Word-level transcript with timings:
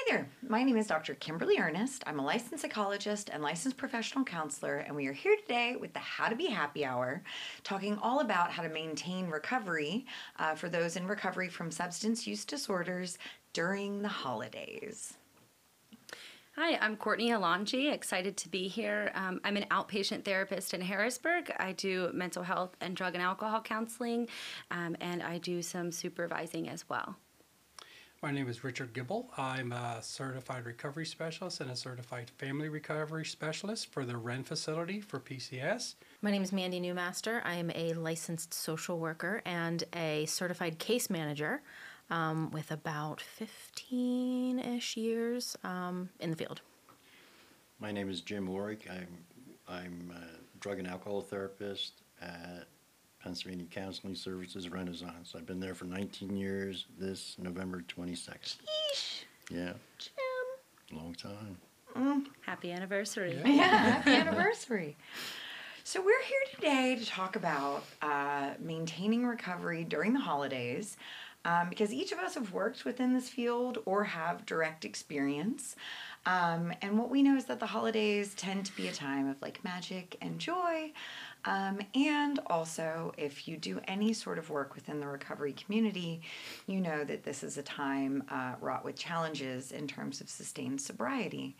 Hi 0.00 0.12
there. 0.16 0.28
My 0.48 0.62
name 0.62 0.78
is 0.78 0.86
Dr. 0.86 1.14
Kimberly 1.14 1.58
Ernest. 1.58 2.02
I'm 2.06 2.20
a 2.20 2.24
licensed 2.24 2.62
psychologist 2.62 3.28
and 3.30 3.42
licensed 3.42 3.76
professional 3.76 4.24
counselor, 4.24 4.78
and 4.78 4.96
we 4.96 5.06
are 5.08 5.12
here 5.12 5.36
today 5.36 5.76
with 5.78 5.92
the 5.92 5.98
How 5.98 6.30
to 6.30 6.36
Be 6.36 6.46
Happy 6.46 6.86
Hour, 6.86 7.22
talking 7.64 7.98
all 7.98 8.20
about 8.20 8.50
how 8.50 8.62
to 8.62 8.70
maintain 8.70 9.28
recovery 9.28 10.06
uh, 10.38 10.54
for 10.54 10.70
those 10.70 10.96
in 10.96 11.06
recovery 11.06 11.50
from 11.50 11.70
substance 11.70 12.26
use 12.26 12.46
disorders 12.46 13.18
during 13.52 14.00
the 14.00 14.08
holidays. 14.08 15.18
Hi, 16.56 16.78
I'm 16.80 16.96
Courtney 16.96 17.28
Alonji. 17.28 17.92
Excited 17.92 18.38
to 18.38 18.48
be 18.48 18.68
here. 18.68 19.12
Um, 19.14 19.38
I'm 19.44 19.58
an 19.58 19.66
outpatient 19.70 20.24
therapist 20.24 20.72
in 20.72 20.80
Harrisburg. 20.80 21.52
I 21.58 21.72
do 21.72 22.10
mental 22.14 22.42
health 22.42 22.74
and 22.80 22.96
drug 22.96 23.14
and 23.14 23.22
alcohol 23.22 23.60
counseling, 23.60 24.28
um, 24.70 24.96
and 25.02 25.22
I 25.22 25.36
do 25.36 25.60
some 25.60 25.92
supervising 25.92 26.70
as 26.70 26.88
well. 26.88 27.16
My 28.22 28.30
name 28.30 28.50
is 28.50 28.62
Richard 28.62 28.92
Gibble. 28.92 29.30
I'm 29.38 29.72
a 29.72 29.96
certified 30.02 30.66
recovery 30.66 31.06
specialist 31.06 31.62
and 31.62 31.70
a 31.70 31.76
certified 31.76 32.28
family 32.36 32.68
recovery 32.68 33.24
specialist 33.24 33.90
for 33.90 34.04
the 34.04 34.18
Wren 34.18 34.44
facility 34.44 35.00
for 35.00 35.18
PCS. 35.18 35.94
My 36.20 36.30
name 36.30 36.42
is 36.42 36.52
Mandy 36.52 36.82
Newmaster. 36.82 37.40
I 37.44 37.54
am 37.54 37.70
a 37.74 37.94
licensed 37.94 38.52
social 38.52 38.98
worker 38.98 39.40
and 39.46 39.84
a 39.96 40.26
certified 40.26 40.78
case 40.78 41.08
manager 41.08 41.62
um, 42.10 42.50
with 42.50 42.70
about 42.70 43.22
15 43.22 44.58
ish 44.58 44.98
years 44.98 45.56
um, 45.64 46.10
in 46.20 46.28
the 46.28 46.36
field. 46.36 46.60
My 47.78 47.90
name 47.90 48.10
is 48.10 48.20
Jim 48.20 48.46
Warwick. 48.46 48.86
I'm, 48.90 49.08
I'm 49.66 50.12
a 50.14 50.58
drug 50.60 50.78
and 50.78 50.86
alcohol 50.86 51.22
therapist 51.22 52.02
at 52.20 52.66
Pennsylvania 53.22 53.66
Counseling 53.70 54.14
Services 54.14 54.68
Renaissance. 54.70 55.34
I've 55.36 55.46
been 55.46 55.60
there 55.60 55.74
for 55.74 55.84
19 55.84 56.36
years 56.36 56.86
this 56.98 57.36
November 57.38 57.82
22nd. 57.86 58.56
Yeesh, 58.94 59.24
Yeah, 59.50 59.72
Jim. 59.98 60.98
long 60.98 61.14
time. 61.14 61.56
Happy 62.46 62.70
anniversary. 62.72 63.38
Yeah, 63.44 63.52
happy 63.66 64.10
anniversary. 64.14 64.96
So, 65.84 66.00
we're 66.00 66.22
here 66.22 66.40
today 66.54 66.96
to 66.98 67.04
talk 67.06 67.36
about 67.36 67.84
uh, 68.00 68.50
maintaining 68.60 69.26
recovery 69.26 69.84
during 69.84 70.12
the 70.12 70.20
holidays 70.20 70.96
um, 71.44 71.68
because 71.68 71.92
each 71.92 72.12
of 72.12 72.18
us 72.18 72.34
have 72.34 72.52
worked 72.52 72.84
within 72.84 73.12
this 73.12 73.28
field 73.28 73.78
or 73.86 74.04
have 74.04 74.46
direct 74.46 74.84
experience. 74.84 75.74
Um, 76.26 76.72
and 76.82 76.98
what 76.98 77.10
we 77.10 77.22
know 77.22 77.36
is 77.36 77.46
that 77.46 77.60
the 77.60 77.66
holidays 77.66 78.34
tend 78.34 78.66
to 78.66 78.76
be 78.76 78.88
a 78.88 78.92
time 78.92 79.26
of 79.28 79.40
like 79.42 79.64
magic 79.64 80.16
and 80.20 80.38
joy. 80.38 80.92
Um, 81.44 81.80
and 81.94 82.38
also, 82.46 83.12
if 83.16 83.48
you 83.48 83.56
do 83.56 83.80
any 83.84 84.12
sort 84.12 84.38
of 84.38 84.50
work 84.50 84.74
within 84.74 85.00
the 85.00 85.06
recovery 85.06 85.52
community, 85.52 86.20
you 86.66 86.80
know 86.80 87.04
that 87.04 87.24
this 87.24 87.42
is 87.42 87.56
a 87.56 87.62
time 87.62 88.22
uh, 88.30 88.54
wrought 88.60 88.84
with 88.84 88.96
challenges 88.96 89.72
in 89.72 89.86
terms 89.86 90.20
of 90.20 90.28
sustained 90.28 90.80
sobriety. 90.80 91.56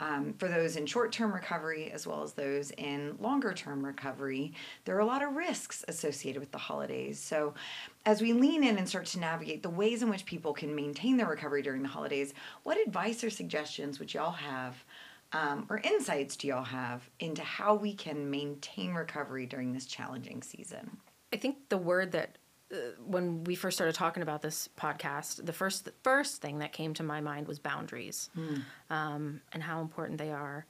Um, 0.00 0.34
for 0.38 0.46
those 0.46 0.76
in 0.76 0.86
short 0.86 1.10
term 1.10 1.32
recovery 1.32 1.90
as 1.90 2.06
well 2.06 2.22
as 2.22 2.32
those 2.32 2.70
in 2.72 3.16
longer 3.18 3.52
term 3.52 3.84
recovery, 3.84 4.54
there 4.84 4.96
are 4.96 5.00
a 5.00 5.06
lot 5.06 5.24
of 5.24 5.34
risks 5.34 5.84
associated 5.88 6.38
with 6.38 6.52
the 6.52 6.58
holidays. 6.58 7.18
So, 7.18 7.54
as 8.06 8.22
we 8.22 8.32
lean 8.32 8.62
in 8.62 8.78
and 8.78 8.88
start 8.88 9.06
to 9.06 9.18
navigate 9.18 9.62
the 9.62 9.70
ways 9.70 10.02
in 10.02 10.08
which 10.08 10.24
people 10.24 10.52
can 10.52 10.74
maintain 10.74 11.16
their 11.16 11.26
recovery 11.26 11.62
during 11.62 11.82
the 11.82 11.88
holidays, 11.88 12.32
what 12.62 12.78
advice 12.78 13.24
or 13.24 13.30
suggestions 13.30 13.98
would 13.98 14.14
y'all 14.14 14.30
have? 14.30 14.76
Um, 15.32 15.66
or 15.68 15.78
insights 15.78 16.36
do 16.36 16.48
y'all 16.48 16.64
have 16.64 17.08
into 17.20 17.42
how 17.42 17.74
we 17.74 17.92
can 17.92 18.30
maintain 18.30 18.94
recovery 18.94 19.44
during 19.46 19.72
this 19.72 19.84
challenging 19.84 20.42
season? 20.42 20.96
I 21.32 21.36
think 21.36 21.68
the 21.68 21.76
word 21.76 22.12
that 22.12 22.38
uh, 22.72 22.76
when 23.06 23.44
we 23.44 23.54
first 23.54 23.76
started 23.76 23.94
talking 23.94 24.22
about 24.22 24.40
this 24.40 24.68
podcast, 24.78 25.44
the 25.44 25.52
first 25.52 25.84
the 25.84 25.92
first 26.02 26.40
thing 26.40 26.60
that 26.60 26.72
came 26.72 26.94
to 26.94 27.02
my 27.02 27.20
mind 27.20 27.46
was 27.46 27.58
boundaries, 27.58 28.30
um, 28.90 29.40
and 29.52 29.62
how 29.62 29.80
important 29.80 30.18
they 30.18 30.30
are 30.30 30.64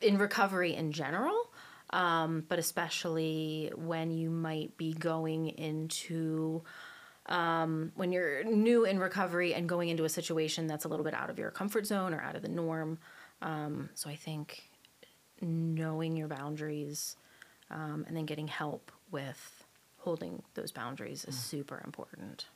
in 0.00 0.18
recovery 0.18 0.74
in 0.74 0.92
general, 0.92 1.50
um, 1.90 2.44
but 2.48 2.58
especially 2.58 3.72
when 3.74 4.10
you 4.10 4.30
might 4.30 4.76
be 4.76 4.92
going 4.92 5.48
into 5.48 6.62
um, 7.26 7.92
when 7.94 8.12
you're 8.12 8.44
new 8.44 8.84
in 8.84 8.98
recovery 8.98 9.54
and 9.54 9.68
going 9.68 9.88
into 9.88 10.04
a 10.04 10.08
situation 10.08 10.66
that's 10.66 10.84
a 10.84 10.88
little 10.88 11.04
bit 11.04 11.14
out 11.14 11.30
of 11.30 11.38
your 11.38 11.50
comfort 11.50 11.86
zone 11.86 12.14
or 12.14 12.20
out 12.20 12.36
of 12.36 12.42
the 12.42 12.48
norm. 12.48 12.98
Um, 13.42 13.90
so 13.94 14.10
I 14.10 14.16
think 14.16 14.68
knowing 15.40 16.16
your 16.16 16.28
boundaries 16.28 17.16
um, 17.70 18.04
and 18.08 18.16
then 18.16 18.26
getting 18.26 18.48
help 18.48 18.90
with 19.10 19.64
holding 19.98 20.42
those 20.54 20.72
boundaries 20.72 21.24
is 21.24 21.36
super 21.36 21.82
important. 21.84 22.46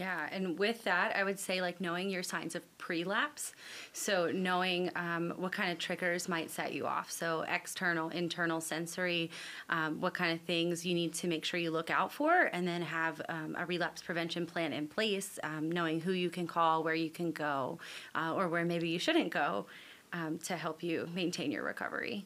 Yeah, 0.00 0.30
and 0.32 0.58
with 0.58 0.82
that, 0.84 1.14
I 1.14 1.24
would 1.24 1.38
say 1.38 1.60
like 1.60 1.78
knowing 1.78 2.08
your 2.08 2.22
signs 2.22 2.54
of 2.54 2.62
prelapse. 2.78 3.52
So 3.92 4.32
knowing 4.32 4.90
um, 4.96 5.34
what 5.36 5.52
kind 5.52 5.70
of 5.70 5.78
triggers 5.78 6.26
might 6.26 6.48
set 6.48 6.72
you 6.72 6.86
off. 6.86 7.10
So 7.10 7.44
external, 7.46 8.08
internal, 8.08 8.62
sensory, 8.62 9.30
um, 9.68 10.00
what 10.00 10.14
kind 10.14 10.32
of 10.32 10.40
things 10.46 10.86
you 10.86 10.94
need 10.94 11.12
to 11.16 11.28
make 11.28 11.44
sure 11.44 11.60
you 11.60 11.70
look 11.70 11.90
out 11.90 12.10
for, 12.10 12.48
and 12.54 12.66
then 12.66 12.80
have 12.80 13.20
um, 13.28 13.54
a 13.58 13.66
relapse 13.66 14.00
prevention 14.00 14.46
plan 14.46 14.72
in 14.72 14.88
place. 14.88 15.38
Um, 15.42 15.70
knowing 15.70 16.00
who 16.00 16.12
you 16.12 16.30
can 16.30 16.46
call, 16.46 16.82
where 16.82 16.94
you 16.94 17.10
can 17.10 17.30
go, 17.30 17.78
uh, 18.14 18.32
or 18.34 18.48
where 18.48 18.64
maybe 18.64 18.88
you 18.88 18.98
shouldn't 18.98 19.28
go, 19.28 19.66
um, 20.14 20.38
to 20.44 20.56
help 20.56 20.82
you 20.82 21.10
maintain 21.14 21.52
your 21.52 21.62
recovery. 21.62 22.24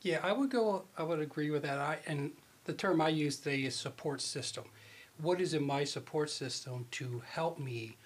Yeah, 0.00 0.20
I 0.22 0.32
would 0.32 0.48
go, 0.48 0.84
I 0.96 1.02
would 1.02 1.20
agree 1.20 1.50
with 1.50 1.64
that. 1.64 1.76
I, 1.76 1.98
and 2.06 2.30
the 2.64 2.72
term 2.72 3.02
I 3.02 3.10
use 3.10 3.36
today 3.36 3.58
is 3.64 3.76
support 3.76 4.22
system. 4.22 4.64
What 5.22 5.40
is 5.40 5.54
in 5.54 5.64
my 5.64 5.84
support 5.84 6.30
system 6.30 6.86
to 6.92 7.22
help 7.26 7.58
me 7.58 7.96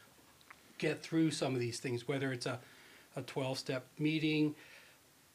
get 0.79 1.03
through 1.03 1.31
some 1.31 1.55
of 1.55 1.61
these 1.61 1.79
things, 1.79 2.09
whether 2.09 2.33
it's 2.33 2.47
a, 2.47 2.59
a 3.17 3.23
12 3.23 3.59
step 3.59 3.87
meeting, 3.99 4.55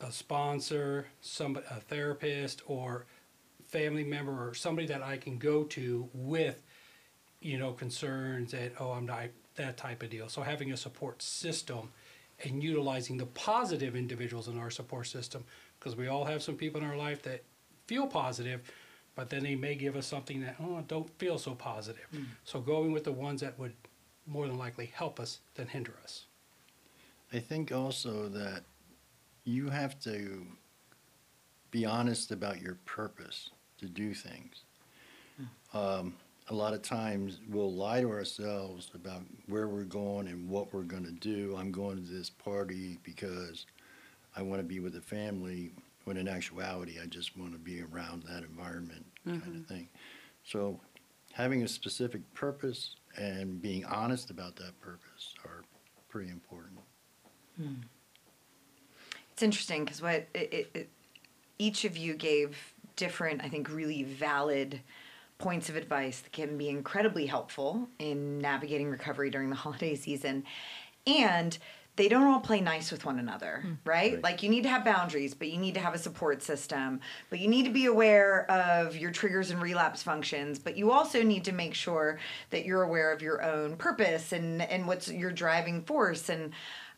a 0.01 0.12
sponsor, 0.12 1.07
some, 1.22 1.57
a 1.57 1.79
therapist, 1.81 2.62
or 2.67 3.06
family 3.67 4.03
member, 4.03 4.50
or 4.50 4.53
somebody 4.53 4.88
that 4.88 5.01
I 5.01 5.17
can 5.17 5.38
go 5.38 5.63
to 5.66 6.09
with, 6.13 6.63
you 7.41 7.57
know, 7.57 7.73
concerns 7.73 8.51
that, 8.51 8.73
oh, 8.79 8.91
I'm 8.91 9.06
not 9.06 9.28
that 9.56 9.78
type 9.78 10.03
of 10.03 10.09
deal. 10.09 10.29
So 10.29 10.41
having 10.41 10.72
a 10.72 10.78
support 10.78 11.22
system 11.22 11.91
and 12.44 12.63
utilizing 12.63 13.17
the 13.17 13.25
positive 13.25 13.96
individuals 13.96 14.47
in 14.47 14.57
our 14.57 14.69
support 14.69 15.07
system, 15.07 15.44
because 15.79 15.96
we 15.96 16.07
all 16.07 16.25
have 16.25 16.41
some 16.41 16.56
people 16.56 16.81
in 16.81 16.88
our 16.88 16.97
life 16.97 17.22
that 17.23 17.44
feel 17.88 18.07
positive, 18.07 18.61
but 19.19 19.30
then 19.30 19.44
they 19.44 19.56
may 19.56 19.75
give 19.75 19.97
us 19.97 20.07
something 20.07 20.40
that, 20.40 20.56
oh, 20.62 20.81
don't 20.88 21.09
feel 21.19 21.38
so 21.38 21.53
positive. 21.53 22.07
So 22.46 22.62
going 22.62 22.94
with 22.94 23.03
the 23.03 23.12
ones 23.12 23.41
that 23.41 23.59
would 23.59 23.74
more 24.25 24.47
than 24.47 24.57
likely 24.57 24.85
help 24.85 25.19
us 25.19 25.40
than 25.56 25.68
hinder 25.68 25.94
us. 26.02 26.24
I 27.34 27.40
think 27.40 27.74
also 27.74 28.29
that 28.29 28.63
you 29.44 29.69
have 29.72 30.00
to 30.03 30.47
be 31.69 31.85
honest 31.85 32.31
about 32.31 32.62
your 32.62 32.75
purpose 32.85 33.50
to 33.79 33.88
do 33.88 34.13
things. 34.13 34.63
Um, 35.74 36.13
a 36.47 36.56
lot 36.56 36.74
of 36.74 36.81
times 36.81 37.41
we'll 37.50 37.74
lie 37.74 38.00
to 38.00 38.09
ourselves 38.09 38.90
about 38.96 39.24
where 39.47 39.68
we're 39.68 39.84
going 39.84 40.29
and 40.29 40.47
what 40.47 40.74
we're 40.74 40.84
going 40.84 41.03
to 41.03 41.12
do. 41.12 41.58
I'm 41.59 41.74
going 41.74 41.97
to 41.97 42.09
this 42.09 42.29
party 42.29 43.00
because 43.03 43.66
I 44.38 44.44
want 44.44 44.62
to 44.62 44.66
be 44.66 44.79
with 44.79 44.94
the 44.94 45.02
family, 45.02 45.72
when 46.06 46.16
in 46.16 46.29
actuality, 46.29 47.00
I 47.03 47.06
just 47.06 47.38
want 47.38 47.52
to 47.52 47.59
be 47.59 47.81
around 47.81 48.24
that 48.24 48.44
environment 48.44 49.06
kind 49.25 49.41
of 49.41 49.44
mm-hmm. 49.44 49.62
thing. 49.63 49.90
So 50.44 50.80
having 51.34 51.63
a 51.63 51.68
specific 51.68 52.22
purpose 52.34 52.96
and 53.18 53.62
being 53.62 53.85
honest 53.85 54.30
about 54.30 54.56
that 54.57 54.80
purpose 54.81 55.34
are 55.46 55.63
pretty 56.09 56.31
important. 56.31 56.80
Hmm. 57.58 57.75
It's 59.31 59.44
interesting 59.44 59.85
because 59.85 60.02
what 60.02 60.13
it, 60.13 60.28
it, 60.34 60.69
it, 60.74 60.90
each 61.58 61.85
of 61.85 61.96
you 61.96 62.13
gave 62.13 62.58
different, 62.96 63.41
I 63.44 63.50
think, 63.50 63.69
really 63.69 64.03
valid 64.03 64.81
points 65.38 65.69
of 65.69 65.78
advice 65.78 66.19
that 66.19 66.34
can 66.34 66.58
be 66.58 66.68
incredibly 66.69 67.25
helpful 67.25 67.88
in 68.00 68.40
navigating 68.40 68.90
recovery 68.90 69.29
during 69.29 69.50
the 69.50 69.56
holiday 69.66 69.96
season. 69.96 70.44
And 71.08 71.58
they 71.99 72.07
don't 72.07 72.28
all 72.28 72.40
play 72.40 72.61
nice 72.61 72.93
with 72.93 73.03
one 73.03 73.19
another, 73.19 73.61
right? 73.84 74.13
Right. 74.13 74.23
Like 74.23 74.41
you 74.41 74.47
need 74.47 74.63
to 74.63 74.69
have 74.69 74.85
boundaries, 74.85 75.34
but 75.34 75.49
you 75.49 75.57
need 75.57 75.73
to 75.73 75.81
have 75.81 75.93
a 75.93 75.97
support 75.97 76.41
system, 76.41 77.01
but 77.29 77.40
you 77.40 77.49
need 77.49 77.63
to 77.66 77.72
be 77.72 77.87
aware 77.87 78.49
of 78.49 78.96
your 78.96 79.11
triggers 79.11 79.51
and 79.51 79.61
relapse 79.61 80.01
functions, 80.01 80.59
but 80.59 80.78
you 80.78 80.91
also 80.91 81.22
need 81.23 81.43
to 81.43 81.51
make 81.51 81.73
sure 81.73 82.17
that 82.51 82.63
you're 82.63 82.84
aware 82.84 83.11
of 83.11 83.22
your 83.22 83.43
own 83.43 83.75
purpose 83.75 84.31
and 84.31 84.61
and 84.61 84.87
what's 84.87 85.11
your 85.11 85.31
driving 85.31 85.81
force 85.81 86.29
and 86.29 86.53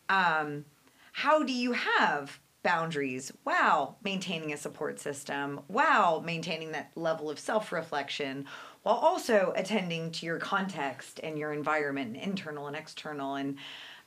um 0.09 0.65
how 1.13 1.42
do 1.42 1.51
you 1.51 1.71
have 1.71 2.39
boundaries 2.62 3.31
while 3.44 3.97
maintaining 4.04 4.54
a 4.54 4.57
support 4.57 5.00
system, 5.00 5.62
while 5.65 6.21
maintaining 6.21 6.74
that 6.74 6.92
level 6.95 7.27
of 7.27 7.39
self 7.39 7.71
reflection, 7.71 8.45
while 8.83 8.97
also 8.97 9.51
attending 9.56 10.12
to 10.12 10.27
your 10.27 10.38
context 10.38 11.19
and 11.24 11.39
your 11.39 11.54
environment, 11.54 12.18
internal 12.18 12.68
and 12.68 12.75
external? 12.75 13.33
And 13.33 13.57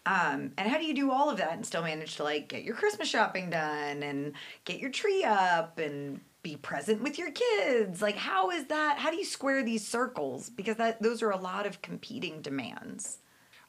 um, 0.06 0.52
and 0.58 0.68
how 0.68 0.78
do 0.78 0.84
you 0.84 0.94
do 0.94 1.10
all 1.10 1.30
of 1.30 1.38
that 1.38 1.52
and 1.52 1.64
still 1.64 1.82
manage 1.82 2.16
to 2.16 2.24
like 2.24 2.48
get 2.48 2.62
your 2.62 2.74
Christmas 2.74 3.08
shopping 3.08 3.50
done 3.50 4.02
and 4.02 4.32
get 4.64 4.78
your 4.78 4.90
tree 4.90 5.24
up 5.24 5.78
and 5.78 6.20
be 6.42 6.56
present 6.56 7.02
with 7.02 7.18
your 7.18 7.30
kids? 7.30 8.02
Like 8.02 8.16
how 8.16 8.50
is 8.50 8.66
that? 8.66 8.98
How 8.98 9.10
do 9.10 9.16
you 9.16 9.24
square 9.24 9.64
these 9.64 9.86
circles? 9.86 10.50
Because 10.50 10.76
that 10.76 11.00
those 11.00 11.22
are 11.22 11.30
a 11.30 11.38
lot 11.38 11.66
of 11.66 11.80
competing 11.80 12.42
demands. 12.42 13.18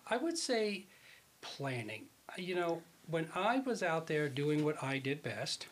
I 0.10 0.18
would 0.18 0.38
say 0.38 0.86
planning. 1.42 2.06
You 2.38 2.56
know, 2.56 2.81
when 3.10 3.30
I 3.34 3.60
was 3.60 3.81
out 3.81 4.08
there 4.08 4.28
doing 4.28 4.66
what 4.66 4.84
I 4.84 4.98
did 4.98 5.24
best, 5.24 5.68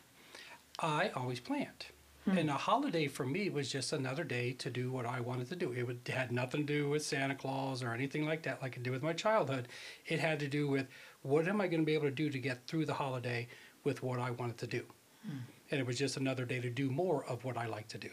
I 0.80 1.12
always 1.16 1.39
planned. 1.39 1.88
Hmm. 2.25 2.37
And 2.37 2.49
a 2.49 2.53
holiday 2.53 3.07
for 3.07 3.25
me 3.25 3.49
was 3.49 3.71
just 3.71 3.91
another 3.91 4.23
day 4.23 4.53
to 4.53 4.69
do 4.69 4.91
what 4.91 5.05
I 5.05 5.19
wanted 5.19 5.49
to 5.49 5.55
do. 5.55 5.73
It 5.73 5.85
would, 5.85 5.99
had 6.07 6.31
nothing 6.31 6.65
to 6.65 6.73
do 6.73 6.89
with 6.89 7.03
Santa 7.03 7.35
Claus 7.35 7.83
or 7.83 7.93
anything 7.93 8.25
like 8.25 8.43
that, 8.43 8.61
like 8.61 8.77
it 8.77 8.83
did 8.83 8.93
with 8.93 9.03
my 9.03 9.13
childhood. 9.13 9.67
It 10.07 10.19
had 10.19 10.39
to 10.39 10.47
do 10.47 10.67
with 10.67 10.87
what 11.21 11.47
am 11.47 11.59
I 11.59 11.67
going 11.67 11.81
to 11.81 11.85
be 11.85 11.93
able 11.93 12.07
to 12.07 12.11
do 12.11 12.29
to 12.29 12.39
get 12.39 12.65
through 12.65 12.85
the 12.85 12.93
holiday 12.93 13.47
with 13.83 14.03
what 14.03 14.19
I 14.19 14.31
wanted 14.31 14.57
to 14.59 14.67
do. 14.67 14.83
Hmm. 15.25 15.37
And 15.71 15.79
it 15.79 15.87
was 15.87 15.97
just 15.97 16.17
another 16.17 16.45
day 16.45 16.61
to 16.61 16.69
do 16.69 16.89
more 16.89 17.25
of 17.25 17.43
what 17.43 17.57
I 17.57 17.65
like 17.65 17.87
to 17.89 17.97
do. 17.97 18.11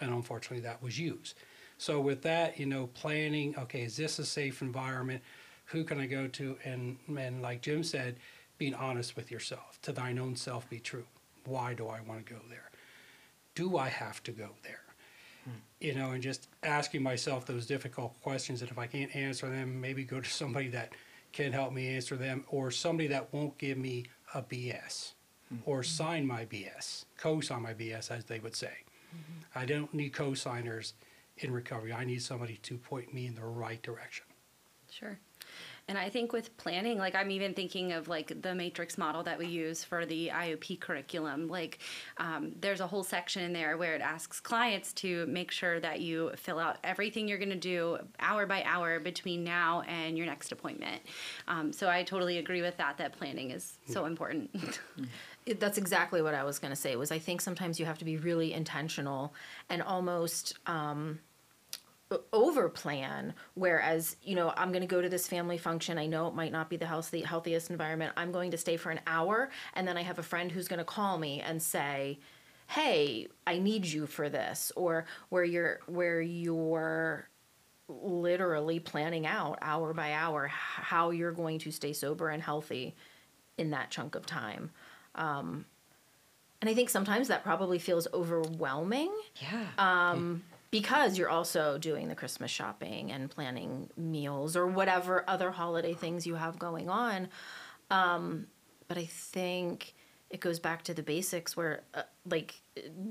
And 0.00 0.12
unfortunately, 0.12 0.60
that 0.60 0.82
was 0.82 0.98
used. 0.98 1.34
So 1.78 2.00
with 2.00 2.22
that, 2.22 2.58
you 2.58 2.66
know, 2.66 2.88
planning. 2.94 3.54
Okay, 3.58 3.82
is 3.82 3.96
this 3.96 4.18
a 4.18 4.24
safe 4.24 4.62
environment? 4.62 5.22
Who 5.66 5.84
can 5.84 5.98
I 6.00 6.06
go 6.06 6.28
to? 6.28 6.56
And 6.64 6.96
and 7.16 7.42
like 7.42 7.62
Jim 7.62 7.82
said, 7.82 8.16
being 8.58 8.74
honest 8.74 9.16
with 9.16 9.30
yourself. 9.30 9.78
To 9.82 9.92
thine 9.92 10.18
own 10.18 10.36
self 10.36 10.68
be 10.68 10.78
true. 10.78 11.04
Why 11.44 11.74
do 11.74 11.88
I 11.88 12.00
want 12.00 12.24
to 12.24 12.32
go 12.32 12.40
there? 12.48 12.70
Do 13.54 13.76
I 13.76 13.88
have 13.88 14.22
to 14.24 14.32
go 14.32 14.50
there? 14.62 14.80
You 15.80 15.94
know, 15.94 16.12
and 16.12 16.22
just 16.22 16.48
asking 16.62 17.02
myself 17.02 17.44
those 17.44 17.66
difficult 17.66 18.18
questions. 18.22 18.62
And 18.62 18.70
if 18.70 18.78
I 18.78 18.86
can't 18.86 19.14
answer 19.14 19.50
them, 19.50 19.78
maybe 19.78 20.02
go 20.02 20.18
to 20.18 20.30
somebody 20.30 20.68
that 20.68 20.94
can 21.32 21.52
help 21.52 21.74
me 21.74 21.88
answer 21.88 22.16
them, 22.16 22.44
or 22.48 22.70
somebody 22.70 23.08
that 23.08 23.30
won't 23.34 23.58
give 23.58 23.76
me 23.76 24.06
a 24.34 24.40
BS, 24.40 25.12
mm-hmm. 25.52 25.56
or 25.66 25.82
sign 25.82 26.26
my 26.26 26.46
BS, 26.46 27.04
co-sign 27.18 27.60
my 27.60 27.74
BS, 27.74 28.10
as 28.10 28.24
they 28.24 28.38
would 28.38 28.56
say. 28.56 28.72
Mm-hmm. 29.14 29.58
I 29.58 29.66
don't 29.66 29.92
need 29.92 30.14
co-signers 30.14 30.94
in 31.38 31.52
recovery. 31.52 31.92
I 31.92 32.04
need 32.04 32.22
somebody 32.22 32.56
to 32.62 32.78
point 32.78 33.12
me 33.12 33.26
in 33.26 33.34
the 33.34 33.44
right 33.44 33.82
direction. 33.82 34.24
Sure. 34.90 35.18
And 35.86 35.98
I 35.98 36.08
think 36.08 36.32
with 36.32 36.56
planning, 36.56 36.96
like 36.96 37.14
I'm 37.14 37.30
even 37.30 37.52
thinking 37.52 37.92
of 37.92 38.08
like 38.08 38.40
the 38.40 38.54
matrix 38.54 38.96
model 38.96 39.22
that 39.24 39.38
we 39.38 39.46
use 39.46 39.84
for 39.84 40.06
the 40.06 40.30
IOP 40.32 40.80
curriculum. 40.80 41.46
Like 41.48 41.78
um, 42.16 42.52
there's 42.58 42.80
a 42.80 42.86
whole 42.86 43.04
section 43.04 43.42
in 43.42 43.52
there 43.52 43.76
where 43.76 43.94
it 43.94 44.00
asks 44.00 44.40
clients 44.40 44.94
to 44.94 45.26
make 45.26 45.50
sure 45.50 45.80
that 45.80 46.00
you 46.00 46.30
fill 46.36 46.58
out 46.58 46.78
everything 46.82 47.28
you're 47.28 47.36
going 47.38 47.50
to 47.50 47.56
do 47.56 47.98
hour 48.18 48.46
by 48.46 48.62
hour 48.64 48.98
between 48.98 49.44
now 49.44 49.82
and 49.82 50.16
your 50.16 50.26
next 50.26 50.52
appointment. 50.52 51.02
Um, 51.48 51.70
so 51.70 51.88
I 51.90 52.02
totally 52.02 52.38
agree 52.38 52.62
with 52.62 52.78
that. 52.78 52.96
That 52.96 53.12
planning 53.12 53.50
is 53.50 53.76
so 53.86 54.06
important. 54.06 54.50
It- 55.46 55.60
that's 55.60 55.76
exactly 55.76 56.22
what 56.22 56.32
I 56.32 56.42
was 56.42 56.58
going 56.58 56.70
to 56.72 56.76
say. 56.76 56.96
Was 56.96 57.12
I 57.12 57.18
think 57.18 57.42
sometimes 57.42 57.78
you 57.78 57.84
have 57.84 57.98
to 57.98 58.04
be 58.06 58.16
really 58.16 58.54
intentional 58.54 59.34
and 59.68 59.82
almost 59.82 60.54
um, 60.64 61.18
over 62.32 62.68
plan. 62.68 63.34
Whereas 63.54 64.16
you 64.22 64.34
know 64.34 64.52
I'm 64.56 64.70
going 64.72 64.82
to 64.82 64.86
go 64.86 65.00
to 65.02 65.08
this 65.08 65.26
family 65.28 65.58
function. 65.58 65.98
I 65.98 66.06
know 66.06 66.28
it 66.28 66.34
might 66.34 66.52
not 66.52 66.68
be 66.70 66.76
the 66.76 66.86
healthy, 66.86 67.22
healthiest 67.22 67.70
environment. 67.70 68.12
I'm 68.16 68.32
going 68.32 68.50
to 68.52 68.58
stay 68.58 68.76
for 68.76 68.90
an 68.90 69.00
hour, 69.06 69.50
and 69.74 69.86
then 69.86 69.96
I 69.96 70.02
have 70.02 70.18
a 70.18 70.22
friend 70.22 70.50
who's 70.52 70.68
going 70.68 70.78
to 70.78 70.84
call 70.84 71.18
me 71.18 71.40
and 71.40 71.62
say, 71.62 72.18
"Hey, 72.68 73.28
I 73.46 73.58
need 73.58 73.86
you 73.86 74.06
for 74.06 74.28
this," 74.28 74.72
or 74.76 75.06
where 75.28 75.44
you're 75.44 75.80
where 75.86 76.20
you're 76.20 77.28
literally 77.88 78.80
planning 78.80 79.26
out 79.26 79.58
hour 79.60 79.92
by 79.92 80.12
hour 80.12 80.46
how 80.48 81.10
you're 81.10 81.32
going 81.32 81.58
to 81.58 81.70
stay 81.70 81.92
sober 81.92 82.30
and 82.30 82.42
healthy 82.42 82.94
in 83.58 83.70
that 83.70 83.90
chunk 83.90 84.14
of 84.14 84.24
time. 84.24 84.70
Um, 85.14 85.66
and 86.62 86.70
I 86.70 86.74
think 86.74 86.88
sometimes 86.88 87.28
that 87.28 87.44
probably 87.44 87.78
feels 87.78 88.08
overwhelming 88.14 89.12
Yeah. 89.36 89.66
um, 89.76 90.42
because 90.74 91.16
you're 91.16 91.30
also 91.30 91.78
doing 91.78 92.08
the 92.08 92.16
Christmas 92.16 92.50
shopping 92.50 93.12
and 93.12 93.30
planning 93.30 93.88
meals 93.96 94.56
or 94.56 94.66
whatever 94.66 95.22
other 95.28 95.52
holiday 95.52 95.94
things 95.94 96.26
you 96.26 96.34
have 96.34 96.58
going 96.58 96.88
on. 96.88 97.28
Um, 97.92 98.48
but 98.88 98.98
I 98.98 99.04
think 99.04 99.94
it 100.30 100.40
goes 100.40 100.58
back 100.58 100.82
to 100.82 100.92
the 100.92 101.04
basics 101.04 101.56
where, 101.56 101.82
uh, 101.94 102.02
like 102.28 102.60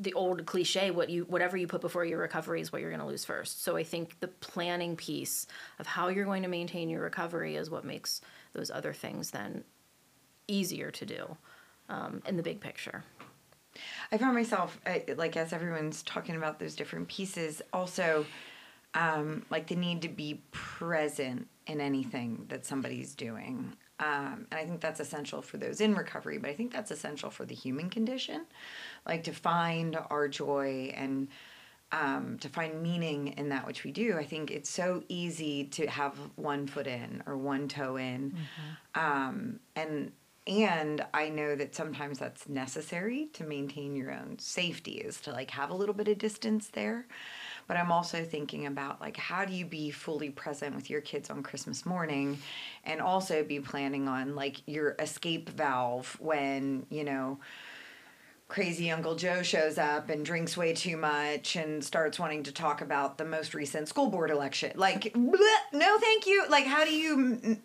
the 0.02 0.12
old 0.12 0.46
cliche, 0.46 0.92
what 0.92 1.10
you 1.10 1.24
whatever 1.24 1.56
you 1.56 1.66
put 1.66 1.80
before 1.80 2.04
your 2.04 2.20
recovery 2.20 2.60
is 2.60 2.74
what 2.74 2.82
you're 2.82 2.90
going 2.90 3.00
to 3.00 3.08
lose 3.08 3.24
first. 3.24 3.64
So 3.64 3.78
I 3.78 3.86
think 3.86 4.20
the 4.20 4.28
planning 4.28 4.98
piece 4.98 5.48
of 5.80 5.88
how 5.88 6.10
you're 6.10 6.26
going 6.26 6.44
to 6.44 6.50
maintain 6.50 6.90
your 6.90 7.02
recovery 7.02 7.56
is 7.56 7.70
what 7.70 7.86
makes 7.86 8.20
those 8.52 8.72
other 8.72 8.92
things 8.92 9.32
then 9.32 9.64
easier 10.50 10.92
to 10.92 11.06
do 11.06 11.38
um, 11.88 12.22
in 12.28 12.36
the 12.36 12.44
big 12.44 12.60
picture. 12.60 13.06
I 14.12 14.18
found 14.18 14.36
myself 14.36 14.80
I, 14.86 15.04
like 15.18 15.36
as 15.38 15.54
everyone's 15.54 16.04
talking 16.04 16.36
about 16.36 16.60
those 16.60 16.76
different 16.76 17.08
pieces, 17.08 17.62
also 17.72 18.26
um, 18.94 19.46
like 19.50 19.68
the 19.68 19.76
need 19.76 20.02
to 20.04 20.10
be 20.10 20.42
present 20.52 21.48
in 21.68 21.82
anything 21.82 22.46
that 22.50 22.66
somebody's 22.66 23.16
doing. 23.16 23.74
Um, 24.00 24.48
and 24.52 24.60
I 24.60 24.66
think 24.66 24.82
that's 24.82 25.00
essential 25.00 25.42
for 25.42 25.58
those 25.58 25.80
in 25.80 25.96
recovery, 25.96 26.38
but 26.38 26.50
I 26.50 26.54
think 26.54 26.74
that's 26.74 26.92
essential 26.92 27.30
for 27.30 27.46
the 27.46 27.56
human 27.56 27.90
condition, 27.90 28.42
like 29.06 29.24
to 29.24 29.32
find 29.32 29.98
our 30.10 30.28
joy 30.28 30.94
and 30.96 31.28
um, 31.92 32.38
to 32.40 32.50
find 32.50 32.82
meaning 32.82 33.28
in 33.38 33.50
that 33.50 33.68
which 33.68 33.84
we 33.84 33.92
do. 33.92 34.18
I 34.18 34.26
think 34.26 34.50
it's 34.50 34.70
so 34.70 35.04
easy 35.10 35.66
to 35.66 35.86
have 35.88 36.18
one 36.36 36.66
foot 36.66 36.88
in 36.88 37.22
or 37.28 37.38
one 37.38 37.68
toe 37.68 37.98
in, 37.98 38.36
um, 38.96 39.60
and 39.76 40.12
and 40.46 41.06
I 41.14 41.30
know 41.30 41.56
that 41.56 41.74
sometimes 41.74 42.20
that's 42.20 42.50
necessary 42.50 43.30
to 43.34 43.46
maintain 43.46 43.96
your 43.96 44.12
own 44.12 44.38
safety 44.40 44.94
is 44.94 45.22
to 45.22 45.32
like 45.32 45.52
have 45.52 45.70
a 45.70 45.76
little 45.76 45.96
bit 45.96 46.10
of 46.10 46.18
distance 46.18 46.68
there. 46.68 47.08
But 47.66 47.78
I'm 47.78 47.94
also 47.94 48.26
thinking 48.26 48.66
about 48.66 49.00
like 49.00 49.16
how 49.16 49.46
do 49.46 49.54
you 49.54 49.66
be 49.66 49.90
fully 49.90 50.30
present 50.30 50.76
with 50.76 50.90
your 50.90 51.00
kids 51.00 51.30
on 51.30 51.44
Christmas 51.44 51.86
morning 51.86 52.40
and 52.84 53.00
also 53.00 53.44
be 53.44 53.62
planning 53.62 54.10
on 54.10 54.36
like 54.36 54.62
your 54.68 54.96
escape 55.00 55.50
valve 55.50 56.18
when, 56.20 56.86
you 56.90 57.06
know, 57.06 57.40
crazy 58.50 58.92
Uncle 58.92 59.16
Joe 59.16 59.42
shows 59.42 59.78
up 59.78 60.10
and 60.10 60.26
drinks 60.26 60.56
way 60.56 60.74
too 60.74 60.98
much 60.98 61.56
and 61.56 61.84
starts 61.84 62.20
wanting 62.20 62.44
to 62.44 62.52
talk 62.52 62.82
about 62.82 63.18
the 63.18 63.26
most 63.26 63.54
recent 63.56 63.88
school 63.88 64.10
board 64.10 64.30
election. 64.30 64.74
Like, 64.76 65.14
bleh, 65.14 65.58
no, 65.72 65.98
thank 65.98 66.28
you. 66.28 66.46
Like, 66.50 66.66
how 66.66 66.84
do 66.84 66.94
you, 66.94 67.58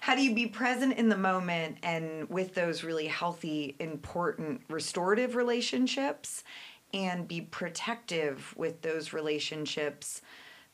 how 0.00 0.14
do 0.14 0.22
you 0.22 0.34
be 0.34 0.46
present 0.46 0.94
in 0.94 1.08
the 1.08 1.16
moment 1.16 1.78
and 1.82 2.28
with 2.28 2.54
those 2.54 2.84
really 2.84 3.06
healthy, 3.06 3.76
important, 3.78 4.62
restorative 4.68 5.34
relationships, 5.34 6.44
and 6.92 7.26
be 7.26 7.40
protective 7.40 8.54
with 8.56 8.82
those 8.82 9.12
relationships 9.12 10.22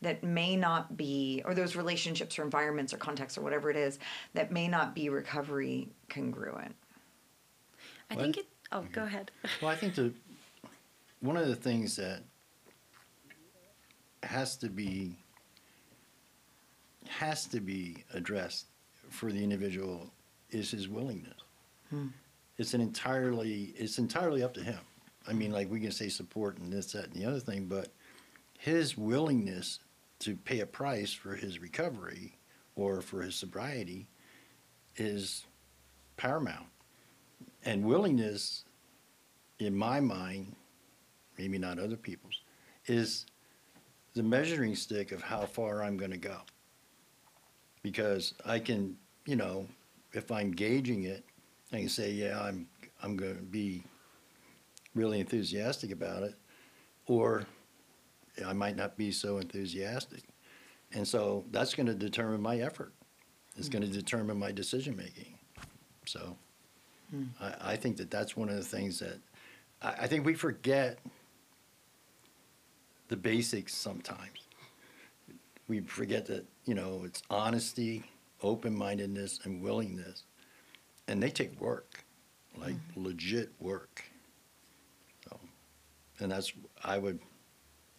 that 0.02 0.22
may 0.24 0.56
not 0.56 0.96
be, 0.96 1.42
or 1.44 1.54
those 1.54 1.76
relationships 1.76 2.38
or 2.38 2.42
environments 2.42 2.92
or 2.92 2.96
contexts 2.96 3.38
or 3.38 3.42
whatever 3.42 3.70
it 3.70 3.76
is 3.76 3.98
that 4.34 4.50
may 4.50 4.69
not 4.69 4.94
be 4.94 5.08
recovery 5.08 5.88
congruent. 6.08 6.74
I 8.10 8.14
What? 8.14 8.22
think 8.22 8.36
it. 8.38 8.46
Oh, 8.72 8.81
go 8.93 9.02
mm-hmm. 9.02 9.08
ahead. 9.08 9.31
Well, 9.62 9.70
I 9.70 9.76
think 9.76 9.94
the 9.94 10.12
one 11.20 11.36
of 11.36 11.46
the 11.46 11.55
things 11.55 11.96
that 11.96 12.22
has 14.24 14.56
to 14.56 14.69
be 14.69 15.17
has 17.08 17.46
to 17.46 17.60
be 17.60 18.05
addressed 18.12 18.67
for 19.12 19.31
the 19.31 19.42
individual 19.42 20.10
is 20.50 20.70
his 20.70 20.88
willingness. 20.88 21.40
Hmm. 21.90 22.08
It's 22.58 22.74
an 22.74 22.81
entirely 22.81 23.74
it's 23.76 23.98
entirely 23.98 24.42
up 24.42 24.54
to 24.54 24.62
him. 24.62 24.78
I 25.26 25.32
mean, 25.32 25.52
like 25.52 25.70
we 25.70 25.81
can 25.81 25.92
say 25.92 26.08
support 26.08 26.58
and 26.58 26.72
this, 26.72 26.92
that, 26.92 27.06
and 27.06 27.14
the 27.14 27.24
other 27.24 27.40
thing, 27.40 27.66
but 27.66 27.88
his 28.58 28.96
willingness 28.96 29.78
to 30.20 30.36
pay 30.36 30.60
a 30.60 30.66
price 30.66 31.12
for 31.12 31.34
his 31.34 31.60
recovery 31.60 32.36
or 32.74 33.00
for 33.00 33.22
his 33.22 33.34
sobriety 33.34 34.06
is 34.96 35.44
paramount. 36.16 36.66
And 37.64 37.84
willingness, 37.84 38.64
in 39.58 39.74
my 39.74 40.00
mind, 40.00 40.54
maybe 41.38 41.58
not 41.58 41.78
other 41.78 41.96
people's, 41.96 42.42
is 42.86 43.26
the 44.14 44.22
measuring 44.22 44.74
stick 44.74 45.12
of 45.12 45.22
how 45.22 45.46
far 45.46 45.82
I'm 45.82 45.96
going 45.96 46.10
to 46.10 46.19
go. 46.19 46.38
Because 47.82 48.34
I 48.44 48.58
can, 48.58 48.96
you 49.26 49.36
know, 49.36 49.67
if 50.12 50.31
I'm 50.31 50.50
gauging 50.50 51.05
it, 51.05 51.24
I 51.72 51.79
can 51.79 51.88
say, 51.88 52.12
yeah, 52.12 52.41
I'm 52.41 52.67
I'm 53.02 53.17
going 53.17 53.36
to 53.36 53.43
be 53.43 53.82
really 54.94 55.20
enthusiastic 55.20 55.91
about 55.91 56.22
it, 56.22 56.34
or 57.06 57.46
I 58.46 58.52
might 58.52 58.76
not 58.76 58.96
be 58.96 59.10
so 59.10 59.38
enthusiastic. 59.38 60.22
And 60.93 61.06
so 61.08 61.44
that's 61.50 61.74
going 61.74 61.86
to 61.86 61.94
determine 61.94 62.41
my 62.43 62.58
effort. 62.58 62.93
It's 63.56 63.69
going 63.69 63.82
to 63.82 63.88
hmm. 63.88 63.94
determine 63.94 64.38
my 64.38 64.52
decision 64.52 64.96
making. 64.96 65.38
So 66.06 66.36
hmm. 67.10 67.24
I, 67.41 67.72
I 67.72 67.76
think 67.76 67.96
that 67.98 68.10
that's 68.10 68.36
one 68.36 68.48
of 68.48 68.56
the 68.56 68.64
things 68.64 68.98
that 69.00 69.19
I, 69.81 70.05
I 70.05 70.06
think 70.06 70.24
we 70.24 70.34
forget 70.34 70.98
the 73.08 73.17
basics 73.17 73.74
sometimes. 73.74 74.46
We 75.69 75.81
forget 75.81 76.26
that, 76.26 76.44
you 76.64 76.74
know, 76.74 77.02
it's 77.05 77.22
honesty, 77.31 78.05
open 78.43 78.75
mindedness, 78.77 79.41
and 79.44 79.63
willingness. 79.63 80.25
And 81.08 81.22
they 81.22 81.31
take 81.31 81.61
work, 81.61 82.05
like 82.58 82.77
legit 82.96 83.51
work. 83.61 84.05
So, 85.25 85.39
and 86.20 86.32
that's, 86.32 86.53
I 86.84 86.99
would 86.99 87.20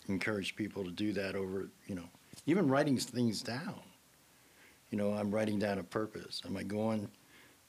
encourage 0.10 0.56
people 0.56 0.84
to 0.84 0.92
do 0.92 1.14
that 1.14 1.36
over, 1.36 1.70
you 1.88 1.96
know, 1.96 2.10
even 2.46 2.68
writing 2.68 2.98
things 2.98 3.42
down. 3.42 3.80
you 4.92 4.98
know, 5.00 5.12
I'm 5.14 5.32
writing 5.32 5.58
down 5.58 5.80
a 5.80 5.84
purpose. 5.84 6.44
Am 6.46 6.56
I 6.56 6.62
going 6.62 7.10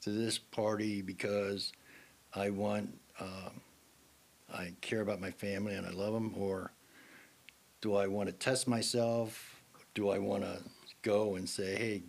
to 0.03 0.11
this 0.11 0.39
party 0.39 1.01
because 1.01 1.73
I 2.35 2.51
want, 2.51 2.93
um, 3.19 3.63
I 4.53 4.73
care 4.83 5.01
about 5.01 5.23
my 5.23 5.31
family 5.31 5.75
and 5.75 5.87
I 5.87 5.91
love 5.91 6.13
them, 6.13 6.35
or 6.37 6.71
do 7.81 7.97
I 7.97 8.07
want 8.09 8.29
to 8.29 8.35
test 8.35 8.69
myself? 8.69 9.63
Do 9.95 10.11
I 10.11 10.19
want 10.19 10.43
to 10.43 10.59
go 11.01 11.37
and 11.37 11.49
say, 11.49 11.77
hey, 11.77 12.03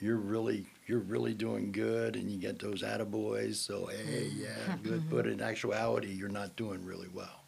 you're 0.00 0.16
really 0.16 0.66
you're 0.86 0.98
really 0.98 1.34
doing 1.34 1.72
good, 1.72 2.16
and 2.16 2.30
you 2.30 2.38
get 2.38 2.58
those 2.58 2.82
attaboys. 2.82 3.56
So 3.56 3.86
hey, 3.86 4.30
mm-hmm. 4.30 4.42
yeah, 4.42 4.76
good. 4.82 5.08
But 5.10 5.26
in 5.26 5.40
actuality, 5.40 6.08
you're 6.08 6.28
not 6.28 6.56
doing 6.56 6.84
really 6.84 7.08
well. 7.12 7.44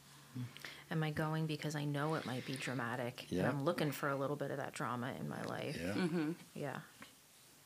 Am 0.91 1.03
I 1.03 1.11
going 1.11 1.47
because 1.47 1.75
I 1.75 1.85
know 1.85 2.15
it 2.15 2.27
might 2.27 2.45
be 2.45 2.53
dramatic 2.53 3.27
Yeah. 3.31 3.41
and 3.41 3.49
I'm 3.49 3.65
looking 3.65 3.91
for 3.91 4.11
a 4.11 4.17
little 4.17 4.37
bit 4.37 4.51
of 4.51 4.59
that 4.59 4.75
drama 4.75 5.11
in 5.19 5.27
my 5.27 5.43
life? 5.45 5.79
Yeah. 5.83 5.93
Mm-hmm. 5.95 6.33
Yeah. 6.55 6.77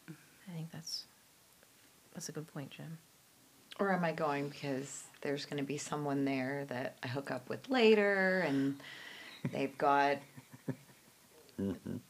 I 0.08 0.52
think 0.54 0.70
that's 0.70 1.06
that's 2.14 2.28
a 2.28 2.32
good 2.32 2.46
point, 2.46 2.70
Jim. 2.70 2.98
Or 3.80 3.92
am 3.92 4.04
I 4.04 4.12
going 4.12 4.48
because 4.48 5.02
there's 5.22 5.44
going 5.44 5.58
to 5.58 5.66
be 5.66 5.76
someone 5.76 6.24
there 6.24 6.66
that 6.68 6.96
I 7.02 7.08
hook 7.08 7.32
up 7.32 7.48
with 7.48 7.68
later 7.68 8.44
and 8.46 8.76
they've 9.52 9.76
got 9.76 10.18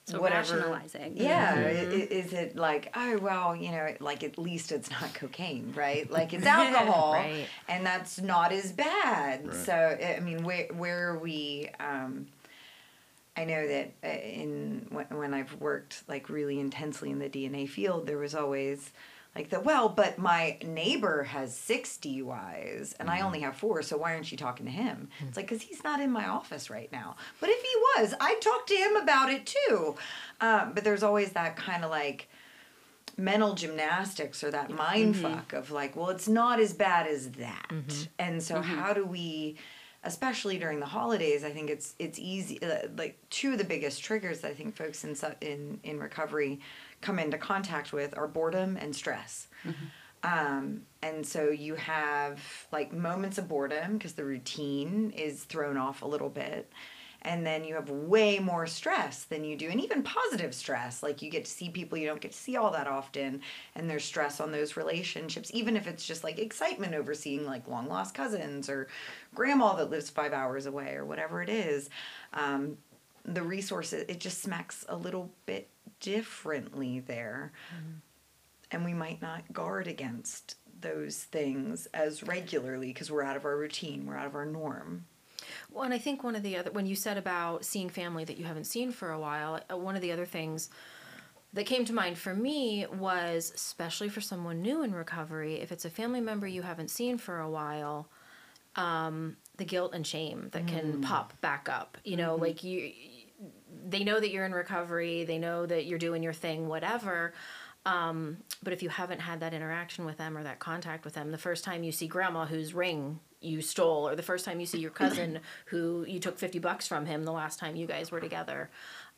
So 0.06 0.20
whatever. 0.20 0.56
rationalizing. 0.56 1.16
Yeah. 1.16 1.54
i- 1.56 1.60
i- 1.60 2.08
Is 2.10 2.32
it 2.32 2.56
like, 2.56 2.90
oh, 2.96 3.18
well, 3.18 3.54
you 3.54 3.70
know, 3.70 3.94
like 4.00 4.24
at 4.24 4.38
least 4.38 4.72
it's 4.72 4.90
not 4.90 5.14
cocaine, 5.14 5.72
right? 5.76 6.10
Like 6.16 6.32
it's 6.32 6.46
alcohol 6.46 7.12
Right. 7.14 7.46
and 7.68 7.86
that's 7.86 8.20
not 8.20 8.50
as 8.52 8.72
bad. 8.72 9.46
Right. 9.46 9.56
So, 9.56 9.72
I 10.16 10.20
mean, 10.20 10.42
where, 10.42 10.66
where 10.72 11.10
are 11.10 11.18
we, 11.18 11.70
um, 11.78 12.26
I 13.36 13.44
know 13.44 13.68
that 13.68 13.92
uh, 14.02 14.08
in 14.08 14.86
when, 14.90 15.06
when 15.10 15.34
I've 15.34 15.54
worked 15.60 16.02
like 16.08 16.28
really 16.28 16.58
intensely 16.58 17.10
in 17.10 17.18
the 17.18 17.28
D&A 17.28 17.66
field, 17.66 18.06
there 18.06 18.18
was 18.18 18.34
always 18.34 18.90
like 19.36 19.50
the 19.50 19.60
well, 19.60 19.90
but 19.90 20.18
my 20.18 20.56
neighbor 20.64 21.24
has 21.24 21.54
six 21.54 21.98
DUIs 21.98 22.94
and 22.98 23.10
I 23.10 23.20
only 23.20 23.38
mm-hmm. 23.40 23.46
have 23.46 23.56
four, 23.56 23.82
so 23.82 23.98
why 23.98 24.14
aren't 24.14 24.32
you 24.32 24.38
talking 24.38 24.64
to 24.64 24.72
him? 24.72 25.10
It's 25.20 25.32
mm. 25.32 25.36
like 25.36 25.46
because 25.46 25.62
he's 25.62 25.84
not 25.84 26.00
in 26.00 26.10
my 26.10 26.26
office 26.26 26.70
right 26.70 26.90
now. 26.90 27.16
But 27.38 27.50
if 27.50 27.60
he 27.60 27.76
was, 27.76 28.14
I'd 28.18 28.40
talk 28.40 28.66
to 28.66 28.74
him 28.74 28.96
about 28.96 29.30
it 29.30 29.44
too. 29.44 29.94
Um, 30.40 30.72
but 30.72 30.84
there's 30.84 31.02
always 31.02 31.32
that 31.32 31.54
kind 31.54 31.84
of 31.84 31.90
like 31.90 32.30
mental 33.18 33.52
gymnastics 33.52 34.42
or 34.42 34.50
that 34.52 34.70
mind 34.70 35.16
mm-hmm. 35.16 35.34
fuck 35.34 35.52
of 35.52 35.70
like, 35.70 35.96
well, 35.96 36.08
it's 36.08 36.28
not 36.28 36.58
as 36.58 36.72
bad 36.72 37.06
as 37.06 37.32
that. 37.32 37.68
Mm-hmm. 37.70 38.02
And 38.18 38.42
so 38.42 38.62
how 38.62 38.94
do 38.94 39.04
we 39.04 39.56
especially 40.06 40.56
during 40.56 40.78
the 40.78 40.86
holidays, 40.86 41.44
I 41.44 41.50
think 41.50 41.68
it's 41.68 41.94
it's 41.98 42.18
easy 42.18 42.62
uh, 42.62 42.88
like 42.96 43.18
two 43.28 43.52
of 43.52 43.58
the 43.58 43.64
biggest 43.64 44.02
triggers 44.02 44.40
that 44.40 44.52
I 44.52 44.54
think 44.54 44.76
folks 44.76 45.04
in 45.04 45.14
in 45.42 45.80
in 45.82 45.98
recovery 45.98 46.60
come 47.00 47.18
into 47.18 47.38
contact 47.38 47.92
with 47.92 48.16
are 48.16 48.28
boredom 48.28 48.76
and 48.76 48.94
stress. 48.94 49.48
Um, 50.22 50.82
and 51.02 51.24
so 51.24 51.50
you 51.50 51.76
have 51.76 52.40
like 52.72 52.92
moments 52.92 53.38
of 53.38 53.48
boredom 53.48 53.96
because 53.96 54.14
the 54.14 54.24
routine 54.24 55.12
is 55.16 55.44
thrown 55.44 55.76
off 55.76 56.02
a 56.02 56.06
little 56.06 56.30
bit. 56.30 56.72
And 57.22 57.44
then 57.44 57.64
you 57.64 57.74
have 57.74 57.90
way 57.90 58.38
more 58.38 58.68
stress 58.68 59.24
than 59.24 59.42
you 59.42 59.56
do, 59.56 59.68
and 59.68 59.80
even 59.80 60.04
positive 60.04 60.54
stress. 60.54 61.02
Like 61.02 61.22
you 61.22 61.30
get 61.30 61.44
to 61.44 61.50
see 61.50 61.68
people 61.70 61.98
you 61.98 62.06
don't 62.06 62.20
get 62.20 62.30
to 62.30 62.38
see 62.38 62.56
all 62.56 62.70
that 62.70 62.86
often, 62.86 63.40
and 63.74 63.90
there's 63.90 64.04
stress 64.04 64.40
on 64.40 64.52
those 64.52 64.76
relationships, 64.76 65.50
even 65.52 65.76
if 65.76 65.88
it's 65.88 66.06
just 66.06 66.22
like 66.22 66.38
excitement 66.38 66.94
over 66.94 67.14
seeing 67.14 67.44
like 67.44 67.66
long 67.66 67.88
lost 67.88 68.14
cousins 68.14 68.68
or 68.68 68.86
grandma 69.34 69.74
that 69.74 69.90
lives 69.90 70.08
five 70.08 70.32
hours 70.32 70.66
away 70.66 70.94
or 70.94 71.04
whatever 71.04 71.42
it 71.42 71.48
is. 71.48 71.90
Um, 72.32 72.78
the 73.24 73.42
resources, 73.42 74.04
it 74.08 74.20
just 74.20 74.40
smacks 74.40 74.84
a 74.88 74.94
little 74.94 75.32
bit 75.46 75.68
differently 76.00 77.00
there 77.00 77.52
and 78.70 78.84
we 78.84 78.94
might 78.94 79.22
not 79.22 79.52
guard 79.52 79.86
against 79.86 80.56
those 80.80 81.24
things 81.24 81.86
as 81.94 82.22
regularly 82.22 82.88
because 82.88 83.10
we're 83.10 83.22
out 83.22 83.36
of 83.36 83.44
our 83.44 83.56
routine, 83.56 84.06
we're 84.06 84.16
out 84.16 84.26
of 84.26 84.34
our 84.34 84.44
norm. 84.44 85.06
Well, 85.70 85.84
and 85.84 85.94
I 85.94 85.98
think 85.98 86.24
one 86.24 86.36
of 86.36 86.42
the 86.42 86.56
other, 86.56 86.70
when 86.70 86.86
you 86.86 86.96
said 86.96 87.16
about 87.16 87.64
seeing 87.64 87.88
family 87.88 88.24
that 88.24 88.36
you 88.36 88.44
haven't 88.44 88.64
seen 88.64 88.90
for 88.90 89.10
a 89.10 89.18
while, 89.18 89.60
uh, 89.70 89.76
one 89.76 89.94
of 89.94 90.02
the 90.02 90.12
other 90.12 90.26
things 90.26 90.70
that 91.52 91.66
came 91.66 91.84
to 91.84 91.92
mind 91.92 92.18
for 92.18 92.34
me 92.34 92.86
was, 92.86 93.52
especially 93.54 94.08
for 94.08 94.20
someone 94.20 94.60
new 94.60 94.82
in 94.82 94.94
recovery, 94.94 95.60
if 95.60 95.72
it's 95.72 95.84
a 95.84 95.90
family 95.90 96.20
member 96.20 96.46
you 96.46 96.62
haven't 96.62 96.90
seen 96.90 97.16
for 97.16 97.38
a 97.38 97.48
while, 97.48 98.08
um, 98.74 99.36
the 99.56 99.64
guilt 99.64 99.94
and 99.94 100.06
shame 100.06 100.48
that 100.52 100.66
can 100.66 101.00
pop 101.00 101.40
back 101.40 101.68
up. 101.70 101.96
You 102.04 102.16
know, 102.16 102.34
like 102.34 102.62
you, 102.62 102.92
they 103.86 104.04
know 104.04 104.18
that 104.18 104.30
you're 104.30 104.44
in 104.44 104.52
recovery, 104.52 105.24
they 105.24 105.38
know 105.38 105.64
that 105.66 105.86
you're 105.86 105.98
doing 105.98 106.22
your 106.22 106.32
thing, 106.32 106.68
whatever. 106.68 107.32
Um, 107.86 108.38
but 108.64 108.72
if 108.72 108.82
you 108.82 108.88
haven't 108.88 109.20
had 109.20 109.40
that 109.40 109.54
interaction 109.54 110.04
with 110.04 110.16
them 110.16 110.36
or 110.36 110.42
that 110.42 110.58
contact 110.58 111.04
with 111.04 111.14
them, 111.14 111.30
the 111.30 111.38
first 111.38 111.62
time 111.62 111.84
you 111.84 111.92
see 111.92 112.08
grandma 112.08 112.44
whose 112.44 112.74
ring 112.74 113.20
you 113.40 113.62
stole, 113.62 114.08
or 114.08 114.16
the 114.16 114.22
first 114.22 114.44
time 114.44 114.58
you 114.58 114.66
see 114.66 114.80
your 114.80 114.90
cousin 114.90 115.38
who 115.66 116.04
you 116.08 116.18
took 116.18 116.36
50 116.36 116.58
bucks 116.58 116.88
from 116.88 117.06
him 117.06 117.22
the 117.22 117.32
last 117.32 117.60
time 117.60 117.76
you 117.76 117.86
guys 117.86 118.10
were 118.10 118.20
together, 118.20 118.70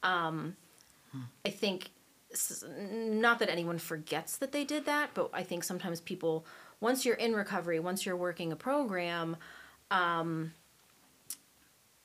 um, 0.02 0.54
I 1.46 1.48
think, 1.48 1.90
not 2.70 3.38
that 3.38 3.48
anyone 3.48 3.78
forgets 3.78 4.36
that 4.36 4.52
they 4.52 4.64
did 4.64 4.84
that, 4.84 5.10
but 5.14 5.30
I 5.32 5.42
think 5.42 5.64
sometimes 5.64 6.02
people, 6.02 6.44
once 6.80 7.06
you're 7.06 7.14
in 7.14 7.32
recovery, 7.32 7.80
once 7.80 8.04
you're 8.04 8.16
working 8.16 8.52
a 8.52 8.56
program, 8.56 9.38
um, 9.90 10.52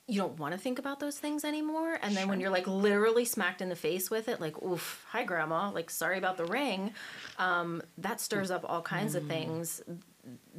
you 0.06 0.20
don't 0.20 0.38
want 0.38 0.52
to 0.52 0.58
think 0.58 0.78
about 0.78 1.00
those 1.00 1.18
things 1.18 1.44
anymore. 1.44 1.98
And 2.02 2.14
then 2.14 2.28
when 2.28 2.38
you're 2.38 2.50
like 2.50 2.66
literally 2.66 3.24
smacked 3.24 3.62
in 3.62 3.70
the 3.70 3.76
face 3.76 4.10
with 4.10 4.28
it, 4.28 4.40
like, 4.40 4.62
oof, 4.62 5.04
hi, 5.08 5.24
grandma, 5.24 5.70
like, 5.70 5.88
sorry 5.88 6.18
about 6.18 6.36
the 6.36 6.44
ring, 6.44 6.92
um, 7.38 7.82
that 7.96 8.20
stirs 8.20 8.50
up 8.50 8.64
all 8.68 8.82
kinds 8.82 9.14
of 9.14 9.26
things 9.26 9.82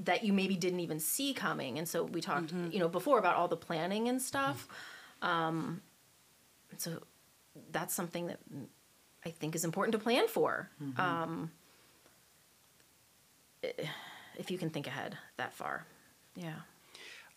that 0.03 0.23
you 0.23 0.33
maybe 0.33 0.55
didn't 0.55 0.79
even 0.79 0.99
see 0.99 1.33
coming. 1.33 1.77
And 1.77 1.87
so 1.87 2.03
we 2.03 2.21
talked, 2.21 2.51
you 2.71 2.79
know, 2.79 2.87
before 2.87 3.19
about 3.19 3.35
all 3.35 3.47
the 3.47 3.55
planning 3.57 4.07
and 4.07 4.19
stuff. 4.21 4.67
Um, 5.21 5.81
so 6.77 7.01
that's 7.71 7.93
something 7.93 8.27
that 8.27 8.39
I 9.25 9.29
think 9.29 9.55
is 9.55 9.63
important 9.63 9.93
to 9.93 9.99
plan 9.99 10.27
for. 10.27 10.69
Um, 10.97 11.51
if 14.37 14.49
you 14.51 14.57
can 14.57 14.69
think 14.69 14.87
ahead 14.87 15.17
that 15.37 15.53
far. 15.53 15.85
Yeah. 16.35 16.55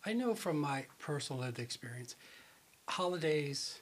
I 0.05 0.13
know 0.13 0.33
from 0.33 0.59
my 0.59 0.85
personal 0.97 1.41
lived 1.41 1.59
experience, 1.59 2.15
holidays 2.87 3.81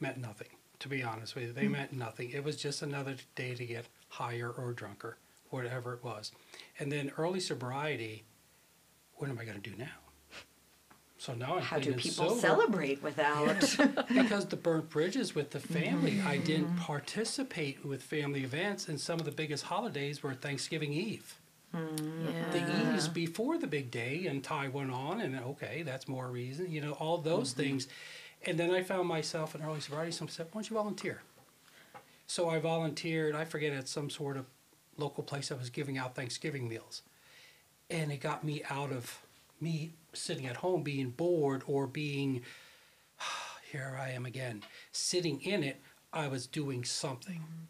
meant 0.00 0.18
nothing. 0.18 0.48
To 0.80 0.88
be 0.88 1.02
honest 1.02 1.36
with 1.36 1.44
you, 1.44 1.52
they 1.52 1.66
hmm. 1.66 1.72
meant 1.72 1.92
nothing. 1.92 2.30
It 2.30 2.42
was 2.42 2.56
just 2.56 2.82
another 2.82 3.14
day 3.36 3.54
to 3.54 3.64
get 3.64 3.86
higher 4.08 4.50
or 4.50 4.72
drunker, 4.72 5.18
whatever 5.50 5.94
it 5.94 6.02
was. 6.02 6.32
And 6.78 6.90
then 6.90 7.12
early 7.16 7.40
sobriety, 7.40 8.24
what 9.14 9.30
am 9.30 9.38
I 9.38 9.44
going 9.44 9.60
to 9.60 9.70
do 9.70 9.76
now? 9.76 9.86
So 11.18 11.34
now 11.34 11.54
I'm 11.54 11.62
How 11.62 11.78
do 11.78 11.92
people 11.92 12.30
sober 12.30 12.40
celebrate 12.40 13.00
without? 13.00 13.60
because 14.08 14.46
the 14.46 14.56
burnt 14.56 14.90
bridges 14.90 15.36
with 15.36 15.50
the 15.50 15.60
family. 15.60 16.14
Mm-hmm. 16.14 16.26
I 16.26 16.38
didn't 16.38 16.66
mm-hmm. 16.66 16.78
participate 16.78 17.84
with 17.84 18.02
family 18.02 18.42
events, 18.42 18.88
and 18.88 19.00
some 19.00 19.20
of 19.20 19.24
the 19.24 19.30
biggest 19.30 19.62
holidays 19.62 20.20
were 20.24 20.34
Thanksgiving 20.34 20.92
Eve. 20.92 21.38
Mm-hmm. 21.74 22.26
Yeah. 22.26 22.50
the 22.50 22.92
eves 22.92 23.08
before 23.08 23.56
the 23.56 23.66
big 23.66 23.90
day 23.90 24.26
and 24.26 24.44
Ty 24.44 24.68
went 24.68 24.90
on 24.90 25.20
and 25.20 25.38
okay 25.40 25.82
that's 25.82 26.06
more 26.06 26.28
reason 26.28 26.70
you 26.70 26.82
know 26.82 26.92
all 26.92 27.18
those 27.18 27.52
mm-hmm. 27.52 27.62
things. 27.62 27.88
And 28.44 28.58
then 28.58 28.70
I 28.70 28.82
found 28.82 29.08
myself 29.08 29.54
in 29.54 29.62
early 29.62 29.80
sobriety 29.80 30.12
someone 30.12 30.32
said 30.32 30.46
why 30.52 30.60
don't 30.60 30.70
you 30.70 30.76
volunteer? 30.76 31.22
So 32.26 32.48
I 32.48 32.58
volunteered 32.58 33.34
I 33.34 33.44
forget 33.44 33.72
at 33.72 33.88
some 33.88 34.10
sort 34.10 34.36
of 34.36 34.46
local 34.98 35.24
place 35.24 35.48
that 35.48 35.58
was 35.58 35.70
giving 35.70 35.96
out 35.96 36.14
Thanksgiving 36.14 36.68
meals. 36.68 37.02
And 37.88 38.12
it 38.12 38.20
got 38.20 38.44
me 38.44 38.62
out 38.68 38.92
of 38.92 39.22
me 39.60 39.92
sitting 40.12 40.46
at 40.46 40.56
home 40.56 40.82
being 40.82 41.10
bored 41.10 41.62
or 41.66 41.86
being 41.86 42.42
here 43.70 43.98
I 43.98 44.10
am 44.10 44.26
again. 44.26 44.62
Sitting 44.92 45.40
in 45.40 45.62
it 45.62 45.80
I 46.12 46.28
was 46.28 46.46
doing 46.46 46.84
something 46.84 47.36
mm-hmm. 47.36 47.64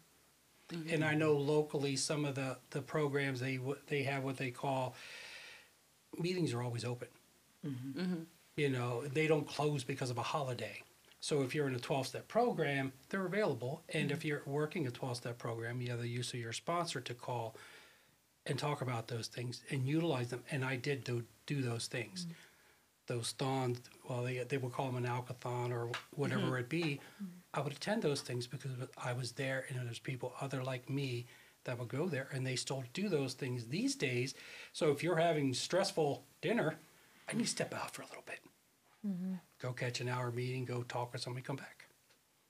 And 0.89 1.03
I 1.03 1.11
mm-hmm. 1.11 1.19
know 1.19 1.33
locally 1.33 1.95
some 1.95 2.25
of 2.25 2.35
the, 2.35 2.57
the 2.71 2.81
programs 2.81 3.39
they 3.39 3.57
w- 3.57 3.77
they 3.87 4.03
have 4.03 4.23
what 4.23 4.37
they 4.37 4.51
call 4.51 4.95
meetings 6.17 6.53
are 6.53 6.61
always 6.61 6.85
open. 6.85 7.07
Mm-hmm. 7.65 7.99
Mm-hmm. 7.99 8.23
You 8.57 8.69
know 8.69 9.03
they 9.07 9.27
don't 9.27 9.47
close 9.47 9.83
because 9.83 10.09
of 10.09 10.17
a 10.17 10.23
holiday. 10.23 10.81
So 11.23 11.41
if 11.41 11.55
you're 11.55 11.69
in 11.69 11.75
a 11.75 11.79
12 11.79 12.07
step 12.07 12.27
program, 12.27 12.91
they're 13.07 13.25
available. 13.25 13.81
And 13.93 14.11
if 14.11 14.25
you're 14.25 14.41
working 14.45 14.87
a 14.87 14.91
12 14.91 15.15
step 15.15 15.37
program, 15.37 15.79
you 15.79 15.89
have 15.89 16.01
the 16.01 16.07
use 16.09 16.33
of 16.33 16.39
your 16.41 16.51
sponsor 16.51 16.99
to 16.99 17.13
call 17.13 17.55
and 18.45 18.59
talk 18.59 18.81
about 18.81 19.07
those 19.07 19.27
things 19.27 19.61
and 19.69 19.87
utilize 19.87 20.29
them. 20.29 20.43
And 20.51 20.65
I 20.65 20.75
did 20.75 21.05
do, 21.05 21.23
do 21.45 21.61
those 21.61 21.87
things. 21.87 22.27
Those 23.07 23.31
thons, 23.37 23.79
well, 24.09 24.23
they, 24.23 24.39
they 24.39 24.57
would 24.57 24.73
call 24.73 24.91
them 24.91 25.01
an 25.01 25.09
alkathon 25.09 25.71
or 25.71 25.91
whatever 26.13 26.57
it 26.57 26.67
be. 26.67 26.99
I 27.53 27.61
would 27.61 27.73
attend 27.73 28.01
those 28.01 28.21
things 28.21 28.47
because 28.47 28.71
I 28.97 29.13
was 29.13 29.33
there 29.33 29.65
and 29.69 29.85
there's 29.85 29.99
people 29.99 30.33
other 30.41 30.63
like 30.63 30.89
me 30.89 31.27
that 31.65 31.77
would 31.79 31.87
go 31.87 32.07
there 32.07 32.27
and 32.33 32.45
they 32.45 32.55
still 32.55 32.83
do 32.93 33.09
those 33.09 33.33
things 33.33 33.65
these 33.65 33.95
days. 33.95 34.33
So 34.73 34.91
if 34.91 35.03
you're 35.03 35.17
having 35.17 35.53
stressful 35.53 36.23
dinner, 36.41 36.75
I 37.29 37.33
need 37.33 37.43
to 37.43 37.49
step 37.49 37.73
out 37.73 37.91
for 37.91 38.01
a 38.01 38.07
little 38.07 38.23
bit. 38.25 38.39
Mm-hmm. 39.07 39.33
Go 39.61 39.71
catch 39.71 40.01
an 40.01 40.09
hour 40.09 40.31
meeting, 40.31 40.65
go 40.65 40.83
talk 40.83 41.13
with 41.13 41.21
somebody, 41.21 41.43
come 41.43 41.55
back. 41.55 41.85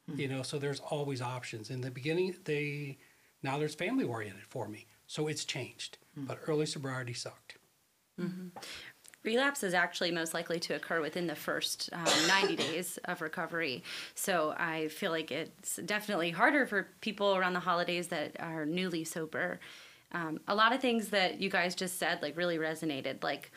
Hmm. 0.10 0.20
You 0.20 0.28
know, 0.28 0.44
so 0.44 0.58
there's 0.58 0.80
always 0.80 1.22
options. 1.22 1.70
In 1.70 1.82
the 1.82 1.92
beginning, 1.92 2.36
they 2.46 2.98
Now 3.42 3.58
there's 3.58 3.76
family 3.76 4.06
oriented 4.06 4.46
for 4.50 4.68
me. 4.68 4.86
So 5.08 5.28
it's 5.28 5.46
changed. 5.46 5.98
Hmm. 6.16 6.26
But 6.26 6.40
early 6.48 6.66
sobriety 6.66 7.14
sucked. 7.14 7.58
Mm-hmm. 8.20 8.48
Relapse 9.24 9.63
is 9.63 9.74
actually 9.74 10.12
most 10.12 10.34
likely 10.34 10.60
to 10.60 10.75
occur 10.75 11.00
within 11.01 11.27
the 11.27 11.36
first 11.36 11.89
um, 11.94 12.27
90 12.27 12.56
days 12.58 13.00
of 13.06 13.22
recovery. 13.22 13.84
So 14.15 14.53
I 14.58 14.89
feel 14.89 15.12
like 15.12 15.32
it's 15.32 15.77
definitely 15.77 16.32
harder 16.32 16.65
for 16.65 16.88
people 17.01 17.36
around 17.36 17.53
the 17.53 17.62
holidays 17.62 18.10
that 18.10 18.36
are 18.39 18.65
newly 18.65 19.06
sober. 19.06 19.60
Um, 20.12 20.39
a 20.48 20.53
lot 20.53 20.74
of 20.74 20.82
things 20.82 21.10
that 21.10 21.39
you 21.39 21.50
guys 21.50 21.74
just 21.74 21.98
said 21.98 22.22
like 22.22 22.38
really 22.38 22.58
resonated 22.58 23.24
like 23.24 23.51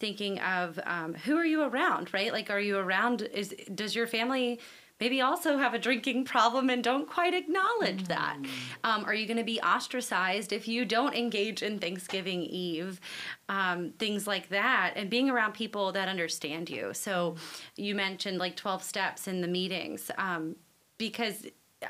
thinking 0.00 0.40
of 0.40 0.80
um, 0.84 1.14
who 1.14 1.36
are 1.36 1.44
you 1.44 1.62
around 1.62 2.12
right 2.12 2.32
like 2.32 2.50
are 2.50 2.58
you 2.58 2.76
around 2.76 3.22
is 3.22 3.54
does 3.72 3.94
your 3.94 4.08
family 4.08 4.58
maybe 5.00 5.20
also 5.20 5.58
have 5.58 5.74
a 5.74 5.78
drinking 5.78 6.24
problem 6.24 6.70
and 6.70 6.82
don't 6.82 7.08
quite 7.08 7.34
acknowledge 7.34 8.04
that. 8.04 8.38
Um, 8.84 9.04
are 9.04 9.14
you 9.14 9.26
going 9.26 9.38
to 9.38 9.44
be 9.44 9.60
ostracized 9.60 10.52
if 10.52 10.68
you 10.68 10.84
don't 10.84 11.14
engage 11.14 11.62
in 11.62 11.78
thanksgiving 11.78 12.42
eve? 12.42 13.00
Um, 13.48 13.92
things 13.98 14.26
like 14.26 14.48
that 14.50 14.92
and 14.96 15.10
being 15.10 15.28
around 15.28 15.52
people 15.52 15.92
that 15.92 16.08
understand 16.08 16.70
you. 16.70 16.94
So 16.94 17.36
you 17.76 17.94
mentioned 17.94 18.38
like 18.38 18.56
12 18.56 18.82
steps 18.82 19.28
in 19.28 19.40
the 19.40 19.48
meetings. 19.48 20.10
Um, 20.18 20.56
because 20.98 21.46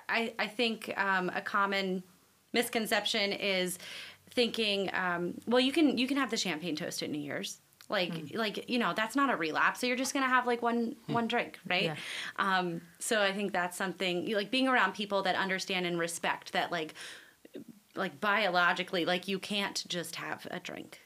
I, 0.09 0.33
I 0.39 0.47
think 0.47 0.93
um, 0.97 1.31
a 1.35 1.43
common 1.43 2.03
misconception 2.53 3.33
is 3.33 3.79
thinking 4.31 4.91
um, 4.95 5.35
well 5.47 5.61
you 5.61 5.73
can 5.73 5.99
you 5.99 6.07
can 6.07 6.17
have 6.17 6.31
the 6.31 6.37
champagne 6.37 6.77
toast 6.77 7.03
at 7.03 7.11
new 7.11 7.19
year's 7.19 7.61
like 7.89 8.13
like 8.35 8.69
you 8.71 8.79
know 8.79 8.93
that's 8.95 9.15
not 9.15 9.33
a 9.33 9.37
relapse 9.37 9.81
so 9.81 9.87
you're 9.87 9.97
just 9.97 10.15
gonna 10.15 10.29
have 10.29 10.47
like 10.47 10.63
one 10.63 10.97
one 11.07 11.27
drink 11.27 11.59
right? 11.69 11.85
Yeah. 11.85 11.97
um, 12.37 12.81
so 12.99 13.21
i 13.21 13.33
think 13.33 13.53
that's 13.53 13.77
something 13.77 14.31
like 14.33 14.51
being 14.51 14.69
around 14.69 14.95
people 14.95 15.23
that 15.23 15.35
understand 15.37 15.87
and 15.87 15.99
respect 15.99 16.53
that 16.53 16.73
like 16.73 16.95
like 17.95 18.21
biologically 18.21 19.05
like 19.05 19.29
you 19.29 19.39
can't 19.39 19.85
just 19.89 20.17
have 20.17 20.47
a 20.51 20.59
drink 20.59 21.02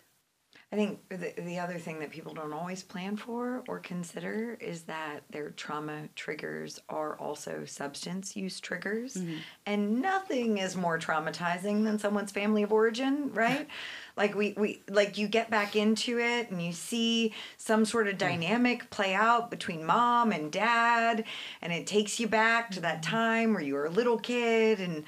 I 0.72 0.76
think 0.76 0.98
the, 1.10 1.32
the 1.38 1.60
other 1.60 1.78
thing 1.78 2.00
that 2.00 2.10
people 2.10 2.34
don't 2.34 2.52
always 2.52 2.82
plan 2.82 3.16
for 3.16 3.62
or 3.68 3.78
consider 3.78 4.58
is 4.60 4.82
that 4.82 5.20
their 5.30 5.50
trauma 5.50 6.08
triggers 6.16 6.80
are 6.88 7.16
also 7.20 7.64
substance 7.64 8.34
use 8.34 8.58
triggers. 8.58 9.14
Mm-hmm. 9.14 9.36
And 9.64 10.02
nothing 10.02 10.58
is 10.58 10.74
more 10.74 10.98
traumatizing 10.98 11.84
than 11.84 12.00
someone's 12.00 12.32
family 12.32 12.64
of 12.64 12.72
origin, 12.72 13.30
right? 13.32 13.68
like 14.16 14.34
we, 14.34 14.54
we 14.56 14.82
like 14.88 15.16
you 15.16 15.28
get 15.28 15.50
back 15.50 15.76
into 15.76 16.18
it 16.18 16.50
and 16.50 16.60
you 16.60 16.72
see 16.72 17.32
some 17.56 17.84
sort 17.84 18.08
of 18.08 18.18
dynamic 18.18 18.90
play 18.90 19.14
out 19.14 19.50
between 19.50 19.84
mom 19.84 20.32
and 20.32 20.50
dad 20.50 21.24
and 21.62 21.72
it 21.72 21.86
takes 21.86 22.18
you 22.18 22.26
back 22.26 22.72
to 22.72 22.80
that 22.80 23.02
mm-hmm. 23.02 23.14
time 23.14 23.52
where 23.52 23.62
you 23.62 23.74
were 23.74 23.86
a 23.86 23.90
little 23.90 24.18
kid 24.18 24.80
and 24.80 25.04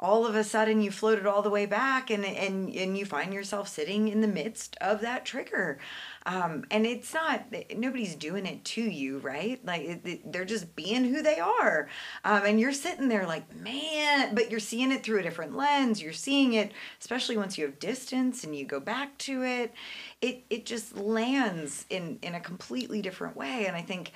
all 0.00 0.26
of 0.26 0.34
a 0.36 0.44
sudden 0.44 0.80
you 0.80 0.90
floated 0.92 1.26
all 1.26 1.42
the 1.42 1.50
way 1.50 1.66
back 1.66 2.10
and 2.10 2.24
and 2.24 2.70
and 2.74 2.96
you 2.96 3.04
find 3.04 3.34
yourself 3.34 3.68
sitting 3.68 4.08
in 4.08 4.20
the 4.20 4.28
midst 4.28 4.76
of 4.80 5.00
that 5.00 5.24
trigger. 5.24 5.78
Um, 6.26 6.64
and 6.70 6.86
it's 6.86 7.12
not 7.14 7.46
nobody's 7.76 8.14
doing 8.14 8.46
it 8.46 8.64
to 8.66 8.82
you 8.82 9.18
right? 9.18 9.64
Like 9.64 9.82
it, 9.82 10.00
it- 10.04 10.32
they're 10.32 10.44
just 10.44 10.76
being 10.76 11.04
who 11.04 11.22
they 11.22 11.38
are. 11.40 11.88
Um, 12.24 12.42
and 12.44 12.60
you're 12.60 12.72
sitting 12.72 13.08
there 13.08 13.26
like 13.26 13.54
man 13.56 14.34
but 14.34 14.50
you're 14.50 14.60
seeing 14.60 14.92
it 14.92 15.02
through 15.02 15.20
a 15.20 15.22
different 15.22 15.56
lens. 15.56 16.02
You're 16.02 16.12
seeing 16.12 16.52
it 16.54 16.72
especially 17.00 17.36
once 17.36 17.58
you 17.58 17.64
have 17.66 17.78
distance 17.78 18.44
and 18.44 18.54
you 18.56 18.64
go 18.66 18.80
back 18.80 19.16
to 19.18 19.42
it. 19.42 19.72
It 20.20 20.44
it 20.50 20.66
just 20.66 20.96
lands 20.96 21.86
in 21.90 22.18
in 22.22 22.34
a 22.34 22.40
completely 22.40 23.02
different 23.02 23.36
way. 23.36 23.66
And 23.66 23.76
i 23.76 23.82
think 23.82 24.12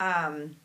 um, 0.00 0.56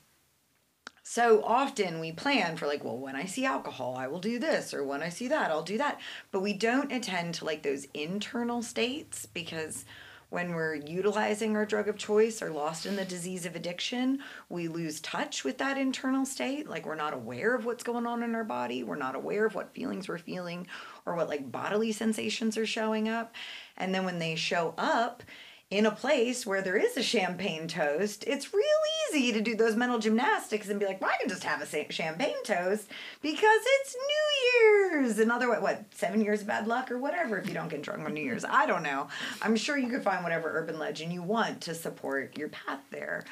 so 1.09 1.41
often 1.45 2.01
we 2.01 2.11
plan 2.11 2.57
for 2.57 2.67
like 2.67 2.83
well 2.83 2.97
when 2.97 3.15
i 3.15 3.23
see 3.23 3.45
alcohol 3.45 3.95
i 3.95 4.05
will 4.07 4.19
do 4.19 4.37
this 4.37 4.73
or 4.73 4.83
when 4.83 5.01
i 5.01 5.07
see 5.07 5.29
that 5.29 5.49
i'll 5.49 5.63
do 5.63 5.77
that. 5.77 6.01
But 6.31 6.41
we 6.41 6.51
don't 6.51 6.91
attend 6.91 7.35
to 7.35 7.45
like 7.45 7.63
those 7.63 7.87
internal 7.93 8.61
states 8.61 9.25
because 9.25 9.85
when 10.29 10.53
we're 10.53 10.75
utilizing 10.75 11.55
our 11.55 11.65
drug 11.65 11.87
of 11.87 11.95
choice 11.97 12.41
or 12.41 12.49
lost 12.49 12.85
in 12.85 12.97
the 12.97 13.05
disease 13.05 13.45
of 13.45 13.55
addiction 13.55 14.19
we 14.49 14.67
lose 14.67 14.99
touch 14.99 15.45
with 15.45 15.57
that 15.59 15.77
internal 15.77 16.25
state. 16.25 16.67
Like 16.67 16.85
we're 16.85 16.95
not 16.95 17.13
aware 17.13 17.55
of 17.55 17.65
what's 17.65 17.85
going 17.85 18.05
on 18.05 18.21
in 18.21 18.35
our 18.35 18.43
body. 18.43 18.83
We're 18.83 18.97
not 18.97 19.15
aware 19.15 19.45
of 19.45 19.55
what 19.55 19.73
feelings 19.73 20.09
we're 20.09 20.17
feeling 20.17 20.67
or 21.05 21.15
what 21.15 21.29
like 21.29 21.49
bodily 21.49 21.93
sensations 21.93 22.57
are 22.57 22.65
showing 22.65 23.07
up. 23.07 23.33
And 23.77 23.95
then 23.95 24.03
when 24.03 24.19
they 24.19 24.35
show 24.35 24.73
up 24.77 25.23
in 25.69 25.85
a 25.85 25.91
place 25.91 26.45
where 26.45 26.61
there 26.61 26.77
is 26.77 26.95
a 26.95 27.03
champagne 27.03 27.67
toast, 27.67 28.23
it's 28.25 28.53
real 28.53 28.63
easy 29.09 29.33
to 29.33 29.41
do 29.41 29.53
those 29.53 29.75
mental 29.75 29.99
gymnastics 29.99 30.69
and 30.69 30.79
be 30.79 30.85
like, 30.85 31.01
well, 31.01 31.09
I 31.09 31.17
can 31.19 31.27
just 31.27 31.43
have 31.43 31.61
a 31.61 31.91
champagne 31.91 32.41
toast 32.45 32.89
because 33.21 33.59
it's 33.65 33.95
New 33.95 35.01
Year's. 35.01 35.19
Another, 35.19 35.49
what, 35.49 35.61
what, 35.61 35.83
seven 35.93 36.21
years 36.21 36.41
of 36.41 36.47
bad 36.47 36.67
luck 36.67 36.89
or 36.89 36.97
whatever 36.97 37.37
if 37.37 37.47
you 37.47 37.53
don't 37.53 37.69
get 37.69 37.81
drunk 37.81 38.05
on 38.05 38.13
New 38.13 38.23
Year's. 38.23 38.45
I 38.45 38.65
don't 38.65 38.83
know. 38.83 39.09
I'm 39.41 39.57
sure 39.57 39.77
you 39.77 39.89
could 39.89 40.03
find 40.03 40.23
whatever 40.23 40.49
urban 40.57 40.79
legend 40.79 41.11
you 41.11 41.21
want 41.21 41.59
to 41.61 41.75
support 41.75 42.37
your 42.37 42.49
path 42.49 42.81
there. 42.89 43.25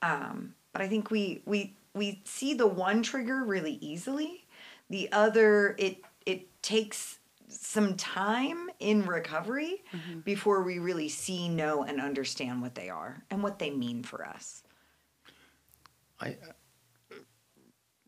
Um, 0.00 0.54
but 0.72 0.82
I 0.82 0.88
think 0.88 1.10
we, 1.10 1.42
we, 1.44 1.74
we 1.94 2.20
see 2.24 2.54
the 2.54 2.68
one 2.68 3.02
trigger 3.02 3.42
really 3.42 3.78
easily. 3.80 4.44
The 4.90 5.10
other, 5.10 5.74
it, 5.76 6.02
it 6.24 6.62
takes 6.62 7.19
some 7.50 7.96
time 7.96 8.70
in 8.78 9.04
recovery 9.04 9.82
mm-hmm. 9.92 10.20
before 10.20 10.62
we 10.62 10.78
really 10.78 11.08
see, 11.08 11.48
know, 11.48 11.84
and 11.84 12.00
understand 12.00 12.62
what 12.62 12.74
they 12.74 12.88
are 12.88 13.22
and 13.30 13.42
what 13.42 13.58
they 13.58 13.70
mean 13.70 14.02
for 14.02 14.26
us. 14.26 14.62
I, 16.20 16.30
uh, 16.30 17.14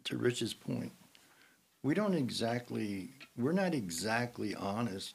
to 0.05 0.17
Rich's 0.17 0.55
point, 0.55 0.93
we 1.83 1.95
don't 1.95 2.15
exactly, 2.15 3.11
we're 3.37 3.53
not 3.53 3.75
exactly 3.75 4.55
honest 4.55 5.15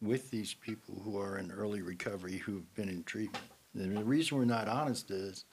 with 0.00 0.30
these 0.30 0.54
people 0.54 1.00
who 1.04 1.18
are 1.18 1.38
in 1.38 1.50
early 1.50 1.82
recovery 1.82 2.36
who've 2.36 2.72
been 2.74 2.88
in 2.88 3.02
treatment. 3.04 3.44
And 3.74 3.96
the 3.96 4.04
reason 4.04 4.38
we're 4.38 4.44
not 4.44 4.68
honest 4.68 5.10
is 5.10 5.44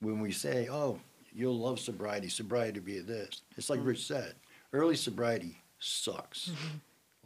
when 0.00 0.20
we 0.20 0.32
say, 0.32 0.68
oh, 0.70 0.98
you'll 1.32 1.58
love 1.58 1.80
sobriety, 1.80 2.28
sobriety 2.28 2.80
will 2.80 2.86
be 2.86 3.00
this. 3.00 3.42
It's 3.56 3.68
like 3.70 3.80
mm-hmm. 3.80 3.88
Rich 3.88 4.06
said, 4.06 4.34
early 4.72 4.96
sobriety 4.96 5.56
sucks. 5.78 6.50
Mm-hmm. 6.50 6.76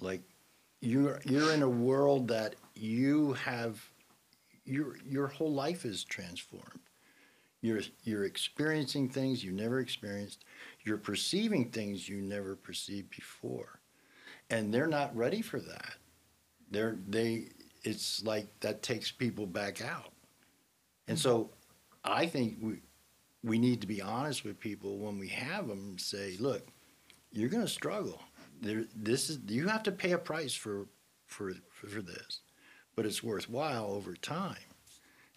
Like 0.03 0.23
you're 0.81 1.21
you're 1.25 1.53
in 1.53 1.63
a 1.63 1.69
world 1.69 2.29
that 2.29 2.55
you 2.75 3.35
have 3.35 3.81
your 4.65 4.97
your 5.05 5.27
whole 5.27 5.53
life 5.53 5.85
is 5.85 6.05
transformed. 6.05 6.81
You're 7.61 7.83
you're 8.05 8.25
experiencing 8.25 9.09
things 9.09 9.45
you 9.45 9.53
never 9.53 9.81
experienced. 9.81 10.45
You're 10.85 10.97
perceiving 10.99 11.71
things 11.71 12.09
you 12.09 12.23
never 12.23 12.57
perceived 12.57 13.11
before, 13.11 13.81
and 14.49 14.73
they're 14.73 14.87
not 14.87 15.15
ready 15.15 15.43
for 15.43 15.61
that. 15.61 15.95
They're 16.71 16.99
they. 17.09 17.49
It's 17.83 18.23
like 18.25 18.49
that 18.61 18.83
takes 18.83 19.11
people 19.11 19.47
back 19.47 19.83
out, 19.83 20.13
and 21.09 21.19
so 21.19 21.51
I 22.05 22.27
think 22.27 22.59
we 22.61 22.81
we 23.43 23.59
need 23.59 23.81
to 23.81 23.87
be 23.87 24.03
honest 24.03 24.45
with 24.45 24.61
people 24.61 24.99
when 24.99 25.19
we 25.19 25.29
have 25.29 25.69
them. 25.69 25.79
and 25.79 26.01
Say, 26.01 26.37
look, 26.39 26.67
you're 27.33 27.49
going 27.49 27.65
to 27.65 27.69
struggle. 27.71 28.23
There, 28.61 28.85
this 28.95 29.31
is 29.31 29.39
you 29.49 29.69
have 29.69 29.83
to 29.85 29.93
pay 29.93 30.13
a 30.13 30.19
price 30.19 30.55
for 30.55 30.87
for 31.27 31.55
for 31.73 32.03
this, 32.03 32.41
but 32.95 33.07
it's 33.07 33.23
worthwhile 33.23 33.87
over 33.87 34.15
time. 34.15 34.57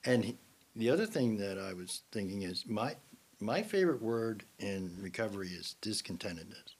And 0.06 0.26
he- 0.26 0.38
the 0.76 0.90
other 0.90 1.06
thing 1.06 1.38
that 1.38 1.58
I 1.58 1.74
was 1.74 2.02
thinking 2.12 2.42
is 2.42 2.66
my 2.68 2.96
my 3.40 3.62
favorite 3.62 4.02
word 4.02 4.44
in 4.60 4.96
recovery 5.00 5.50
is 5.50 5.76
discontentedness. 5.82 6.76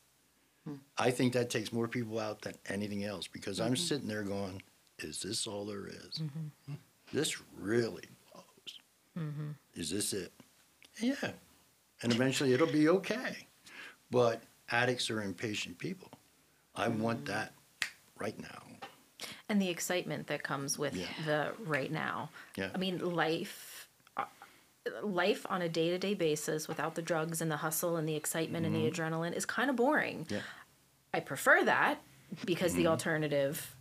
Hmm. 0.66 0.76
I 0.98 1.12
think 1.12 1.34
that 1.34 1.50
takes 1.50 1.74
more 1.74 1.88
people 1.88 2.20
out 2.20 2.42
than 2.42 2.56
anything 2.68 3.04
else 3.04 3.28
because 3.28 3.60
I'm 3.60 3.74
mm-hmm. 3.74 3.76
sitting 3.76 4.08
there 4.08 4.24
going, 4.24 4.62
"Is 5.00 5.22
this 5.22 5.46
all 5.46 5.66
there 5.66 5.88
is? 5.88 6.20
Mm-hmm. 6.20 6.74
This 7.12 7.42
really 7.60 8.08
blows. 8.32 8.80
Mm-hmm. 9.18 9.50
Is 9.76 9.90
this 9.92 10.14
it?" 10.14 10.32
Yeah, 11.00 11.32
and 12.02 12.12
eventually 12.12 12.54
it'll 12.54 12.68
be 12.68 12.90
okay. 12.90 13.48
But 14.10 14.44
addicts 14.70 15.10
are 15.10 15.22
impatient 15.22 15.78
people. 15.78 16.12
I 16.76 16.88
want 16.88 17.26
that 17.26 17.54
right 18.20 18.40
now. 18.40 18.60
and 19.50 19.62
the 19.62 19.70
excitement 19.70 20.28
that 20.28 20.42
comes 20.44 20.78
with 20.80 20.96
Yeah. 20.96 21.06
the 21.26 21.52
right 21.66 21.92
now. 21.92 22.30
Yeah. 22.58 22.70
I 22.74 22.78
mean, 22.78 23.00
life, 23.14 23.88
uh, 24.18 24.26
life 25.02 25.46
on 25.50 25.62
a 25.62 25.70
day 25.70 25.90
to 25.92 25.98
day 25.98 26.14
basis 26.14 26.68
without 26.68 26.96
the 26.96 27.02
drugs 27.02 27.40
and 27.42 27.50
the 27.52 27.58
hustle 27.58 27.96
and 27.98 28.08
the 28.08 28.16
excitement 28.16 28.66
and 28.66 28.76
the 28.76 28.90
adrenaline 28.90 29.34
is 29.34 29.46
kind 29.46 29.70
of 29.70 29.76
boring. 29.76 30.26
Mm-hmm. 30.26 30.34
Yeah. 30.36 30.42
I 31.14 31.20
prefer 31.20 31.64
that 31.66 32.02
because 32.46 32.74
the 32.74 32.88
alternative 32.88 33.76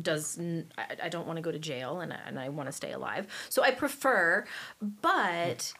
does 0.00 0.38
n- 0.38 0.72
I, 0.78 0.96
I 1.04 1.08
don't 1.08 1.26
want 1.26 1.36
to 1.36 1.42
go 1.42 1.52
to 1.52 1.58
jail 1.58 2.00
and, 2.00 2.12
I- 2.12 2.20
and 2.26 2.38
I 2.38 2.48
want 2.48 2.68
to 2.68 2.72
stay 2.72 2.92
alive. 2.92 3.26
So 3.50 3.62
I 3.62 3.70
prefer, 3.72 4.44
but 4.80 5.72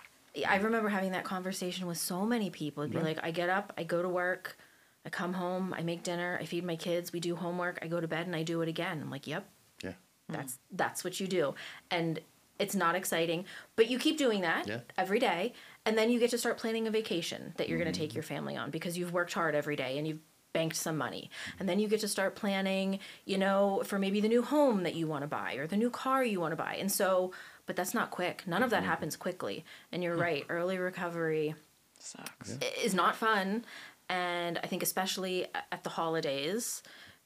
I 0.47 0.57
remember 0.57 0.89
having 0.89 1.13
that 1.13 1.25
conversation 1.25 1.87
with 1.87 1.99
so 1.99 2.25
many 2.27 2.51
people. 2.51 2.83
It'd 2.85 2.95
be 2.95 3.01
like, 3.03 3.19
I 3.23 3.31
get 3.31 3.49
up, 3.49 3.73
I 3.79 3.83
go 3.85 4.03
to 4.03 4.09
work, 4.09 4.57
I 5.05 5.11
come 5.11 5.35
home, 5.35 5.75
I 5.77 5.83
make 5.83 6.03
dinner, 6.03 6.39
I 6.41 6.45
feed 6.47 6.65
my 6.65 6.77
kids, 6.77 7.13
we 7.13 7.21
do 7.21 7.37
homework, 7.37 7.79
I 7.83 7.89
go 7.89 8.01
to 8.01 8.09
bed 8.09 8.27
and 8.27 8.35
I 8.35 8.43
do 8.43 8.63
it 8.63 8.69
again. 8.69 9.01
I'm 9.03 9.11
like, 9.11 9.27
yep, 9.27 9.49
Yeah. 9.83 9.93
that's 10.29 10.59
that's 10.71 11.05
what 11.05 11.21
you 11.21 11.27
do. 11.27 11.55
And 11.91 12.21
it's 12.59 12.75
not 12.75 12.95
exciting, 12.95 13.45
but 13.77 13.91
you 13.91 13.99
keep 13.99 14.17
doing 14.17 14.43
that 14.43 14.67
Yeah. 14.67 14.81
every 14.97 15.19
day, 15.19 15.53
and 15.85 15.99
then 15.99 16.11
you 16.11 16.19
get 16.19 16.31
to 16.31 16.39
start 16.39 16.57
planning 16.57 16.87
a 16.87 16.91
vacation 16.91 17.53
that 17.57 17.69
you're 17.69 17.79
going 17.79 17.93
to 17.93 17.99
take 17.99 18.11
mm-hmm. 18.11 18.17
your 18.17 18.23
family 18.23 18.57
on 18.57 18.71
because 18.71 18.97
you've 18.97 19.13
worked 19.13 19.35
hard 19.35 19.55
every 19.55 19.77
day 19.77 19.99
and 19.99 20.07
you've 20.07 20.21
banked 20.55 20.77
some 20.77 20.97
money. 20.97 21.31
And 21.59 21.69
then 21.69 21.79
you 21.79 21.89
get 21.89 22.01
to 22.01 22.09
start 22.09 22.37
planning, 22.37 23.01
you 23.27 23.37
know, 23.37 23.83
for 23.85 23.99
maybe 23.99 24.21
the 24.21 24.29
new 24.29 24.43
home 24.43 24.85
that 24.85 24.95
you 24.95 25.07
want 25.07 25.23
to 25.23 25.27
buy 25.27 25.55
or 25.55 25.67
the 25.67 25.77
new 25.77 25.91
car 25.91 26.25
you 26.25 26.41
want 26.41 26.53
to 26.53 26.57
buy. 26.57 26.77
And 26.77 26.91
so, 26.91 27.33
but 27.67 27.77
that's 27.77 27.93
not 27.93 28.11
quick. 28.11 28.45
None 28.47 28.63
of 28.63 28.71
that 28.71 28.81
mm-hmm. 28.81 28.89
happens 28.89 29.17
quickly. 29.17 29.65
And 29.93 30.03
you're 30.03 30.17
mm. 30.17 30.21
right, 30.21 30.47
early 30.49 30.79
recovery 30.79 31.55
Sucks. 31.99 32.57
is 32.83 32.95
not 32.95 33.17
fun. 33.17 33.65
And 34.09 34.59
I 34.63 34.67
think, 34.67 34.83
especially 34.83 35.47
at 35.73 35.83
the 35.83 35.91
holidays, 35.91 36.83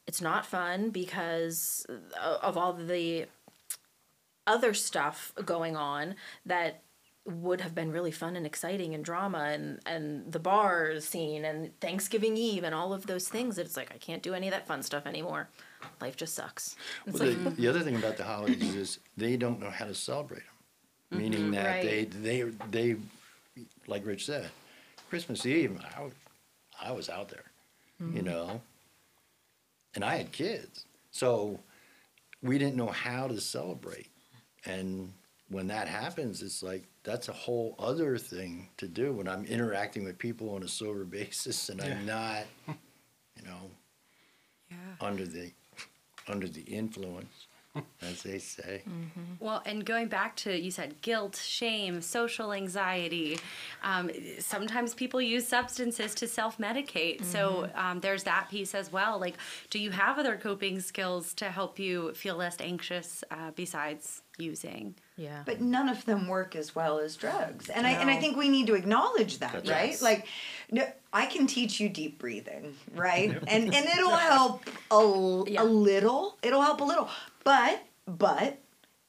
it's 0.07 0.21
not 0.21 0.47
fun 0.47 0.91
because 0.91 1.87
uh, 2.21 2.39
of 2.43 2.57
all 2.57 2.73
the 2.73 3.27
other 4.47 4.73
stuff 4.73 5.33
going 5.45 5.77
on 5.77 6.15
that 6.47 6.83
would 7.27 7.61
have 7.61 7.75
been 7.75 7.93
really 7.93 8.11
fun 8.11 8.37
and 8.37 8.47
exciting 8.47 8.95
and 8.95 9.05
drama 9.05 9.51
and, 9.51 9.81
and 9.85 10.33
the 10.33 10.39
bars 10.39 11.05
scene 11.05 11.45
and 11.45 11.79
Thanksgiving 11.81 12.39
Eve 12.39 12.65
and 12.65 12.75
all 12.75 12.95
of 12.95 13.07
those 13.07 13.29
things. 13.29 13.59
It's 13.59 13.77
like, 13.77 13.93
I 13.95 13.99
can't 13.99 14.23
do 14.23 14.33
any 14.33 14.49
of 14.49 14.53
that 14.53 14.67
fun 14.67 14.83
stuff 14.83 15.05
anymore. 15.07 15.51
Life 16.01 16.17
just 16.17 16.35
sucks. 16.35 16.75
It's 17.07 17.21
Well, 17.21 17.29
like, 17.29 17.45
the, 17.45 17.51
the 17.51 17.69
other 17.69 17.81
thing 17.81 17.97
about 17.97 18.17
the 18.17 18.25
holidays 18.25 18.75
is 18.75 18.99
they 19.17 19.37
don't 19.37 19.61
know 19.61 19.69
how 19.71 19.85
to 19.85 19.95
celebrate 19.95 20.45
them, 20.47 20.55
mm-hmm. 21.13 21.19
meaning 21.19 21.51
that 21.51 21.67
Right. 21.67 21.85
they 21.85 22.05
they 22.05 22.43
they 22.71 22.97
like 23.87 24.07
Rich 24.07 24.25
said, 24.27 24.51
Christmas 25.11 25.45
Eve. 25.45 25.79
I, 25.97 26.05
I 26.83 26.93
was 26.93 27.09
out 27.09 27.29
there, 27.29 27.45
you 28.01 28.07
mm-hmm. 28.07 28.25
know, 28.25 28.61
and 29.95 30.05
I 30.05 30.17
had 30.17 30.33
kids, 30.33 30.85
so 31.11 31.59
we 32.43 32.59
didn't 32.59 32.77
know 32.77 32.89
how 32.89 33.29
to 33.29 33.41
celebrate, 33.41 34.09
and 34.65 35.13
when 35.51 35.67
that 35.69 35.89
happens, 35.89 36.43
it's 36.43 36.63
like 36.63 36.85
that's 37.03 37.29
a 37.29 37.33
whole 37.33 37.75
other 37.79 38.19
thing 38.19 38.69
to 38.77 38.87
do 38.87 39.13
when 39.13 39.29
I'm 39.29 39.45
interacting 39.47 40.05
with 40.05 40.19
people 40.19 40.55
on 40.55 40.63
a 40.63 40.69
sober 40.69 41.05
basis 41.19 41.69
and 41.71 41.81
I'm 41.81 42.05
not, 42.05 42.45
you 42.67 43.45
know, 43.45 43.71
Yeah. 44.71 44.77
under 45.01 45.27
the 45.27 45.51
under 46.27 46.47
the 46.47 46.61
influence, 46.61 47.47
as 48.03 48.23
they 48.23 48.39
say. 48.39 48.83
Well, 49.41 49.63
and 49.67 49.85
going 49.85 50.09
back 50.09 50.37
to 50.37 50.59
you 50.59 50.71
said 50.71 51.01
guilt, 51.03 51.37
shame, 51.37 52.01
social 52.01 52.53
anxiety. 52.53 53.39
Um, 53.83 54.11
sometimes 54.39 54.95
people 54.95 55.21
use 55.21 55.47
substances 55.47 56.15
to 56.17 56.27
self 56.27 56.59
medicate. 56.59 57.25
So 57.25 57.69
um, 57.75 58.01
there's 58.01 58.25
that 58.25 58.49
piece 58.51 58.75
as 58.75 58.93
well. 58.93 59.19
Like, 59.19 59.37
do 59.71 59.79
you 59.79 59.91
have 59.91 60.19
other 60.19 60.37
coping 60.37 60.81
skills 60.81 61.35
to 61.35 61.47
help 61.47 61.79
you 61.79 62.15
feel 62.15 62.37
less 62.37 62.57
anxious 62.61 63.23
uh, 63.31 63.51
besides 63.55 64.23
using? 64.39 64.95
Yeah. 65.19 65.43
But 65.45 65.61
none 65.61 65.89
of 65.89 66.05
them 66.07 66.29
work 66.29 66.57
as 66.57 66.75
well 66.75 66.99
as 67.01 67.17
drugs, 67.17 67.69
and 67.69 67.87
I 67.87 67.91
and 67.91 68.09
I 68.09 68.17
think 68.17 68.37
we 68.37 68.49
need 68.49 68.69
to 68.69 68.75
acknowledge 68.75 69.39
that, 69.41 69.53
That's 69.53 69.69
right? 69.69 69.91
Yes. 69.91 70.01
Like, 70.03 70.27
no, 70.71 70.87
I 71.13 71.27
can 71.27 71.47
teach 71.47 71.81
you 71.81 71.89
deep 71.89 72.19
breathing, 72.19 72.77
right? 72.95 73.31
and 73.49 73.75
and 73.75 73.87
it'll 73.87 74.11
help 74.17 74.63
a, 74.91 74.95
l- 74.95 75.45
Yeah. 75.49 75.63
a 75.63 75.65
little. 75.65 76.39
It'll 76.43 76.63
help 76.63 76.81
a 76.81 76.85
little, 76.85 77.11
but 77.45 77.83
but 78.07 78.59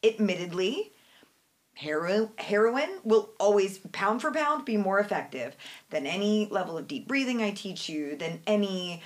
admittedly, 0.04 0.92
heroin 1.76 2.30
heroin 2.38 2.90
will 3.04 3.30
always 3.40 3.78
pound 3.92 4.22
for 4.22 4.32
pound 4.32 4.66
be 4.66 4.78
more 4.78 5.00
effective 5.00 5.56
than 5.92 6.06
any 6.06 6.48
level 6.48 6.78
of 6.78 6.88
deep 6.88 7.08
breathing 7.08 7.42
I 7.42 7.52
teach 7.52 7.88
you, 7.88 8.16
than 8.16 8.42
any 8.48 9.02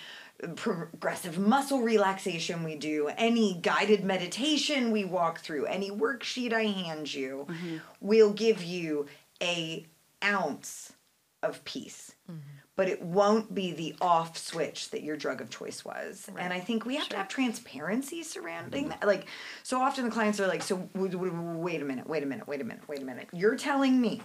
progressive 0.56 1.38
muscle 1.38 1.82
relaxation 1.82 2.64
we 2.64 2.76
do, 2.76 3.10
any 3.18 3.56
guided 3.62 4.04
meditation 4.04 4.92
we 4.92 5.06
walk 5.06 5.40
through, 5.40 5.66
any 5.66 5.90
worksheet 5.90 6.54
I 6.54 6.64
hand 6.64 7.14
you 7.14 7.48
mm-hmm. 7.50 7.78
will 8.02 8.34
give 8.34 8.64
you 8.64 9.08
a 9.42 9.86
ounce 10.24 10.94
of 11.42 11.64
peace. 11.66 12.16
Mm-hmm. 12.30 12.40
But 12.76 12.90
it 12.90 13.04
won't 13.04 13.54
be 13.54 13.72
the 13.72 13.96
off 14.02 14.36
switch 14.36 14.90
that 14.90 15.04
your 15.04 15.16
drug 15.16 15.42
of 15.42 15.52
choice 15.52 15.86
was. 15.86 16.28
And 16.40 16.52
I 16.52 16.60
think 16.60 16.88
we 16.88 16.96
have 16.96 17.08
to 17.10 17.18
have 17.18 17.28
transparency 17.28 18.24
surrounding 18.24 18.86
mm-hmm. 18.86 19.00
that. 19.00 19.06
Like, 19.06 19.28
so 19.62 19.80
often 19.80 20.06
the 20.06 20.12
clients 20.12 20.40
are 20.40 20.48
like, 20.48 20.64
so 20.64 20.78
w- 20.96 21.12
w- 21.12 21.32
w- 21.32 21.58
wait 21.60 21.84
a 21.84 21.86
minute, 21.86 22.08
wait 22.08 22.24
a 22.24 22.26
minute, 22.26 22.48
wait 22.48 22.62
a 22.62 22.64
minute, 22.64 22.90
wait 22.90 23.02
a 23.04 23.06
minute. 23.06 23.28
You're 23.32 23.58
telling 23.58 24.02
me 24.02 24.22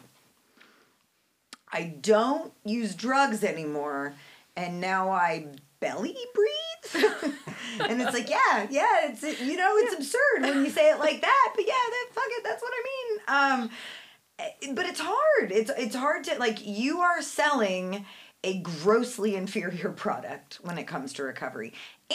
I 1.73 1.95
don't 2.01 2.53
use 2.65 2.95
drugs 2.95 3.45
anymore, 3.45 4.15
and 4.57 4.81
now 4.81 5.11
I 5.11 5.49
belly 5.81 6.17
breathe. 6.35 7.05
and 7.81 8.01
it's 8.01 8.13
like, 8.13 8.31
yeah, 8.31 8.67
yeah, 8.71 9.11
it's 9.11 9.23
you 9.23 9.57
know, 9.57 9.77
it's 9.77 9.95
absurd 9.95 10.43
when 10.43 10.65
you 10.65 10.71
say 10.71 10.91
it 10.91 10.99
like 10.99 11.21
that, 11.21 11.53
but 11.55 11.67
yeah, 11.67 11.73
that 11.73 12.07
fuck 12.13 12.25
it, 12.29 12.45
that's 12.45 12.63
what 12.63 12.73
I 12.75 12.83
mean. 12.85 13.63
Um, 13.63 13.71
eh, 14.39 14.73
but 14.75 14.87
it's 14.87 15.01
hard. 15.01 15.53
It's 15.53 15.71
it's 15.77 15.95
hard 15.95 16.25
to 16.25 16.39
like 16.39 16.67
you 16.67 17.01
are 17.01 17.23
selling 17.23 18.05
a 18.45 18.59
grossly 18.59 19.35
inferior 19.35 19.91
product 19.97 20.59
when 20.63 20.79
it 20.79 20.87
comes 20.87 21.13
to 21.15 21.23
recovery. 21.23 21.73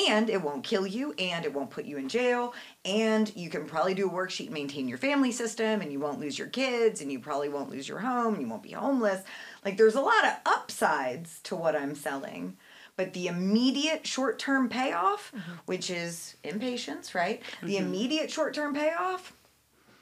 And 0.10 0.28
it 0.30 0.42
won't 0.42 0.64
kill 0.64 0.88
you, 0.88 1.14
and 1.20 1.46
it 1.46 1.54
won't 1.54 1.70
put 1.70 1.86
you 1.86 1.98
in 1.98 2.10
jail, 2.10 2.56
and 2.84 3.32
you 3.36 3.52
can 3.52 3.66
probably 3.66 3.94
do 3.94 4.10
a 4.10 4.12
worksheet, 4.12 4.50
maintain 4.50 4.88
your 4.88 4.98
family 4.98 5.32
system, 5.32 5.82
and 5.82 5.92
you 5.92 6.00
won't 6.00 6.20
lose 6.20 6.40
your 6.40 6.48
kids, 6.48 7.00
and 7.00 7.12
you 7.12 7.20
probably 7.20 7.48
won't 7.48 7.70
lose 7.70 7.88
your 7.88 8.00
home, 8.00 8.34
and 8.34 8.42
you 8.42 8.50
won't 8.50 8.64
be 8.64 8.72
homeless. 8.72 9.24
Like, 9.64 9.78
there's 9.78 9.94
a 9.94 10.02
lot 10.02 10.26
of 10.26 10.34
upsides 10.48 11.42
to 11.44 11.56
what 11.56 11.76
I'm 11.76 11.94
selling, 11.94 12.58
but 12.96 13.14
the 13.14 13.28
immediate 13.28 14.06
short 14.06 14.40
term 14.40 14.70
payoff, 14.70 15.32
mm-hmm. 15.36 15.52
which 15.66 15.90
is 15.90 16.36
impatience, 16.44 17.16
right? 17.16 17.42
The 17.62 17.76
mm-hmm. 17.76 17.86
immediate 17.86 18.32
short 18.32 18.54
term 18.54 18.74
payoff 18.74 19.34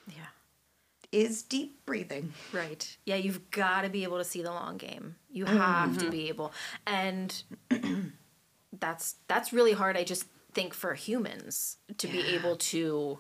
yeah. 0.08 0.28
is 1.12 1.42
deep 1.44 1.86
breathing. 1.86 2.34
Right. 2.52 2.98
Yeah, 3.06 3.16
you've 3.16 3.50
got 3.52 3.82
to 3.82 3.90
be 3.90 4.04
able 4.04 4.18
to 4.18 4.26
see 4.26 4.42
the 4.42 4.52
long 4.52 4.78
game. 4.78 5.16
You 5.30 5.46
mm-hmm. 5.46 5.58
have 5.58 5.98
to 6.00 6.10
be 6.10 6.28
able, 6.30 6.52
and 6.86 7.44
that's 8.80 9.16
that's 9.28 9.54
really 9.54 9.74
hard. 9.74 9.96
I 9.96 10.04
just 10.04 10.26
think 10.54 10.74
for 10.74 10.94
humans 10.94 11.78
to 11.98 12.08
be 12.08 12.20
able 12.20 12.58
to 12.58 13.20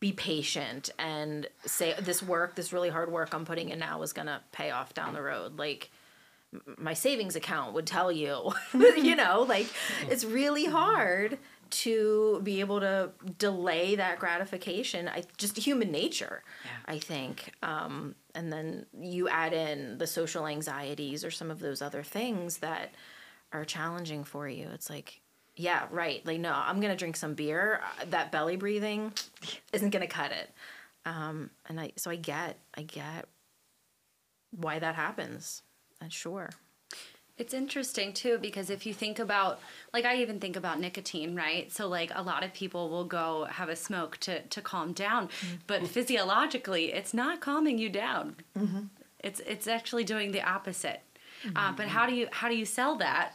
be 0.00 0.12
patient 0.12 0.88
and 0.98 1.46
say 1.66 1.94
this 2.00 2.22
work, 2.22 2.54
this 2.54 2.72
really 2.72 2.88
hard 2.88 3.12
work 3.12 3.34
I'm 3.34 3.44
putting 3.44 3.68
in 3.68 3.78
now 3.78 4.02
is 4.02 4.14
gonna 4.14 4.42
pay 4.50 4.70
off 4.70 4.94
down 4.94 5.12
the 5.12 5.22
road. 5.22 5.58
Like 5.58 5.90
my 6.76 6.94
savings 6.94 7.36
account 7.36 7.72
would 7.74 7.86
tell 7.86 8.12
you, 8.12 8.52
you 8.74 9.16
know, 9.16 9.44
like 9.48 9.66
it's 10.08 10.24
really 10.24 10.66
hard 10.66 11.38
to 11.70 12.40
be 12.44 12.60
able 12.60 12.80
to 12.80 13.10
delay 13.38 13.94
that 13.96 14.18
gratification. 14.18 15.08
I 15.08 15.22
just 15.38 15.56
human 15.56 15.90
nature, 15.90 16.42
I 16.84 16.98
think. 16.98 17.52
Um, 17.62 18.14
and 18.34 18.52
then 18.52 18.84
you 19.00 19.28
add 19.28 19.54
in 19.54 19.96
the 19.96 20.06
social 20.06 20.46
anxieties 20.46 21.24
or 21.24 21.30
some 21.30 21.50
of 21.50 21.60
those 21.60 21.80
other 21.80 22.02
things 22.02 22.58
that 22.58 22.92
are 23.52 23.64
challenging 23.64 24.22
for 24.24 24.46
you. 24.46 24.68
It's 24.74 24.90
like, 24.90 25.22
yeah, 25.56 25.86
right. 25.90 26.24
Like, 26.26 26.40
no, 26.40 26.52
I'm 26.54 26.80
gonna 26.80 26.96
drink 26.96 27.16
some 27.16 27.34
beer. 27.34 27.80
Uh, 28.00 28.04
That 28.10 28.32
belly 28.32 28.56
breathing 28.56 29.12
isn't 29.72 29.90
gonna 29.90 30.06
cut 30.06 30.32
it. 30.32 30.50
Um, 31.06 31.50
and 31.66 31.80
I, 31.80 31.92
so 31.96 32.10
I 32.10 32.16
get, 32.16 32.58
I 32.74 32.82
get 32.82 33.26
why 34.50 34.78
that 34.78 34.94
happens. 34.94 35.62
And 36.02 36.12
sure. 36.12 36.50
It's 37.38 37.54
interesting 37.54 38.12
too 38.12 38.38
because 38.38 38.68
if 38.70 38.84
you 38.84 38.92
think 38.92 39.18
about, 39.18 39.60
like, 39.92 40.04
I 40.04 40.16
even 40.16 40.38
think 40.38 40.56
about 40.56 40.78
nicotine, 40.80 41.34
right? 41.34 41.72
So, 41.72 41.88
like, 41.88 42.10
a 42.14 42.22
lot 42.22 42.44
of 42.44 42.52
people 42.52 42.90
will 42.90 43.04
go 43.04 43.46
have 43.50 43.68
a 43.68 43.76
smoke 43.76 44.18
to, 44.18 44.42
to 44.42 44.60
calm 44.60 44.92
down, 44.92 45.28
mm-hmm. 45.28 45.56
but 45.66 45.86
physiologically, 45.86 46.92
it's 46.92 47.14
not 47.14 47.40
calming 47.40 47.78
you 47.78 47.88
down. 47.88 48.36
Mm-hmm. 48.58 48.80
It's 49.20 49.40
it's 49.40 49.66
actually 49.66 50.04
doing 50.04 50.32
the 50.32 50.42
opposite. 50.42 51.00
Uh, 51.44 51.48
mm-hmm. 51.48 51.76
but 51.76 51.88
how 51.88 52.06
do 52.06 52.14
you 52.14 52.28
how 52.32 52.48
do 52.48 52.56
you 52.56 52.64
sell 52.66 52.96
that 52.96 53.34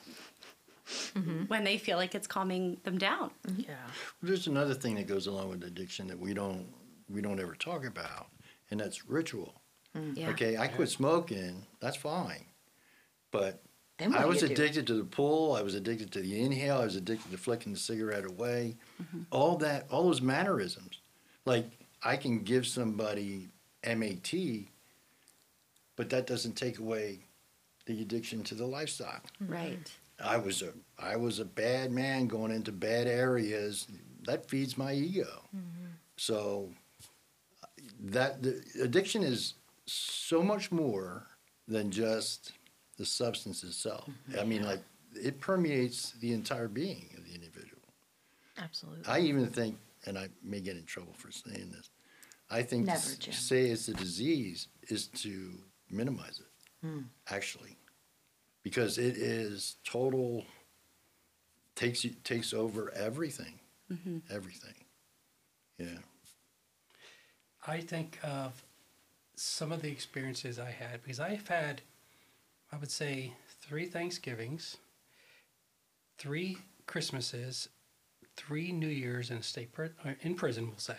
when 1.48 1.64
they 1.64 1.78
feel 1.78 1.98
like 1.98 2.14
it's 2.14 2.28
calming 2.28 2.78
them 2.84 2.98
down? 2.98 3.32
Yeah. 3.58 3.76
There's 4.22 4.48
another 4.48 4.74
thing 4.74 4.96
that 4.96 5.08
goes 5.08 5.28
along 5.28 5.50
with 5.50 5.64
addiction 5.64 6.08
that 6.08 6.20
we 6.20 6.34
don't 6.34 6.68
we 7.10 7.22
don't 7.22 7.40
ever 7.40 7.56
talk 7.56 7.86
about, 7.86 8.28
and 8.70 8.80
that's 8.80 9.10
ritual. 9.10 9.62
Mm. 9.96 10.18
Yeah. 10.18 10.30
Okay, 10.30 10.58
I 10.58 10.68
quit 10.68 10.90
smoking. 10.90 11.66
That's 11.80 11.98
fine, 11.98 12.46
but 13.40 13.62
Then 13.98 14.12
what 14.12 14.20
I 14.20 14.24
do 14.24 14.30
was 14.30 14.42
you 14.42 14.48
do? 14.50 14.54
addicted 14.54 14.88
to 14.88 14.94
the 14.94 15.04
pull. 15.04 15.56
I 15.56 15.62
was 15.62 15.76
addicted 15.76 16.12
to 16.14 16.22
the 16.22 16.40
inhale. 16.40 16.78
I 16.78 16.86
was 16.86 16.96
addicted 16.96 17.32
to 17.32 17.38
flicking 17.38 17.74
the 17.74 17.80
cigarette 17.80 18.26
away. 18.26 18.78
Mm-hmm. 19.02 19.22
All 19.32 19.58
that, 19.58 19.88
all 19.90 20.04
those 20.04 20.22
mannerisms. 20.22 21.00
Like 21.46 21.70
I 22.04 22.18
can 22.18 22.44
give 22.44 22.68
somebody 22.68 23.50
MAT, 23.86 24.34
but 25.96 26.10
that 26.10 26.28
doesn't 26.28 26.54
take 26.56 26.80
away 26.80 27.20
the 27.86 28.02
addiction 28.02 28.44
to 28.44 28.56
the 28.56 28.66
lifestyle. 28.66 29.22
Right. 29.40 29.80
I 30.24 30.38
was 30.38 30.62
a 30.62 30.74
I 31.00 31.16
was 31.16 31.40
a 31.40 31.46
bad 31.46 31.92
man 31.92 32.28
going 32.28 32.52
into 32.52 32.72
bad 32.72 33.08
areas. 33.08 33.88
That 34.26 34.50
feeds 34.50 34.78
my 34.78 34.94
ego. 34.94 35.44
So 36.18 36.70
that 38.00 38.42
the 38.44 38.62
addiction 38.82 39.24
is 39.24 39.54
so 39.86 40.42
much 40.44 40.72
more 40.72 41.28
than 41.68 41.92
just 41.92 42.52
the 42.98 43.06
substance 43.06 43.64
itself. 43.64 44.10
I 44.40 44.44
mean, 44.44 44.64
like 44.64 44.80
it 45.14 45.40
permeates 45.40 46.12
the 46.20 46.34
entire 46.34 46.68
being 46.68 47.10
of 47.18 47.26
the 47.26 47.34
individual. 47.34 47.82
Absolutely. 48.58 49.06
I 49.06 49.20
even 49.20 49.48
think, 49.48 49.78
and 50.06 50.18
I 50.18 50.30
may 50.44 50.60
get 50.60 50.76
in 50.78 50.84
trouble 50.86 51.14
for 51.14 51.32
saying 51.32 51.70
this, 51.72 51.90
I 52.50 52.64
think 52.64 52.84
to 52.86 52.92
Never, 52.94 53.00
s- 53.00 53.18
Jim. 53.18 53.34
say 53.34 53.66
it's 53.68 53.88
a 53.88 53.94
disease 53.94 54.68
is 54.90 55.08
to 55.08 55.54
minimize 55.90 56.40
it, 56.40 56.86
Hmm. 56.88 57.02
actually, 57.30 57.78
because 58.64 58.98
it 58.98 59.16
is 59.18 59.76
total 59.84 60.46
takes 61.76 62.04
you 62.04 62.12
takes 62.24 62.54
over 62.54 62.92
everything, 62.94 63.60
everything. 64.32 64.74
Yeah. 65.78 66.00
I 67.68 67.82
think 67.82 68.18
of 68.24 68.64
some 69.36 69.72
of 69.72 69.82
the 69.84 69.90
experiences 69.92 70.58
I 70.58 70.72
had 70.72 71.04
because 71.04 71.20
I've 71.20 71.48
had, 71.48 71.82
I 72.72 72.78
would 72.78 72.92
say, 72.92 73.34
three 73.62 73.86
Thanksgivings, 73.86 74.78
three 76.18 76.58
Christmases, 76.86 77.70
three 78.36 78.72
New 78.72 78.88
Years 78.88 79.32
in 79.32 79.42
state 79.42 79.72
pri- 79.74 79.92
uh, 80.06 80.12
in 80.22 80.36
prison, 80.36 80.68
we'll 80.68 80.78
say, 80.78 80.98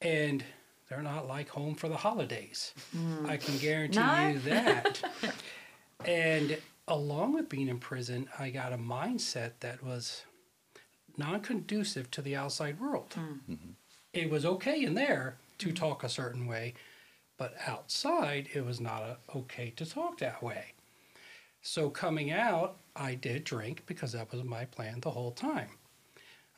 and 0.00 0.44
they're 0.88 1.02
not 1.02 1.28
like 1.28 1.48
home 1.48 1.74
for 1.74 1.88
the 1.88 1.96
holidays. 1.96 2.74
Mm. 2.96 3.28
I 3.28 3.36
can 3.36 3.56
guarantee 3.58 3.98
No? 4.00 4.28
you 4.28 4.38
that. 4.40 5.02
and 6.04 6.58
along 6.88 7.34
with 7.34 7.48
being 7.48 7.68
in 7.68 7.78
prison, 7.78 8.28
I 8.38 8.50
got 8.50 8.72
a 8.72 8.78
mindset 8.78 9.52
that 9.60 9.82
was 9.82 10.24
non-conducive 11.16 12.10
to 12.10 12.22
the 12.22 12.34
outside 12.36 12.80
world 12.80 13.10
mm. 13.10 13.38
mm-hmm. 13.50 13.70
it 14.12 14.30
was 14.30 14.46
okay 14.46 14.82
in 14.82 14.94
there 14.94 15.36
to 15.58 15.72
talk 15.72 16.02
a 16.02 16.08
certain 16.08 16.46
way, 16.46 16.72
but 17.40 17.54
outside 17.66 18.50
it 18.52 18.66
was 18.66 18.80
not 18.80 19.00
a, 19.00 19.16
okay 19.34 19.70
to 19.74 19.86
talk 19.86 20.18
that 20.18 20.42
way. 20.42 20.74
So 21.62 21.88
coming 21.88 22.30
out, 22.30 22.76
I 22.94 23.14
did 23.14 23.44
drink 23.44 23.82
because 23.86 24.12
that 24.12 24.30
was 24.30 24.44
my 24.44 24.66
plan 24.66 25.00
the 25.00 25.10
whole 25.10 25.30
time. 25.30 25.70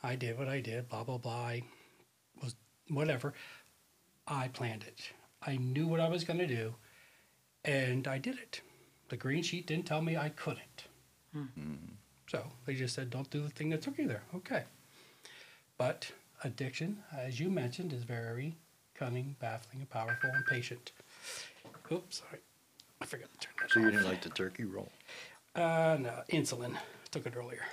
I 0.03 0.15
did 0.17 0.37
what 0.37 0.49
I 0.49 0.59
did, 0.59 0.89
blah 0.89 1.05
blah 1.05 1.19
blah. 1.19 1.47
I 1.47 1.63
was 2.41 2.55
whatever. 2.89 3.33
I 4.27 4.49
planned 4.49 4.83
it. 4.83 5.11
I 5.41 5.55
knew 5.55 5.87
what 5.87 6.01
I 6.01 6.09
was 6.09 6.25
going 6.25 6.39
to 6.39 6.47
do, 6.47 6.75
and 7.63 8.05
I 8.05 8.17
did 8.17 8.37
it. 8.37 8.59
The 9.07 9.15
green 9.15 9.41
sheet 9.41 9.67
didn't 9.67 9.85
tell 9.85 10.01
me 10.01 10.17
I 10.17 10.29
couldn't. 10.29 10.83
Hmm. 11.31 11.75
So 12.27 12.43
they 12.65 12.75
just 12.75 12.93
said, 12.93 13.09
"Don't 13.09 13.29
do 13.29 13.41
the 13.41 13.49
thing 13.49 13.69
that 13.69 13.81
took 13.81 13.97
you 13.97 14.09
there." 14.09 14.23
Okay. 14.35 14.63
But 15.77 16.11
addiction, 16.43 17.03
as 17.17 17.39
you 17.39 17.49
mentioned, 17.49 17.93
is 17.93 18.03
very 18.03 18.57
cunning, 19.03 19.35
baffling, 19.39 19.79
and 19.81 19.89
powerful, 19.89 20.29
and 20.33 20.45
patient. 20.45 20.91
Oops, 21.91 22.17
sorry. 22.17 22.39
I 23.01 23.05
forgot 23.05 23.27
to 23.33 23.39
turn 23.47 23.53
that 23.61 23.71
So 23.71 23.79
you 23.81 23.87
off. 23.87 23.91
didn't 23.91 24.07
like 24.07 24.21
the 24.21 24.29
turkey 24.29 24.63
roll? 24.63 24.89
Uh, 25.55 25.97
no, 25.99 26.21
insulin. 26.31 26.77
Took 27.11 27.25
it 27.25 27.33
earlier. 27.35 27.63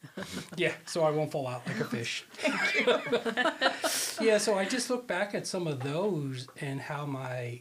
yeah, 0.56 0.72
so 0.86 1.04
I 1.04 1.10
won't 1.10 1.30
fall 1.30 1.46
out 1.46 1.64
like 1.68 1.78
a 1.78 1.84
fish. 1.84 2.24
yeah, 4.20 4.38
so 4.38 4.58
I 4.58 4.64
just 4.64 4.90
look 4.90 5.06
back 5.06 5.34
at 5.36 5.46
some 5.46 5.68
of 5.68 5.80
those 5.80 6.48
and 6.60 6.80
how 6.80 7.06
my 7.06 7.60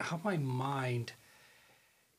how 0.00 0.18
my 0.24 0.38
mind, 0.38 1.12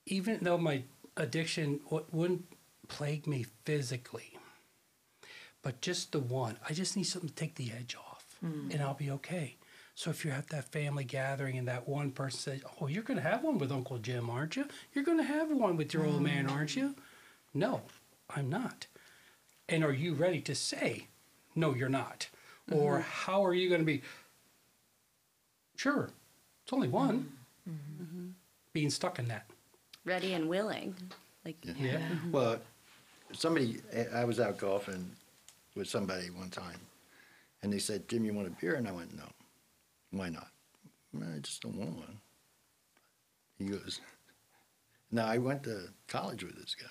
even 0.05 0.37
though 0.43 0.57
my 0.59 0.83
addiction 1.17 1.79
w- 1.85 2.05
wouldn't 2.11 2.45
plague 2.87 3.25
me 3.25 3.45
physically, 3.65 4.37
but 5.63 5.81
just 5.81 6.11
the 6.11 6.19
one, 6.19 6.57
I 6.69 6.73
just 6.73 6.95
need 6.95 7.03
something 7.05 7.29
to 7.29 7.35
take 7.35 7.55
the 7.55 7.71
edge 7.71 7.95
off, 7.95 8.37
and 8.41 8.79
I'll 8.81 8.93
be 8.93 9.09
okay. 9.11 9.57
So 9.95 10.09
if 10.09 10.25
you're 10.25 10.33
at 10.33 10.49
that 10.49 10.71
family 10.71 11.03
gathering 11.03 11.57
and 11.57 11.67
that 11.67 11.87
one 11.87 12.11
person 12.11 12.39
says, 12.39 12.61
"Oh, 12.81 12.87
you're 12.87 13.03
going 13.03 13.21
to 13.21 13.29
have 13.29 13.43
one 13.43 13.57
with 13.57 13.71
Uncle 13.71 13.99
Jim, 13.99 14.29
aren't 14.29 14.55
you? 14.55 14.65
You're 14.93 15.03
going 15.03 15.19
to 15.19 15.23
have 15.23 15.51
one 15.51 15.77
with 15.77 15.93
your 15.93 16.05
old 16.05 16.21
mm. 16.21 16.25
man, 16.25 16.49
aren't 16.49 16.75
you?" 16.75 16.95
No, 17.53 17.81
I'm 18.35 18.49
not. 18.49 18.87
And 19.69 19.83
are 19.83 19.93
you 19.93 20.13
ready 20.13 20.41
to 20.41 20.55
say, 20.55 21.07
"No, 21.55 21.75
you're 21.75 21.89
not," 21.89 22.27
or 22.71 22.99
mm-hmm. 22.99 23.09
how 23.09 23.45
are 23.45 23.53
you 23.53 23.69
going 23.69 23.81
to 23.81 23.85
be? 23.85 24.01
Sure, 25.75 26.09
it's 26.63 26.73
only 26.73 26.87
one. 26.87 27.31
Mm-hmm. 27.69 28.03
Mm-hmm. 28.03 28.27
Being 28.73 28.89
stuck 28.89 29.19
in 29.19 29.27
that. 29.27 29.45
Ready 30.05 30.33
and 30.33 30.49
willing. 30.49 30.95
Like 31.45 31.57
Yeah. 31.77 31.99
Well, 32.31 32.59
somebody, 33.33 33.81
I- 33.95 34.21
I 34.21 34.25
was 34.25 34.39
out 34.39 34.57
golfing 34.57 35.11
with 35.75 35.87
somebody 35.87 36.29
one 36.29 36.49
time, 36.49 36.79
and 37.61 37.71
they 37.71 37.79
said, 37.79 38.07
Jim, 38.07 38.25
you 38.25 38.33
want 38.33 38.47
a 38.47 38.51
beer? 38.51 38.75
And 38.75 38.87
I 38.87 38.91
went, 38.91 39.15
no. 39.15 39.25
Why 40.13 40.29
not? 40.29 40.47
"Well, 41.11 41.27
I 41.35 41.39
just 41.39 41.61
don't 41.61 41.75
want 41.75 41.95
one. 41.97 42.19
He 43.57 43.65
goes, 43.65 43.99
now 45.11 45.25
I 45.25 45.39
went 45.39 45.63
to 45.63 45.89
college 46.07 46.43
with 46.43 46.55
this 46.55 46.75
guy. 46.75 46.87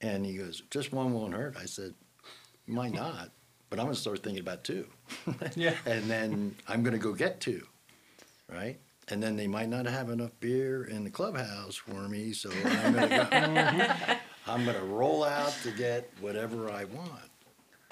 And 0.00 0.24
he 0.24 0.36
goes, 0.36 0.62
just 0.70 0.92
one 0.92 1.12
won't 1.12 1.34
hurt. 1.34 1.56
I 1.60 1.66
said, 1.66 1.94
might 2.66 2.94
not, 2.94 3.30
but 3.68 3.78
I'm 3.78 3.86
going 3.86 3.94
to 3.94 4.00
start 4.00 4.22
thinking 4.22 4.40
about 4.40 4.64
two. 4.64 4.86
Yeah. 5.56 5.74
and 5.86 6.08
then 6.08 6.54
I'm 6.68 6.82
going 6.82 6.92
to 6.92 6.98
go 7.00 7.12
get 7.12 7.40
two, 7.40 7.66
right? 8.48 8.78
And 9.08 9.22
then 9.22 9.36
they 9.36 9.46
might 9.48 9.68
not 9.68 9.86
have 9.86 10.08
enough 10.10 10.30
beer 10.40 10.84
in 10.84 11.02
the 11.04 11.10
clubhouse 11.10 11.74
for 11.74 12.08
me, 12.08 12.32
so 12.32 12.50
I'm 12.64 12.92
going 12.94 13.08
to 13.08 13.28
go. 13.30 14.16
I'm 14.52 14.64
going 14.64 14.76
to 14.76 14.84
roll 14.84 15.24
out 15.24 15.54
to 15.62 15.72
get 15.72 16.10
whatever 16.20 16.70
I 16.70 16.84
want, 16.84 17.30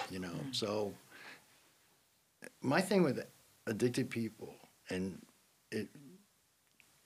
you 0.09 0.19
know. 0.19 0.33
So 0.51 0.93
my 2.61 2.81
thing 2.81 3.03
with 3.03 3.19
addicted 3.67 4.09
people, 4.09 4.55
and 4.89 5.21
it 5.71 5.87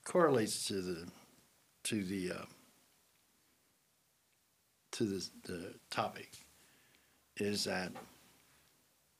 correlates 0.04 0.66
to 0.68 0.80
the 0.80 1.06
to 1.84 2.04
the 2.04 2.32
uh, 2.32 2.44
to 4.92 5.04
the, 5.04 5.28
the 5.44 5.74
topic, 5.90 6.30
is 7.36 7.64
that 7.64 7.92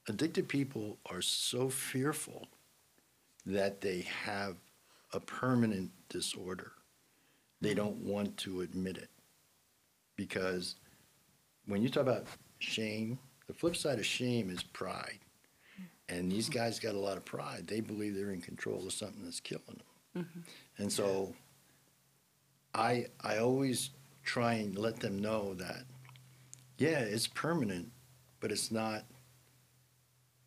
addicted 0.09 0.49
people 0.49 0.99
are 1.11 1.23
so 1.23 1.69
fearful 1.69 2.49
that 3.45 3.81
they 3.81 4.07
have 4.25 4.57
a 5.13 5.21
permanent 5.21 5.91
disorder. 6.09 6.73
They 7.61 7.75
don't 7.75 7.99
want 7.99 8.37
to 8.39 8.63
admit 8.63 8.97
it 8.97 9.11
because 10.17 10.77
when 11.67 11.83
you 11.83 11.89
talk 11.89 12.03
about 12.03 12.27
shame, 12.59 13.19
the 13.47 13.55
flip 13.55 13.77
side 13.77 13.99
of 13.99 14.07
shame 14.07 14.51
is 14.51 14.63
pride. 14.63 15.19
And 16.13 16.31
these 16.31 16.51
guys 16.51 16.79
got 16.79 16.95
a 16.95 16.99
lot 16.99 17.17
of 17.17 17.25
pride. 17.25 17.67
They 17.67 17.81
believe 17.81 18.15
they're 18.15 18.33
in 18.33 18.43
control 18.43 18.87
of 18.87 18.93
something 18.93 19.25
that's 19.25 19.41
killing 19.41 19.65
them. 19.67 20.25
Mm-hmm. 20.25 20.41
And 20.83 20.93
so 20.93 21.35
I 22.75 23.07
I 23.23 23.39
always 23.39 23.91
try 24.23 24.55
and 24.55 24.79
let 24.79 25.01
them 25.01 25.19
know 25.19 25.55
that 25.55 25.85
yeah, 26.77 26.99
it's 26.99 27.27
permanent, 27.27 27.91
but 28.41 28.53
it's 28.53 28.71
not 28.71 29.05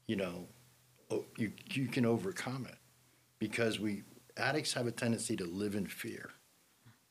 you 0.08 0.16
know, 0.16 0.48
you 1.36 1.52
you 1.72 1.88
can 1.88 2.06
overcome 2.06 2.68
it 2.70 2.78
because 3.40 3.80
we 3.80 4.04
addicts 4.38 4.74
have 4.74 4.86
a 4.86 4.92
tendency 4.92 5.36
to 5.36 5.46
live 5.46 5.74
in 5.74 5.88
fear. 5.88 6.30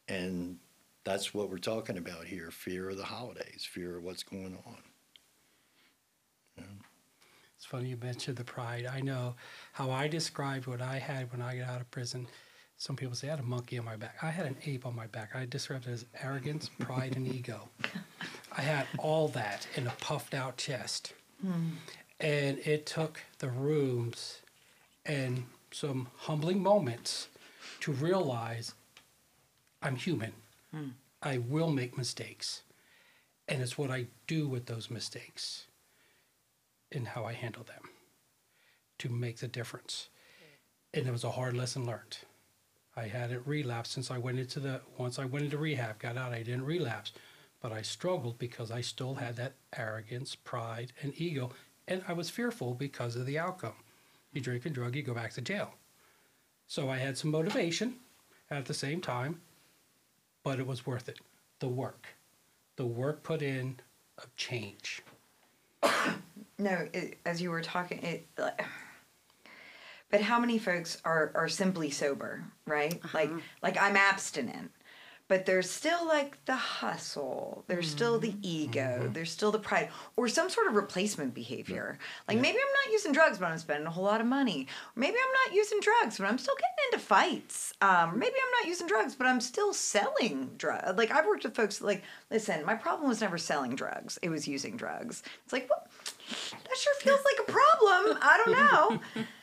And 0.07 0.59
that's 1.03 1.35
what 1.35 1.51
we're 1.51 1.59
talking 1.59 1.99
about 1.99 2.25
here, 2.25 2.51
fear 2.51 2.91
of 2.91 2.99
the 2.99 3.05
holidays, 3.05 3.67
fear 3.69 3.97
of 3.97 4.05
what's 4.05 4.23
going 4.23 4.57
on. 4.67 4.79
It's 7.65 7.71
funny 7.71 7.89
you 7.89 7.97
mentioned 7.97 8.37
the 8.37 8.45
pride. 8.45 8.85
I 8.85 9.01
know 9.01 9.37
how 9.73 9.91
I 9.91 10.07
described 10.07 10.67
what 10.67 10.83
I 10.83 10.99
had 10.99 11.33
when 11.33 11.41
I 11.41 11.57
got 11.57 11.71
out 11.71 11.81
of 11.81 11.91
prison. 11.91 12.27
Some 12.77 12.95
people 12.95 13.15
say 13.15 13.29
I 13.29 13.31
had 13.31 13.41
a 13.41 13.43
monkey 13.43 13.79
on 13.79 13.87
my 13.87 13.97
back. 13.97 14.17
I 14.21 14.29
had 14.29 14.45
an 14.45 14.59
ape 14.67 14.85
on 14.85 14.95
my 14.95 15.07
back. 15.07 15.35
I 15.35 15.47
described 15.47 15.87
it 15.87 15.93
as 15.93 16.05
arrogance, 16.23 16.69
pride, 16.79 17.17
and 17.17 17.27
ego. 17.27 17.71
I 18.55 18.61
had 18.61 18.87
all 18.99 19.29
that 19.29 19.67
in 19.77 19.87
a 19.87 19.93
puffed 19.93 20.35
out 20.35 20.59
chest. 20.59 21.15
Hmm. 21.41 21.71
And 22.21 22.59
it 22.59 22.85
took 22.85 23.23
the 23.39 23.49
rooms 23.49 24.43
and 25.07 25.45
some 25.71 26.09
humbling 26.19 26.63
moments 26.63 27.29
to 27.81 27.93
realize 27.93 28.75
I'm 29.81 29.97
human. 29.97 30.35
Hmm. 30.71 30.89
I 31.23 31.39
will 31.39 31.71
make 31.71 31.97
mistakes. 31.97 32.61
And 33.49 33.63
it's 33.63 33.79
what 33.79 33.91
I 33.91 34.09
do 34.27 34.49
with 34.49 34.67
those 34.67 34.91
mistakes 34.91 35.65
and 36.95 37.09
how 37.09 37.25
I 37.25 37.33
handle 37.33 37.65
them 37.65 37.91
to 38.99 39.09
make 39.09 39.39
the 39.39 39.49
difference. 39.49 40.09
And 40.93 41.07
it 41.07 41.13
was 41.13 41.25
a 41.25 41.33
hard 41.33 41.57
lesson 41.57 41.87
learned. 41.87 42.19
I 42.97 43.09
hadn't 43.09 43.47
relapsed 43.47 43.93
since 43.93 44.11
I 44.11 44.19
went 44.19 44.39
into 44.39 44.61
the 44.61 44.81
once 44.97 45.19
I 45.19 45.25
went 45.25 45.45
into 45.45 45.59
rehab, 45.59 45.99
got 45.99 46.17
out, 46.17 46.33
I 46.33 46.43
didn't 46.43 46.65
relapse. 46.65 47.13
But 47.61 47.73
I 47.73 47.83
struggled 47.83 48.39
because 48.39 48.71
I 48.71 48.83
still 48.83 49.15
had 49.15 49.37
that 49.37 49.55
arrogance, 49.77 50.35
pride, 50.35 50.93
and 51.03 51.13
ego, 51.17 51.51
and 51.89 52.03
I 52.07 52.13
was 52.13 52.31
fearful 52.31 52.75
because 52.75 53.17
of 53.17 53.27
the 53.27 53.39
outcome. 53.39 53.75
You 54.33 54.41
drink 54.41 54.67
and 54.67 54.75
drug, 54.75 54.95
you 54.95 55.03
go 55.03 55.15
back 55.15 55.33
to 55.33 55.41
jail. 55.41 55.75
So 56.67 56.89
I 56.91 56.99
had 56.99 57.17
some 57.19 57.31
motivation 57.31 57.95
at 58.51 58.67
the 58.67 58.75
same 58.75 59.01
time, 59.01 59.41
but 60.43 60.59
it 60.59 60.67
was 60.67 60.87
worth 60.87 61.09
it. 61.09 61.21
The 61.59 61.69
work. 61.69 62.07
The 62.77 62.87
work 62.87 63.23
put 63.23 63.43
in 63.43 63.77
of 64.19 64.35
change. 64.37 65.03
No, 66.65 66.89
it, 66.95 67.19
as 67.27 67.43
you 67.43 67.51
were 67.51 67.61
talking, 67.61 68.03
it. 68.03 68.27
But 70.11 70.21
how 70.21 70.39
many 70.39 70.59
folks 70.59 70.99
are 71.05 71.33
are 71.35 71.49
simply 71.49 71.91
sober, 71.91 72.45
right? 72.67 73.01
Like 73.13 73.31
uh-huh. 73.31 73.41
like 73.65 73.77
I'm 73.83 73.97
abstinent, 73.97 74.71
but 75.35 75.47
there's 75.47 75.69
still 75.69 76.07
like 76.07 76.39
the 76.45 76.55
hustle, 76.55 77.65
there's 77.67 77.91
still 77.91 78.21
the 78.21 78.37
ego, 78.41 79.11
there's 79.13 79.33
still 79.33 79.51
the 79.51 79.59
pride, 79.59 79.89
or 80.15 80.29
some 80.29 80.49
sort 80.49 80.69
of 80.69 80.77
replacement 80.77 81.35
behavior. 81.35 81.99
Like 82.29 82.39
maybe 82.39 82.57
I'm 82.57 82.73
not 82.85 82.93
using 82.93 83.11
drugs, 83.11 83.39
but 83.39 83.47
I'm 83.47 83.59
spending 83.59 83.89
a 83.89 83.91
whole 83.91 84.05
lot 84.05 84.21
of 84.21 84.29
money. 84.29 84.69
Or 84.97 85.01
maybe 85.01 85.17
I'm 85.17 85.51
not 85.51 85.57
using 85.57 85.81
drugs, 85.81 86.19
but 86.19 86.29
I'm 86.29 86.39
still 86.39 86.55
getting 86.55 86.93
into 86.93 87.05
fights. 87.05 87.73
Um, 87.81 88.17
maybe 88.17 88.37
I'm 88.37 88.61
not 88.63 88.69
using 88.69 88.87
drugs, 88.87 89.17
but 89.17 89.27
I'm 89.27 89.41
still 89.41 89.75
selling 89.75 90.53
drugs. 90.57 90.97
Like 90.97 91.11
I've 91.11 91.27
worked 91.27 91.43
with 91.43 91.57
folks 91.57 91.81
like, 91.81 92.05
listen, 92.31 92.65
my 92.65 92.77
problem 92.77 93.09
was 93.09 93.21
never 93.21 93.37
selling 93.37 93.75
drugs; 93.75 94.21
it 94.23 94.29
was 94.29 94.47
using 94.47 94.77
drugs. 94.77 95.25
It's 95.43 95.53
like, 95.53 95.69
well, 95.69 95.85
that 96.29 96.77
sure 96.79 96.95
feels 97.01 97.25
like 97.25 97.49
a 97.49 97.51
problem. 97.51 98.19
I 98.23 98.41
don't 98.45 98.53
know. 99.17 99.25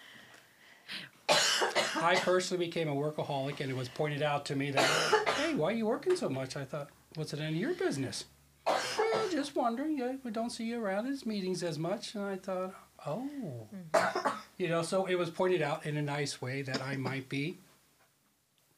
I 1.32 2.20
personally 2.22 2.65
became 2.65 2.88
a 2.88 2.96
workaholic, 2.96 3.60
and 3.60 3.70
it 3.70 3.76
was 3.76 3.89
pointed 3.89 4.22
out 4.22 4.46
to 4.46 4.56
me 4.56 4.72
that, 4.72 4.84
hey, 5.38 5.54
why 5.56 5.70
are 5.72 5.76
you 5.76 5.86
working 5.86 6.15
so 6.15 6.30
much? 6.30 6.56
I 6.56 6.65
thought, 6.65 6.89
what's 7.15 7.34
it 7.34 7.39
any 7.39 7.56
of 7.56 7.62
your 7.62 7.74
business? 7.74 8.26
Well, 8.65 9.30
just 9.32 9.56
wondering. 9.56 9.98
Yeah, 9.98 10.15
we 10.24 10.32
don't 10.32 10.50
see 10.50 10.65
you 10.65 10.84
around 10.84 11.08
at 11.08 11.26
meetings 11.26 11.63
as 11.63 11.78
much, 11.78 12.15
and 12.15 12.24
I 12.24 12.36
thought, 12.36 12.74
oh, 13.06 13.67
you 14.58 14.67
know. 14.67 14.82
So 14.82 15.06
it 15.06 15.15
was 15.15 15.30
pointed 15.30 15.62
out 15.62 15.86
in 15.86 15.98
a 15.98 16.02
nice 16.02 16.41
way 16.41 16.62
that 16.62 16.82
I 16.82 16.96
might 16.98 17.28
be 17.30 17.58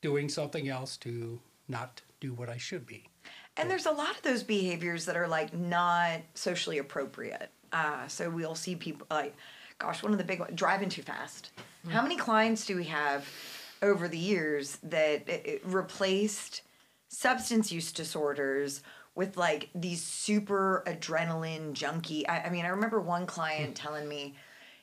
doing 0.02 0.30
something 0.30 0.68
else 0.68 0.98
to 0.98 1.40
not 1.68 2.02
do 2.20 2.34
what 2.34 2.50
I 2.50 2.58
should 2.58 2.86
be. 2.86 3.10
And 3.56 3.70
there's 3.70 3.86
a 3.86 3.92
lot 3.92 4.12
of 4.12 4.22
those 4.22 4.44
behaviors 4.44 5.06
that 5.06 5.16
are 5.16 5.28
like 5.28 5.54
not 5.54 6.22
socially 6.34 6.80
appropriate. 6.80 7.50
Uh, 7.72 8.08
so 8.08 8.30
we'll 8.30 8.56
see 8.56 8.76
people 8.76 9.08
like, 9.12 9.36
gosh, 9.80 10.02
one 10.04 10.12
of 10.12 10.18
the 10.18 10.24
big 10.24 10.40
ones, 10.40 10.54
driving 10.56 10.90
too 10.90 11.04
fast. 11.04 11.52
How 11.90 12.02
many 12.02 12.16
clients 12.16 12.66
do 12.66 12.76
we 12.76 12.86
have 12.86 13.28
over 13.82 14.08
the 14.08 14.18
years 14.18 14.78
that 14.84 15.28
it, 15.28 15.46
it 15.46 15.62
replaced 15.66 16.62
substance 17.10 17.72
use 17.72 17.92
disorders 17.92 18.82
with 19.16 19.38
like 19.38 19.70
these 19.76 20.02
super 20.02 20.84
adrenaline 20.88 21.74
junkie? 21.74 22.28
I, 22.28 22.46
I 22.46 22.50
mean, 22.50 22.66
I 22.66 22.70
remember 22.70 23.02
one 23.02 23.26
client 23.26 23.76
telling 23.76 24.08
me, 24.08 24.36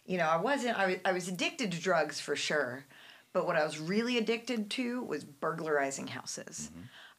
you 0.04 0.18
know, 0.18 0.26
I 0.26 0.36
wasn't, 0.36 0.78
I 0.78 0.86
was, 0.86 0.96
I 1.04 1.12
was 1.12 1.28
addicted 1.28 1.72
to 1.72 1.80
drugs 1.80 2.20
for 2.20 2.36
sure, 2.36 2.84
but 3.32 3.46
what 3.46 3.56
I 3.56 3.64
was 3.64 3.78
really 3.78 4.18
addicted 4.18 4.70
to 4.70 5.02
was 5.02 5.24
burglarizing 5.24 6.06
houses. 6.06 6.70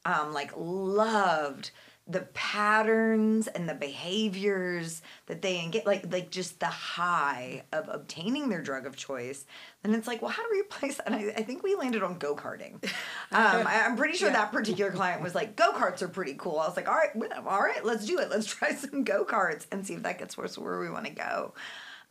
Um, 0.05 0.33
like 0.33 0.51
loved 0.55 1.71
the 2.07 2.21
patterns 2.33 3.47
and 3.47 3.69
the 3.69 3.73
behaviors 3.73 5.01
that 5.27 5.41
they 5.41 5.65
get 5.69 5.85
like 5.85 6.11
like 6.11 6.31
just 6.31 6.59
the 6.59 6.65
high 6.65 7.63
of 7.71 7.87
obtaining 7.89 8.49
their 8.49 8.61
drug 8.61 8.87
of 8.87 8.95
choice 8.95 9.45
then 9.83 9.93
it's 9.93 10.07
like 10.07 10.21
well 10.21 10.31
how 10.31 10.41
do 10.41 10.49
we 10.51 10.61
replace 10.61 10.97
that? 10.97 11.07
And 11.07 11.15
I, 11.15 11.33
I 11.37 11.43
think 11.43 11.63
we 11.63 11.75
landed 11.75 12.03
on 12.03 12.17
go-karting. 12.17 12.83
Um, 13.33 13.65
I, 13.65 13.85
i'm 13.85 13.95
pretty 13.95 14.17
sure 14.17 14.29
that 14.29 14.51
particular 14.51 14.91
client 14.91 15.21
was 15.21 15.33
like 15.33 15.55
go-karts 15.55 16.01
are 16.01 16.09
pretty 16.09 16.33
cool. 16.33 16.59
I 16.59 16.67
was 16.67 16.75
like 16.75 16.89
all 16.89 16.95
right 16.95 17.31
all 17.47 17.61
right 17.61 17.83
let's 17.85 18.05
do 18.05 18.19
it. 18.19 18.29
Let's 18.29 18.45
try 18.45 18.71
some 18.75 19.05
go-karts 19.05 19.67
and 19.71 19.87
see 19.87 19.93
if 19.93 20.03
that 20.03 20.19
gets 20.19 20.37
us 20.37 20.57
where 20.57 20.79
we 20.79 20.89
want 20.89 21.05
to 21.05 21.11
go 21.11 21.53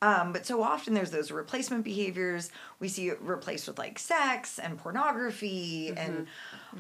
um, 0.03 0.33
but 0.33 0.47
so 0.47 0.63
often 0.63 0.95
there's 0.95 1.11
those 1.11 1.31
replacement 1.31 1.85
behaviors. 1.85 2.51
We 2.79 2.89
see 2.89 3.09
it 3.09 3.19
replaced 3.21 3.69
with 3.69 3.79
like 3.79 3.99
sex 3.99 4.59
and 4.59 4.79
pornography 4.79 5.93
and 5.97 6.27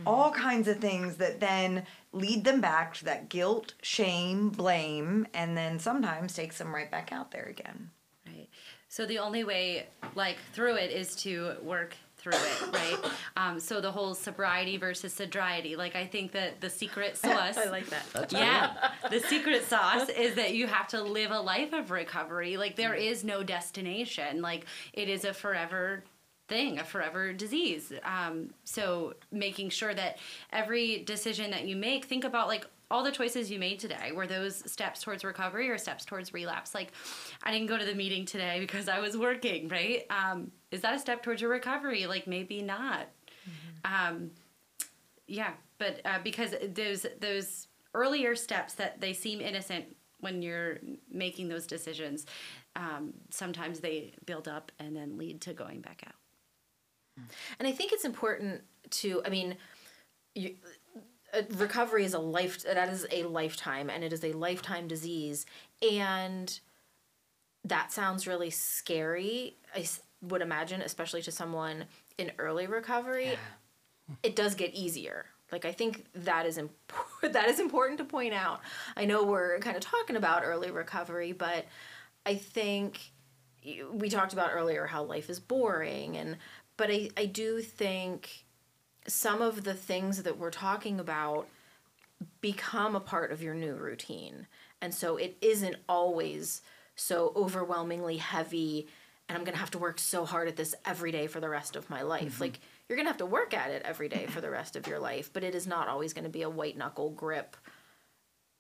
all 0.06 0.30
kinds 0.30 0.68
of 0.68 0.78
things 0.78 1.16
that 1.16 1.40
then 1.40 1.84
lead 2.12 2.44
them 2.44 2.60
back 2.60 2.94
to 2.94 3.04
that 3.04 3.28
guilt, 3.28 3.74
shame, 3.82 4.48
blame, 4.48 5.26
and 5.34 5.56
then 5.56 5.78
sometimes 5.78 6.34
takes 6.34 6.58
them 6.58 6.74
right 6.74 6.90
back 6.90 7.12
out 7.12 7.30
there 7.30 7.44
again. 7.44 7.90
Right. 8.26 8.48
So 8.88 9.06
the 9.06 9.18
only 9.18 9.44
way, 9.44 9.86
like, 10.14 10.36
through 10.52 10.76
it 10.76 10.90
is 10.90 11.14
to 11.16 11.52
work 11.62 11.94
through 12.20 12.34
it, 12.34 12.72
right? 12.72 12.98
Um, 13.36 13.58
so 13.58 13.80
the 13.80 13.90
whole 13.90 14.14
sobriety 14.14 14.76
versus 14.76 15.12
sobriety. 15.12 15.76
Like, 15.76 15.96
I 15.96 16.06
think 16.06 16.32
that 16.32 16.60
the 16.60 16.70
secret 16.70 17.16
sauce. 17.16 17.56
I 17.56 17.70
like 17.70 17.86
that. 17.86 18.32
yeah, 18.32 18.92
the 19.10 19.20
secret 19.20 19.64
sauce 19.64 20.08
is 20.16 20.34
that 20.36 20.54
you 20.54 20.66
have 20.66 20.88
to 20.88 21.02
live 21.02 21.30
a 21.30 21.40
life 21.40 21.72
of 21.72 21.90
recovery. 21.90 22.56
Like, 22.56 22.76
there 22.76 22.94
is 22.94 23.24
no 23.24 23.42
destination. 23.42 24.42
Like, 24.42 24.66
it 24.92 25.08
is 25.08 25.24
a 25.24 25.32
forever 25.32 26.04
thing, 26.48 26.78
a 26.78 26.84
forever 26.84 27.32
disease. 27.32 27.92
Um, 28.04 28.50
so 28.64 29.14
making 29.32 29.70
sure 29.70 29.94
that 29.94 30.18
every 30.52 31.02
decision 31.04 31.52
that 31.52 31.66
you 31.66 31.76
make, 31.76 32.04
think 32.04 32.24
about 32.24 32.48
like 32.48 32.66
all 32.90 33.02
the 33.04 33.12
choices 33.12 33.50
you 33.50 33.58
made 33.58 33.78
today 33.78 34.12
were 34.12 34.26
those 34.26 34.70
steps 34.70 35.02
towards 35.02 35.24
recovery 35.24 35.70
or 35.70 35.78
steps 35.78 36.04
towards 36.04 36.32
relapse? 36.32 36.74
Like 36.74 36.92
i 37.42 37.52
didn't 37.52 37.68
go 37.68 37.78
to 37.78 37.84
the 37.84 37.94
meeting 37.94 38.24
today 38.26 38.58
because 38.60 38.88
i 38.88 38.98
was 38.98 39.16
working 39.16 39.68
right? 39.68 40.04
Um, 40.10 40.50
is 40.70 40.80
that 40.82 40.94
a 40.94 40.98
step 40.98 41.22
towards 41.22 41.40
your 41.40 41.50
recovery? 41.50 42.06
Like 42.06 42.26
maybe 42.26 42.62
not. 42.62 43.08
Um, 43.84 44.30
yeah 45.26 45.52
but 45.78 46.00
uh, 46.04 46.18
because 46.22 46.54
those 46.74 47.06
those 47.20 47.68
earlier 47.94 48.36
steps 48.36 48.74
that 48.74 49.00
they 49.00 49.12
seem 49.12 49.40
innocent 49.40 49.96
when 50.20 50.42
you're 50.42 50.78
making 51.10 51.48
those 51.48 51.66
decisions 51.66 52.26
um, 52.76 53.12
sometimes 53.30 53.80
they 53.80 54.12
build 54.26 54.48
up 54.48 54.72
and 54.78 54.96
then 54.96 55.18
lead 55.18 55.40
to 55.42 55.52
going 55.52 55.80
back 55.80 56.02
out. 56.06 56.14
And 57.58 57.68
I 57.68 57.72
think 57.72 57.92
it's 57.92 58.04
important 58.04 58.62
to, 58.90 59.22
I 59.26 59.28
mean, 59.28 59.56
you, 60.34 60.54
recovery 61.50 62.04
is 62.04 62.14
a 62.14 62.18
life, 62.18 62.62
that 62.64 62.88
is 62.88 63.06
a 63.10 63.24
lifetime 63.24 63.90
and 63.90 64.02
it 64.04 64.12
is 64.12 64.24
a 64.24 64.32
lifetime 64.32 64.88
disease. 64.88 65.46
And 65.90 66.58
that 67.64 67.92
sounds 67.92 68.26
really 68.26 68.50
scary, 68.50 69.56
i 69.74 69.86
would 70.22 70.42
imagine, 70.42 70.82
especially 70.82 71.22
to 71.22 71.32
someone 71.32 71.84
in 72.18 72.32
early 72.38 72.66
recovery. 72.66 73.38
It 74.22 74.36
does 74.36 74.54
get 74.54 74.74
easier. 74.74 75.26
Like 75.52 75.64
I 75.64 75.72
think 75.72 76.04
that 76.14 76.46
is 76.46 76.58
important. 76.58 76.80
that 77.32 77.48
is 77.48 77.60
important 77.60 77.98
to 77.98 78.04
point 78.04 78.34
out. 78.34 78.60
I 78.96 79.04
know 79.04 79.24
we're 79.24 79.58
kind 79.60 79.76
of 79.76 79.82
talking 79.82 80.16
about 80.16 80.42
early 80.44 80.70
recovery, 80.70 81.32
but 81.32 81.66
I 82.26 82.34
think 82.34 83.12
we 83.92 84.08
talked 84.08 84.32
about 84.32 84.50
earlier 84.52 84.86
how 84.86 85.02
life 85.02 85.28
is 85.28 85.38
boring 85.38 86.16
and 86.16 86.38
but 86.76 86.90
I, 86.90 87.10
I 87.14 87.26
do 87.26 87.60
think 87.60 88.46
some 89.06 89.42
of 89.42 89.64
the 89.64 89.74
things 89.74 90.22
that 90.22 90.38
we're 90.38 90.50
talking 90.50 91.00
about 91.00 91.48
become 92.40 92.94
a 92.94 93.00
part 93.00 93.32
of 93.32 93.42
your 93.42 93.54
new 93.54 93.74
routine. 93.74 94.46
And 94.80 94.94
so 94.94 95.16
it 95.16 95.36
isn't 95.40 95.76
always 95.88 96.62
so 96.94 97.32
overwhelmingly 97.34 98.18
heavy 98.18 98.88
and 99.30 99.38
I'm 99.38 99.44
going 99.44 99.54
to 99.54 99.60
have 99.60 99.70
to 99.70 99.78
work 99.78 100.00
so 100.00 100.24
hard 100.24 100.48
at 100.48 100.56
this 100.56 100.74
every 100.84 101.12
day 101.12 101.28
for 101.28 101.38
the 101.38 101.48
rest 101.48 101.76
of 101.76 101.88
my 101.88 102.02
life. 102.02 102.40
Like 102.40 102.58
you're 102.88 102.96
going 102.96 103.06
to 103.06 103.10
have 103.10 103.18
to 103.18 103.26
work 103.26 103.54
at 103.54 103.70
it 103.70 103.82
every 103.84 104.08
day 104.08 104.26
for 104.28 104.40
the 104.40 104.50
rest 104.50 104.74
of 104.74 104.88
your 104.88 104.98
life, 104.98 105.30
but 105.32 105.44
it 105.44 105.54
is 105.54 105.68
not 105.68 105.86
always 105.86 106.12
going 106.12 106.24
to 106.24 106.30
be 106.30 106.42
a 106.42 106.50
white 106.50 106.76
knuckle 106.76 107.10
grip 107.10 107.56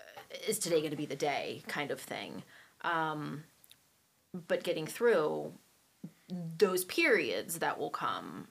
uh, 0.00 0.36
is 0.46 0.60
today 0.60 0.78
going 0.78 0.92
to 0.92 0.96
be 0.96 1.06
the 1.06 1.16
day 1.16 1.62
kind 1.66 1.90
of 1.90 2.00
thing. 2.00 2.44
Um, 2.82 3.42
but 4.46 4.62
getting 4.62 4.86
through 4.86 5.52
those 6.28 6.84
periods 6.84 7.58
that 7.58 7.76
will 7.76 7.90
come 7.90 8.46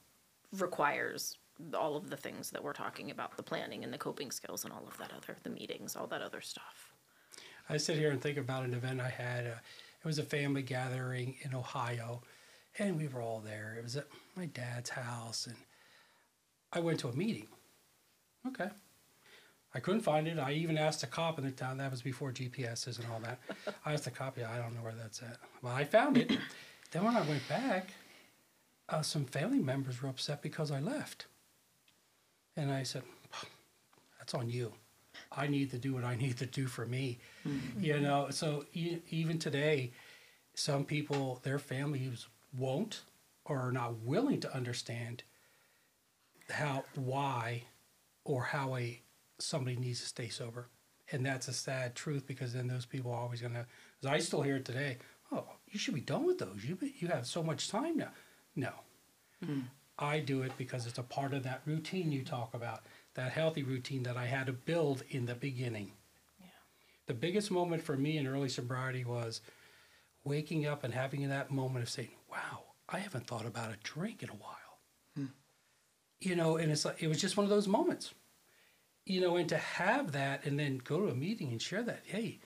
requires 0.52 1.38
all 1.74 1.96
of 1.96 2.10
the 2.10 2.16
things 2.16 2.50
that 2.50 2.62
we're 2.62 2.72
talking 2.72 3.10
about 3.10 3.36
the 3.36 3.42
planning 3.42 3.84
and 3.84 3.92
the 3.92 3.98
coping 3.98 4.30
skills 4.30 4.64
and 4.64 4.72
all 4.72 4.84
of 4.86 4.96
that 4.98 5.12
other 5.16 5.36
the 5.42 5.50
meetings 5.50 5.96
all 5.96 6.06
that 6.06 6.22
other 6.22 6.40
stuff 6.40 6.90
I 7.70 7.76
sit 7.76 7.98
here 7.98 8.10
and 8.10 8.20
think 8.20 8.36
about 8.36 8.64
an 8.64 8.74
event 8.74 9.00
I 9.00 9.10
had. 9.10 9.46
Uh, 9.46 9.60
it 10.02 10.06
was 10.06 10.18
a 10.18 10.24
family 10.24 10.62
gathering 10.62 11.36
in 11.42 11.54
Ohio, 11.54 12.22
and 12.80 12.98
we 12.98 13.06
were 13.06 13.22
all 13.22 13.40
there. 13.40 13.76
It 13.78 13.84
was 13.84 13.96
at 13.96 14.08
my 14.34 14.46
dad's 14.46 14.90
house, 14.90 15.46
and 15.46 15.56
I 16.72 16.80
went 16.80 16.98
to 17.00 17.08
a 17.08 17.12
meeting. 17.14 17.46
Okay. 18.48 18.70
I 19.72 19.78
couldn't 19.78 20.00
find 20.00 20.26
it. 20.26 20.36
I 20.36 20.52
even 20.52 20.76
asked 20.76 21.04
a 21.04 21.06
cop 21.06 21.38
in 21.38 21.44
the 21.44 21.52
town. 21.52 21.78
That 21.78 21.92
was 21.92 22.02
before 22.02 22.32
GPSs 22.32 22.98
and 22.98 23.06
all 23.12 23.20
that. 23.20 23.38
I 23.86 23.92
asked 23.92 24.04
the 24.04 24.10
cop, 24.10 24.36
yeah, 24.36 24.50
I 24.52 24.58
don't 24.58 24.74
know 24.74 24.82
where 24.82 24.94
that's 25.00 25.22
at. 25.22 25.36
Well, 25.62 25.72
I 25.72 25.84
found 25.84 26.18
it. 26.18 26.36
then 26.90 27.04
when 27.04 27.16
I 27.16 27.20
went 27.20 27.48
back, 27.48 27.90
uh, 28.88 29.02
some 29.02 29.26
family 29.26 29.60
members 29.60 30.02
were 30.02 30.08
upset 30.08 30.42
because 30.42 30.72
I 30.72 30.80
left. 30.80 31.26
And 32.60 32.70
I 32.70 32.82
said, 32.82 33.02
that's 34.18 34.34
on 34.34 34.50
you. 34.50 34.74
I 35.32 35.46
need 35.46 35.70
to 35.70 35.78
do 35.78 35.94
what 35.94 36.04
I 36.04 36.14
need 36.24 36.36
to 36.38 36.46
do 36.46 36.66
for 36.66 36.84
me. 36.84 37.18
Mm-hmm. 37.48 37.82
You 37.82 38.00
know, 38.00 38.28
so 38.28 38.66
e- 38.74 38.98
even 39.08 39.38
today, 39.38 39.92
some 40.54 40.84
people, 40.84 41.40
their 41.42 41.58
families 41.58 42.26
won't 42.56 43.00
or 43.46 43.58
are 43.60 43.72
not 43.72 44.00
willing 44.00 44.40
to 44.40 44.54
understand 44.54 45.22
how, 46.50 46.84
why, 46.94 47.62
or 48.24 48.44
how 48.44 48.76
a 48.76 49.00
somebody 49.38 49.76
needs 49.76 50.00
to 50.00 50.06
stay 50.06 50.28
sober. 50.28 50.68
And 51.12 51.24
that's 51.24 51.48
a 51.48 51.54
sad 51.54 51.94
truth 51.94 52.26
because 52.26 52.52
then 52.52 52.68
those 52.68 52.84
people 52.84 53.10
are 53.10 53.20
always 53.20 53.40
gonna. 53.40 53.64
Because 53.98 54.14
I 54.14 54.18
still 54.18 54.42
hear 54.42 54.56
it 54.56 54.66
today. 54.66 54.98
Oh, 55.32 55.44
you 55.70 55.78
should 55.78 55.94
be 55.94 56.00
done 56.02 56.26
with 56.26 56.38
those. 56.38 56.62
You 56.62 56.76
be- 56.76 56.94
you 56.98 57.08
have 57.08 57.26
so 57.26 57.42
much 57.42 57.70
time 57.70 57.96
now. 57.96 58.10
No, 58.54 58.72
mm. 59.44 59.62
I 60.00 60.20
do 60.20 60.42
it 60.42 60.52
because 60.58 60.86
it's 60.86 60.98
a 60.98 61.02
part 61.02 61.34
of 61.34 61.42
that 61.44 61.62
routine 61.66 62.10
you 62.12 62.24
talk 62.24 62.54
about, 62.54 62.84
that 63.14 63.32
healthy 63.32 63.62
routine 63.62 64.02
that 64.04 64.16
I 64.16 64.26
had 64.26 64.46
to 64.46 64.52
build 64.52 65.02
in 65.10 65.26
the 65.26 65.34
beginning. 65.34 65.92
The 67.06 67.14
biggest 67.14 67.50
moment 67.50 67.82
for 67.82 67.96
me 67.96 68.18
in 68.18 68.26
early 68.26 68.48
sobriety 68.48 69.04
was 69.04 69.40
waking 70.24 70.66
up 70.66 70.84
and 70.84 70.94
having 70.94 71.28
that 71.28 71.50
moment 71.50 71.82
of 71.82 71.90
saying, 71.90 72.10
"Wow, 72.30 72.64
I 72.88 72.98
haven't 73.00 73.26
thought 73.26 73.46
about 73.46 73.72
a 73.72 73.78
drink 73.82 74.22
in 74.22 74.30
a 74.30 74.34
while." 74.34 74.78
Hmm. 75.16 75.26
You 76.20 76.36
know, 76.36 76.56
and 76.56 76.70
it's 76.72 76.84
like 76.84 77.02
it 77.02 77.08
was 77.08 77.20
just 77.20 77.36
one 77.36 77.44
of 77.44 77.50
those 77.50 77.68
moments. 77.68 78.14
you 79.06 79.20
know, 79.20 79.36
and 79.36 79.48
to 79.48 79.56
have 79.56 80.12
that 80.12 80.44
and 80.44 80.58
then 80.58 80.78
go 80.84 81.00
to 81.00 81.08
a 81.08 81.14
meeting 81.14 81.50
and 81.50 81.60
share 81.60 81.82
that, 81.82 82.02
hey, 82.04 82.38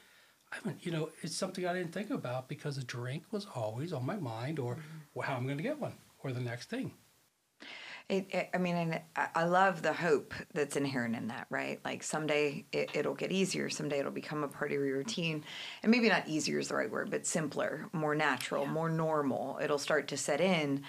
I 0.53 0.57
haven't, 0.57 0.85
you 0.87 0.93
know, 0.93 1.11
it's 1.23 1.37
something 1.37 1.67
I 1.67 1.75
didn't 1.75 1.93
think 1.93 2.11
about 2.11 2.49
because 2.49 2.79
a 2.79 2.85
drink 2.85 3.25
was 3.33 3.47
always 3.55 3.93
on 3.93 4.07
my 4.07 4.17
mind 4.17 4.59
or 4.59 4.75
mm-hmm. 4.75 4.99
well, 5.15 5.29
how 5.29 5.37
I'm 5.37 5.45
going 5.47 5.57
to 5.59 5.63
get 5.63 5.81
one 5.81 5.95
or 6.23 6.33
the 6.33 6.41
next 6.41 6.71
thing. 6.71 6.93
It, 8.09 8.27
it, 8.31 8.51
I 8.53 8.59
mean, 8.59 8.77
and 8.77 9.01
I- 9.17 9.45
love 9.45 9.81
the 9.81 9.93
hope 9.95 10.35
that's 10.53 10.77
inherent 10.77 11.17
in 11.17 11.29
that, 11.29 11.47
right? 11.49 11.81
Like 11.85 12.03
someday 12.03 12.67
it, 12.71 12.91
it'll 12.95 13.15
get 13.15 13.33
easier. 13.33 13.71
Someday 13.71 14.01
it'll 14.01 14.13
become 14.13 14.45
a 14.45 14.49
part 14.49 14.73
of 14.73 14.79
your 14.79 14.97
routine. 14.97 15.43
And 15.83 15.91
maybe 15.91 16.09
not 16.11 16.29
easier 16.29 16.59
is 16.59 16.69
the 16.69 16.75
right 16.75 16.91
word, 16.91 17.11
but 17.11 17.27
simpler, 17.27 17.89
more 17.93 18.15
natural, 18.15 18.67
more 18.67 18.91
normal. 18.91 19.59
It'll 19.63 19.79
start 19.79 20.09
to 20.09 20.19
set 20.19 20.41
in. 20.43 20.83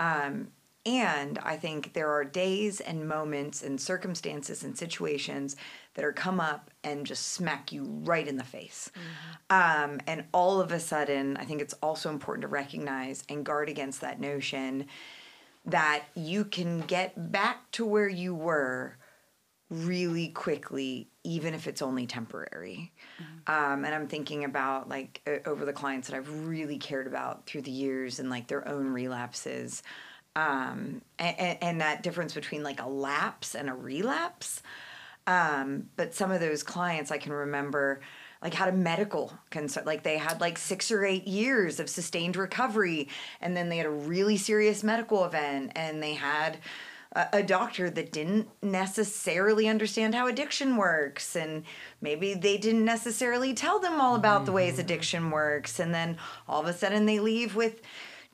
Um, 0.00 0.48
and 0.84 1.38
I 1.40 1.56
think 1.56 1.92
there 1.92 2.10
are 2.10 2.24
days 2.24 2.80
and 2.80 3.06
moments 3.06 3.62
and 3.62 3.80
circumstances 3.80 4.64
and 4.64 4.76
situations 4.76 5.54
that 5.94 6.04
are 6.04 6.12
come 6.12 6.40
up 6.40 6.70
and 6.82 7.04
just 7.04 7.28
smack 7.32 7.72
you 7.72 7.84
right 8.04 8.26
in 8.26 8.36
the 8.36 8.44
face. 8.44 8.90
Um, 9.50 10.00
and 10.06 10.24
all 10.32 10.60
of 10.60 10.72
a 10.72 10.80
sudden, 10.80 11.36
I 11.36 11.44
think 11.44 11.60
it's 11.60 11.74
also 11.82 12.08
important 12.08 12.42
to 12.42 12.48
recognize 12.48 13.22
and 13.28 13.44
guard 13.44 13.68
against 13.68 14.00
that 14.00 14.18
notion 14.18 14.86
that 15.70 16.04
you 16.14 16.44
can 16.44 16.80
get 16.80 17.30
back 17.32 17.70
to 17.72 17.84
where 17.84 18.08
you 18.08 18.34
were 18.34 18.96
really 19.70 20.28
quickly, 20.28 21.10
even 21.24 21.52
if 21.52 21.66
it's 21.66 21.82
only 21.82 22.06
temporary. 22.06 22.92
Um, 23.46 23.84
and 23.84 23.94
I'm 23.94 24.08
thinking 24.08 24.44
about 24.44 24.88
like 24.88 25.42
over 25.46 25.64
the 25.64 25.72
clients 25.72 26.08
that 26.08 26.16
I've 26.16 26.46
really 26.46 26.78
cared 26.78 27.06
about 27.06 27.46
through 27.46 27.62
the 27.62 27.70
years 27.70 28.18
and 28.18 28.30
like 28.30 28.48
their 28.48 28.66
own 28.66 28.88
relapses. 28.88 29.82
Um, 30.36 31.02
and, 31.18 31.58
and 31.60 31.80
that 31.80 32.02
difference 32.02 32.32
between 32.32 32.62
like 32.62 32.80
a 32.80 32.88
lapse 32.88 33.54
and 33.54 33.68
a 33.68 33.74
relapse. 33.74 34.62
Um, 35.26 35.90
but 35.96 36.14
some 36.14 36.30
of 36.30 36.40
those 36.40 36.62
clients 36.62 37.10
I 37.10 37.18
can 37.18 37.32
remember 37.32 38.00
like 38.42 38.54
had 38.54 38.68
a 38.68 38.76
medical 38.76 39.32
concern 39.50 39.84
like 39.84 40.02
they 40.02 40.18
had 40.18 40.40
like 40.40 40.58
six 40.58 40.90
or 40.90 41.04
eight 41.04 41.26
years 41.26 41.80
of 41.80 41.90
sustained 41.90 42.36
recovery 42.36 43.08
and 43.40 43.56
then 43.56 43.68
they 43.68 43.76
had 43.76 43.86
a 43.86 43.90
really 43.90 44.36
serious 44.36 44.82
medical 44.82 45.24
event 45.24 45.72
and 45.74 46.02
they 46.02 46.14
had 46.14 46.58
a, 47.12 47.26
a 47.34 47.42
doctor 47.42 47.90
that 47.90 48.12
didn't 48.12 48.48
necessarily 48.62 49.68
understand 49.68 50.14
how 50.14 50.26
addiction 50.26 50.76
works 50.76 51.34
and 51.34 51.64
maybe 52.00 52.34
they 52.34 52.56
didn't 52.56 52.84
necessarily 52.84 53.54
tell 53.54 53.78
them 53.78 54.00
all 54.00 54.14
about 54.14 54.44
the 54.44 54.52
ways 54.52 54.72
mm-hmm. 54.74 54.82
addiction 54.82 55.30
works 55.30 55.80
and 55.80 55.94
then 55.94 56.16
all 56.48 56.60
of 56.60 56.66
a 56.66 56.72
sudden 56.72 57.06
they 57.06 57.18
leave 57.18 57.56
with 57.56 57.82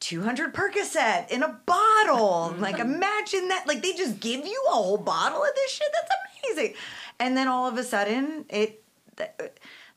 200 0.00 0.52
Percocet 0.52 1.30
in 1.30 1.42
a 1.42 1.48
bottle. 1.64 2.50
Mm-hmm. 2.50 2.60
like, 2.60 2.78
imagine 2.78 3.48
that. 3.48 3.66
Like, 3.66 3.80
they 3.80 3.94
just 3.94 4.20
give 4.20 4.44
you 4.44 4.64
a 4.68 4.72
whole 4.72 4.98
bottle 4.98 5.42
of 5.42 5.54
this 5.54 5.70
shit. 5.70 5.88
That's 5.94 6.10
amazing. 6.44 6.74
And 7.18 7.34
then 7.36 7.48
all 7.48 7.66
of 7.66 7.78
a 7.78 7.84
sudden, 7.84 8.44
it 8.50 8.82
th- 9.16 9.30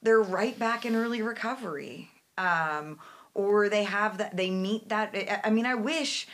they're 0.01 0.21
right 0.21 0.57
back 0.57 0.85
in 0.85 0.95
early 0.95 1.21
recovery. 1.21 2.09
Um, 2.37 2.99
or 3.33 3.69
they 3.69 3.83
have 3.83 4.17
that, 4.17 4.35
they 4.35 4.49
meet 4.49 4.89
that. 4.89 5.15
I- 5.45 5.49
mean, 5.49 5.65
I 5.65 5.75
wish 5.75 6.27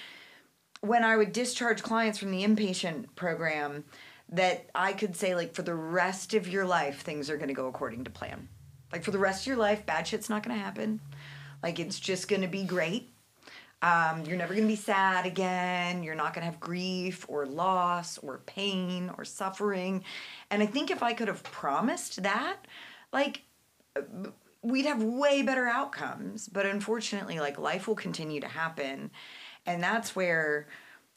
when 0.82 1.04
I 1.04 1.16
would 1.16 1.32
discharge 1.32 1.84
clients 1.84 2.18
from 2.18 2.32
the 2.32 2.44
inpatient 2.44 3.08
program 3.16 3.86
that 4.30 4.70
I 4.74 4.94
could 4.94 5.16
say, 5.16 5.36
like, 5.36 5.54
for 5.54 5.62
the 5.62 5.76
rest 5.76 6.34
of 6.34 6.48
your 6.48 6.66
life, 6.66 7.02
things 7.02 7.30
are 7.30 7.38
going 7.38 7.50
to 7.50 7.54
go 7.54 7.68
according 7.68 8.04
to 8.06 8.10
plan. 8.10 8.48
Like, 8.92 9.04
for 9.04 9.12
the 9.12 9.20
rest 9.20 9.44
of 9.44 9.48
your 9.48 9.58
life, 9.58 9.86
bad 9.86 10.08
shit's 10.08 10.30
not 10.30 10.44
going 10.44 10.58
to 10.58 10.64
happen. 10.64 11.00
Like, 11.62 11.80
it's 11.80 12.00
just 12.00 12.28
going 12.28 12.42
to 12.42 12.48
be 12.48 12.64
great. 12.64 13.14
Um, 13.82 14.24
you're 14.26 14.38
never 14.38 14.54
going 14.54 14.66
to 14.66 14.72
be 14.72 14.78
sad 14.78 15.26
again. 15.26 16.04
You're 16.04 16.16
not 16.16 16.34
going 16.34 16.46
to 16.46 16.52
have 16.52 16.60
grief 16.60 17.26
or 17.28 17.46
loss 17.46 18.18
or 18.18 18.40
pain 18.46 19.12
or 19.18 19.26
suffering. 19.26 20.04
And 20.50 20.64
I 20.64 20.66
think 20.66 20.90
if 20.90 21.04
I 21.04 21.14
could 21.14 21.28
have 21.28 21.44
promised 21.44 22.24
that, 22.24 22.58
like, 23.12 23.44
we'd 24.62 24.86
have 24.86 25.04
way 25.04 25.42
better 25.42 25.68
outcomes. 25.68 26.48
But 26.48 26.66
unfortunately, 26.66 27.40
like, 27.40 27.58
life 27.58 27.88
will 27.88 27.96
continue 27.96 28.42
to 28.42 28.48
happen. 28.48 29.12
And 29.66 29.82
that's 29.82 30.16
where, 30.16 30.68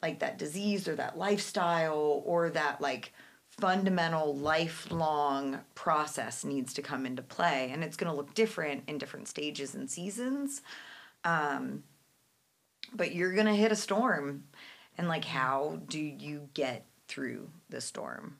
like, 0.01 0.19
that 0.19 0.37
disease 0.37 0.87
or 0.87 0.95
that 0.95 1.17
lifestyle 1.17 2.21
or 2.25 2.49
that, 2.51 2.81
like, 2.81 3.13
fundamental 3.59 4.35
lifelong 4.35 5.59
process 5.73 6.43
needs 6.45 6.73
to 6.73 6.81
come 6.81 7.05
into 7.05 7.21
play. 7.21 7.71
And 7.71 7.83
it's 7.83 7.97
going 7.97 8.11
to 8.11 8.15
look 8.15 8.33
different 8.33 8.83
in 8.87 8.97
different 8.97 9.27
stages 9.27 9.73
and 9.73 9.89
seasons 9.89 10.61
but 12.93 13.13
you're 13.13 13.33
gonna 13.33 13.55
hit 13.55 13.71
a 13.71 13.75
storm 13.75 14.43
and 14.97 15.07
like 15.07 15.25
how 15.25 15.79
do 15.87 15.99
you 15.99 16.49
get 16.53 16.85
through 17.07 17.49
the 17.69 17.81
storm 17.81 18.37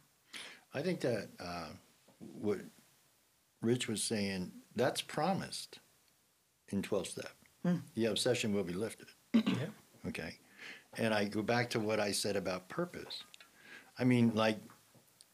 I 0.73 0.81
think 0.81 0.99
that 1.01 1.29
uh, 1.39 1.69
what 2.39 2.59
Rich 3.67 3.89
was 3.89 4.01
saying, 4.01 4.53
that's 4.77 5.01
promised 5.01 5.79
in 6.69 6.81
12 6.81 7.07
step. 7.07 7.31
Hmm. 7.63 7.75
The 7.95 8.05
obsession 8.05 8.53
will 8.53 8.63
be 8.63 8.73
lifted. 8.73 9.07
Yeah. 9.33 9.67
Okay. 10.07 10.37
And 10.97 11.13
I 11.13 11.25
go 11.25 11.41
back 11.41 11.69
to 11.71 11.79
what 11.79 11.99
I 11.99 12.13
said 12.13 12.37
about 12.37 12.69
purpose. 12.69 13.25
I 13.99 14.05
mean, 14.05 14.31
like, 14.33 14.59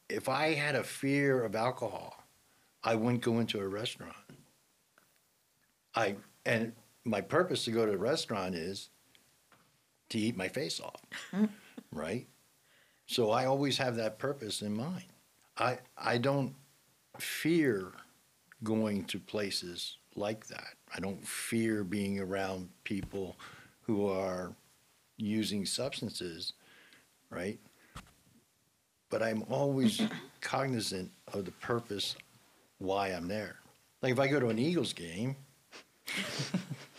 if 0.09 0.27
I 0.29 0.53
had 0.53 0.73
a 0.75 0.83
fear 0.83 1.45
of 1.45 1.55
alcohol, 1.55 2.23
I 2.83 2.95
wouldn't 2.95 3.21
go 3.21 3.39
into 3.39 3.59
a 3.59 3.67
restaurant. 3.67 4.15
I 5.95 6.15
and 6.43 6.73
my 7.05 7.21
purpose 7.21 7.65
to 7.65 7.71
go 7.71 7.85
to 7.85 7.93
a 7.93 7.97
restaurant 7.97 8.55
is 8.55 8.89
to 10.09 10.17
eat 10.17 10.35
my 10.35 10.47
face 10.47 10.81
off, 10.81 11.01
hmm. 11.29 11.45
right? 11.91 12.27
So 13.05 13.29
I 13.29 13.45
always 13.45 13.77
have 13.77 13.95
that 13.97 14.17
purpose 14.17 14.63
in 14.63 14.73
mind. 14.73 15.05
I 15.55 15.77
I 15.95 16.17
don't 16.17 16.55
fear 17.19 17.93
going 18.63 19.05
to 19.05 19.19
places 19.19 19.97
like 20.15 20.47
that. 20.47 20.75
I 20.95 20.99
don't 20.99 21.25
fear 21.27 21.83
being 21.83 22.19
around 22.19 22.69
people 22.83 23.35
who 23.81 24.07
are 24.07 24.53
using 25.17 25.65
substances, 25.65 26.53
right? 27.29 27.59
But 29.09 29.21
I'm 29.21 29.43
always 29.49 30.01
cognizant 30.41 31.11
of 31.33 31.45
the 31.45 31.51
purpose 31.51 32.15
why 32.77 33.09
I'm 33.09 33.27
there. 33.27 33.57
Like 34.01 34.11
if 34.11 34.19
I 34.19 34.27
go 34.27 34.39
to 34.39 34.49
an 34.49 34.59
Eagles 34.59 34.93
game 34.93 35.35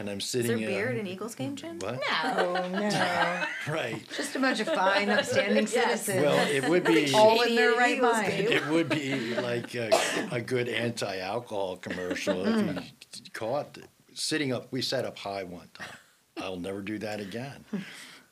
and 0.00 0.08
I'm 0.10 0.18
Is 0.18 0.24
sitting 0.24 0.58
there 0.58 0.68
beer 0.68 0.88
in 0.88 0.96
at 0.96 1.00
an 1.02 1.06
Eagles 1.06 1.34
game, 1.34 1.54
Jim? 1.54 1.78
what? 1.78 2.00
oh 2.24 2.68
no 2.72 3.44
Right. 3.72 4.02
just 4.16 4.34
a 4.34 4.38
bunch 4.40 4.60
of 4.60 4.66
fine 4.68 5.08
upstanding 5.10 5.68
Yes. 5.72 6.04
citizens 6.06 6.22
Well, 6.22 6.48
it 6.48 6.68
would 6.68 6.84
be 6.84 7.12
all 7.14 7.42
in 7.42 7.54
their 7.54 7.74
right 7.74 7.96
Eagles 7.96 8.12
mind 8.14 8.32
game. 8.32 8.52
it 8.52 8.66
would 8.68 8.88
be 8.88 9.34
like 9.36 9.74
a, 9.74 9.90
a 10.32 10.40
good 10.40 10.68
anti-alcohol 10.68 11.76
commercial 11.76 12.46
if 12.46 12.56
you 12.56 12.72
mm. 12.72 13.32
caught 13.32 13.76
it. 13.78 13.88
sitting 14.14 14.52
up. 14.52 14.68
We 14.70 14.82
sat 14.82 15.04
up 15.04 15.18
high 15.18 15.44
one 15.44 15.68
time. 15.74 15.96
I'll 16.38 16.56
never 16.56 16.80
do 16.80 16.98
that 17.00 17.20
again. 17.20 17.64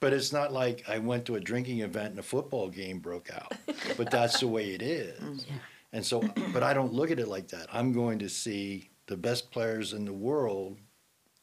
But 0.01 0.13
it's 0.13 0.33
not 0.33 0.53
like 0.53 0.85
I 0.89 0.99
went 0.99 1.27
to 1.27 1.35
a 1.35 1.41
drinking 1.41 1.81
event 1.81 2.11
and 2.11 2.19
a 2.19 2.23
football 2.23 2.69
game 2.69 2.99
broke 3.01 3.31
out. 3.35 3.53
But 3.97 4.11
that's 4.11 4.41
the 4.41 4.47
way 4.49 4.71
it 4.71 4.81
is. 4.81 5.21
Mm, 5.21 5.45
and 5.93 6.07
so, 6.07 6.23
but 6.53 6.63
I 6.63 6.73
don't 6.73 6.93
look 6.93 7.11
at 7.11 7.19
it 7.19 7.29
like 7.29 7.49
that. 7.49 7.67
I'm 7.73 7.93
going 7.93 8.19
to 8.21 8.29
see 8.29 8.89
the 9.07 9.17
best 9.17 9.51
players 9.51 9.93
in 9.93 10.05
the 10.05 10.13
world 10.13 10.79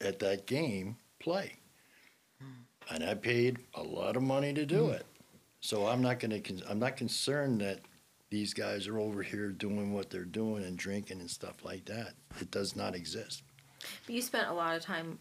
at 0.02 0.20
that 0.20 0.46
game 0.46 0.98
play. 1.20 1.58
Hmm. 2.42 2.94
And 2.94 3.04
I 3.04 3.14
paid 3.14 3.58
a 3.74 3.84
lot 3.84 4.16
of 4.16 4.24
money 4.24 4.54
to 4.54 4.66
do 4.66 4.86
hmm. 4.88 4.94
it. 4.94 5.06
So 5.62 5.88
I'm 5.88 6.02
not 6.02 6.20
going 6.20 6.42
to, 6.42 6.70
I'm 6.70 6.80
not 6.80 6.96
concerned 6.96 7.62
that 7.62 7.80
these 8.30 8.54
guys 8.54 8.88
are 8.88 9.00
over 9.00 9.24
here 9.24 9.50
doing 9.50 9.94
what 9.94 10.10
they're 10.10 10.26
doing 10.26 10.64
and 10.64 10.78
drinking 10.78 11.20
and 11.22 11.30
stuff 11.30 11.64
like 11.64 11.86
that. 11.86 12.14
It 12.40 12.52
does 12.52 12.76
not 12.76 12.96
exist. 12.96 13.44
But 14.06 14.16
you 14.16 14.22
spent 14.22 14.50
a 14.50 14.54
lot 14.54 14.76
of 14.76 14.84
time 14.84 15.20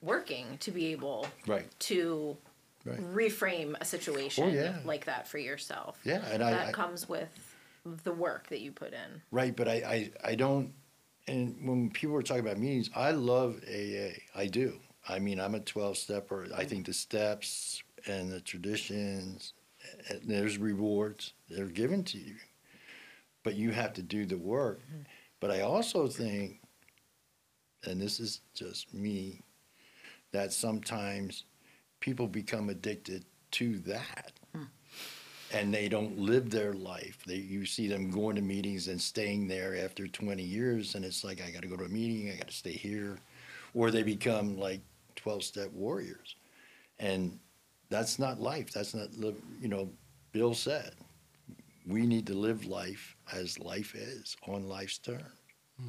working 0.00 0.58
to 0.60 0.70
be 0.70 0.86
able 0.86 1.26
Right. 1.46 1.68
to 1.80 2.36
Right. 2.84 2.98
reframe 2.98 3.76
a 3.80 3.84
situation 3.84 4.44
Oh, 4.44 4.48
yeah. 4.48 4.78
like 4.84 5.04
that 5.04 5.28
for 5.28 5.38
yourself. 5.38 6.00
Yeah, 6.04 6.24
and 6.26 6.42
that 6.42 6.68
I- 6.68 6.72
comes 6.72 7.08
with 7.08 7.28
the 7.84 8.12
work 8.12 8.48
that 8.48 8.60
you 8.60 8.72
put 8.72 8.92
in. 8.92 9.22
Right, 9.30 9.54
but 9.54 9.68
I, 9.68 9.74
I, 9.74 10.10
I 10.24 10.34
don't, 10.34 10.72
and 11.28 11.56
when 11.66 11.90
people 11.90 12.14
were 12.14 12.22
talking 12.22 12.44
about 12.44 12.58
meetings, 12.58 12.90
I 12.94 13.10
love 13.10 13.60
AA. 13.68 14.18
I 14.34 14.46
do. 14.46 14.78
I 15.08 15.18
mean, 15.18 15.40
I'm 15.40 15.54
a 15.54 15.60
12 15.60 15.96
stepper. 15.96 16.46
I 16.56 16.64
think 16.64 16.86
the 16.86 16.92
steps 16.92 17.82
and 18.06 18.30
the 18.30 18.40
traditions, 18.40 19.52
and 20.08 20.20
there's 20.24 20.58
rewards, 20.58 21.34
they're 21.48 21.66
given 21.66 22.04
to 22.04 22.18
you. 22.18 22.36
But 23.42 23.54
you 23.54 23.70
have 23.70 23.92
to 23.94 24.02
do 24.02 24.26
the 24.26 24.38
work. 24.38 24.80
Mm-hmm. 24.86 25.02
But 25.40 25.50
I 25.50 25.60
also 25.60 26.08
think, 26.08 26.60
and 27.84 28.00
this 28.00 28.20
is 28.20 28.40
just 28.54 28.92
me, 28.92 29.42
that 30.32 30.52
sometimes 30.52 31.44
people 32.00 32.26
become 32.26 32.68
addicted 32.68 33.24
to 33.52 33.78
that 33.80 34.32
and 35.52 35.72
they 35.72 35.88
don't 35.88 36.18
live 36.18 36.50
their 36.50 36.72
life. 36.74 37.22
They 37.26 37.36
you 37.36 37.64
see 37.64 37.88
them 37.88 38.10
going 38.10 38.36
to 38.36 38.42
meetings 38.42 38.88
and 38.88 39.00
staying 39.00 39.48
there 39.48 39.76
after 39.76 40.06
20 40.06 40.42
years, 40.42 40.94
and 40.94 41.04
it's 41.04 41.24
like 41.24 41.40
I 41.40 41.50
got 41.50 41.62
to 41.62 41.68
go 41.68 41.76
to 41.76 41.84
a 41.84 41.88
meeting, 41.88 42.30
I 42.30 42.36
got 42.36 42.48
to 42.48 42.54
stay 42.54 42.72
here, 42.72 43.18
or 43.74 43.90
they 43.90 44.02
become 44.02 44.58
like 44.58 44.80
12 45.16 45.42
step 45.42 45.72
warriors, 45.72 46.36
and 46.98 47.38
that's 47.90 48.18
not 48.18 48.40
life. 48.40 48.72
That's 48.72 48.94
not 48.94 49.12
live. 49.14 49.36
You 49.60 49.68
know, 49.68 49.90
Bill 50.32 50.54
said, 50.54 50.92
we 51.86 52.06
need 52.06 52.26
to 52.26 52.34
live 52.34 52.66
life 52.66 53.16
as 53.32 53.58
life 53.58 53.94
is 53.94 54.36
on 54.46 54.68
life's 54.68 54.98
terms. 54.98 55.22
Mm-hmm. 55.80 55.88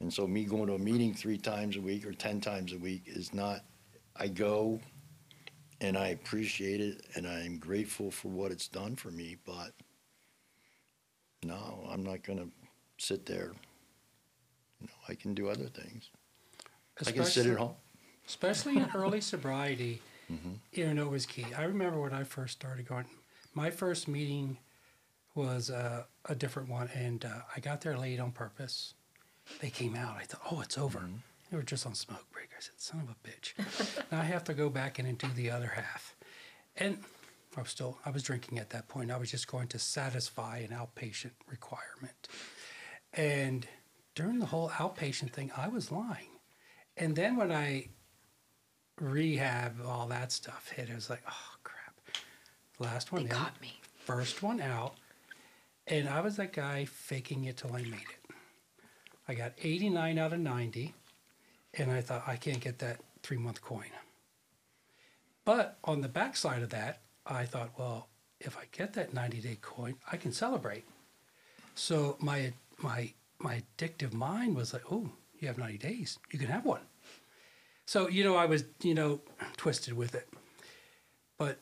And 0.00 0.12
so, 0.12 0.26
me 0.26 0.44
going 0.44 0.68
to 0.68 0.74
a 0.74 0.78
meeting 0.78 1.12
three 1.12 1.38
times 1.38 1.76
a 1.76 1.80
week 1.80 2.06
or 2.06 2.12
10 2.12 2.40
times 2.40 2.72
a 2.72 2.78
week 2.78 3.02
is 3.06 3.34
not, 3.34 3.62
I 4.16 4.28
go 4.28 4.80
and 5.80 5.96
I 5.98 6.08
appreciate 6.08 6.80
it 6.80 7.02
and 7.14 7.26
I'm 7.26 7.58
grateful 7.58 8.10
for 8.10 8.28
what 8.28 8.50
it's 8.52 8.68
done 8.68 8.96
for 8.96 9.10
me, 9.10 9.36
but 9.44 9.72
no, 11.44 11.86
I'm 11.90 12.02
not 12.02 12.22
going 12.22 12.38
to 12.38 12.48
sit 12.98 13.26
there. 13.26 13.52
You 14.80 14.86
know, 14.86 14.92
I 15.08 15.14
can 15.14 15.34
do 15.34 15.48
other 15.48 15.66
things. 15.66 16.10
I 17.06 17.10
can 17.12 17.24
sit 17.24 17.46
at 17.46 17.58
home. 17.58 17.74
especially 18.26 18.76
in 18.76 18.88
early 18.94 19.20
sobriety, 19.20 20.00
you 20.72 20.94
know, 20.94 21.08
was 21.08 21.26
key. 21.26 21.46
I 21.56 21.64
remember 21.64 22.00
when 22.00 22.12
I 22.14 22.24
first 22.24 22.54
started 22.54 22.86
going, 22.88 23.04
my 23.52 23.70
first 23.70 24.08
meeting 24.08 24.56
was 25.34 25.70
uh, 25.70 26.04
a 26.26 26.34
different 26.34 26.68
one, 26.68 26.88
and 26.94 27.24
uh, 27.24 27.28
I 27.54 27.60
got 27.60 27.80
there 27.82 27.96
late 27.98 28.20
on 28.20 28.30
purpose. 28.32 28.94
They 29.60 29.70
came 29.70 29.94
out. 29.96 30.16
I 30.16 30.22
thought, 30.24 30.40
oh, 30.50 30.60
it's 30.60 30.78
over. 30.78 31.00
They 31.54 31.58
were 31.58 31.62
just 31.62 31.86
on 31.86 31.94
smoke 31.94 32.26
break. 32.32 32.48
I 32.50 32.58
said, 32.60 32.80
son 32.80 33.00
of 33.00 33.10
a 33.10 33.28
bitch. 33.28 34.02
now 34.10 34.18
I 34.18 34.24
have 34.24 34.42
to 34.42 34.54
go 34.54 34.68
back 34.68 34.98
in 34.98 35.06
and 35.06 35.16
do 35.16 35.28
the 35.28 35.52
other 35.52 35.68
half. 35.68 36.16
And 36.76 36.98
I 37.56 37.60
was 37.60 37.70
still, 37.70 37.96
I 38.04 38.10
was 38.10 38.24
drinking 38.24 38.58
at 38.58 38.70
that 38.70 38.88
point. 38.88 39.12
I 39.12 39.16
was 39.18 39.30
just 39.30 39.46
going 39.46 39.68
to 39.68 39.78
satisfy 39.78 40.58
an 40.58 40.70
outpatient 40.76 41.30
requirement. 41.48 42.26
And 43.12 43.68
during 44.16 44.40
the 44.40 44.46
whole 44.46 44.68
outpatient 44.70 45.30
thing, 45.30 45.52
I 45.56 45.68
was 45.68 45.92
lying. 45.92 46.40
And 46.96 47.14
then 47.14 47.36
when 47.36 47.52
I 47.52 47.86
rehab, 49.00 49.76
all 49.86 50.08
that 50.08 50.32
stuff 50.32 50.72
hit, 50.74 50.88
it 50.88 50.94
was 50.96 51.08
like, 51.08 51.22
oh 51.28 51.54
crap. 51.62 51.94
Last 52.80 53.12
one 53.12 53.22
They 53.26 53.30
in, 53.30 53.36
caught 53.36 53.60
me. 53.60 53.78
first 53.94 54.42
one 54.42 54.60
out, 54.60 54.94
and 55.86 56.08
I 56.08 56.20
was 56.20 56.34
that 56.38 56.52
guy 56.52 56.84
faking 56.84 57.44
it 57.44 57.58
till 57.58 57.72
I 57.76 57.82
made 57.82 57.92
it. 57.94 58.34
I 59.28 59.34
got 59.34 59.52
89 59.62 60.18
out 60.18 60.32
of 60.32 60.40
90, 60.40 60.94
and 61.78 61.90
I 61.90 62.00
thought 62.00 62.24
I 62.26 62.36
can't 62.36 62.60
get 62.60 62.78
that 62.78 63.00
three 63.22 63.38
month 63.38 63.60
coin. 63.62 63.90
But 65.44 65.78
on 65.84 66.00
the 66.00 66.08
backside 66.08 66.62
of 66.62 66.70
that, 66.70 67.00
I 67.26 67.44
thought, 67.44 67.78
well, 67.78 68.08
if 68.40 68.56
I 68.56 68.64
get 68.72 68.94
that 68.94 69.14
90 69.14 69.40
day 69.40 69.58
coin, 69.60 69.96
I 70.10 70.16
can 70.16 70.32
celebrate. 70.32 70.84
So 71.74 72.16
my 72.20 72.52
my 72.78 73.12
my 73.38 73.62
addictive 73.78 74.12
mind 74.12 74.56
was 74.56 74.72
like, 74.72 74.90
oh, 74.90 75.10
you 75.38 75.48
have 75.48 75.58
90 75.58 75.78
days, 75.78 76.18
you 76.30 76.38
can 76.38 76.48
have 76.48 76.64
one. 76.64 76.82
So 77.86 78.08
you 78.08 78.24
know, 78.24 78.36
I 78.36 78.46
was 78.46 78.64
you 78.82 78.94
know 78.94 79.20
twisted 79.56 79.94
with 79.94 80.14
it. 80.14 80.28
But 81.36 81.58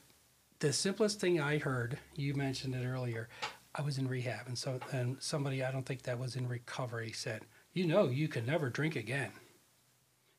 the 0.59 0.73
simplest 0.73 1.21
thing 1.21 1.41
I 1.41 1.59
heard, 1.59 1.99
you 2.15 2.35
mentioned 2.35 2.75
it 2.75 2.87
earlier. 2.87 3.29
I 3.75 3.83
was 3.83 3.97
in 3.97 4.07
rehab, 4.07 4.47
and 4.49 4.59
so 4.59 4.79
and 4.93 5.17
somebody 5.21 5.65
I 5.65 5.73
don't 5.73 5.87
think 5.87 6.03
that 6.03 6.19
was 6.19 6.37
in 6.37 6.47
recovery 6.47 7.13
said, 7.13 7.43
"You 7.73 7.87
know, 7.87 8.09
you 8.09 8.29
can 8.29 8.45
never 8.45 8.69
drink 8.69 8.97
again." 8.97 9.33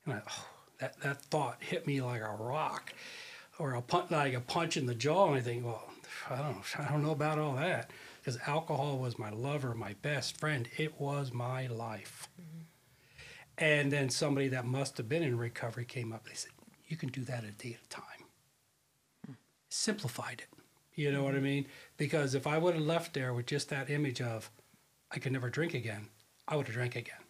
And 0.06 0.16
I, 0.16 0.22
oh, 0.30 0.46
that 0.80 1.00
that 1.02 1.22
thought 1.24 1.58
hit 1.62 1.88
me 1.88 2.02
like 2.02 2.22
a 2.22 2.36
rock, 2.40 2.94
or 3.60 3.74
a 3.74 3.82
punch, 3.82 4.12
like 4.12 4.34
a 4.34 4.42
punch 4.42 4.78
in 4.78 4.86
the 4.86 4.96
jaw. 4.96 5.28
And 5.28 5.38
I 5.38 5.42
think, 5.42 5.66
well, 5.66 5.90
I 6.30 6.38
don't, 6.38 6.80
I 6.80 6.92
don't 6.92 7.04
know 7.04 7.12
about 7.12 7.40
all 7.40 7.56
that, 7.56 7.92
because 8.20 8.40
alcohol 8.48 8.98
was 8.98 9.20
my 9.20 9.30
lover, 9.30 9.74
my 9.74 9.94
best 10.02 10.38
friend. 10.40 10.68
It 10.78 11.00
was 11.00 11.32
my 11.32 11.68
life. 11.68 12.28
Mm-hmm. 12.40 12.60
And 13.60 13.92
then 13.92 14.10
somebody 14.10 14.48
that 14.50 14.66
must 14.66 14.98
have 14.98 15.08
been 15.08 15.24
in 15.24 15.38
recovery 15.38 15.86
came 15.86 16.12
up. 16.12 16.26
They 16.26 16.34
said, 16.34 16.52
"You 16.88 16.98
can 16.98 17.10
do 17.10 17.22
that 17.26 17.44
a 17.44 17.52
day 17.52 17.78
at 17.80 17.86
a 17.86 17.90
time." 17.90 18.26
Hmm. 19.26 19.34
simplified 19.70 20.42
it. 20.42 20.60
You 20.96 21.12
know 21.12 21.24
what 21.24 21.34
I 21.34 21.38
mm-hmm. 21.38 21.46
mean? 21.46 21.66
Because 21.98 22.36
if 22.36 22.46
I 22.48 22.58
would 22.58 22.76
have 22.76 22.84
left 22.84 23.14
there 23.14 23.34
with 23.34 23.46
just 23.46 23.70
that 23.70 23.90
image 23.90 24.22
of 24.22 24.50
I 25.12 25.20
could 25.20 25.32
never 25.32 25.50
drink 25.50 25.74
again, 25.74 26.08
I 26.48 26.56
would 26.56 26.66
have 26.66 26.76
drank 26.76 26.96
again. 26.96 27.23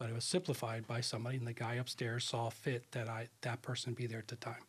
Yeah. 0.00 0.06
But 0.06 0.10
it 0.10 0.14
was 0.14 0.24
simplified 0.24 0.86
by 0.86 1.00
somebody, 1.02 1.36
and 1.36 1.46
the 1.46 1.52
guy 1.52 1.74
upstairs 1.74 2.24
saw 2.24 2.48
fit 2.48 2.90
that 2.92 3.08
I 3.08 3.28
that 3.42 3.62
person 3.62 3.94
be 3.94 4.06
there 4.06 4.18
at 4.18 4.28
the 4.28 4.36
time. 4.36 4.64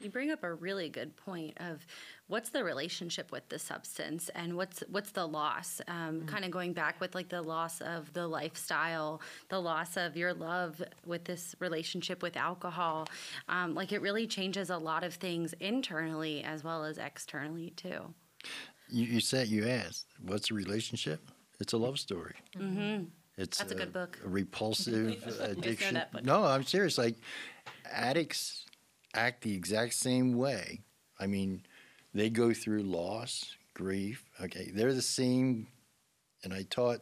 You 0.00 0.10
bring 0.10 0.30
up 0.32 0.42
a 0.42 0.52
really 0.52 0.88
good 0.88 1.16
point 1.16 1.56
of 1.58 1.86
what's 2.26 2.50
the 2.50 2.64
relationship 2.64 3.30
with 3.30 3.48
the 3.48 3.58
substance 3.58 4.28
and 4.34 4.56
what's 4.56 4.82
what's 4.90 5.12
the 5.12 5.26
loss. 5.26 5.80
Um, 5.86 6.26
Kind 6.26 6.44
of 6.44 6.50
going 6.50 6.72
back 6.72 7.00
with 7.00 7.14
like 7.14 7.28
the 7.28 7.40
loss 7.40 7.80
of 7.80 8.12
the 8.12 8.26
lifestyle, 8.26 9.22
the 9.48 9.60
loss 9.60 9.96
of 9.96 10.16
your 10.16 10.34
love 10.34 10.82
with 11.06 11.24
this 11.24 11.54
relationship 11.60 12.22
with 12.22 12.36
alcohol. 12.36 13.06
Um, 13.48 13.74
like 13.74 13.92
it 13.92 14.02
really 14.02 14.26
changes 14.26 14.68
a 14.68 14.78
lot 14.78 15.04
of 15.04 15.14
things 15.14 15.54
internally 15.60 16.42
as 16.42 16.64
well 16.64 16.84
as 16.84 16.98
externally 16.98 17.70
too. 17.70 18.12
You, 18.90 19.04
you 19.04 19.20
said 19.20 19.48
you 19.48 19.66
asked, 19.66 20.06
what's 20.20 20.48
the 20.48 20.54
relationship? 20.54 21.20
It's 21.60 21.72
a 21.72 21.78
love 21.78 21.98
story. 21.98 22.34
Mm-hmm. 22.58 23.04
It's 23.36 23.58
That's 23.58 23.72
a 23.72 23.74
good 23.74 23.92
book. 23.92 24.18
repulsive 24.24 25.24
addiction. 25.40 25.94
that 25.94 26.12
book. 26.12 26.24
No, 26.24 26.44
I'm 26.44 26.62
serious. 26.62 26.98
Like 26.98 27.16
addicts 27.90 28.66
act 29.14 29.42
the 29.42 29.54
exact 29.54 29.94
same 29.94 30.34
way. 30.34 30.80
I 31.18 31.26
mean, 31.26 31.64
they 32.12 32.30
go 32.30 32.52
through 32.52 32.82
loss, 32.82 33.56
grief. 33.74 34.24
Okay, 34.40 34.70
they're 34.72 34.94
the 34.94 35.02
same. 35.02 35.68
And 36.42 36.52
I 36.52 36.62
taught 36.62 37.00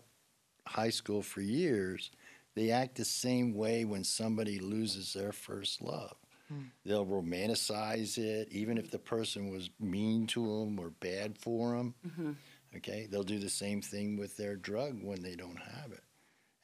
high 0.66 0.90
school 0.90 1.22
for 1.22 1.40
years. 1.40 2.10
They 2.54 2.70
act 2.70 2.96
the 2.96 3.04
same 3.04 3.54
way 3.54 3.84
when 3.84 4.04
somebody 4.04 4.58
loses 4.58 5.12
their 5.12 5.32
first 5.32 5.82
love. 5.82 6.14
Hmm. 6.48 6.60
They'll 6.84 7.06
romanticize 7.06 8.18
it, 8.18 8.48
even 8.50 8.78
if 8.78 8.90
the 8.90 8.98
person 8.98 9.50
was 9.50 9.70
mean 9.80 10.26
to 10.28 10.40
them 10.46 10.78
or 10.78 10.90
bad 10.90 11.38
for 11.38 11.76
them. 11.76 11.94
Mm-hmm. 12.06 12.32
Okay, 12.76 13.06
they'll 13.10 13.22
do 13.22 13.38
the 13.38 13.50
same 13.50 13.82
thing 13.82 14.16
with 14.18 14.36
their 14.36 14.56
drug 14.56 15.02
when 15.02 15.22
they 15.22 15.34
don't 15.34 15.58
have 15.58 15.92
it. 15.92 16.02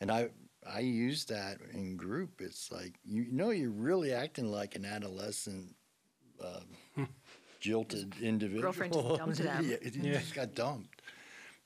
And 0.00 0.10
I 0.10 0.30
I 0.66 0.80
use 0.80 1.24
that 1.26 1.58
in 1.72 1.96
group. 1.96 2.40
It's 2.40 2.70
like 2.70 2.94
you 3.04 3.26
know 3.30 3.50
you're 3.50 3.70
really 3.70 4.12
acting 4.12 4.50
like 4.50 4.76
an 4.76 4.84
adolescent, 4.84 5.74
uh, 6.42 6.60
jilted 7.60 8.14
individual. 8.20 8.62
Girlfriend 8.62 8.92
just 8.92 9.18
dumped 9.18 9.38
them. 9.38 9.64
yeah, 9.68 9.76
it 9.80 9.94
just 9.94 10.34
got 10.34 10.54
dumped. 10.54 11.02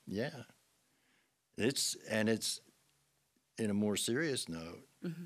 Yeah. 0.07 0.31
It's 1.57 1.95
and 2.09 2.29
it's 2.29 2.59
in 3.57 3.69
a 3.69 3.73
more 3.73 3.95
serious 3.95 4.49
note. 4.49 4.87
Mm-hmm. 5.05 5.23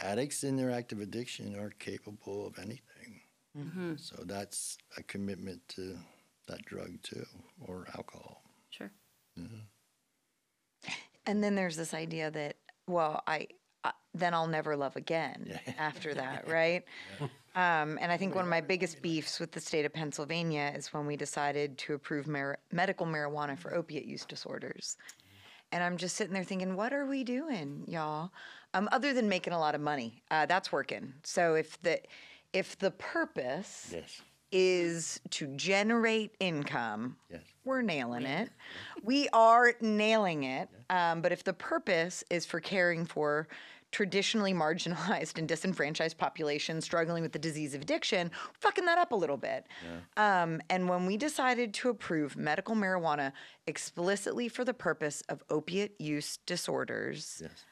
Addicts 0.00 0.44
in 0.44 0.56
their 0.56 0.70
active 0.70 1.00
addiction 1.00 1.56
are 1.58 1.70
capable 1.70 2.46
of 2.46 2.58
anything. 2.58 3.20
Mm-hmm. 3.56 3.94
So 3.96 4.22
that's 4.24 4.78
a 4.96 5.02
commitment 5.02 5.60
to 5.70 5.98
that 6.48 6.64
drug 6.64 7.02
too, 7.02 7.26
or 7.60 7.86
alcohol. 7.96 8.42
Sure. 8.70 8.90
Mm-hmm. 9.38 9.60
And 11.26 11.42
then 11.42 11.54
there's 11.54 11.76
this 11.76 11.94
idea 11.94 12.30
that, 12.30 12.56
well, 12.86 13.22
I, 13.26 13.48
uh, 13.84 13.92
then 14.14 14.34
I'll 14.34 14.46
never 14.46 14.76
love 14.76 14.96
again 14.96 15.58
after 15.78 16.14
that, 16.14 16.48
right? 16.48 16.84
Um, 17.54 17.98
and 18.00 18.12
I 18.12 18.16
think 18.16 18.34
one 18.34 18.44
of 18.44 18.50
my 18.50 18.60
biggest 18.60 19.02
beefs 19.02 19.40
with 19.40 19.52
the 19.52 19.60
state 19.60 19.84
of 19.84 19.92
Pennsylvania 19.92 20.72
is 20.74 20.92
when 20.92 21.06
we 21.06 21.16
decided 21.16 21.78
to 21.78 21.94
approve 21.94 22.26
mar- 22.28 22.58
medical 22.72 23.06
marijuana 23.06 23.58
for 23.58 23.74
opiate 23.74 24.04
use 24.04 24.24
disorders. 24.24 24.96
And 25.72 25.82
I'm 25.82 25.96
just 25.96 26.16
sitting 26.16 26.32
there 26.32 26.44
thinking, 26.44 26.76
what 26.76 26.92
are 26.92 27.06
we 27.06 27.24
doing, 27.24 27.84
y'all? 27.86 28.30
Um, 28.74 28.88
other 28.92 29.12
than 29.12 29.28
making 29.28 29.52
a 29.52 29.58
lot 29.58 29.74
of 29.74 29.80
money, 29.80 30.22
uh, 30.30 30.46
that's 30.46 30.72
working. 30.72 31.14
So 31.22 31.54
if 31.54 31.80
the 31.82 32.00
if 32.52 32.78
the 32.78 32.90
purpose 32.92 33.90
Yes. 33.92 34.22
Is 34.52 35.20
to 35.30 35.46
generate 35.56 36.34
income, 36.40 37.16
Yes. 37.30 37.42
we're 37.64 37.82
nailing 37.82 38.24
it. 38.26 38.50
We 39.02 39.28
are 39.32 39.74
nailing 39.80 40.44
it. 40.44 40.68
Um, 40.88 41.22
but 41.22 41.32
if 41.32 41.44
the 41.44 41.52
purpose 41.52 42.24
is 42.30 42.44
for 42.46 42.60
caring 42.60 43.04
for 43.06 43.48
traditionally 43.92 44.52
marginalized 44.54 45.36
and 45.38 45.48
disenfranchised 45.48 46.16
populations 46.16 46.84
struggling 46.84 47.22
with 47.22 47.32
the 47.32 47.38
disease 47.40 47.74
of 47.74 47.82
addiction, 47.82 48.30
fucking 48.60 48.84
that 48.84 48.98
up 48.98 49.10
a 49.10 49.16
little 49.16 49.36
bit. 49.36 49.66
Um, 50.16 50.60
and 50.70 50.88
when 50.88 51.06
we 51.06 51.16
decided 51.16 51.74
to 51.74 51.88
approve 51.88 52.36
medical 52.36 52.76
marijuana 52.76 53.32
explicitly 53.66 54.48
for 54.48 54.64
the 54.64 54.74
purpose 54.74 55.22
of 55.28 55.42
opiate 55.50 56.00
use 56.00 56.38
disorders, 56.46 57.42
Yes. 57.42 57.64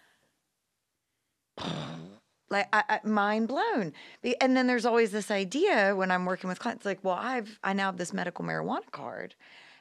Like 2.50 2.68
I, 2.72 2.82
I, 2.88 3.00
mind 3.06 3.48
blown. 3.48 3.92
And 4.40 4.56
then 4.56 4.66
there's 4.66 4.86
always 4.86 5.10
this 5.10 5.30
idea 5.30 5.94
when 5.94 6.10
I'm 6.10 6.24
working 6.24 6.48
with 6.48 6.58
clients, 6.58 6.84
like, 6.84 7.02
well, 7.02 7.18
I've 7.18 7.58
I 7.62 7.72
now 7.72 7.86
have 7.86 7.98
this 7.98 8.12
medical 8.12 8.44
marijuana 8.44 8.90
card, 8.90 9.34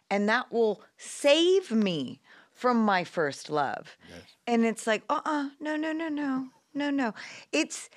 and 0.10 0.28
that 0.30 0.52
will 0.52 0.82
save 0.98 1.72
me 1.72 2.22
from 2.52 2.78
my 2.84 3.04
first 3.04 3.50
love. 3.50 3.98
And 4.46 4.66
it's 4.66 4.88
like, 4.88 5.04
uh, 5.10 5.22
uh 5.26 5.50
no, 5.60 5.76
no, 5.76 5.92
no, 5.92 6.10
no, 6.10 6.48
no, 6.74 6.90
no. 6.90 7.14
It's 7.52 7.90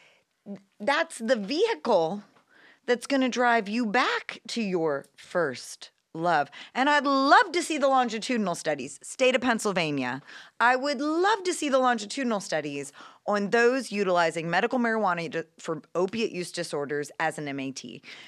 that's 0.78 1.18
the 1.18 1.36
vehicle 1.36 2.22
that's 2.86 3.06
going 3.06 3.22
to 3.22 3.28
drive 3.28 3.68
you 3.68 3.86
back 3.86 4.40
to 4.48 4.62
your 4.62 5.06
first 5.16 5.90
love. 6.12 6.50
And 6.74 6.88
I'd 6.90 7.04
love 7.04 7.52
to 7.52 7.62
see 7.62 7.78
the 7.78 7.88
longitudinal 7.88 8.54
studies, 8.54 8.98
state 9.02 9.34
of 9.34 9.40
Pennsylvania. 9.40 10.22
I 10.58 10.76
would 10.76 11.00
love 11.00 11.44
to 11.44 11.54
see 11.54 11.68
the 11.68 11.78
longitudinal 11.78 12.40
studies 12.40 12.92
on 13.26 13.50
those 13.50 13.92
utilizing 13.92 14.50
medical 14.50 14.78
marijuana 14.78 15.44
for 15.58 15.82
opiate 15.94 16.32
use 16.32 16.50
disorders 16.50 17.10
as 17.20 17.38
an 17.38 17.44
MAT 17.56 17.82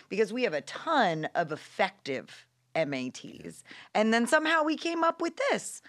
because 0.08 0.32
we 0.32 0.42
have 0.44 0.54
a 0.54 0.60
ton 0.62 1.28
of 1.34 1.52
effective 1.52 2.46
MATs. 2.74 3.64
And 3.94 4.12
then 4.12 4.26
somehow 4.26 4.62
we 4.62 4.76
came 4.76 5.04
up 5.04 5.20
with 5.20 5.34
this. 5.50 5.82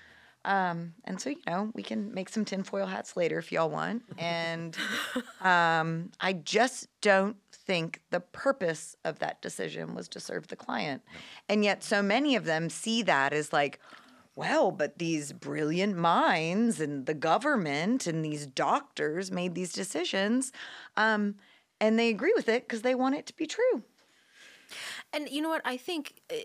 Um, 0.45 0.93
and 1.06 1.22
so, 1.22 1.30
you 1.30 1.38
know, 1.47 1.72
we 1.74 1.84
can 1.84 2.14
make 2.14 2.28
some 2.28 2.43
tinfoil 2.43 2.86
hats 2.86 3.16
later 3.16 3.38
if 3.38 3.51
y'all 3.51 3.70
want. 3.70 4.04
And 4.18 4.76
um, 5.41 6.12
I 6.20 6.34
just 6.34 6.88
don't 7.01 7.38
think 7.51 8.01
the 8.10 8.20
purpose 8.20 8.97
of 9.06 9.20
that 9.20 9.41
decision 9.41 9.95
was 9.95 10.10
to 10.10 10.20
serve 10.20 10.47
the 10.47 10.56
client. 10.58 11.01
And 11.47 11.64
yet, 11.64 11.84
so 11.84 12.01
many 12.01 12.36
of 12.36 12.43
them 12.43 12.70
see 12.70 13.04
that 13.04 13.32
as 13.32 13.54
like, 13.54 13.80
well, 14.36 14.71
but 14.71 14.97
these 14.97 15.31
brilliant 15.31 15.95
minds 15.97 16.79
and 16.79 17.05
the 17.05 17.13
government 17.13 18.07
and 18.07 18.23
these 18.25 18.47
doctors 18.47 19.31
made 19.31 19.53
these 19.55 19.71
decisions. 19.73 20.51
Um, 20.97 21.36
and 21.79 21.99
they 21.99 22.09
agree 22.09 22.34
with 22.36 22.49
it 22.49 22.67
because 22.67 22.81
they 22.81 22.95
want 22.95 23.15
it 23.15 23.25
to 23.27 23.36
be 23.36 23.45
true. 23.45 23.84
And 25.11 25.29
you 25.29 25.41
know 25.41 25.49
what? 25.49 25.61
I 25.65 25.77
think, 25.77 26.21
eh, 26.29 26.43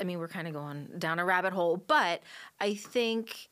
I 0.00 0.04
mean, 0.04 0.18
we're 0.18 0.28
kind 0.28 0.46
of 0.48 0.52
going 0.54 0.88
down 0.98 1.18
a 1.18 1.24
rabbit 1.24 1.52
hole, 1.52 1.76
but 1.76 2.22
I 2.60 2.74
think 2.74 3.48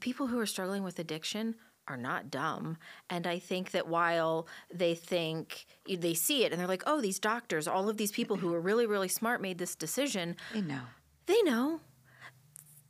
people 0.00 0.28
who 0.28 0.38
are 0.38 0.46
struggling 0.46 0.82
with 0.82 0.98
addiction 0.98 1.56
are 1.88 1.96
not 1.96 2.30
dumb. 2.30 2.78
And 3.10 3.26
I 3.26 3.38
think 3.38 3.72
that 3.72 3.88
while 3.88 4.46
they 4.72 4.94
think 4.94 5.66
they 5.86 6.14
see 6.14 6.44
it 6.44 6.52
and 6.52 6.60
they're 6.60 6.68
like, 6.68 6.84
oh, 6.86 7.00
these 7.00 7.18
doctors, 7.18 7.66
all 7.66 7.88
of 7.88 7.96
these 7.96 8.12
people 8.12 8.36
who 8.36 8.54
are 8.54 8.60
really, 8.60 8.86
really 8.86 9.08
smart 9.08 9.42
made 9.42 9.58
this 9.58 9.74
decision, 9.74 10.36
They 10.54 10.62
know. 10.62 10.82
they 11.26 11.42
know. 11.42 11.80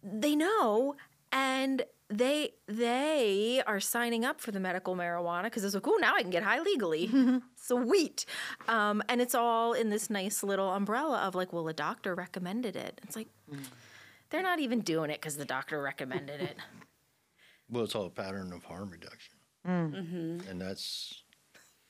They 0.03 0.35
know. 0.37 0.97
And 1.31 1.85
they 2.11 2.51
they 2.69 3.63
are 3.67 3.81
signing 3.81 4.25
up 4.25 4.41
for 4.41 4.51
the 4.51 4.61
medical 4.61 4.95
marijuana 4.95 5.45
because 5.45 5.65
it's 5.65 5.75
like, 5.75 5.87
oh, 5.89 5.97
now 6.01 6.15
I 6.15 6.23
can 6.23 6.31
get 6.31 6.43
high 6.43 6.61
legally. 6.61 7.11
Sweet. 7.57 8.27
Um, 8.69 9.03
and 9.09 9.21
it's 9.23 9.35
all 9.35 9.73
in 9.73 9.89
this 9.89 10.11
nice 10.11 10.43
little 10.43 10.71
umbrella 10.73 11.21
of 11.21 11.35
like, 11.35 11.53
well, 11.53 11.67
a 11.69 11.73
doctor 11.73 12.15
recommended 12.15 12.77
it. 12.77 13.01
It's 13.03 13.17
like 13.17 13.29
they're 14.31 14.43
not 14.43 14.59
even 14.61 14.81
doing 14.81 15.11
it 15.11 15.21
because 15.21 15.37
the 15.37 15.45
doctor 15.45 15.81
recommended 15.81 16.41
it. 16.41 16.57
Well, 17.71 17.85
it's 17.85 17.95
all 17.95 18.05
a 18.05 18.11
pattern 18.11 18.53
of 18.53 18.65
harm 18.65 18.91
reduction. 18.91 19.35
And 20.51 20.61
that's 20.61 21.23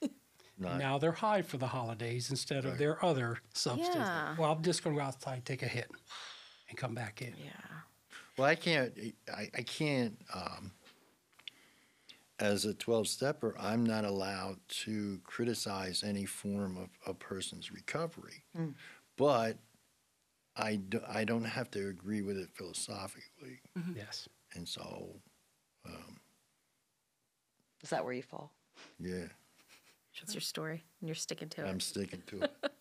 not, 0.57 0.79
Now 0.79 0.99
they're 0.99 1.11
high 1.11 1.43
for 1.43 1.57
the 1.57 1.67
holidays 1.67 2.31
instead 2.31 2.65
of 2.65 2.79
their 2.79 3.05
other 3.05 3.39
substance. 3.53 3.97
Yeah. 3.97 4.37
Well, 4.39 4.53
I'm 4.53 4.63
just 4.63 4.85
going 4.85 4.95
to 4.95 5.01
go 5.03 5.07
outside, 5.07 5.45
take 5.45 5.63
a 5.63 5.67
hit, 5.67 5.91
and 6.69 6.79
come 6.79 6.95
back 6.95 7.21
in. 7.21 7.35
Yeah. 7.37 7.51
Well, 8.37 8.49
I 8.49 8.55
can't, 8.55 8.93
I, 9.33 9.51
I 9.55 9.63
can't, 9.63 10.17
um, 10.35 10.73
as 12.39 12.65
a 12.65 12.75
12 12.75 13.07
stepper, 13.07 13.55
I'm 13.59 13.85
not 13.85 14.05
allowed 14.05 14.59
to 14.85 15.21
criticize 15.25 16.03
any 16.03 16.25
form 16.25 16.77
of 16.77 16.89
a 17.07 17.15
person's 17.15 17.71
recovery. 17.71 18.45
Hmm. 18.57 18.71
But 19.17 19.59
I, 20.57 20.77
do, 20.77 21.01
I 21.09 21.25
don't 21.25 21.45
have 21.45 21.71
to 21.73 21.89
agree 21.89 22.23
with 22.23 22.37
it 22.37 22.49
philosophically. 22.53 23.61
Mm-hmm. 23.79 23.97
Yes. 23.97 24.29
And 24.55 24.67
so, 24.69 25.21
um, 25.87 26.19
Is 27.83 27.91
that 27.91 28.05
where 28.05 28.13
you 28.13 28.23
fall? 28.23 28.53
yeah, 28.99 29.27
That's 30.21 30.35
your 30.35 30.41
story, 30.41 30.83
and 31.01 31.09
you're 31.09 31.15
sticking 31.15 31.49
to 31.51 31.65
it. 31.65 31.69
I'm 31.69 31.81
sticking 31.81 32.23
to 32.27 32.43
it. 32.43 32.53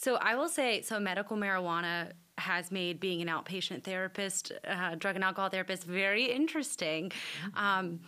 So 0.00 0.14
I 0.14 0.36
will 0.36 0.48
say, 0.48 0.80
so 0.82 1.00
medical 1.00 1.36
marijuana 1.36 2.12
has 2.38 2.70
made 2.70 3.00
being 3.00 3.20
an 3.20 3.26
outpatient 3.26 3.82
therapist, 3.82 4.52
uh, 4.64 4.94
drug 4.94 5.16
and 5.16 5.24
alcohol 5.24 5.50
therapist, 5.50 5.82
very 5.82 6.26
interesting. 6.26 7.10
Um, 7.56 7.98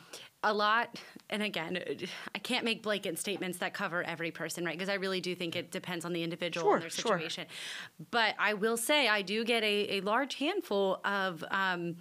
a 0.44 0.54
lot, 0.54 1.00
and 1.30 1.42
again, 1.42 1.82
I 2.32 2.38
can't 2.38 2.64
make 2.64 2.84
blanket 2.84 3.18
statements 3.18 3.58
that 3.58 3.74
cover 3.74 4.04
every 4.04 4.30
person, 4.30 4.64
right? 4.64 4.78
Because 4.78 4.88
I 4.88 4.94
really 4.94 5.20
do 5.20 5.34
think 5.34 5.56
it 5.56 5.72
depends 5.72 6.04
on 6.04 6.12
the 6.12 6.22
individual 6.22 6.64
Sure, 6.64 6.74
and 6.74 6.82
their 6.84 6.90
sure. 6.90 7.02
situation. 7.18 7.46
But 8.12 8.36
I 8.38 8.54
will 8.54 8.76
say, 8.76 9.08
I 9.08 9.22
do 9.22 9.44
get 9.44 9.64
a, 9.64 9.98
a 9.98 10.00
large 10.02 10.36
handful 10.36 11.00
of, 11.04 11.44
um, 11.50 11.96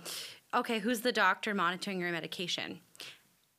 okay, 0.54 0.78
who's 0.78 1.02
the 1.02 1.12
doctor 1.12 1.56
monitoring 1.56 2.00
your 2.00 2.12
medication? 2.12 2.80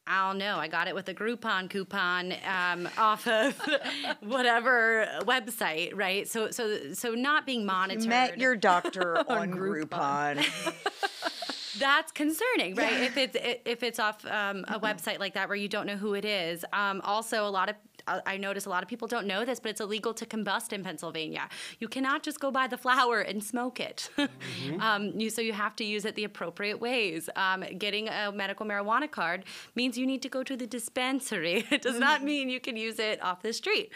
I 0.07 0.29
don't 0.29 0.39
know. 0.39 0.57
I 0.57 0.67
got 0.67 0.89
it 0.89 0.95
with 0.95 1.09
a 1.09 1.15
Groupon 1.15 1.71
coupon 1.71 2.35
um, 2.45 2.89
off 2.99 3.27
of 3.29 3.57
whatever 4.21 5.07
website, 5.23 5.95
right? 5.95 6.29
So, 6.29 6.51
so, 6.51 6.93
so 6.95 7.15
not 7.15 7.47
being 7.47 7.65
monitored. 7.65 8.09
Met 8.09 8.39
your 8.39 8.57
doctor 8.57 9.19
on 9.31 9.53
Groupon. 9.53 10.45
that's 11.79 12.13
concerning, 12.13 12.75
right? 12.75 13.01
If 13.01 13.17
it's 13.17 13.37
if 13.65 13.83
it's 13.83 13.99
off 13.99 14.25
um, 14.27 14.65
a 14.69 14.79
website 14.81 15.19
like 15.19 15.35
that 15.35 15.49
where 15.49 15.57
you 15.57 15.69
don't 15.69 15.87
know 15.87 15.97
who 15.97 16.15
it 16.15 16.25
is. 16.25 16.65
Um, 16.73 17.01
also, 17.05 17.47
a 17.47 17.51
lot 17.51 17.69
of 17.69 17.77
uh, 18.07 18.21
I 18.27 18.37
notice 18.37 18.67
a 18.67 18.71
lot 18.71 18.83
of 18.83 18.89
people 18.89 19.09
don't 19.09 19.27
know 19.27 19.45
this, 19.45 19.61
but 19.61 19.71
it's 19.71 19.81
illegal 19.81 20.15
to 20.15 20.27
combust 20.27 20.73
in 20.73 20.83
Pennsylvania. 20.83 21.49
You 21.79 21.89
cannot 21.89 22.23
just 22.23 22.41
go 22.41 22.51
buy 22.51 22.67
the 22.67 22.79
flower 22.79 23.21
and 23.21 23.43
smoke 23.43 23.81
it. 23.81 24.11
um, 24.81 25.13
you, 25.19 25.31
so 25.31 25.41
you 25.43 25.53
have 25.53 25.77
to 25.77 25.85
use 25.85 26.05
it 26.05 26.15
the 26.15 26.25
appropriate 26.25 26.81
ways. 26.81 27.29
Um, 27.37 27.65
getting 27.79 28.09
a 28.09 28.33
medical 28.33 28.67
marijuana 28.67 29.11
card 29.11 29.45
means 29.75 29.97
you 29.97 30.07
need 30.07 30.23
to 30.23 30.29
go 30.29 30.43
to 30.43 30.57
the 30.57 30.67
dispensary. 30.67 31.67
it 31.71 31.83
does 31.83 31.99
not 31.99 32.23
mean 32.23 32.49
you 32.49 32.61
can 32.61 32.77
use 32.77 32.99
it 32.99 33.23
off 33.23 33.43
the 33.43 33.53
street. 33.53 33.93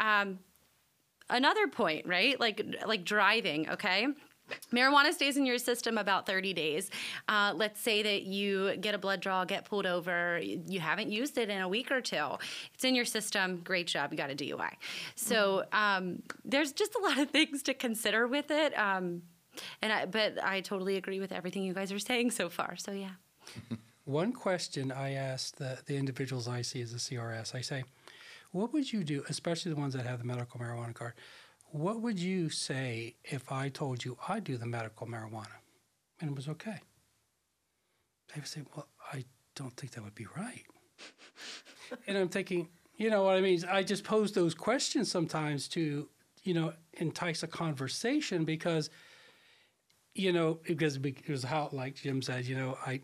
Um, 0.00 0.40
another 1.30 1.68
point, 1.68 2.06
right? 2.06 2.38
Like 2.38 2.64
like 2.86 3.04
driving, 3.04 3.68
okay? 3.70 4.08
Marijuana 4.72 5.12
stays 5.12 5.36
in 5.36 5.46
your 5.46 5.58
system 5.58 5.98
about 5.98 6.26
30 6.26 6.52
days. 6.52 6.90
Uh, 7.28 7.52
let's 7.54 7.80
say 7.80 8.02
that 8.02 8.22
you 8.22 8.76
get 8.76 8.94
a 8.94 8.98
blood 8.98 9.20
draw, 9.20 9.44
get 9.44 9.64
pulled 9.64 9.86
over, 9.86 10.40
you 10.42 10.80
haven't 10.80 11.10
used 11.10 11.38
it 11.38 11.48
in 11.48 11.60
a 11.60 11.68
week 11.68 11.90
or 11.90 12.00
two. 12.00 12.36
It's 12.74 12.84
in 12.84 12.94
your 12.94 13.04
system. 13.04 13.60
Great 13.64 13.86
job. 13.86 14.12
You 14.12 14.18
got 14.18 14.30
a 14.30 14.34
DUI. 14.34 14.70
So 15.14 15.64
um, 15.72 16.22
there's 16.44 16.72
just 16.72 16.94
a 16.94 16.98
lot 17.00 17.18
of 17.18 17.30
things 17.38 17.62
to 17.64 17.74
consider 17.74 18.26
with 18.26 18.50
it. 18.50 18.76
Um, 18.78 19.22
and 19.82 19.92
I, 19.92 20.06
but 20.06 20.42
I 20.42 20.60
totally 20.60 20.96
agree 20.96 21.20
with 21.20 21.32
everything 21.32 21.64
you 21.64 21.74
guys 21.74 21.92
are 21.92 21.98
saying 21.98 22.30
so 22.30 22.48
far. 22.48 22.76
So 22.76 22.92
yeah. 22.92 23.10
One 24.04 24.32
question 24.32 24.90
I 24.90 25.12
ask 25.12 25.56
the, 25.56 25.78
the 25.84 25.96
individuals 25.96 26.48
I 26.48 26.62
see 26.62 26.80
as 26.80 26.94
a 26.94 26.96
CRS, 26.96 27.54
I 27.54 27.60
say, 27.60 27.84
what 28.52 28.72
would 28.72 28.90
you 28.90 29.04
do, 29.04 29.22
especially 29.28 29.72
the 29.72 29.78
ones 29.78 29.92
that 29.92 30.06
have 30.06 30.20
the 30.20 30.24
medical 30.24 30.58
marijuana 30.58 30.94
card, 30.94 31.12
what 31.70 32.00
would 32.00 32.18
you 32.18 32.48
say 32.48 33.16
if 33.24 33.52
I 33.52 33.68
told 33.68 34.04
you 34.04 34.16
I 34.28 34.40
do 34.40 34.56
the 34.56 34.66
medical 34.66 35.06
marijuana 35.06 35.58
and 36.20 36.30
it 36.30 36.36
was 36.36 36.48
okay? 36.48 36.80
They 38.28 38.40
would 38.40 38.48
say, 38.48 38.62
well, 38.74 38.88
I 39.12 39.24
don't 39.54 39.76
think 39.76 39.92
that 39.92 40.04
would 40.04 40.14
be 40.14 40.26
right. 40.36 40.64
and 42.06 42.16
I'm 42.16 42.28
thinking, 42.28 42.68
you 42.96 43.10
know 43.10 43.22
what 43.22 43.36
I 43.36 43.40
mean? 43.40 43.64
I 43.70 43.82
just 43.82 44.04
pose 44.04 44.32
those 44.32 44.54
questions 44.54 45.10
sometimes 45.10 45.68
to, 45.68 46.08
you 46.42 46.54
know, 46.54 46.72
entice 46.94 47.42
a 47.42 47.46
conversation 47.46 48.44
because, 48.44 48.90
you 50.14 50.32
know, 50.32 50.58
because 50.66 50.96
it 50.96 51.28
was 51.28 51.44
how, 51.44 51.68
like 51.72 51.96
Jim 51.96 52.22
said, 52.22 52.46
you 52.46 52.56
know, 52.56 52.76
I, 52.84 53.00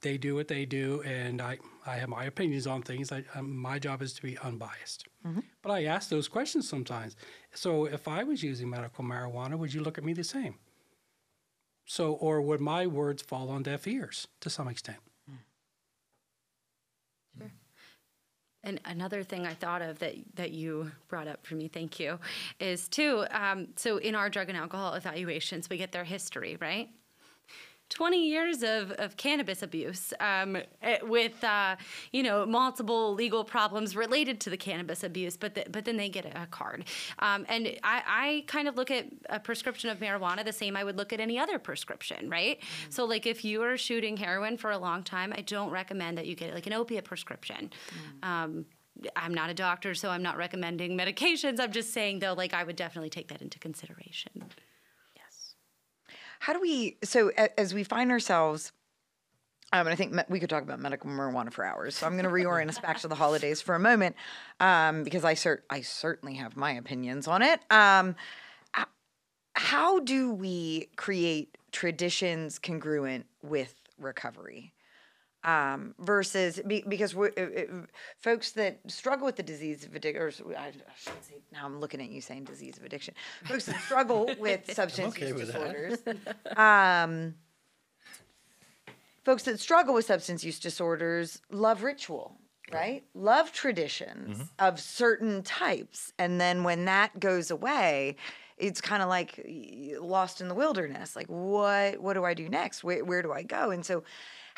they 0.00 0.16
do 0.18 0.34
what 0.34 0.48
they 0.48 0.64
do, 0.64 1.02
and 1.02 1.40
I, 1.40 1.58
I 1.86 1.96
have 1.96 2.08
my 2.08 2.24
opinions 2.24 2.66
on 2.66 2.82
things. 2.82 3.10
I, 3.10 3.24
um, 3.34 3.56
my 3.56 3.78
job 3.78 4.00
is 4.02 4.12
to 4.14 4.22
be 4.22 4.38
unbiased. 4.38 5.06
But 5.62 5.70
I 5.72 5.84
ask 5.84 6.08
those 6.08 6.28
questions 6.28 6.68
sometimes. 6.68 7.16
So 7.52 7.86
if 7.86 8.06
I 8.06 8.22
was 8.24 8.42
using 8.42 8.70
medical 8.70 9.04
marijuana, 9.04 9.58
would 9.58 9.74
you 9.74 9.82
look 9.82 9.98
at 9.98 10.04
me 10.04 10.12
the 10.12 10.24
same? 10.24 10.54
So, 11.84 12.12
or 12.12 12.40
would 12.40 12.60
my 12.60 12.86
words 12.86 13.22
fall 13.22 13.48
on 13.50 13.62
deaf 13.62 13.86
ears 13.86 14.28
to 14.40 14.50
some 14.50 14.68
extent? 14.68 14.98
And 18.64 18.80
another 18.84 19.22
thing 19.22 19.46
I 19.46 19.54
thought 19.54 19.82
of 19.82 19.98
that 20.00 20.14
that 20.34 20.50
you 20.50 20.90
brought 21.08 21.28
up 21.28 21.46
for 21.46 21.54
me, 21.54 21.68
thank 21.68 21.98
you, 22.00 22.18
is 22.60 22.88
too. 22.88 23.24
Um, 23.30 23.68
so 23.76 23.98
in 23.98 24.14
our 24.14 24.28
drug 24.28 24.48
and 24.48 24.58
alcohol 24.58 24.94
evaluations, 24.94 25.70
we 25.70 25.76
get 25.78 25.92
their 25.92 26.04
history, 26.04 26.58
right? 26.60 26.88
20 27.90 28.28
years 28.28 28.62
of, 28.62 28.90
of 28.92 29.16
cannabis 29.16 29.62
abuse 29.62 30.12
um, 30.20 30.56
eh, 30.82 30.98
with, 31.02 31.42
uh, 31.42 31.76
you 32.12 32.22
know, 32.22 32.44
multiple 32.44 33.14
legal 33.14 33.44
problems 33.44 33.96
related 33.96 34.40
to 34.40 34.50
the 34.50 34.56
cannabis 34.56 35.02
abuse, 35.02 35.36
but, 35.36 35.54
the, 35.54 35.64
but 35.70 35.84
then 35.84 35.96
they 35.96 36.08
get 36.08 36.26
a 36.26 36.46
card. 36.46 36.84
Um, 37.18 37.46
and 37.48 37.68
I, 37.82 38.02
I 38.06 38.44
kind 38.46 38.68
of 38.68 38.76
look 38.76 38.90
at 38.90 39.06
a 39.30 39.40
prescription 39.40 39.90
of 39.90 39.98
marijuana 39.98 40.44
the 40.44 40.52
same 40.52 40.76
I 40.76 40.84
would 40.84 40.96
look 40.96 41.12
at 41.12 41.20
any 41.20 41.38
other 41.38 41.58
prescription, 41.58 42.28
right? 42.28 42.58
So, 42.90 43.04
like, 43.04 43.26
if 43.26 43.44
you 43.44 43.62
are 43.62 43.76
shooting 43.76 44.16
heroin 44.16 44.56
for 44.56 44.70
a 44.70 44.78
long 44.78 45.02
time, 45.02 45.32
I 45.36 45.40
don't 45.42 45.70
recommend 45.70 46.18
that 46.18 46.26
you 46.26 46.34
get 46.34 46.54
like 46.54 46.66
an 46.66 46.72
opiate 46.72 47.04
prescription. 47.04 47.70
Um, 48.22 48.66
I'm 49.14 49.32
not 49.32 49.50
a 49.50 49.54
doctor, 49.54 49.94
so 49.94 50.10
I'm 50.10 50.22
not 50.22 50.36
recommending 50.36 50.96
medications. 50.96 51.60
I'm 51.60 51.72
just 51.72 51.92
saying, 51.92 52.18
though, 52.18 52.34
like, 52.34 52.52
I 52.52 52.64
would 52.64 52.76
definitely 52.76 53.10
take 53.10 53.28
that 53.28 53.42
into 53.42 53.58
consideration. 53.58 54.44
How 56.40 56.52
do 56.52 56.60
we, 56.60 56.96
so 57.04 57.30
as 57.56 57.74
we 57.74 57.84
find 57.84 58.10
ourselves, 58.10 58.72
um, 59.72 59.80
and 59.86 59.90
I 59.90 59.96
think 59.96 60.18
we 60.30 60.40
could 60.40 60.48
talk 60.48 60.62
about 60.62 60.80
medical 60.80 61.10
marijuana 61.10 61.52
for 61.52 61.64
hours. 61.64 61.94
So 61.94 62.06
I'm 62.06 62.12
going 62.12 62.24
to 62.24 62.30
reorient 62.30 62.68
us 62.68 62.78
back 62.78 62.98
to 63.00 63.08
the 63.08 63.14
holidays 63.14 63.60
for 63.60 63.74
a 63.74 63.80
moment 63.80 64.16
um, 64.60 65.02
because 65.04 65.24
I, 65.24 65.34
cer- 65.34 65.64
I 65.68 65.82
certainly 65.82 66.36
have 66.36 66.56
my 66.56 66.72
opinions 66.72 67.28
on 67.28 67.42
it. 67.42 67.60
Um, 67.70 68.16
how 69.58 69.98
do 69.98 70.32
we 70.32 70.88
create 70.96 71.58
traditions 71.72 72.58
congruent 72.60 73.26
with 73.42 73.74
recovery? 73.98 74.72
Um, 75.44 75.94
versus 75.98 76.60
be, 76.66 76.84
because 76.86 77.14
we, 77.14 77.28
uh, 77.28 77.42
uh, 77.42 77.64
folks 78.18 78.52
that 78.52 78.78
struggle 78.88 79.26
with 79.26 79.36
the 79.36 79.42
disease 79.42 79.84
of 79.84 79.94
addiction, 79.94 80.22
or 80.22 80.56
I, 80.56 80.66
I 80.66 80.72
should 80.96 81.24
say, 81.24 81.34
now 81.52 81.64
I'm 81.64 81.80
looking 81.80 82.00
at 82.00 82.08
you 82.08 82.20
saying 82.20 82.44
disease 82.44 82.76
of 82.76 82.84
addiction, 82.84 83.14
folks 83.44 83.66
that 83.66 83.80
struggle 83.82 84.30
with 84.38 84.72
substance 84.74 85.14
okay 85.14 85.28
use 85.28 85.34
with 85.34 85.46
disorders, 85.46 85.98
um, 86.56 87.34
folks 89.24 89.44
that 89.44 89.60
struggle 89.60 89.94
with 89.94 90.06
substance 90.06 90.42
use 90.42 90.58
disorders 90.58 91.40
love 91.50 91.82
ritual, 91.82 92.36
right? 92.72 93.04
Love 93.14 93.52
traditions 93.52 94.50
of 94.58 94.80
certain 94.80 95.42
types. 95.42 96.12
And 96.18 96.40
then 96.40 96.64
when 96.64 96.84
that 96.86 97.18
goes 97.20 97.50
away, 97.50 98.16
it's 98.58 98.80
kind 98.80 99.02
of 99.02 99.08
like 99.08 99.40
lost 100.00 100.40
in 100.40 100.48
the 100.48 100.54
wilderness. 100.54 101.14
Like 101.14 101.28
what 101.28 102.00
what 102.00 102.14
do 102.14 102.24
I 102.24 102.34
do 102.34 102.48
next? 102.48 102.82
Where 102.82 103.04
where 103.04 103.22
do 103.22 103.32
I 103.32 103.42
go? 103.42 103.70
And 103.70 103.84
so 103.86 104.02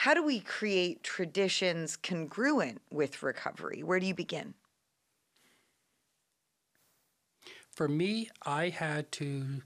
how 0.01 0.15
do 0.15 0.23
we 0.23 0.41
create 0.41 1.03
traditions 1.03 1.95
congruent 1.95 2.81
with 2.91 3.23
recovery? 3.23 3.83
Where 3.83 4.01
do 4.01 4.07
you 4.07 4.15
begin? 4.15 4.55
For 7.71 7.87
me, 7.87 8.31
I 8.47 8.71
had 8.71 9.13
to 9.13 9.61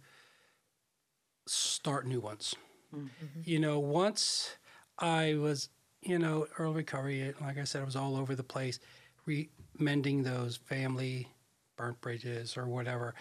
start 1.47 2.09
new 2.09 2.19
ones. 2.19 2.57
Mm-hmm. 2.93 3.43
You 3.45 3.61
know, 3.61 3.79
once 3.79 4.57
I 4.99 5.35
was, 5.35 5.69
you 6.03 6.19
know, 6.19 6.49
early 6.59 6.79
recovery, 6.79 7.33
like 7.41 7.57
I 7.57 7.63
said, 7.63 7.83
I 7.83 7.85
was 7.85 7.95
all 7.95 8.17
over 8.17 8.35
the 8.35 8.43
place, 8.43 8.81
re- 9.27 9.51
mending 9.79 10.25
those 10.25 10.57
family 10.57 11.29
burnt 11.77 12.01
bridges 12.01 12.57
or 12.57 12.67
whatever, 12.67 13.15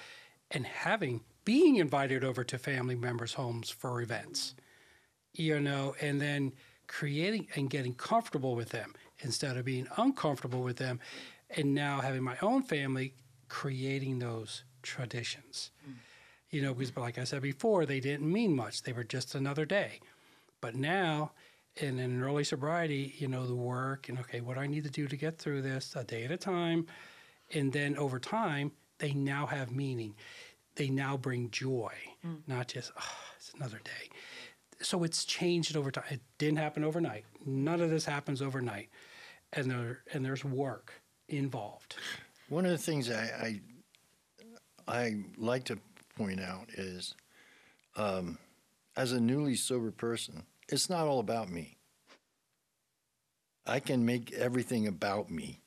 and 0.49 0.65
having, 0.65 1.21
being 1.45 1.75
invited 1.75 2.23
over 2.23 2.43
to 2.43 2.57
family 2.57 2.95
members' 2.95 3.35
homes 3.35 3.69
for 3.69 4.01
events, 4.01 4.55
you 5.31 5.59
know, 5.59 5.93
and 6.01 6.19
then 6.19 6.53
creating 6.93 7.47
and 7.55 7.71
getting 7.71 7.95
comfortable 7.95 8.55
with 8.55 8.69
them 8.69 8.93
instead 9.19 9.57
of 9.57 9.65
being 9.65 9.87
uncomfortable 9.97 10.61
with 10.61 10.77
them. 10.77 10.99
And 11.49 11.73
now 11.73 12.01
having 12.01 12.23
my 12.23 12.37
own 12.41 12.61
family, 12.61 13.15
creating 13.49 14.19
those 14.19 14.63
traditions. 14.83 15.71
You 16.51 16.61
know, 16.61 16.73
because 16.75 16.95
like 16.95 17.17
I 17.17 17.23
said 17.23 17.41
before, 17.41 17.87
they 17.87 17.99
didn't 17.99 18.31
mean 18.31 18.55
much. 18.55 18.83
They 18.83 18.93
were 18.93 19.03
just 19.03 19.33
another 19.33 19.65
day. 19.65 20.01
But 20.61 20.75
now, 20.75 21.31
in 21.77 21.97
an 21.97 22.21
early 22.21 22.43
sobriety, 22.43 23.15
you 23.17 23.27
know, 23.27 23.47
the 23.47 23.55
work 23.55 24.07
and 24.07 24.19
okay, 24.19 24.41
what 24.41 24.53
do 24.53 24.61
I 24.61 24.67
need 24.67 24.83
to 24.83 24.91
do 24.91 25.07
to 25.07 25.15
get 25.15 25.39
through 25.39 25.63
this 25.63 25.95
a 25.95 26.03
day 26.03 26.25
at 26.25 26.31
a 26.31 26.37
time. 26.37 26.85
And 27.55 27.73
then 27.73 27.97
over 27.97 28.19
time, 28.19 28.71
they 28.99 29.13
now 29.13 29.47
have 29.47 29.71
meaning. 29.71 30.13
They 30.75 30.89
now 30.89 31.17
bring 31.17 31.49
joy, 31.49 31.93
mm. 32.25 32.41
not 32.47 32.67
just, 32.67 32.91
oh, 32.95 33.17
it's 33.35 33.51
another 33.55 33.81
day. 33.83 34.09
So 34.83 35.03
it's 35.03 35.25
changed 35.25 35.75
over 35.77 35.91
time. 35.91 36.03
It 36.09 36.21
didn't 36.37 36.57
happen 36.57 36.83
overnight. 36.83 37.25
None 37.45 37.81
of 37.81 37.89
this 37.89 38.05
happens 38.05 38.41
overnight. 38.41 38.89
And, 39.53 39.71
there, 39.71 39.99
and 40.13 40.25
there's 40.25 40.43
work 40.43 40.91
involved. 41.29 41.95
One 42.49 42.65
of 42.65 42.71
the 42.71 42.77
things 42.77 43.09
I, 43.09 43.61
I, 44.87 44.91
I 44.99 45.15
like 45.37 45.63
to 45.65 45.79
point 46.17 46.41
out 46.41 46.69
is, 46.75 47.15
um, 47.95 48.37
as 48.95 49.11
a 49.11 49.19
newly 49.19 49.55
sober 49.55 49.91
person, 49.91 50.43
it's 50.69 50.89
not 50.89 51.07
all 51.07 51.19
about 51.19 51.49
me. 51.49 51.77
I 53.65 53.79
can 53.79 54.05
make 54.05 54.33
everything 54.33 54.87
about 54.87 55.31
me 55.31 55.61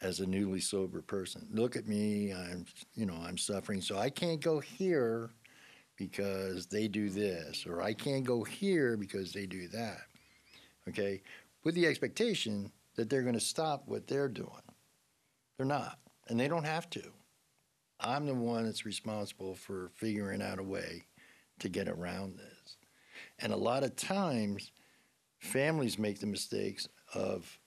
as 0.00 0.20
a 0.20 0.26
newly 0.26 0.60
sober 0.60 1.02
person. 1.02 1.46
Look 1.52 1.76
at 1.76 1.86
me, 1.86 2.32
I'm, 2.32 2.64
you 2.94 3.06
know, 3.06 3.18
I'm 3.22 3.36
suffering, 3.36 3.82
so 3.82 3.98
I 3.98 4.08
can't 4.08 4.40
go 4.40 4.60
here 4.60 5.30
because 6.00 6.64
they 6.64 6.88
do 6.88 7.10
this, 7.10 7.66
or 7.66 7.82
I 7.82 7.92
can't 7.92 8.24
go 8.24 8.42
here 8.42 8.96
because 8.96 9.34
they 9.34 9.44
do 9.44 9.68
that. 9.68 10.00
Okay? 10.88 11.20
With 11.62 11.74
the 11.74 11.86
expectation 11.86 12.72
that 12.96 13.10
they're 13.10 13.22
going 13.22 13.34
to 13.34 13.40
stop 13.40 13.82
what 13.84 14.08
they're 14.08 14.26
doing. 14.26 14.48
They're 15.56 15.66
not, 15.66 15.98
and 16.26 16.40
they 16.40 16.48
don't 16.48 16.64
have 16.64 16.88
to. 16.90 17.02
I'm 18.00 18.24
the 18.24 18.34
one 18.34 18.64
that's 18.64 18.86
responsible 18.86 19.54
for 19.54 19.90
figuring 19.94 20.40
out 20.40 20.58
a 20.58 20.62
way 20.62 21.04
to 21.58 21.68
get 21.68 21.86
around 21.86 22.38
this. 22.38 22.76
And 23.38 23.52
a 23.52 23.56
lot 23.56 23.84
of 23.84 23.94
times, 23.94 24.72
families 25.38 25.98
make 25.98 26.18
the 26.18 26.26
mistakes 26.26 26.88
of 27.14 27.58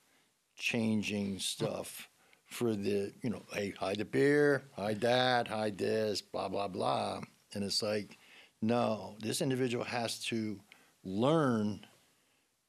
changing 0.57 1.37
stuff 1.37 2.09
for 2.47 2.75
the, 2.75 3.13
you 3.21 3.29
know, 3.29 3.43
hey, 3.53 3.75
hide 3.79 3.99
the 3.99 4.05
beer, 4.05 4.63
hide 4.75 5.01
that, 5.01 5.47
hide 5.47 5.77
this, 5.77 6.19
blah, 6.19 6.49
blah, 6.49 6.67
blah. 6.67 7.21
And 7.53 7.63
it's 7.63 7.83
like, 7.83 8.17
no, 8.63 9.15
this 9.19 9.41
individual 9.41 9.83
has 9.83 10.19
to 10.19 10.57
learn, 11.03 11.85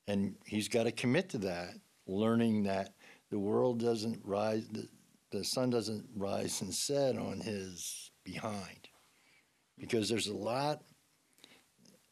and 0.08 0.34
he's 0.44 0.68
got 0.68 0.84
to 0.84 0.92
commit 0.92 1.28
to 1.30 1.38
that, 1.38 1.74
learning 2.08 2.64
that 2.64 2.94
the 3.30 3.38
world 3.38 3.78
doesn't 3.78 4.20
rise, 4.24 4.66
the, 4.72 4.88
the 5.30 5.44
sun 5.44 5.70
doesn't 5.70 6.04
rise 6.16 6.60
and 6.62 6.74
set 6.74 7.16
on 7.16 7.38
his 7.38 8.10
behind. 8.24 8.88
Because 9.78 10.08
there's 10.08 10.26
a 10.26 10.34
lot, 10.34 10.82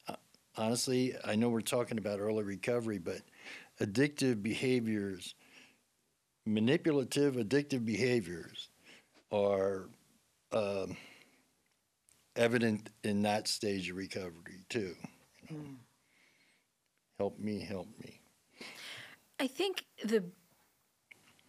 uh, 0.07 0.15
honestly, 0.57 1.17
I 1.25 1.35
know 1.35 1.49
we're 1.49 1.61
talking 1.61 1.99
about 1.99 2.21
early 2.21 2.45
recovery, 2.45 2.99
but 2.99 3.23
addictive 3.81 4.45
behaviors, 4.45 5.35
manipulative 6.47 7.35
addictive 7.35 7.85
behaviors 7.85 8.69
are 9.33 9.89
um, 10.53 10.97
evident 12.37 12.91
in 13.05 13.23
that 13.23 13.49
stage 13.49 13.91
of 13.91 13.97
recovery 13.97 14.65
too. 14.69 14.95
you 15.49 15.57
know. 15.57 15.63
Mm. 15.63 15.77
Help 17.19 17.39
me, 17.39 17.61
help 17.61 17.89
me. 18.01 18.21
I 19.39 19.47
think 19.47 19.85
the 20.05 20.25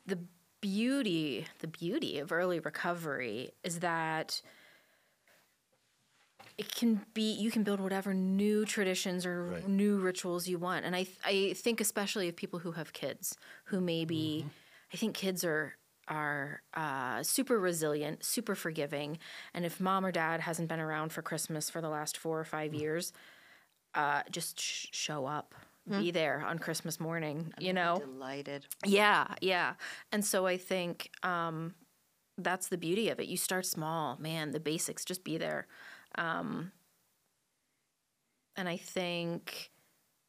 the 0.06 0.20
beauty 0.62 1.46
the 1.60 1.68
beauty 1.68 2.20
of 2.20 2.32
early 2.32 2.60
recovery 2.60 3.52
is 3.64 3.80
that 3.80 4.42
it 6.58 6.74
can 6.74 7.02
be 7.14 7.34
you 7.34 7.52
can 7.52 7.64
build 7.64 7.80
whatever 7.80 8.14
new 8.14 8.66
traditions 8.66 9.26
or 9.26 9.44
Right. 9.46 9.68
new 9.68 9.98
rituals 9.98 10.48
you 10.48 10.58
want 10.60 10.86
and 10.86 10.96
I 10.96 11.08
I 11.26 11.54
think 11.56 11.82
especially 11.82 12.30
of 12.30 12.36
people 12.36 12.60
who 12.60 12.74
have 12.74 12.94
kids 12.94 13.36
who 13.66 13.82
maybe 13.82 14.40
mm-hmm. 14.40 14.50
I 14.94 14.98
think 14.98 15.16
kids 15.16 15.44
are 15.44 15.76
are 16.08 16.62
uh, 16.74 17.24
super 17.24 17.60
resilient, 17.60 18.24
super 18.24 18.56
forgiving, 18.56 19.18
and 19.54 19.66
if 19.66 19.80
mom 19.80 20.06
or 20.06 20.12
dad 20.12 20.42
hasn't 20.42 20.70
been 20.70 20.80
around 20.80 21.12
for 21.12 21.22
Christmas 21.22 21.70
for 21.70 21.82
the 21.82 21.90
last 21.90 22.18
four 22.18 22.40
or 22.40 22.44
five 22.46 22.74
years, 22.74 23.14
uh, 23.96 24.22
just 24.32 24.60
sh- 24.60 24.88
show 24.92 25.26
up, 25.26 25.54
be 25.90 26.12
there 26.12 26.44
on 26.48 26.60
Christmas 26.60 27.00
morning. 27.00 27.54
You 27.60 27.74
know, 27.74 27.98
Delighted. 28.00 28.66
yeah, 28.86 29.28
yeah. 29.42 29.74
And 30.12 30.24
so 30.24 30.46
I 30.46 30.58
think 30.58 31.10
um, 31.24 31.74
that's 32.38 32.68
the 32.70 32.78
beauty 32.78 33.10
of 33.10 33.20
it. 33.20 33.28
You 33.28 33.38
start 33.38 33.66
small, 33.66 34.18
man, 34.18 34.52
the 34.52 34.60
basics, 34.60 35.04
just 35.06 35.24
be 35.24 35.38
there. 35.38 35.68
Um, 36.18 36.72
and 38.56 38.70
I 38.70 38.78
think 38.78 39.72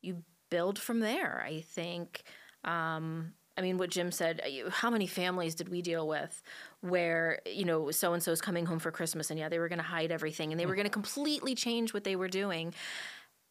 you 0.03 0.25
build 0.51 0.79
from 0.79 1.01
there. 1.01 1.43
I 1.47 1.61
think, 1.61 2.23
um, 2.65 3.33
I 3.57 3.61
mean, 3.63 3.79
what 3.79 3.91
Jim 3.91 4.11
said, 4.11 4.41
uh, 4.45 4.71
how 4.71 4.91
many 4.91 5.07
families 5.07 5.55
did 5.55 5.69
we 5.69 5.81
deal 5.81 6.09
with 6.09 6.43
where, 6.81 7.41
you 7.47 7.65
know, 7.65 7.91
so 7.93 8.13
and 8.13 8.23
so's 8.23 8.41
coming 8.41 8.67
home 8.67 8.79
for 8.81 8.91
Christmas 8.91 9.31
and 9.31 9.39
yeah, 9.39 9.49
they 9.49 9.59
were 9.61 9.69
going 9.69 9.79
to 9.79 9.85
hide 9.85 10.11
everything 10.11 10.51
and 10.53 10.59
they 10.61 10.67
were 10.67 10.75
going 10.75 10.87
to 10.87 10.91
completely 10.91 11.55
change 11.55 11.95
what 11.95 12.03
they 12.05 12.17
were 12.17 12.29
doing. 12.29 12.75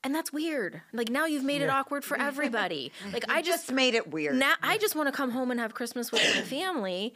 And 0.04 0.14
that's 0.14 0.34
weird. 0.34 0.82
Like 0.92 1.10
now 1.10 1.26
you've 1.26 1.46
made 1.46 1.62
it 1.62 1.70
awkward 1.70 2.04
for 2.04 2.18
everybody. 2.20 2.92
Like 3.14 3.24
I 3.30 3.42
just 3.42 3.68
Just 3.68 3.72
made 3.72 3.94
it 3.96 4.12
weird. 4.12 4.36
now 4.36 4.56
I 4.62 4.78
just 4.78 4.96
want 4.96 5.08
to 5.08 5.14
come 5.14 5.32
home 5.32 5.50
and 5.52 5.60
have 5.62 5.74
Christmas 5.74 6.12
with 6.12 6.22
my 6.36 6.42
family. 6.42 7.14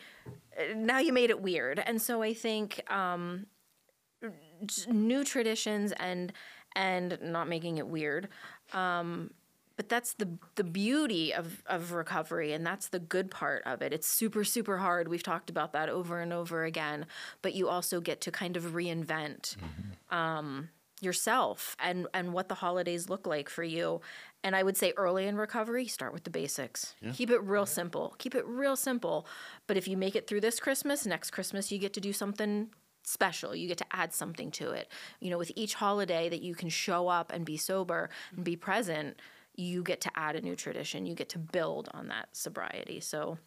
Uh, 0.57 0.73
Now 0.73 0.99
you 0.99 1.11
made 1.11 1.29
it 1.29 1.41
weird, 1.41 1.79
and 1.79 2.01
so 2.01 2.21
I 2.21 2.33
think 2.33 2.89
um, 2.89 3.47
new 4.87 5.23
traditions 5.23 5.91
and 5.93 6.31
and 6.75 7.17
not 7.21 7.47
making 7.49 7.77
it 7.77 7.87
weird. 7.87 8.29
Um, 8.73 9.31
but 9.77 9.89
that's 9.89 10.13
the 10.13 10.27
the 10.55 10.63
beauty 10.63 11.33
of 11.33 11.63
of 11.67 11.93
recovery, 11.93 12.51
and 12.51 12.65
that's 12.65 12.89
the 12.89 12.99
good 12.99 13.31
part 13.31 13.63
of 13.65 13.81
it. 13.81 13.93
It's 13.93 14.07
super 14.07 14.43
super 14.43 14.79
hard. 14.79 15.07
We've 15.07 15.23
talked 15.23 15.49
about 15.49 15.71
that 15.73 15.87
over 15.87 16.19
and 16.19 16.33
over 16.33 16.65
again. 16.65 17.05
But 17.41 17.53
you 17.53 17.69
also 17.69 18.01
get 18.01 18.19
to 18.21 18.31
kind 18.31 18.57
of 18.57 18.73
reinvent 18.73 19.55
um, 20.09 20.69
yourself 20.99 21.75
and 21.79 22.07
and 22.13 22.33
what 22.33 22.49
the 22.49 22.55
holidays 22.55 23.07
look 23.07 23.27
like 23.27 23.49
for 23.49 23.63
you. 23.63 24.01
And 24.43 24.55
I 24.55 24.63
would 24.63 24.77
say 24.77 24.93
early 24.97 25.27
in 25.27 25.35
recovery, 25.35 25.87
start 25.87 26.13
with 26.13 26.23
the 26.23 26.29
basics. 26.29 26.95
Keep 27.13 27.29
it 27.29 27.43
real 27.43 27.65
simple. 27.65 28.15
Keep 28.17 28.35
it 28.35 28.45
real 28.47 28.75
simple. 28.75 29.27
But 29.67 29.77
if 29.77 29.87
you 29.87 29.97
make 29.97 30.15
it 30.15 30.27
through 30.27 30.41
this 30.41 30.59
Christmas, 30.59 31.05
next 31.05 31.31
Christmas 31.31 31.71
you 31.71 31.77
get 31.77 31.93
to 31.93 32.01
do 32.01 32.13
something 32.13 32.69
special. 33.03 33.55
You 33.55 33.67
get 33.67 33.77
to 33.77 33.85
add 33.91 34.13
something 34.13 34.51
to 34.51 34.71
it. 34.71 34.89
You 35.19 35.29
know, 35.29 35.37
with 35.37 35.51
each 35.55 35.75
holiday 35.75 36.29
that 36.29 36.41
you 36.41 36.55
can 36.55 36.69
show 36.69 37.07
up 37.07 37.31
and 37.31 37.45
be 37.45 37.57
sober 37.57 38.09
and 38.35 38.43
be 38.43 38.55
present, 38.55 39.17
you 39.57 39.83
get 39.83 39.99
to 40.01 40.11
add 40.15 40.35
a 40.35 40.41
new 40.41 40.55
tradition. 40.55 41.05
You 41.05 41.15
get 41.15 41.29
to 41.29 41.39
build 41.39 41.89
on 41.93 42.07
that 42.07 42.29
sobriety. 42.31 42.99
So 43.01 43.37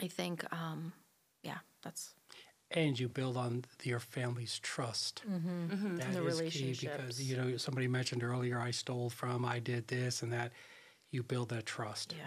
I 0.00 0.08
think 0.08 0.44
um 0.52 0.92
yeah, 1.42 1.58
that's 1.82 2.14
and 2.72 2.98
you 2.98 3.08
build 3.08 3.36
on 3.36 3.64
your 3.84 4.00
family's 4.00 4.58
trust. 4.58 5.22
That 5.24 5.40
Mm-hmm. 5.40 6.12
The 6.12 6.26
is 6.26 6.52
key 6.52 6.74
because 6.80 7.22
you 7.22 7.36
know 7.36 7.56
somebody 7.56 7.86
mentioned 7.86 8.24
earlier 8.24 8.58
I 8.58 8.72
stole 8.72 9.10
from, 9.10 9.44
I 9.44 9.60
did 9.60 9.86
this 9.86 10.22
and 10.22 10.32
that. 10.32 10.52
you 11.10 11.22
build 11.22 11.50
that 11.50 11.66
trust. 11.66 12.14
Yeah. 12.16 12.24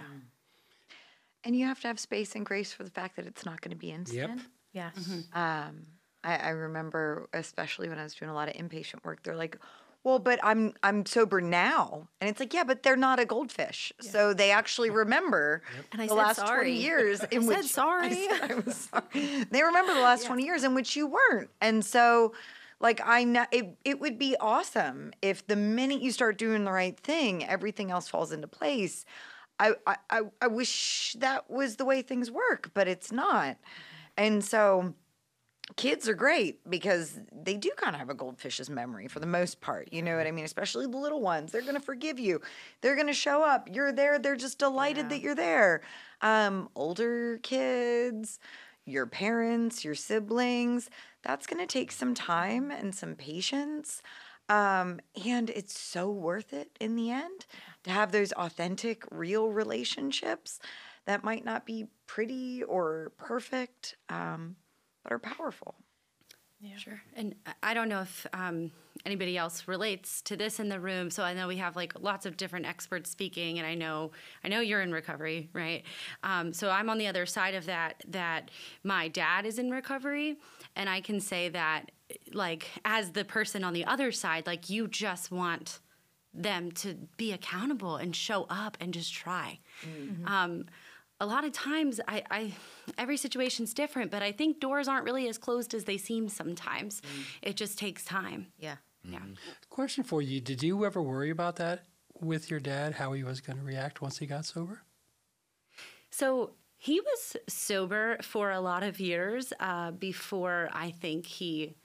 And 1.44 1.56
you 1.56 1.66
have 1.66 1.80
to 1.82 1.88
have 1.88 2.00
space 2.00 2.36
and 2.36 2.46
grace 2.46 2.74
for 2.74 2.84
the 2.84 2.90
fact 2.90 3.16
that 3.16 3.26
it's 3.26 3.46
not 3.46 3.62
going 3.62 3.72
to 3.72 3.78
be 3.78 3.92
instant. 3.92 4.42
Yep. 4.74 4.96
Yes. 4.98 5.10
Um, 5.34 5.86
I, 6.24 6.36
I 6.38 6.50
remember, 6.50 7.30
especially 7.34 7.88
when 7.90 7.98
I 7.98 8.04
was 8.04 8.14
doing 8.14 8.30
a 8.30 8.34
lot 8.34 8.50
of 8.50 8.56
inpatient 8.56 9.04
work, 9.06 9.24
they're 9.24 9.36
like, 9.36 9.58
"Well, 10.04 10.20
but 10.20 10.40
I'm 10.44 10.74
I'm 10.84 11.06
sober 11.06 11.42
now," 11.42 12.08
and 12.20 12.30
it's 12.30 12.40
like, 12.40 12.54
"Yeah, 12.54 12.64
but 12.64 12.84
they're 12.84 12.96
not 12.96 13.20
a 13.20 13.26
goldfish, 13.26 13.92
so 14.00 14.34
they 14.34 14.52
actually 14.52 14.90
remember 14.90 15.62
And 15.92 16.02
I 16.02 16.06
the 16.06 16.10
said 16.10 16.16
last 16.18 16.36
sorry. 16.38 16.56
twenty 16.66 16.82
years 16.82 17.24
in 17.32 17.44
I 17.44 17.48
which 17.48 17.58
said 17.58 17.66
sorry. 17.66 18.08
I 18.08 18.38
said 18.40 18.52
I 18.52 18.56
was 18.56 18.76
sorry. 18.92 19.46
They 19.52 19.64
remember 19.64 19.94
the 19.94 20.02
last 20.02 20.26
twenty 20.26 20.44
years 20.46 20.64
in 20.64 20.74
which 20.76 20.96
you 20.96 21.08
weren't, 21.08 21.50
and 21.62 21.84
so." 21.84 22.34
Like 22.82 23.02
I 23.04 23.26
know 23.26 23.46
it, 23.52 23.76
it 23.84 24.00
would 24.00 24.18
be 24.18 24.38
awesome 24.40 25.12
if 25.22 25.46
the 25.46 25.58
minute 25.58 26.02
you 26.02 26.14
start 26.14 26.38
doing 26.38 26.64
the 26.64 26.72
right 26.72 26.98
thing, 26.98 27.46
everything 27.46 27.92
else 27.92 28.08
falls 28.08 28.32
into 28.32 28.48
place. 28.48 29.06
I, 29.60 29.74
I, 29.86 29.98
I, 30.10 30.22
I 30.42 30.48
wish 30.48 31.14
that 31.20 31.50
was 31.52 31.76
the 31.76 31.84
way 31.84 32.02
things 32.02 32.32
work, 32.32 32.72
but 32.74 32.88
it's 32.88 33.12
not. 33.12 33.58
Mm-hmm. 33.58 33.58
And 34.18 34.46
so 34.46 34.94
kids 35.76 36.08
are 36.10 36.14
great 36.14 36.70
because 36.70 37.20
they 37.32 37.56
do 37.56 37.72
kind 37.78 37.96
of 37.96 38.00
have 38.00 38.10
a 38.10 38.16
goldfish's 38.16 38.70
memory 38.70 39.08
for 39.08 39.20
the 39.20 39.26
most 39.26 39.62
part. 39.62 39.90
You 39.92 40.02
know 40.02 40.18
what 40.18 40.28
I 40.28 40.32
mean? 40.32 40.46
Especially 40.46 40.86
the 40.86 40.98
little 40.98 41.22
ones. 41.22 41.52
They're 41.52 41.62
going 41.62 41.76
to 41.76 41.82
forgive 41.82 42.20
you. 42.20 42.42
They're 42.82 42.96
going 42.96 43.08
to 43.08 43.14
show 43.14 43.44
up. 43.44 43.70
You're 43.72 43.92
there. 43.92 44.20
They're 44.20 44.36
just 44.36 44.60
delighted 44.60 45.10
that 45.10 45.22
you're 45.22 45.36
there. 45.36 45.82
Um, 46.22 46.70
older 46.76 47.40
kids, 47.44 48.40
your 48.86 49.06
parents, 49.06 49.86
your 49.86 49.96
siblings, 49.96 50.90
that's 51.24 51.48
going 51.48 51.60
to 51.60 51.72
take 51.72 51.92
some 51.92 52.14
time 52.14 52.72
and 52.72 52.94
some 52.94 53.16
patience. 53.16 54.02
Um, 54.50 55.00
and 55.26 55.52
it's 55.52 55.80
so 55.80 56.10
worth 56.10 56.54
it 56.54 56.72
in 56.80 56.96
the 56.96 57.12
end 57.12 57.46
to 57.84 57.92
have 57.92 58.12
those 58.12 58.32
authentic, 58.32 59.04
real 59.12 59.52
relationships 59.52 60.60
that 61.06 61.24
might 61.24 61.46
not 61.46 61.66
be 61.66 61.86
pretty 62.08 62.64
or 62.64 63.12
perfect, 63.18 63.96
um, 64.10 64.56
but 65.04 65.12
are 65.12 65.20
powerful. 65.20 65.76
Yeah. 66.62 66.76
Sure. 66.76 67.02
And 67.16 67.36
I- 67.46 67.54
I 67.72 67.74
don't 67.74 67.88
know 67.88 68.02
if 68.02 68.28
um, 68.34 68.72
anybody 69.06 69.38
else 69.38 69.66
relates 69.68 70.22
to 70.24 70.36
this 70.36 70.60
in 70.60 70.68
the 70.68 70.80
room. 70.80 71.10
So 71.10 71.24
I 71.24 71.34
know 71.34 71.48
we 71.48 71.56
have 71.58 71.78
like 71.78 71.94
lots 72.02 72.26
of 72.26 72.36
different 72.36 72.66
experts 72.66 73.10
speaking, 73.10 73.60
and 73.60 73.66
I 73.68 73.76
know 73.76 74.12
I 74.44 74.50
know 74.50 74.60
you're 74.60 74.82
in 74.82 74.92
recovery, 74.92 75.50
right? 75.54 75.84
Um, 76.22 76.52
so 76.52 76.70
I'm 76.70 76.90
on 76.90 76.98
the 76.98 77.08
other 77.08 77.26
side 77.26 77.56
of 77.56 77.66
that. 77.68 78.04
That 78.10 78.52
my 78.84 79.08
dad 79.08 79.46
is 79.46 79.58
in 79.58 79.72
recovery, 79.72 80.38
and 80.76 80.90
I 80.90 81.00
can 81.00 81.22
say 81.22 81.48
that, 81.50 81.92
like, 82.34 82.68
as 82.84 83.12
the 83.12 83.24
person 83.24 83.64
on 83.64 83.72
the 83.72 83.86
other 83.86 84.12
side, 84.12 84.46
like 84.46 84.70
you 84.70 84.90
just 84.90 85.32
want 85.32 85.80
them 86.34 86.72
to 86.74 86.94
be 87.18 87.32
accountable 87.32 87.96
and 87.96 88.14
show 88.16 88.46
up 88.50 88.78
and 88.82 88.94
just 88.94 89.14
try. 89.14 89.60
Um, 90.26 90.66
a 91.20 91.26
lot 91.26 91.44
of 91.44 91.52
times, 91.52 92.00
I, 92.08 92.24
I 92.32 92.54
every 92.98 93.18
situation's 93.18 93.74
different, 93.74 94.12
but 94.12 94.24
I 94.24 94.32
think 94.32 94.60
doors 94.60 94.88
aren't 94.88 95.06
really 95.06 95.28
as 95.28 95.38
closed 95.38 95.74
as 95.74 95.84
they 95.84 95.98
seem 95.98 96.30
sometimes. 96.30 97.02
It 97.42 97.56
just 97.56 97.78
takes 97.78 98.06
time. 98.06 98.48
Yeah. 98.58 98.78
Yeah. 99.04 99.20
Question 99.70 100.04
for 100.04 100.22
you: 100.22 100.40
Did 100.42 100.64
you 100.64 100.86
ever 100.86 101.02
worry 101.02 101.30
about 101.30 101.58
that 101.58 101.86
with 102.20 102.50
your 102.50 102.60
dad? 102.60 102.96
How 102.96 103.14
he 103.14 103.24
was 103.24 103.42
going 103.42 103.58
to 103.58 103.66
react 103.66 104.02
once 104.02 104.18
he 104.18 104.26
got 104.26 104.46
sober? 104.46 104.82
So 106.10 106.52
he 106.78 107.02
was 107.02 107.38
sober 107.48 108.18
for 108.22 108.52
a 108.52 108.62
lot 108.62 108.84
of 108.84 109.00
years 109.00 109.52
uh, 109.60 109.92
before 109.92 110.70
I 110.72 110.92
think 110.92 111.26
he 111.26 111.76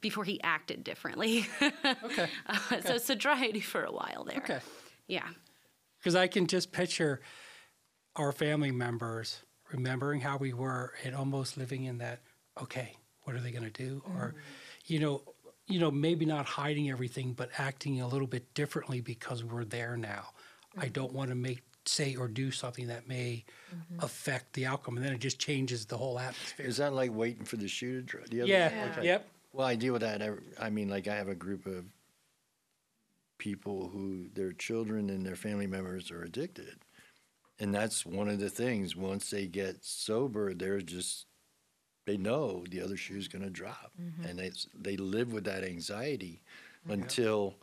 before 0.00 0.24
he 0.24 0.42
acted 0.42 0.82
differently. 0.84 1.46
Okay. 2.04 2.28
Uh, 2.46 2.80
so 2.80 2.98
sobriety 2.98 3.60
for 3.60 3.84
a 3.84 3.92
while 3.92 4.24
there. 4.24 4.38
Okay. 4.38 4.58
Yeah. 5.06 5.28
Because 5.98 6.16
I 6.16 6.26
can 6.26 6.46
just 6.46 6.72
picture 6.72 7.20
our 8.16 8.32
family 8.32 8.70
members 8.70 9.42
remembering 9.72 10.20
how 10.20 10.36
we 10.36 10.52
were 10.52 10.92
and 11.04 11.14
almost 11.14 11.56
living 11.56 11.84
in 11.84 11.98
that, 11.98 12.20
okay, 12.60 12.96
what 13.22 13.36
are 13.36 13.40
they 13.40 13.50
going 13.50 13.70
to 13.70 13.70
do? 13.70 14.02
Or, 14.06 14.28
mm-hmm. 14.28 14.38
you 14.86 14.98
know, 14.98 15.22
you 15.66 15.78
know, 15.78 15.90
maybe 15.90 16.24
not 16.26 16.46
hiding 16.46 16.90
everything, 16.90 17.32
but 17.32 17.50
acting 17.56 18.00
a 18.00 18.08
little 18.08 18.26
bit 18.26 18.52
differently 18.54 19.00
because 19.00 19.44
we're 19.44 19.64
there 19.64 19.96
now. 19.96 20.30
I 20.76 20.84
mm-hmm. 20.84 20.92
don't 20.92 21.12
want 21.12 21.30
to 21.30 21.36
make 21.36 21.62
say 21.86 22.14
or 22.16 22.28
do 22.28 22.50
something 22.50 22.88
that 22.88 23.08
may 23.08 23.44
mm-hmm. 23.74 24.04
affect 24.04 24.52
the 24.52 24.66
outcome, 24.66 24.96
and 24.96 25.04
then 25.04 25.12
it 25.12 25.20
just 25.20 25.38
changes 25.38 25.86
the 25.86 25.96
whole 25.96 26.18
atmosphere. 26.18 26.66
Is 26.66 26.76
that 26.76 26.92
like 26.92 27.14
waiting 27.14 27.44
for 27.44 27.56
the 27.56 27.68
shoe 27.68 28.00
to 28.00 28.06
drop? 28.06 28.26
yeah. 28.30 29.00
Yep. 29.00 29.28
Well, 29.52 29.66
I 29.66 29.74
deal 29.74 29.92
with 29.92 30.02
that. 30.02 30.22
every- 30.22 30.44
I 30.58 30.70
mean, 30.70 30.88
like 30.88 31.08
I 31.08 31.16
have 31.16 31.28
a 31.28 31.34
group 31.34 31.66
of 31.66 31.84
people 33.38 33.88
who 33.88 34.28
their 34.34 34.52
children 34.52 35.10
and 35.10 35.24
their 35.24 35.36
family 35.36 35.66
members 35.66 36.10
are 36.10 36.22
addicted, 36.22 36.78
and 37.60 37.74
that's 37.74 38.04
one 38.06 38.28
of 38.28 38.40
the 38.40 38.48
things. 38.50 38.96
Once 38.96 39.30
they 39.30 39.46
get 39.46 39.84
sober, 39.84 40.54
they're 40.54 40.80
just 40.80 41.26
they 42.06 42.16
know 42.16 42.64
the 42.70 42.80
other 42.80 42.96
shoe's 42.96 43.28
going 43.28 43.44
to 43.44 43.50
drop, 43.50 43.92
mm-hmm. 44.00 44.24
and 44.24 44.38
they 44.38 44.50
they 44.74 44.96
live 44.96 45.32
with 45.32 45.44
that 45.44 45.62
anxiety 45.62 46.42
until 46.88 47.56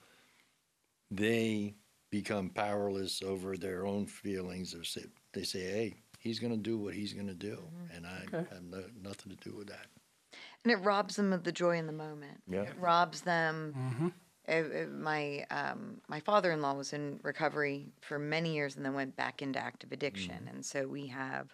they 1.11 1.75
become 2.11 2.49
powerless 2.49 3.21
over 3.21 3.57
their 3.57 3.85
own 3.85 4.05
feelings. 4.05 4.73
Or 4.75 4.83
say, 4.83 5.05
they 5.33 5.43
say, 5.43 5.61
"Hey, 5.61 5.95
he's 6.19 6.39
going 6.39 6.53
to 6.53 6.57
do 6.57 6.77
what 6.77 6.93
he's 6.93 7.13
going 7.13 7.27
to 7.27 7.33
do," 7.33 7.57
mm-hmm. 7.57 7.95
and 7.95 8.05
I 8.05 8.23
Okay. 8.27 8.47
have 8.53 8.63
no, 8.63 8.83
nothing 9.01 9.35
to 9.35 9.49
do 9.49 9.55
with 9.55 9.67
that. 9.67 9.87
And 10.63 10.71
it 10.71 10.77
robs 10.77 11.15
them 11.15 11.33
of 11.33 11.43
the 11.43 11.51
joy 11.51 11.77
in 11.77 11.87
the 11.87 11.93
moment. 11.93 12.41
Yeah. 12.47 12.63
It 12.63 12.75
robs 12.79 13.21
them. 13.21 13.73
Mm-hmm. 13.77 14.07
My 14.47 15.45
um, 15.51 16.01
my 16.07 16.19
father-in-law 16.19 16.73
was 16.73 16.93
in 16.93 17.19
recovery 17.23 17.87
for 18.01 18.17
many 18.17 18.53
years 18.53 18.75
and 18.75 18.85
then 18.85 18.93
went 18.93 19.15
back 19.15 19.41
into 19.41 19.59
active 19.59 19.91
addiction. 19.91 20.49
And 20.51 20.65
so 20.65 20.87
we 20.87 21.07
have 21.07 21.53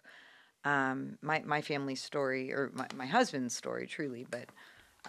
um, 0.64 1.18
my 1.22 1.41
my 1.46 1.62
family's 1.62 2.04
story 2.04 2.54
or 2.54 2.72
my, 2.74 2.88
my 2.96 3.06
husband's 3.06 3.56
story, 3.56 3.88
truly, 3.88 4.26
but 4.30 4.50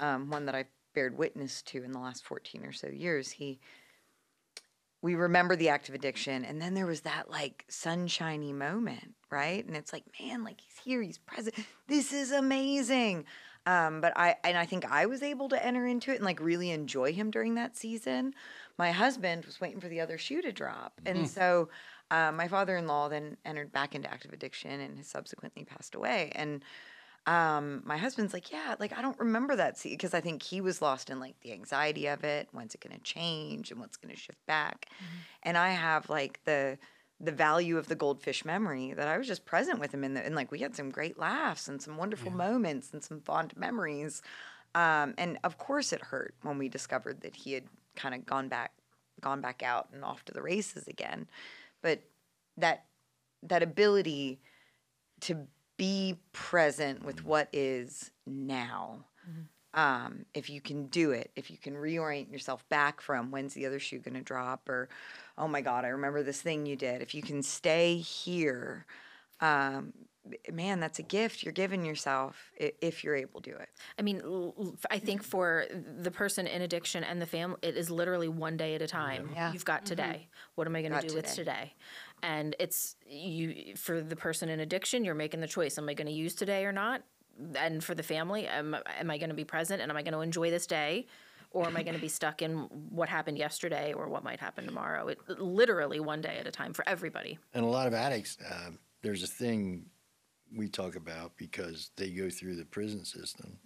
um, 0.00 0.30
one 0.30 0.46
that 0.46 0.54
I've 0.54 0.66
bared 0.94 1.18
witness 1.18 1.60
to 1.62 1.82
in 1.82 1.92
the 1.92 1.98
last 1.98 2.24
14 2.24 2.64
or 2.64 2.72
so 2.72 2.88
years. 2.88 3.30
He 3.30 3.60
we 5.02 5.14
remember 5.16 5.54
the 5.54 5.68
active 5.68 5.94
addiction 5.94 6.46
and 6.46 6.62
then 6.62 6.72
there 6.72 6.86
was 6.86 7.02
that 7.02 7.30
like 7.30 7.66
sunshiny 7.68 8.54
moment 8.54 9.14
right 9.30 9.66
and 9.66 9.76
it's 9.76 9.92
like 9.92 10.04
man 10.18 10.42
like 10.42 10.62
he's 10.62 10.82
here 10.82 11.02
he's 11.02 11.18
present 11.18 11.54
this 11.88 12.10
is 12.10 12.32
amazing 12.32 13.26
um, 13.66 14.00
but 14.00 14.12
i 14.16 14.36
and 14.44 14.56
i 14.56 14.66
think 14.66 14.84
i 14.90 15.06
was 15.06 15.22
able 15.22 15.48
to 15.48 15.64
enter 15.64 15.86
into 15.86 16.10
it 16.12 16.16
and 16.16 16.24
like 16.24 16.40
really 16.40 16.70
enjoy 16.70 17.12
him 17.12 17.30
during 17.30 17.54
that 17.54 17.76
season 17.76 18.34
my 18.78 18.90
husband 18.90 19.44
was 19.44 19.60
waiting 19.60 19.80
for 19.80 19.88
the 19.88 20.00
other 20.00 20.18
shoe 20.18 20.42
to 20.42 20.52
drop 20.52 21.00
and 21.06 21.28
so 21.28 21.68
uh, 22.10 22.30
my 22.30 22.46
father-in-law 22.46 23.08
then 23.08 23.36
entered 23.44 23.72
back 23.72 23.94
into 23.94 24.10
active 24.10 24.32
addiction 24.32 24.80
and 24.80 24.98
has 24.98 25.06
subsequently 25.06 25.64
passed 25.64 25.94
away 25.94 26.30
and 26.34 26.62
um, 27.26 27.82
my 27.86 27.96
husband's 27.96 28.34
like, 28.34 28.52
yeah, 28.52 28.74
like 28.78 28.96
I 28.96 29.00
don't 29.00 29.18
remember 29.18 29.56
that 29.56 29.78
scene 29.78 29.92
because 29.92 30.12
I 30.12 30.20
think 30.20 30.42
he 30.42 30.60
was 30.60 30.82
lost 30.82 31.08
in 31.08 31.20
like 31.20 31.40
the 31.40 31.52
anxiety 31.52 32.06
of 32.06 32.22
it. 32.22 32.48
When's 32.52 32.74
it 32.74 32.82
going 32.82 32.94
to 32.94 33.02
change 33.02 33.70
and 33.70 33.80
what's 33.80 33.96
going 33.96 34.14
to 34.14 34.20
shift 34.20 34.44
back? 34.46 34.88
And 35.42 35.56
I 35.56 35.70
have 35.70 36.10
like 36.10 36.40
the 36.44 36.76
the 37.20 37.32
value 37.32 37.78
of 37.78 37.88
the 37.88 37.94
goldfish 37.94 38.44
memory 38.44 38.92
that 38.92 39.08
I 39.08 39.16
was 39.18 39.26
just 39.26 39.46
present 39.46 39.78
with 39.78 39.94
him 39.94 40.04
in 40.04 40.14
the 40.14 40.24
and 40.24 40.34
like 40.34 40.50
we 40.50 40.58
had 40.58 40.74
some 40.74 40.90
great 40.90 41.18
laughs 41.18 41.68
and 41.68 41.80
some 41.80 41.96
wonderful 41.96 42.30
moments 42.32 42.92
and 42.92 43.02
some 43.02 43.20
fond 43.20 43.56
memories. 43.56 44.22
Um, 44.74 45.14
and 45.16 45.38
of 45.44 45.56
course, 45.56 45.92
it 45.92 46.00
hurt 46.00 46.34
when 46.42 46.58
we 46.58 46.68
discovered 46.68 47.20
that 47.20 47.36
he 47.36 47.52
had 47.52 47.64
kind 47.94 48.14
of 48.14 48.26
gone 48.26 48.48
back, 48.48 48.72
gone 49.20 49.40
back 49.40 49.62
out 49.62 49.88
and 49.92 50.04
off 50.04 50.24
to 50.24 50.32
the 50.32 50.42
races 50.42 50.88
again. 50.88 51.28
But 51.82 52.00
that 52.56 52.84
that 53.42 53.62
ability 53.62 54.40
to 55.20 55.46
be 55.76 56.18
present 56.32 57.04
with 57.04 57.24
what 57.24 57.48
is 57.52 58.10
now. 58.26 59.04
Um, 59.74 60.24
if 60.34 60.50
you 60.50 60.60
can 60.60 60.86
do 60.86 61.10
it, 61.10 61.32
if 61.34 61.50
you 61.50 61.58
can 61.58 61.74
reorient 61.74 62.30
yourself 62.30 62.68
back 62.68 63.00
from 63.00 63.32
when's 63.32 63.54
the 63.54 63.66
other 63.66 63.80
shoe 63.80 63.98
going 63.98 64.14
to 64.14 64.20
drop, 64.20 64.68
or 64.68 64.88
oh 65.36 65.48
my 65.48 65.60
God, 65.60 65.84
I 65.84 65.88
remember 65.88 66.22
this 66.22 66.40
thing 66.40 66.66
you 66.66 66.76
did. 66.76 67.02
If 67.02 67.14
you 67.14 67.22
can 67.22 67.42
stay 67.42 67.96
here, 67.96 68.86
um, 69.40 69.92
man, 70.50 70.80
that's 70.80 70.98
a 70.98 71.02
gift 71.02 71.42
you're 71.42 71.52
giving 71.52 71.84
yourself 71.84 72.50
if 72.56 73.04
you're 73.04 73.16
able 73.16 73.40
to 73.42 73.50
do 73.50 73.56
it. 73.56 73.68
I 73.98 74.02
mean, 74.02 74.22
I 74.90 74.98
think 74.98 75.22
for 75.22 75.66
the 76.00 76.10
person 76.10 76.46
in 76.46 76.62
addiction 76.62 77.04
and 77.04 77.20
the 77.20 77.26
family, 77.26 77.56
it 77.62 77.76
is 77.76 77.90
literally 77.90 78.28
one 78.28 78.56
day 78.56 78.74
at 78.74 78.82
a 78.82 78.86
time. 78.86 79.30
Yeah. 79.34 79.52
You've 79.52 79.64
got 79.64 79.84
today. 79.84 80.28
What 80.54 80.66
am 80.66 80.76
I 80.76 80.80
going 80.80 80.92
to 80.92 81.00
Got 81.00 81.08
do 81.08 81.14
with 81.14 81.26
today. 81.26 81.36
today? 81.36 81.74
And 82.22 82.56
it's 82.58 82.96
you 83.06 83.74
for 83.76 84.00
the 84.00 84.16
person 84.16 84.48
in 84.48 84.60
addiction. 84.60 85.04
You're 85.04 85.14
making 85.14 85.40
the 85.40 85.48
choice. 85.48 85.76
Am 85.76 85.88
I 85.88 85.94
going 85.94 86.06
to 86.06 86.12
use 86.12 86.34
today 86.34 86.64
or 86.64 86.72
not? 86.72 87.02
And 87.56 87.82
for 87.82 87.94
the 87.94 88.02
family, 88.02 88.46
am, 88.46 88.76
am 88.98 89.10
I 89.10 89.18
going 89.18 89.30
to 89.30 89.34
be 89.34 89.44
present 89.44 89.82
and 89.82 89.90
am 89.90 89.96
I 89.96 90.02
going 90.02 90.14
to 90.14 90.20
enjoy 90.20 90.50
this 90.50 90.66
day? 90.66 91.06
Or 91.54 91.66
am 91.66 91.76
I 91.76 91.82
going 91.84 91.94
to 91.94 92.00
be 92.00 92.08
stuck 92.08 92.42
in 92.42 92.56
what 92.90 93.08
happened 93.08 93.38
yesterday 93.38 93.92
or 93.92 94.08
what 94.08 94.24
might 94.24 94.40
happen 94.40 94.66
tomorrow? 94.66 95.06
It 95.06 95.18
literally 95.40 96.00
one 96.00 96.20
day 96.20 96.36
at 96.40 96.48
a 96.48 96.50
time 96.50 96.72
for 96.74 96.86
everybody. 96.86 97.38
And 97.54 97.64
a 97.64 97.68
lot 97.68 97.86
of 97.86 97.94
addicts, 97.94 98.36
um, 98.50 98.78
there's 99.02 99.22
a 99.22 99.28
thing 99.28 99.86
we 100.54 100.68
talk 100.68 100.96
about 100.96 101.36
because 101.36 101.90
they 101.96 102.10
go 102.10 102.28
through 102.28 102.56
the 102.56 102.64
prison 102.64 103.04
system. 103.04 103.56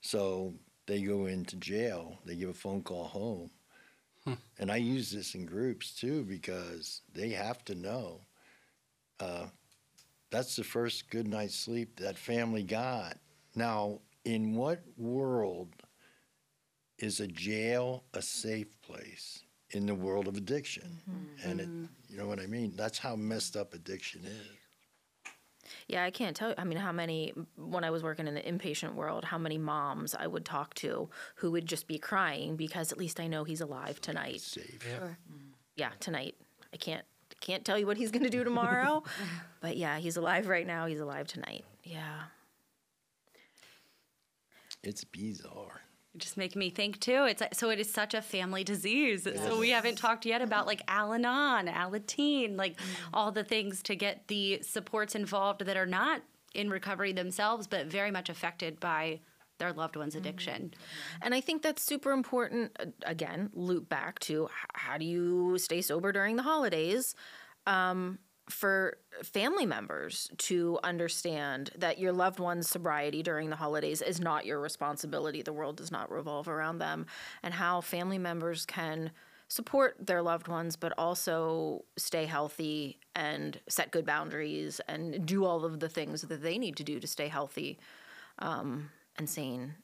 So 0.00 0.54
they 0.86 1.02
go 1.02 1.26
into 1.26 1.56
jail, 1.56 2.18
they 2.24 2.36
give 2.36 2.50
a 2.50 2.54
phone 2.54 2.82
call 2.82 3.04
home, 3.04 3.50
and 4.58 4.70
I 4.70 4.76
use 4.76 5.10
this 5.10 5.34
in 5.34 5.44
groups 5.44 5.92
too 5.94 6.22
because 6.22 7.02
they 7.12 7.30
have 7.30 7.64
to 7.64 7.74
know 7.74 8.20
uh, 9.20 9.46
that's 10.30 10.54
the 10.54 10.64
first 10.64 11.10
good 11.10 11.26
night's 11.26 11.56
sleep 11.56 11.98
that 11.98 12.16
family 12.16 12.62
got. 12.62 13.18
Now, 13.56 14.00
in 14.24 14.54
what 14.54 14.82
world 14.96 15.74
is 16.98 17.20
a 17.20 17.26
jail 17.26 18.04
a 18.14 18.22
safe 18.22 18.80
place? 18.82 19.40
In 19.70 19.84
the 19.84 19.94
world 19.94 20.28
of 20.28 20.36
addiction. 20.36 20.98
Mm-hmm. 21.10 21.50
And 21.50 21.60
it, 21.60 21.68
you 22.10 22.16
know 22.16 22.26
what 22.26 22.40
I 22.40 22.46
mean? 22.46 22.72
That's 22.74 22.96
how 22.96 23.16
messed 23.16 23.54
up 23.54 23.74
addiction 23.74 24.24
is. 24.24 24.58
Yeah, 25.86 26.04
I 26.04 26.10
can't 26.10 26.34
tell. 26.34 26.50
You. 26.50 26.54
I 26.56 26.64
mean, 26.64 26.78
how 26.78 26.92
many 26.92 27.34
when 27.56 27.84
I 27.84 27.90
was 27.90 28.02
working 28.02 28.26
in 28.26 28.34
the 28.34 28.40
inpatient 28.40 28.94
world, 28.94 29.24
how 29.26 29.36
many 29.38 29.58
moms 29.58 30.14
I 30.14 30.26
would 30.26 30.46
talk 30.46 30.74
to 30.76 31.10
who 31.36 31.50
would 31.50 31.66
just 31.66 31.86
be 31.86 31.98
crying 31.98 32.56
because 32.56 32.92
at 32.92 32.98
least 32.98 33.20
I 33.20 33.26
know 33.26 33.44
he's 33.44 33.60
alive 33.60 34.00
tonight. 34.00 34.40
Safe. 34.40 34.86
Yeah, 35.76 35.90
tonight. 36.00 36.34
I 36.72 36.76
can't 36.76 37.04
can't 37.40 37.64
tell 37.64 37.78
you 37.78 37.86
what 37.86 37.96
he's 37.96 38.10
going 38.10 38.24
to 38.24 38.30
do 38.30 38.42
tomorrow, 38.42 39.02
but 39.60 39.76
yeah, 39.76 39.98
he's 39.98 40.16
alive 40.16 40.48
right 40.48 40.66
now. 40.66 40.86
He's 40.86 41.00
alive 41.00 41.26
tonight. 41.26 41.64
Yeah. 41.84 42.22
It's 44.82 45.04
bizarre. 45.04 45.82
Just 46.16 46.36
making 46.36 46.58
me 46.58 46.70
think 46.70 47.00
too. 47.00 47.26
It's 47.28 47.42
so 47.52 47.70
it 47.70 47.78
is 47.78 47.92
such 47.92 48.14
a 48.14 48.22
family 48.22 48.64
disease. 48.64 49.24
So 49.24 49.58
we 49.58 49.70
haven't 49.70 49.98
talked 49.98 50.26
yet 50.26 50.42
about 50.42 50.66
like 50.66 50.82
Al-Anon, 50.88 51.66
Alateen, 51.66 52.56
like 52.56 52.78
all 53.12 53.30
the 53.30 53.44
things 53.44 53.82
to 53.84 53.94
get 53.94 54.26
the 54.28 54.60
supports 54.62 55.14
involved 55.14 55.64
that 55.64 55.76
are 55.76 55.86
not 55.86 56.22
in 56.54 56.70
recovery 56.70 57.12
themselves, 57.12 57.66
but 57.66 57.86
very 57.86 58.10
much 58.10 58.28
affected 58.28 58.80
by 58.80 59.20
their 59.58 59.72
loved 59.72 59.96
one's 59.96 60.14
addiction. 60.14 60.72
And 61.20 61.34
I 61.34 61.40
think 61.40 61.62
that's 61.62 61.82
super 61.82 62.12
important. 62.12 62.76
Again, 63.04 63.50
loop 63.52 63.88
back 63.88 64.18
to 64.20 64.48
how 64.72 64.98
do 64.98 65.04
you 65.04 65.58
stay 65.58 65.82
sober 65.82 66.12
during 66.12 66.36
the 66.36 66.42
holidays? 66.42 67.14
Um, 67.66 68.18
for 68.48 68.98
family 69.22 69.66
members 69.66 70.30
to 70.38 70.78
understand 70.82 71.70
that 71.76 71.98
your 71.98 72.12
loved 72.12 72.40
one's 72.40 72.68
sobriety 72.68 73.22
during 73.22 73.50
the 73.50 73.56
holidays 73.56 74.02
is 74.02 74.20
not 74.20 74.46
your 74.46 74.60
responsibility. 74.60 75.42
The 75.42 75.52
world 75.52 75.76
does 75.76 75.90
not 75.90 76.10
revolve 76.10 76.48
around 76.48 76.78
them. 76.78 77.06
And 77.42 77.54
how 77.54 77.80
family 77.80 78.18
members 78.18 78.64
can 78.64 79.10
support 79.48 79.96
their 79.98 80.22
loved 80.22 80.46
ones, 80.46 80.76
but 80.76 80.92
also 80.98 81.84
stay 81.96 82.26
healthy 82.26 82.98
and 83.14 83.60
set 83.68 83.90
good 83.90 84.04
boundaries 84.04 84.80
and 84.88 85.24
do 85.26 85.44
all 85.44 85.64
of 85.64 85.80
the 85.80 85.88
things 85.88 86.22
that 86.22 86.42
they 86.42 86.58
need 86.58 86.76
to 86.76 86.84
do 86.84 87.00
to 87.00 87.06
stay 87.06 87.28
healthy 87.28 87.78
um, 88.40 88.90
and 89.16 89.28
sane 89.28 89.74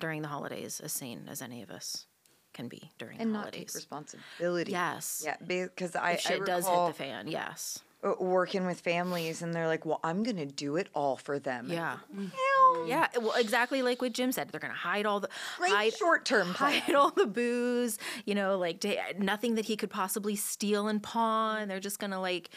during 0.00 0.22
the 0.22 0.28
holidays, 0.28 0.80
as 0.80 0.92
sane 0.92 1.26
as 1.28 1.42
any 1.42 1.62
of 1.62 1.70
us 1.70 2.06
can 2.52 2.68
be 2.68 2.90
during 2.98 3.18
the 3.18 3.24
holidays 3.24 3.36
and 3.36 3.44
not 3.44 3.52
take 3.52 3.74
responsibility. 3.74 4.72
Yes. 4.72 5.22
Yeah, 5.24 5.36
because 5.46 5.94
I, 5.94 6.12
If 6.12 6.20
shit 6.20 6.42
I 6.42 6.44
does 6.44 6.66
hit 6.66 6.86
the 6.86 6.92
fan, 6.94 7.28
yes. 7.28 7.80
Uh, 8.06 8.14
working 8.22 8.66
with 8.66 8.80
families, 8.80 9.42
and 9.42 9.52
they're 9.54 9.66
like, 9.66 9.84
"Well, 9.84 10.00
I'm 10.04 10.22
gonna 10.22 10.46
do 10.46 10.76
it 10.76 10.88
all 10.94 11.16
for 11.16 11.38
them." 11.38 11.68
Yeah. 11.70 11.98
Hell, 12.16 12.86
Yeah. 12.86 13.08
Well, 13.20 13.34
exactly 13.36 13.82
like 13.82 14.00
what 14.00 14.12
Jim 14.12 14.32
said. 14.32 14.48
They're 14.50 14.60
going 14.60 14.72
to 14.72 14.78
hide 14.78 15.06
all 15.06 15.20
the 15.20 15.28
Great 15.58 15.72
hide, 15.72 15.94
short-term 15.94 16.54
plan. 16.54 16.80
hide 16.82 16.94
all 16.94 17.10
the 17.10 17.26
booze. 17.26 17.98
You 18.24 18.34
know, 18.34 18.58
like 18.58 18.80
to, 18.80 18.96
nothing 19.18 19.54
that 19.56 19.64
he 19.64 19.76
could 19.76 19.90
possibly 19.90 20.36
steal 20.36 20.88
and 20.88 21.02
pawn. 21.02 21.68
They're 21.68 21.80
just 21.80 21.98
going 21.98 22.10
to 22.12 22.20
like 22.20 22.50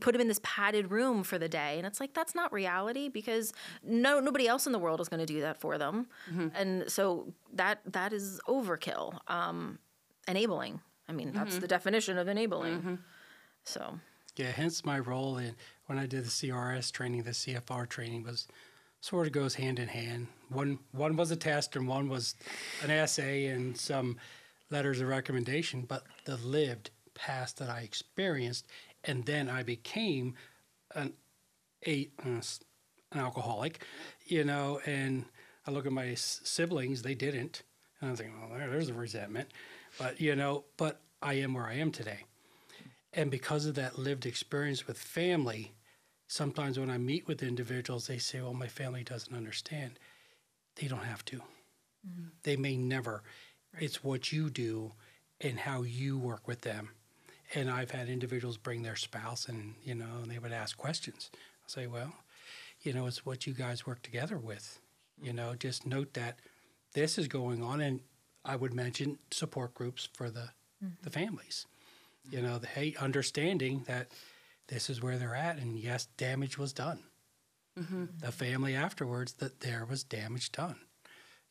put 0.00 0.14
him 0.14 0.20
in 0.20 0.28
this 0.28 0.40
padded 0.44 0.90
room 0.92 1.24
for 1.24 1.38
the 1.38 1.48
day, 1.48 1.76
and 1.78 1.86
it's 1.86 1.98
like 2.00 2.14
that's 2.14 2.34
not 2.34 2.52
reality 2.52 3.08
because 3.08 3.52
no 3.82 4.20
nobody 4.20 4.46
else 4.46 4.66
in 4.66 4.72
the 4.72 4.78
world 4.78 5.00
is 5.00 5.08
going 5.08 5.20
to 5.20 5.26
do 5.26 5.40
that 5.40 5.60
for 5.60 5.76
them, 5.78 6.06
and 6.54 6.90
so 6.90 7.32
that 7.54 7.80
that 7.86 8.12
is 8.12 8.40
overkill. 8.48 9.18
Um, 9.28 9.78
enabling. 10.28 10.80
I 11.08 11.12
mean, 11.12 11.32
that's 11.32 11.58
the 11.58 11.66
definition 11.66 12.16
of 12.16 12.28
enabling. 12.28 12.98
So. 13.64 13.98
Yeah, 14.36 14.50
hence 14.50 14.84
my 14.84 14.98
role 14.98 15.36
in 15.36 15.54
when 15.86 15.98
I 15.98 16.06
did 16.06 16.24
the 16.24 16.30
CRS 16.30 16.90
training, 16.90 17.22
the 17.22 17.30
CFR 17.30 17.88
training 17.88 18.24
was 18.24 18.48
sort 19.00 19.26
of 19.26 19.32
goes 19.32 19.56
hand 19.56 19.78
in 19.78 19.88
hand. 19.88 20.28
One 20.48 20.78
one 20.92 21.16
was 21.16 21.30
a 21.30 21.36
test 21.36 21.76
and 21.76 21.86
one 21.86 22.08
was 22.08 22.34
an 22.82 22.90
essay 22.90 23.46
and 23.46 23.76
some 23.76 24.16
letters 24.70 25.00
of 25.00 25.08
recommendation, 25.08 25.82
but 25.82 26.04
the 26.24 26.36
lived 26.36 26.90
past 27.14 27.58
that 27.58 27.68
I 27.68 27.80
experienced, 27.80 28.66
and 29.04 29.26
then 29.26 29.50
I 29.50 29.62
became 29.62 30.34
an 30.94 31.12
a 31.86 32.08
an 32.24 32.40
alcoholic, 33.14 33.84
you 34.26 34.44
know, 34.44 34.80
and 34.86 35.26
I 35.66 35.70
look 35.72 35.84
at 35.84 35.92
my 35.92 36.14
siblings, 36.14 37.02
they 37.02 37.14
didn't, 37.14 37.62
and 38.00 38.10
I'm 38.10 38.16
thinking, 38.16 38.40
well, 38.40 38.58
there, 38.58 38.70
there's 38.70 38.88
a 38.88 38.94
resentment, 38.94 39.50
but 39.98 40.20
you 40.20 40.34
know, 40.34 40.64
but 40.76 41.00
I 41.20 41.34
am 41.34 41.54
where 41.54 41.66
I 41.66 41.74
am 41.74 41.92
today. 41.92 42.24
And 43.14 43.30
because 43.30 43.66
of 43.66 43.74
that 43.74 43.98
lived 43.98 44.24
experience 44.24 44.86
with 44.86 44.98
family, 44.98 45.74
sometimes 46.26 46.78
when 46.78 46.90
I 46.90 46.98
meet 46.98 47.26
with 47.26 47.42
individuals, 47.42 48.06
they 48.06 48.18
say, 48.18 48.40
Well, 48.40 48.54
my 48.54 48.68
family 48.68 49.04
doesn't 49.04 49.36
understand. 49.36 49.98
They 50.76 50.88
don't 50.88 51.04
have 51.04 51.24
to. 51.26 51.36
Mm-hmm. 51.36 52.28
They 52.42 52.56
may 52.56 52.76
never. 52.76 53.22
It's 53.78 54.02
what 54.02 54.32
you 54.32 54.48
do 54.50 54.92
and 55.40 55.58
how 55.58 55.82
you 55.82 56.18
work 56.18 56.48
with 56.48 56.62
them. 56.62 56.90
And 57.54 57.70
I've 57.70 57.90
had 57.90 58.08
individuals 58.08 58.56
bring 58.56 58.82
their 58.82 58.96
spouse 58.96 59.46
and, 59.46 59.74
you 59.84 59.94
know, 59.94 60.20
and 60.22 60.30
they 60.30 60.38
would 60.38 60.52
ask 60.52 60.76
questions. 60.76 61.30
I 61.34 61.68
say, 61.68 61.86
Well, 61.86 62.14
you 62.80 62.94
know, 62.94 63.06
it's 63.06 63.26
what 63.26 63.46
you 63.46 63.52
guys 63.52 63.86
work 63.86 64.00
together 64.02 64.38
with. 64.38 64.80
You 65.20 65.28
mm-hmm. 65.28 65.36
know, 65.36 65.54
just 65.54 65.86
note 65.86 66.14
that 66.14 66.38
this 66.94 67.18
is 67.18 67.28
going 67.28 67.62
on. 67.62 67.82
And 67.82 68.00
I 68.42 68.56
would 68.56 68.72
mention 68.72 69.18
support 69.30 69.74
groups 69.74 70.08
for 70.14 70.30
the, 70.30 70.48
mm-hmm. 70.82 70.94
the 71.02 71.10
families 71.10 71.66
you 72.30 72.40
know, 72.42 72.58
the 72.58 72.66
hey, 72.66 72.94
understanding 73.00 73.84
that 73.86 74.12
this 74.68 74.88
is 74.88 75.02
where 75.02 75.18
they're 75.18 75.34
at, 75.34 75.58
and 75.58 75.78
yes, 75.78 76.06
damage 76.16 76.58
was 76.58 76.72
done. 76.72 77.00
Mm-hmm. 77.78 78.04
The 78.20 78.32
family 78.32 78.74
afterwards 78.74 79.34
that 79.34 79.60
there 79.60 79.86
was 79.88 80.04
damage 80.04 80.52
done. 80.52 80.76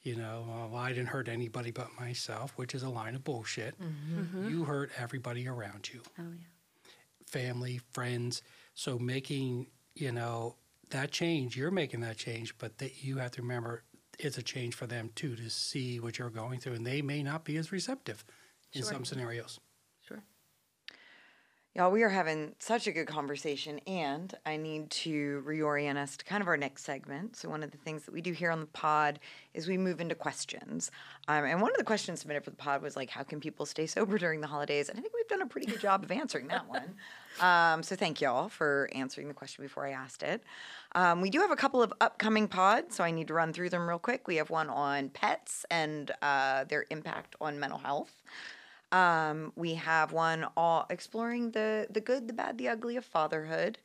You 0.04 0.16
know, 0.16 0.70
well, 0.72 0.82
I 0.82 0.90
didn't 0.90 1.08
hurt 1.10 1.28
anybody 1.28 1.70
but 1.72 1.90
myself, 2.00 2.54
which 2.56 2.74
is 2.74 2.82
a 2.82 2.90
line 2.90 3.14
of 3.14 3.24
bullshit. 3.24 3.76
Mm-hmm. 3.80 4.50
You 4.50 4.64
hurt 4.64 4.92
everybody 4.98 5.48
around 5.48 5.90
you, 5.94 6.02
Oh 6.18 6.24
yeah. 6.24 6.92
family, 7.28 7.82
friends. 7.92 8.42
So 8.74 8.98
making 8.98 9.68
you 9.96 10.12
know 10.12 10.56
that 10.90 11.12
change, 11.12 11.56
you're 11.56 11.72
making 11.72 12.00
that 12.02 12.18
change, 12.18 12.58
but 12.58 12.78
that 12.80 13.04
you 13.04 13.18
have 13.18 13.32
to 13.32 13.42
remember 13.42 13.84
it's 14.20 14.38
a 14.38 14.44
change 14.44 14.76
for 14.76 14.88
them 14.88 15.10
too 15.16 15.36
to 15.36 15.50
see 15.50 16.00
what 16.00 16.18
you're 16.18 16.30
going 16.30 16.60
through, 16.60 16.74
and 16.74 16.86
they 16.86 17.02
may 17.02 17.22
not 17.24 17.44
be 17.44 17.58
as 17.58 17.72
receptive 17.72 18.24
in 18.74 18.84
some 18.84 19.06
scenarios. 19.06 19.60
Y'all, 21.74 21.90
we 21.90 22.04
are 22.04 22.10
having 22.10 22.54
such 22.60 22.86
a 22.86 22.92
good 22.92 23.08
conversation, 23.08 23.80
and 23.88 24.38
I 24.46 24.58
need 24.58 24.90
to 24.90 25.42
reorient 25.48 25.96
us 25.96 26.18
to 26.18 26.26
kind 26.26 26.42
of 26.42 26.50
our 26.50 26.58
next 26.58 26.84
segment. 26.84 27.38
So, 27.38 27.48
one 27.48 27.64
of 27.64 27.72
the 27.72 27.78
things 27.78 28.04
that 28.04 28.14
we 28.14 28.20
do 28.20 28.34
here 28.34 28.52
on 28.52 28.60
the 28.60 28.66
pod 28.66 29.20
is 29.54 29.70
we 29.70 29.78
move 29.78 30.02
into 30.02 30.14
questions. 30.14 30.92
Um, 31.30 31.46
and 31.46 31.62
one 31.62 31.72
of 31.72 31.78
the 31.78 31.86
questions 31.86 32.20
submitted 32.20 32.44
for 32.44 32.50
the 32.50 32.58
pod 32.58 32.82
was 32.82 32.98
like, 32.98 33.10
how 33.10 33.24
can 33.24 33.40
people 33.40 33.66
stay 33.66 33.88
sober 33.88 34.18
during 34.18 34.42
the 34.42 34.48
holidays? 34.48 34.90
And 34.90 35.00
I 35.00 35.02
think 35.02 35.14
we've 35.14 35.30
done 35.30 35.44
a 35.44 35.46
pretty 35.46 35.68
good 35.68 35.80
job 35.80 36.04
of 36.04 36.12
answering 36.12 36.48
that 36.50 36.68
one. 36.68 36.96
Um, 37.40 37.82
so, 37.82 37.96
thank 37.96 38.20
y'all 38.20 38.50
for 38.50 38.90
answering 38.94 39.30
the 39.30 39.34
question 39.34 39.64
before 39.64 39.88
I 39.88 39.92
asked 39.92 40.22
it. 40.22 40.44
Um, 40.96 41.22
we 41.22 41.30
do 41.30 41.40
have 41.40 41.50
a 41.50 41.56
couple 41.56 41.82
of 41.82 41.94
upcoming 42.02 42.50
pods, 42.50 42.98
so 42.98 43.06
I 43.06 43.12
need 43.12 43.30
to 43.30 43.34
run 43.34 43.54
through 43.54 43.70
them 43.70 43.88
real 43.88 44.00
quick. 44.00 44.28
We 44.28 44.36
have 44.36 44.50
one 44.50 44.68
on 44.68 45.08
pets 45.08 45.66
and 45.72 46.12
uh, 46.22 46.66
their 46.66 46.86
impact 46.90 47.38
on 47.40 47.58
mental 47.58 47.80
health. 47.80 48.14
Um, 48.92 49.54
we 49.56 49.76
have 49.76 50.12
one 50.12 50.46
all 50.58 50.86
exploring 50.89 51.52
the 51.52 51.88
the 51.89 52.02
good, 52.02 52.28
the 52.28 52.34
bad, 52.34 52.58
the 52.58 52.68
ugly 52.68 52.98
of 52.98 53.06
fatherhood. 53.06 53.78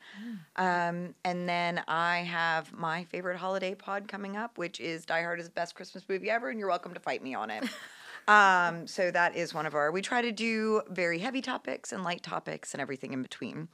Um, 0.56 1.14
and 1.24 1.48
then 1.48 1.82
I 1.86 2.18
have 2.18 2.72
my 2.72 3.04
favorite 3.04 3.36
holiday 3.36 3.74
pod 3.74 4.08
coming 4.08 4.36
up, 4.36 4.58
which 4.58 4.80
is 4.80 5.06
Die 5.06 5.22
Hard 5.22 5.38
is 5.38 5.46
the 5.46 5.52
best 5.52 5.74
Christmas 5.74 6.04
movie 6.08 6.30
ever, 6.30 6.50
and 6.50 6.58
you're 6.58 6.68
welcome 6.68 6.94
to 6.94 7.00
fight 7.00 7.22
me 7.22 7.34
on 7.34 7.50
it. 7.50 7.64
um, 8.28 8.86
so 8.86 9.10
that 9.10 9.36
is 9.36 9.54
one 9.54 9.66
of 9.66 9.74
our. 9.74 9.92
We 9.92 10.02
try 10.02 10.22
to 10.22 10.32
do 10.32 10.82
very 10.90 11.20
heavy 11.20 11.40
topics 11.40 11.92
and 11.92 12.02
light 12.02 12.22
topics 12.22 12.74
and 12.74 12.80
everything 12.80 13.12
in 13.12 13.22
between. 13.22 13.68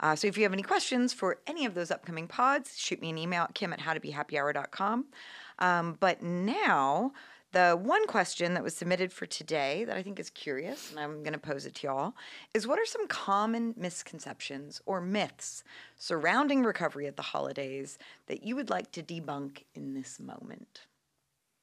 Uh, 0.00 0.14
so 0.14 0.28
if 0.28 0.36
you 0.36 0.44
have 0.44 0.52
any 0.52 0.62
questions 0.62 1.12
for 1.12 1.38
any 1.46 1.66
of 1.66 1.74
those 1.74 1.90
upcoming 1.90 2.28
pods, 2.28 2.78
shoot 2.78 3.00
me 3.00 3.10
an 3.10 3.18
email 3.18 3.44
at 3.44 3.54
kim 3.54 3.72
at 3.72 3.80
howtobehappyhour.com. 3.80 5.06
Um, 5.58 5.96
but 5.98 6.22
now, 6.22 7.12
the 7.52 7.78
one 7.80 8.06
question 8.06 8.54
that 8.54 8.62
was 8.62 8.76
submitted 8.76 9.12
for 9.12 9.26
today 9.26 9.84
that 9.84 9.96
I 9.96 10.02
think 10.02 10.20
is 10.20 10.30
curious, 10.30 10.90
and 10.90 11.00
I'm 11.00 11.22
going 11.22 11.32
to 11.32 11.38
pose 11.38 11.64
it 11.66 11.74
to 11.76 11.86
y'all, 11.86 12.14
is 12.52 12.66
what 12.66 12.78
are 12.78 12.86
some 12.86 13.06
common 13.06 13.74
misconceptions 13.76 14.80
or 14.84 15.00
myths 15.00 15.64
surrounding 15.96 16.62
recovery 16.62 17.06
at 17.06 17.16
the 17.16 17.22
holidays 17.22 17.98
that 18.26 18.42
you 18.42 18.54
would 18.56 18.70
like 18.70 18.92
to 18.92 19.02
debunk 19.02 19.64
in 19.74 19.94
this 19.94 20.20
moment? 20.20 20.82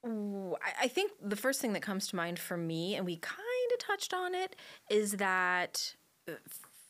Ooh, 0.05 0.55
I, 0.63 0.86
I 0.86 0.88
think 0.88 1.11
the 1.21 1.36
first 1.36 1.61
thing 1.61 1.73
that 1.73 1.81
comes 1.81 2.07
to 2.07 2.15
mind 2.15 2.39
for 2.39 2.57
me, 2.57 2.95
and 2.95 3.05
we 3.05 3.17
kind 3.17 3.39
of 3.73 3.79
touched 3.79 4.13
on 4.13 4.36
it, 4.36 4.55
is 4.89 5.13
that 5.13 5.95
uh, 6.27 6.33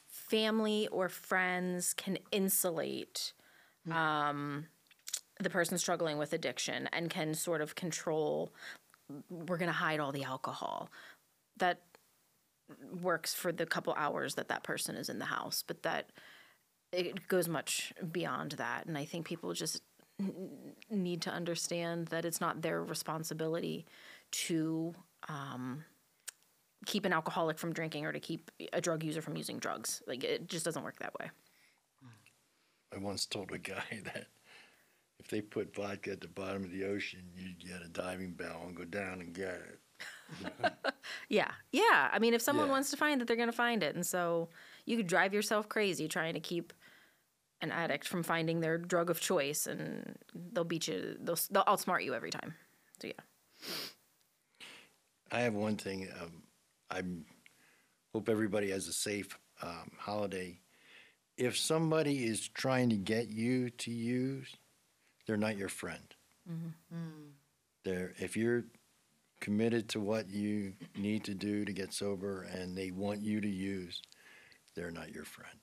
family 0.09 0.87
or 0.91 1.09
friends 1.09 1.93
can 1.93 2.17
insulate 2.31 3.33
um, 3.91 4.67
the 5.39 5.49
person 5.49 5.77
struggling 5.77 6.17
with 6.17 6.33
addiction 6.33 6.89
and 6.91 7.09
can 7.09 7.33
sort 7.33 7.61
of 7.61 7.75
control. 7.75 8.51
We're 9.29 9.57
going 9.57 9.69
to 9.69 9.73
hide 9.73 9.99
all 9.99 10.11
the 10.11 10.23
alcohol. 10.23 10.89
That 11.57 11.81
works 13.01 13.33
for 13.33 13.51
the 13.51 13.65
couple 13.65 13.93
hours 13.93 14.35
that 14.35 14.47
that 14.47 14.63
person 14.63 14.95
is 14.95 15.09
in 15.09 15.19
the 15.19 15.25
house, 15.25 15.63
but 15.65 15.83
that 15.83 16.11
it 16.91 17.27
goes 17.27 17.47
much 17.47 17.93
beyond 18.11 18.53
that. 18.53 18.85
And 18.85 18.97
I 18.97 19.05
think 19.05 19.25
people 19.25 19.53
just 19.53 19.81
need 20.89 21.21
to 21.23 21.29
understand 21.29 22.07
that 22.07 22.25
it's 22.25 22.39
not 22.39 22.61
their 22.61 22.83
responsibility 22.83 23.85
to 24.31 24.95
um, 25.27 25.83
keep 26.85 27.05
an 27.05 27.13
alcoholic 27.13 27.59
from 27.59 27.73
drinking 27.73 28.05
or 28.05 28.13
to 28.13 28.19
keep 28.19 28.49
a 28.71 28.79
drug 28.81 29.03
user 29.03 29.21
from 29.21 29.35
using 29.35 29.59
drugs. 29.59 30.01
Like 30.07 30.23
it 30.23 30.47
just 30.47 30.65
doesn't 30.65 30.83
work 30.83 30.99
that 30.99 31.13
way. 31.19 31.29
I 32.93 32.99
once 32.99 33.25
told 33.25 33.51
a 33.51 33.57
guy 33.57 33.83
that 34.05 34.27
if 35.25 35.31
they 35.31 35.41
put 35.41 35.75
vodka 35.75 36.11
at 36.11 36.21
the 36.21 36.27
bottom 36.27 36.63
of 36.63 36.71
the 36.71 36.85
ocean, 36.85 37.23
you'd 37.35 37.59
get 37.59 37.81
a 37.83 37.87
diving 37.89 38.31
bell 38.33 38.61
and 38.67 38.75
go 38.75 38.85
down 38.85 39.21
and 39.21 39.33
get 39.33 39.59
it. 39.59 39.79
Yeah, 41.29 41.51
yeah. 41.71 42.09
I 42.11 42.19
mean, 42.19 42.33
if 42.35 42.41
someone 42.41 42.67
Yeah. 42.67 42.73
wants 42.73 42.91
to 42.91 42.97
find 42.97 43.21
it, 43.21 43.27
they're 43.27 43.35
going 43.37 43.49
to 43.49 43.53
find 43.55 43.81
it, 43.81 43.95
and 43.95 44.05
so 44.05 44.49
you 44.85 44.97
could 44.97 45.07
drive 45.07 45.33
yourself 45.33 45.67
crazy 45.69 46.07
trying 46.07 46.33
to 46.35 46.39
keep 46.39 46.73
an 47.61 47.71
addict 47.71 48.07
from 48.07 48.21
finding 48.21 48.59
their 48.59 48.77
drug 48.77 49.09
of 49.09 49.19
choice, 49.19 49.65
and 49.65 50.15
they'll 50.51 50.63
beat 50.63 50.87
you. 50.87 51.17
They'll, 51.19 51.39
they'll 51.49 51.63
outsmart 51.63 52.03
you 52.03 52.13
every 52.13 52.29
time. 52.31 52.53
So 53.01 53.07
yeah. 53.07 53.75
I 55.31 55.39
have 55.41 55.53
one 55.53 55.77
thing. 55.77 56.07
Um, 56.21 56.43
I 56.91 57.01
hope 58.13 58.29
everybody 58.29 58.69
has 58.71 58.87
a 58.87 58.93
safe 58.93 59.37
um, 59.61 59.91
holiday. 59.97 60.59
If 61.37 61.57
somebody 61.57 62.25
is 62.25 62.47
trying 62.47 62.89
to 62.89 62.97
get 62.97 63.29
you 63.29 63.69
to 63.71 63.91
use, 63.91 64.55
they're 65.25 65.37
not 65.37 65.57
your 65.57 65.69
friend. 65.69 66.15
Mm-hmm. 66.49 66.95
Mm. 66.95 67.29
They're 67.83 68.13
if 68.17 68.35
you're 68.37 68.65
committed 69.41 69.89
to 69.89 69.99
what 69.99 70.29
you 70.29 70.73
need 70.97 71.23
to 71.25 71.33
do 71.33 71.65
to 71.65 71.73
get 71.73 71.93
sober 71.93 72.43
and 72.43 72.77
they 72.77 72.91
want 72.91 73.21
you 73.21 73.41
to 73.41 73.49
use, 73.49 74.01
they're 74.75 74.91
not 74.91 75.13
your 75.13 75.25
friend. 75.25 75.59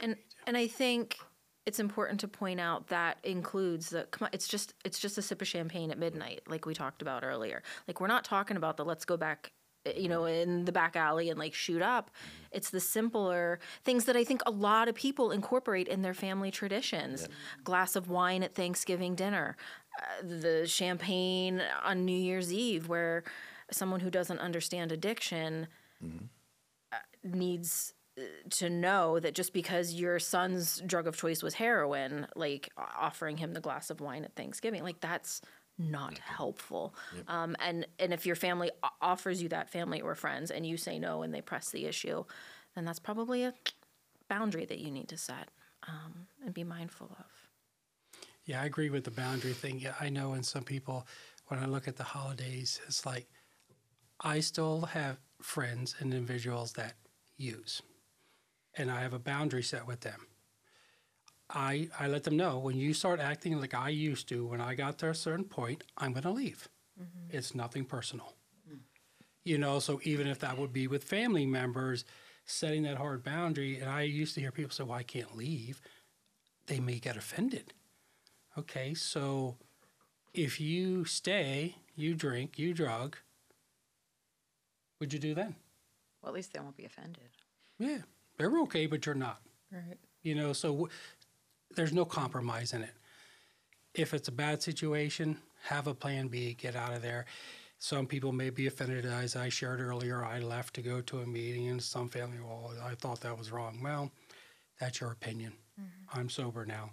And 0.00 0.16
and 0.46 0.56
I 0.56 0.66
think 0.66 1.16
it's 1.64 1.78
important 1.78 2.20
to 2.20 2.28
point 2.28 2.60
out 2.60 2.88
that 2.88 3.18
includes 3.22 3.90
the 3.90 4.04
come 4.10 4.26
on, 4.26 4.30
it's 4.32 4.48
just 4.48 4.74
it's 4.84 4.98
just 4.98 5.18
a 5.18 5.22
sip 5.22 5.40
of 5.40 5.48
champagne 5.48 5.90
at 5.90 5.98
midnight, 5.98 6.42
like 6.46 6.66
we 6.66 6.74
talked 6.74 7.02
about 7.02 7.24
earlier. 7.24 7.62
Like 7.86 8.00
we're 8.00 8.08
not 8.08 8.24
talking 8.24 8.56
about 8.56 8.76
the 8.76 8.84
let's 8.84 9.04
go 9.04 9.16
back 9.16 9.52
you 9.96 10.08
know 10.08 10.24
in 10.24 10.64
the 10.64 10.72
back 10.72 10.96
alley 10.96 11.30
and 11.30 11.38
like 11.38 11.54
shoot 11.54 11.82
up. 11.82 12.10
It's 12.50 12.70
the 12.70 12.80
simpler 12.80 13.58
things 13.84 14.04
that 14.04 14.16
i 14.16 14.24
think 14.24 14.42
a 14.46 14.50
lot 14.50 14.88
of 14.88 14.94
people 14.94 15.30
incorporate 15.30 15.88
in 15.88 16.02
their 16.02 16.14
family 16.14 16.50
traditions. 16.50 17.28
Glass 17.64 17.96
of 17.96 18.08
wine 18.08 18.42
at 18.42 18.54
thanksgiving 18.54 19.14
dinner 19.14 19.56
uh, 19.98 20.22
the 20.22 20.66
champagne 20.66 21.62
on 21.84 22.04
new 22.04 22.16
year's 22.16 22.52
eve 22.52 22.88
where 22.88 23.24
someone 23.70 24.00
who 24.00 24.10
doesn't 24.10 24.38
understand 24.38 24.92
addiction 24.92 25.66
uh, 26.92 26.96
needs 27.24 27.94
uh, 28.18 28.22
to 28.50 28.70
know 28.70 29.18
that 29.20 29.34
just 29.34 29.52
because 29.52 29.94
your 29.94 30.18
son's 30.18 30.82
drug 30.86 31.06
of 31.06 31.16
choice 31.16 31.42
was 31.42 31.54
heroin, 31.54 32.26
like 32.36 32.70
offering 32.76 33.36
him 33.36 33.52
the 33.52 33.60
glass 33.60 33.90
of 33.90 34.00
wine 34.00 34.24
at 34.24 34.34
Thanksgiving, 34.34 34.82
like 34.82 35.00
that's 35.00 35.40
not 35.90 36.18
helpful. 36.18 36.94
Um, 37.28 37.56
and 37.60 37.86
and 37.98 38.12
if 38.12 38.26
your 38.26 38.36
family 38.36 38.70
offers 39.00 39.42
you 39.42 39.48
that, 39.50 39.70
family 39.70 40.00
or 40.00 40.14
friends, 40.14 40.50
and 40.50 40.66
you 40.66 40.76
say 40.76 40.98
no 40.98 41.22
and 41.22 41.34
they 41.34 41.40
press 41.40 41.70
the 41.70 41.86
issue, 41.86 42.24
then 42.74 42.84
that's 42.84 42.98
probably 42.98 43.44
a 43.44 43.54
boundary 44.28 44.64
that 44.64 44.78
you 44.78 44.90
need 44.90 45.08
to 45.08 45.16
set 45.16 45.50
um, 45.88 46.26
and 46.44 46.54
be 46.54 46.64
mindful 46.64 47.10
of. 47.18 47.26
Yeah, 48.44 48.62
I 48.62 48.64
agree 48.64 48.90
with 48.90 49.04
the 49.04 49.10
boundary 49.10 49.52
thing. 49.52 49.78
Yeah, 49.78 49.94
I 50.00 50.08
know 50.08 50.34
in 50.34 50.42
some 50.42 50.64
people, 50.64 51.06
when 51.48 51.60
I 51.60 51.66
look 51.66 51.86
at 51.86 51.96
the 51.96 52.02
holidays, 52.02 52.80
it's 52.86 53.06
like 53.06 53.26
I 54.20 54.40
still 54.40 54.82
have 54.82 55.18
friends 55.40 55.94
and 55.98 56.12
individuals 56.12 56.72
that 56.74 56.94
use, 57.36 57.82
and 58.76 58.90
I 58.90 59.00
have 59.02 59.12
a 59.12 59.18
boundary 59.18 59.62
set 59.62 59.86
with 59.86 60.00
them. 60.00 60.26
I, 61.54 61.88
I 61.98 62.08
let 62.08 62.24
them 62.24 62.36
know 62.36 62.58
when 62.58 62.76
you 62.76 62.94
start 62.94 63.20
acting 63.20 63.60
like 63.60 63.74
I 63.74 63.90
used 63.90 64.28
to 64.28 64.46
when 64.46 64.60
I 64.60 64.74
got 64.74 64.98
to 64.98 65.10
a 65.10 65.14
certain 65.14 65.44
point, 65.44 65.84
I'm 65.98 66.12
going 66.12 66.22
to 66.22 66.30
leave. 66.30 66.68
Mm-hmm. 67.00 67.36
It's 67.36 67.54
nothing 67.54 67.84
personal. 67.84 68.34
You 69.44 69.58
know, 69.58 69.80
so 69.80 70.00
even 70.04 70.28
if 70.28 70.38
that 70.38 70.56
would 70.56 70.72
be 70.72 70.86
with 70.86 71.02
family 71.02 71.46
members, 71.46 72.04
setting 72.44 72.84
that 72.84 72.96
hard 72.96 73.24
boundary, 73.24 73.80
and 73.80 73.90
I 73.90 74.02
used 74.02 74.34
to 74.34 74.40
hear 74.40 74.52
people 74.52 74.70
say, 74.70 74.84
Well, 74.84 74.98
I 74.98 75.02
can't 75.02 75.36
leave, 75.36 75.80
they 76.66 76.78
may 76.78 76.98
get 77.00 77.16
offended. 77.16 77.72
Okay, 78.56 78.94
so 78.94 79.56
if 80.32 80.60
you 80.60 81.04
stay, 81.04 81.76
you 81.96 82.14
drink, 82.14 82.58
you 82.58 82.72
drug, 82.72 83.16
would 85.00 85.12
you 85.12 85.18
do 85.18 85.34
then? 85.34 85.56
Well, 86.22 86.30
at 86.30 86.34
least 86.34 86.52
they 86.52 86.60
won't 86.60 86.76
be 86.76 86.84
offended. 86.84 87.30
Yeah, 87.78 87.98
they're 88.38 88.56
okay, 88.60 88.86
but 88.86 89.04
you're 89.04 89.14
not. 89.16 89.40
Right. 89.72 89.98
You 90.22 90.36
know, 90.36 90.52
so 90.52 90.88
there's 91.74 91.92
no 91.92 92.04
compromise 92.04 92.72
in 92.72 92.82
it. 92.82 92.94
If 93.94 94.14
it's 94.14 94.28
a 94.28 94.32
bad 94.32 94.62
situation, 94.62 95.38
have 95.64 95.86
a 95.86 95.94
plan 95.94 96.28
B, 96.28 96.54
get 96.54 96.76
out 96.76 96.94
of 96.94 97.02
there. 97.02 97.26
Some 97.78 98.06
people 98.06 98.32
may 98.32 98.50
be 98.50 98.66
offended, 98.68 99.04
as 99.04 99.34
I 99.34 99.48
shared 99.48 99.80
earlier. 99.80 100.24
I 100.24 100.38
left 100.38 100.74
to 100.74 100.82
go 100.82 101.00
to 101.00 101.20
a 101.20 101.26
meeting, 101.26 101.68
and 101.68 101.82
some 101.82 102.08
family, 102.08 102.38
well, 102.40 102.72
I 102.82 102.94
thought 102.94 103.20
that 103.22 103.36
was 103.36 103.50
wrong. 103.50 103.80
Well, 103.82 104.10
that's 104.78 105.00
your 105.00 105.10
opinion. 105.10 105.54
Mm-hmm. 105.80 106.18
I'm 106.18 106.28
sober 106.28 106.64
now, 106.64 106.90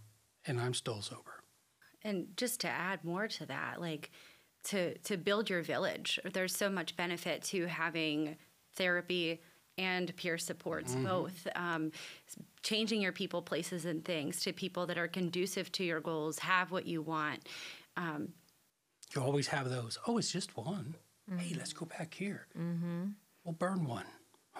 and 0.48 0.60
I'm 0.60 0.74
still 0.74 1.02
sober. 1.02 1.44
And 2.04 2.36
just 2.38 2.62
to 2.62 2.70
add 2.70 3.04
more 3.04 3.28
to 3.28 3.46
that, 3.46 3.80
like 3.80 4.12
to 4.66 4.98
to 5.00 5.18
build 5.18 5.50
your 5.50 5.62
village, 5.62 6.20
there's 6.34 6.56
so 6.56 6.70
much 6.70 6.96
benefit 6.96 7.44
to 7.44 7.68
having 7.68 8.38
therapy 8.76 9.42
and 9.80 10.16
peer 10.18 10.38
supports 10.38 10.94
both 10.96 11.48
um, 11.56 11.92
changing 12.62 13.02
your 13.02 13.14
people 13.14 13.42
places 13.42 13.86
and 13.86 14.04
things 14.04 14.42
to 14.42 14.52
people 14.52 14.86
that 14.86 14.98
are 14.98 15.08
conducive 15.08 15.72
to 15.72 15.84
your 15.84 16.02
goals 16.02 16.40
have 16.40 16.72
what 16.72 16.86
you 16.86 17.02
want 17.02 17.48
You 19.16 19.22
always 19.22 19.48
have 19.48 19.70
those. 19.70 19.98
Oh, 20.06 20.18
it's 20.18 20.32
just 20.32 20.56
one. 20.56 20.96
Hey, 21.38 21.56
let's 21.58 21.74
go 21.74 21.86
back 21.86 22.14
here. 22.14 22.48
Mm-hmm. 22.58 23.06
We'll 23.44 23.54
burn 23.54 23.86
one. 23.86 24.06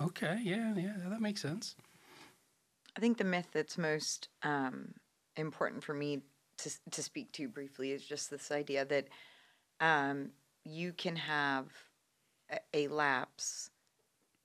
Okay, 0.02 0.40
yeah, 0.44 0.74
yeah, 0.76 0.94
that 1.08 1.22
makes 1.22 1.42
sense. 1.42 1.76
I 2.96 3.00
think 3.00 3.18
the 3.18 3.24
myth 3.24 3.48
that's 3.52 3.78
most 3.78 4.30
um, 4.44 4.94
important 5.36 5.84
for 5.84 5.94
me 5.94 6.22
to 6.60 6.70
to 6.92 7.04
speak 7.04 7.32
to 7.34 7.48
briefly 7.48 7.92
is 7.92 8.04
just 8.04 8.30
this 8.30 8.52
idea 8.52 8.86
that 8.86 9.08
um, 9.80 10.30
you 10.64 10.94
can 10.94 11.16
have 11.16 11.66
a, 12.52 12.60
a 12.74 12.88
lapse 12.88 13.70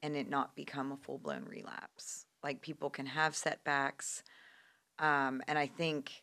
and 0.05 0.17
it 0.17 0.29
not 0.29 0.55
become 0.55 0.93
a 0.93 0.97
full 0.99 1.19
blown 1.19 1.47
relapse. 1.49 2.27
Like 2.43 2.61
people 2.61 2.91
can 2.91 3.07
have 3.07 3.35
setbacks, 3.35 4.23
um, 4.99 5.43
and 5.49 5.59
I 5.59 5.67
think 5.67 6.23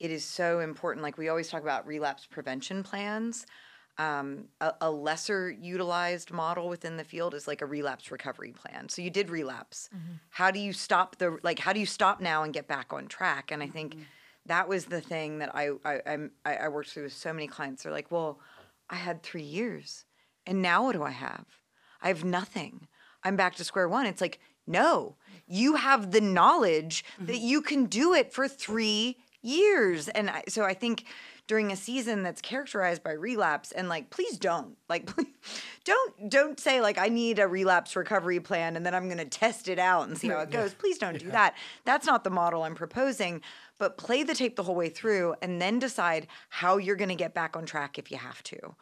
it 0.00 0.10
is 0.10 0.24
so 0.24 0.58
important. 0.58 1.04
Like 1.04 1.16
we 1.16 1.28
always 1.28 1.48
talk 1.48 1.62
about 1.62 1.86
relapse 1.86 2.26
prevention 2.26 2.82
plans. 2.82 3.46
Um, 3.98 4.46
a, 4.60 4.72
a 4.80 4.90
lesser 4.90 5.50
utilized 5.50 6.32
model 6.32 6.68
within 6.68 6.96
the 6.96 7.04
field 7.04 7.34
is 7.34 7.46
like 7.46 7.62
a 7.62 7.66
relapse 7.66 8.10
recovery 8.10 8.52
plan. 8.52 8.88
So 8.88 9.02
you 9.02 9.10
did 9.10 9.30
relapse. 9.30 9.88
How 10.30 10.50
do 10.50 10.58
you 10.58 10.72
stop 10.72 11.16
the 11.18 11.38
like? 11.44 11.60
How 11.60 11.72
do 11.72 11.78
you 11.78 11.86
stop 11.86 12.20
now 12.20 12.42
and 12.42 12.52
get 12.52 12.66
back 12.66 12.92
on 12.92 13.06
track? 13.06 13.52
And 13.52 13.62
I 13.62 13.68
think 13.68 13.94
that 14.46 14.66
was 14.66 14.86
the 14.86 15.00
thing 15.00 15.38
that 15.38 15.54
I 15.54 15.70
I 15.84 16.00
I'm, 16.06 16.32
I, 16.44 16.56
I 16.56 16.68
worked 16.68 16.90
through 16.90 17.04
with 17.04 17.12
so 17.12 17.32
many 17.32 17.46
clients. 17.46 17.84
They're 17.84 17.92
like, 17.92 18.10
well, 18.10 18.40
I 18.90 18.96
had 18.96 19.22
three 19.22 19.42
years, 19.42 20.06
and 20.44 20.60
now 20.60 20.84
what 20.84 20.94
do 20.94 21.04
I 21.04 21.10
have? 21.12 21.46
I 22.00 22.08
have 22.08 22.24
nothing. 22.24 22.88
I'm 23.24 23.36
back 23.36 23.54
to 23.56 23.64
square 23.64 23.88
one. 23.88 24.06
It's 24.06 24.20
like, 24.20 24.40
no, 24.66 25.16
you 25.46 25.76
have 25.76 26.10
the 26.10 26.20
knowledge 26.20 27.04
that 27.20 27.36
mm-hmm. 27.36 27.46
you 27.46 27.62
can 27.62 27.86
do 27.86 28.14
it 28.14 28.32
for 28.32 28.48
three 28.48 29.18
years. 29.42 30.08
And 30.08 30.30
I, 30.30 30.44
so 30.48 30.64
I 30.64 30.74
think 30.74 31.04
during 31.48 31.72
a 31.72 31.76
season 31.76 32.22
that's 32.22 32.40
characterized 32.40 33.02
by 33.02 33.12
relapse 33.12 33.72
and 33.72 33.88
like 33.88 34.10
please 34.10 34.38
don't 34.38 34.76
like 34.88 35.06
please, 35.14 35.26
don't 35.84 36.30
don't 36.30 36.60
say 36.60 36.80
like 36.80 36.98
i 36.98 37.08
need 37.08 37.38
a 37.38 37.48
relapse 37.48 37.96
recovery 37.96 38.40
plan 38.40 38.76
and 38.76 38.86
then 38.86 38.94
i'm 38.94 39.06
going 39.06 39.18
to 39.18 39.24
test 39.24 39.68
it 39.68 39.78
out 39.78 40.08
and 40.08 40.16
see 40.16 40.28
how 40.28 40.38
it 40.38 40.50
goes. 40.50 40.72
Please 40.72 40.98
don't 40.98 41.18
do 41.18 41.30
that. 41.30 41.54
That's 41.84 42.06
not 42.06 42.24
the 42.24 42.30
model 42.30 42.62
i'm 42.62 42.74
proposing 42.74 43.42
but 43.78 43.98
play 43.98 44.22
the 44.22 44.34
tape 44.34 44.54
the 44.54 44.62
whole 44.62 44.76
way 44.76 44.88
through 44.88 45.34
and 45.42 45.60
then 45.60 45.78
decide 45.78 46.28
how 46.48 46.76
you're 46.76 46.96
going 46.96 47.08
to 47.08 47.16
get 47.16 47.34
back 47.34 47.56
on 47.56 47.66
track 47.66 47.98
if 47.98 48.10
you 48.10 48.16
have 48.16 48.42
to 48.44 48.76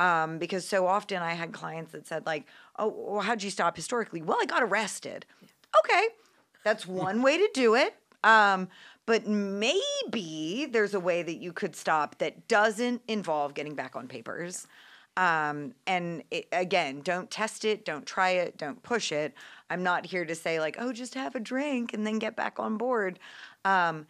um, 0.00 0.38
because 0.38 0.66
so 0.66 0.86
often 0.86 1.18
I 1.22 1.34
had 1.34 1.52
clients 1.52 1.92
that 1.92 2.06
said 2.06 2.26
like, 2.26 2.46
"Oh, 2.78 2.88
well, 2.88 3.20
how'd 3.20 3.42
you 3.42 3.50
stop 3.50 3.76
historically?" 3.76 4.22
Well, 4.22 4.38
I 4.40 4.46
got 4.46 4.62
arrested. 4.62 5.26
Okay, 5.84 6.08
that's 6.64 6.86
one 6.86 7.22
way 7.22 7.36
to 7.36 7.48
do 7.52 7.74
it. 7.74 7.94
Um, 8.24 8.68
but 9.06 9.26
maybe 9.26 10.66
there's 10.70 10.94
a 10.94 11.00
way 11.00 11.22
that 11.22 11.36
you 11.36 11.52
could 11.52 11.76
stop 11.76 12.18
that 12.18 12.48
doesn't 12.48 13.02
involve 13.08 13.54
getting 13.54 13.74
back 13.74 13.94
on 13.94 14.08
papers. 14.08 14.66
Um, 15.16 15.74
and 15.86 16.22
it, 16.30 16.46
again, 16.52 17.00
don't 17.02 17.30
test 17.30 17.64
it, 17.64 17.84
don't 17.84 18.06
try 18.06 18.30
it, 18.30 18.56
don't 18.56 18.82
push 18.82 19.12
it. 19.12 19.34
I'm 19.68 19.82
not 19.82 20.06
here 20.06 20.24
to 20.24 20.34
say 20.34 20.60
like, 20.60 20.76
"Oh, 20.78 20.92
just 20.94 21.14
have 21.14 21.34
a 21.34 21.40
drink 21.40 21.92
and 21.92 22.06
then 22.06 22.18
get 22.18 22.36
back 22.36 22.58
on 22.58 22.78
board." 22.78 23.18
Um, 23.66 24.06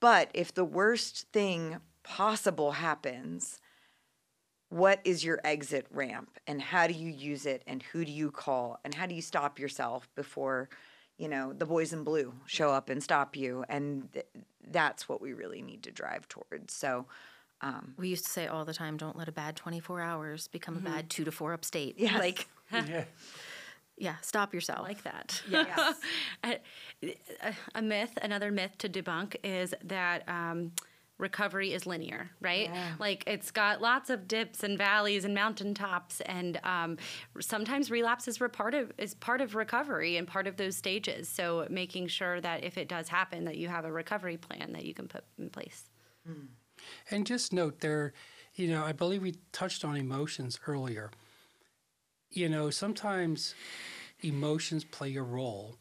but 0.00 0.30
if 0.34 0.52
the 0.52 0.64
worst 0.66 1.28
thing 1.32 1.78
possible 2.02 2.72
happens, 2.72 3.60
what 4.70 5.00
is 5.04 5.22
your 5.24 5.38
exit 5.44 5.86
ramp 5.90 6.38
and 6.46 6.62
how 6.62 6.86
do 6.86 6.94
you 6.94 7.10
use 7.10 7.44
it 7.46 7.62
and 7.66 7.82
who 7.82 8.04
do 8.04 8.10
you 8.12 8.30
call 8.30 8.78
and 8.84 8.94
how 8.94 9.04
do 9.06 9.14
you 9.14 9.22
stop 9.22 9.58
yourself 9.58 10.08
before 10.14 10.68
you 11.18 11.28
know 11.28 11.52
the 11.52 11.66
boys 11.66 11.92
in 11.92 12.02
blue 12.04 12.32
show 12.46 12.70
up 12.70 12.88
and 12.88 13.02
stop 13.02 13.36
you 13.36 13.64
and 13.68 14.10
th- 14.12 14.26
that's 14.70 15.08
what 15.08 15.20
we 15.20 15.32
really 15.32 15.60
need 15.60 15.82
to 15.82 15.90
drive 15.90 16.26
towards 16.28 16.72
so 16.72 17.06
We 17.98 18.08
used 18.08 18.24
to 18.24 18.30
say 18.30 18.46
all 18.46 18.64
the 18.64 18.72
time, 18.72 18.96
don't 18.96 19.16
let 19.18 19.28
a 19.28 19.32
bad 19.32 19.54
24 19.54 20.00
hours 20.00 20.48
become 20.48 20.76
a 20.78 20.80
bad 20.80 21.10
two 21.10 21.24
to 21.24 21.30
four 21.32 21.52
upstate. 21.52 21.96
Yes. 21.98 22.18
Like, 22.18 22.48
Yeah. 22.72 23.04
yeah, 23.98 24.14
stop 24.22 24.54
yourself. 24.54 24.86
like 24.88 25.02
that. 25.02 25.42
yes 25.50 25.96
a, 26.44 26.58
a 27.74 27.82
myth, 27.82 28.16
another 28.22 28.50
myth 28.50 28.78
to 28.78 28.88
debunk 28.88 29.36
is 29.44 29.74
that 29.84 30.26
um, 30.26 30.72
recovery 31.20 31.72
is 31.72 31.86
linear, 31.86 32.30
right? 32.40 32.70
Yeah. 32.72 32.94
Like 32.98 33.24
it's 33.26 33.50
got 33.50 33.80
lots 33.80 34.10
of 34.10 34.26
dips 34.26 34.64
and 34.64 34.76
valleys 34.76 35.24
and 35.24 35.34
mountaintops, 35.34 36.20
and 36.22 36.58
um, 36.64 36.96
sometimes 37.38 37.90
relapse 37.90 38.26
is 38.26 38.38
part 38.38 38.74
of 38.74 38.92
is 38.98 39.14
part 39.14 39.40
of 39.40 39.54
recovery 39.54 40.16
and 40.16 40.26
part 40.26 40.46
of 40.46 40.56
those 40.56 40.76
stages. 40.76 41.28
So 41.28 41.66
making 41.70 42.08
sure 42.08 42.40
that 42.40 42.64
if 42.64 42.78
it 42.78 42.88
does 42.88 43.08
happen, 43.08 43.44
that 43.44 43.56
you 43.56 43.68
have 43.68 43.84
a 43.84 43.92
recovery 43.92 44.36
plan 44.36 44.72
that 44.72 44.84
you 44.84 44.94
can 44.94 45.06
put 45.08 45.24
in 45.38 45.50
place. 45.50 45.84
And 47.10 47.26
just 47.26 47.52
note 47.52 47.80
there, 47.80 48.12
you 48.54 48.68
know, 48.68 48.84
I 48.84 48.92
believe 48.92 49.22
we 49.22 49.34
touched 49.52 49.84
on 49.84 49.96
emotions 49.96 50.58
earlier. 50.66 51.10
You 52.30 52.48
know, 52.48 52.70
sometimes 52.70 53.54
emotions 54.22 54.84
play 54.84 55.16
a 55.16 55.22
role 55.22 55.76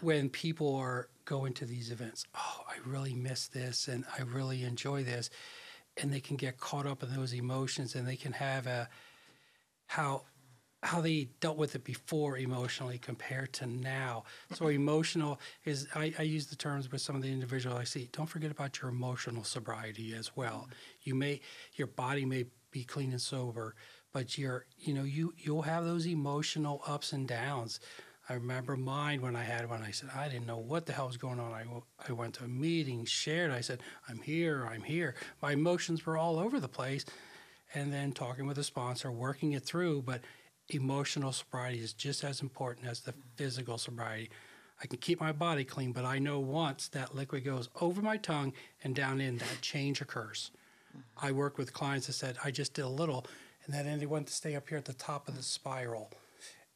when 0.00 0.28
people 0.28 0.74
are 0.76 1.08
going 1.24 1.52
to 1.54 1.64
these 1.66 1.90
events. 1.90 2.24
Oh, 2.34 2.62
I 2.68 2.76
really 2.88 3.14
miss 3.14 3.48
this 3.48 3.88
and 3.88 4.04
I 4.18 4.22
really 4.22 4.64
enjoy 4.64 5.04
this. 5.04 5.30
And 6.00 6.12
they 6.12 6.20
can 6.20 6.36
get 6.36 6.58
caught 6.58 6.86
up 6.86 7.02
in 7.02 7.14
those 7.14 7.34
emotions 7.34 7.94
and 7.94 8.06
they 8.06 8.16
can 8.16 8.32
have 8.32 8.66
a 8.66 8.88
how 9.86 10.22
how 10.84 11.00
they 11.00 11.28
dealt 11.40 11.56
with 11.56 11.74
it 11.74 11.82
before 11.82 12.38
emotionally 12.38 12.98
compared 12.98 13.52
to 13.52 13.66
now. 13.66 14.22
So 14.54 14.68
emotional 14.68 15.40
is 15.64 15.88
I, 15.94 16.14
I 16.18 16.22
use 16.22 16.46
the 16.46 16.56
terms 16.56 16.90
with 16.92 17.00
some 17.00 17.16
of 17.16 17.22
the 17.22 17.32
individuals 17.32 17.80
I 17.80 17.84
see. 17.84 18.08
Don't 18.12 18.28
forget 18.28 18.52
about 18.52 18.80
your 18.80 18.90
emotional 18.90 19.42
sobriety 19.42 20.14
as 20.14 20.36
well. 20.36 20.68
You 21.02 21.16
may 21.16 21.40
your 21.74 21.88
body 21.88 22.24
may 22.24 22.46
be 22.70 22.84
clean 22.84 23.10
and 23.10 23.20
sober, 23.20 23.74
but 24.12 24.38
you're 24.38 24.66
you 24.78 24.94
know 24.94 25.02
you 25.02 25.34
you'll 25.36 25.62
have 25.62 25.84
those 25.84 26.06
emotional 26.06 26.82
ups 26.86 27.12
and 27.12 27.26
downs. 27.26 27.80
I 28.28 28.34
remember 28.34 28.76
mine 28.76 29.22
when 29.22 29.36
I 29.36 29.42
had 29.42 29.68
one. 29.68 29.82
I 29.82 29.90
said 29.90 30.10
I 30.14 30.28
didn't 30.28 30.46
know 30.46 30.58
what 30.58 30.84
the 30.84 30.92
hell 30.92 31.06
was 31.06 31.16
going 31.16 31.40
on. 31.40 31.52
I, 31.52 31.62
w- 31.62 31.82
I 32.08 32.12
went 32.12 32.34
to 32.34 32.44
a 32.44 32.48
meeting, 32.48 33.06
shared. 33.06 33.50
I 33.50 33.62
said 33.62 33.80
I'm 34.08 34.20
here, 34.20 34.68
I'm 34.70 34.82
here. 34.82 35.14
My 35.40 35.52
emotions 35.52 36.04
were 36.04 36.18
all 36.18 36.38
over 36.38 36.60
the 36.60 36.68
place, 36.68 37.06
and 37.74 37.92
then 37.92 38.12
talking 38.12 38.46
with 38.46 38.58
a 38.58 38.64
sponsor, 38.64 39.10
working 39.10 39.52
it 39.52 39.64
through. 39.64 40.02
But 40.02 40.20
emotional 40.68 41.32
sobriety 41.32 41.78
is 41.78 41.94
just 41.94 42.22
as 42.22 42.42
important 42.42 42.86
as 42.86 43.00
the 43.00 43.14
physical 43.36 43.78
sobriety. 43.78 44.30
I 44.82 44.86
can 44.86 44.98
keep 44.98 45.20
my 45.20 45.32
body 45.32 45.64
clean, 45.64 45.92
but 45.92 46.04
I 46.04 46.18
know 46.18 46.38
once 46.38 46.88
that 46.88 47.14
liquid 47.14 47.44
goes 47.44 47.68
over 47.80 48.00
my 48.02 48.16
tongue 48.16 48.52
and 48.84 48.94
down 48.94 49.20
in, 49.20 49.38
that 49.38 49.60
change 49.60 50.00
occurs. 50.00 50.50
Mm-hmm. 50.90 51.26
I 51.26 51.32
worked 51.32 51.58
with 51.58 51.72
clients 51.72 52.06
that 52.06 52.12
said, 52.12 52.36
I 52.44 52.50
just 52.52 52.74
did 52.74 52.84
a 52.84 52.88
little, 52.88 53.26
and 53.64 53.74
then 53.74 53.98
they 53.98 54.06
wanted 54.06 54.28
to 54.28 54.34
stay 54.34 54.54
up 54.54 54.68
here 54.68 54.78
at 54.78 54.84
the 54.84 54.92
top 54.92 55.26
of 55.26 55.34
the 55.34 55.42
spiral. 55.42 56.12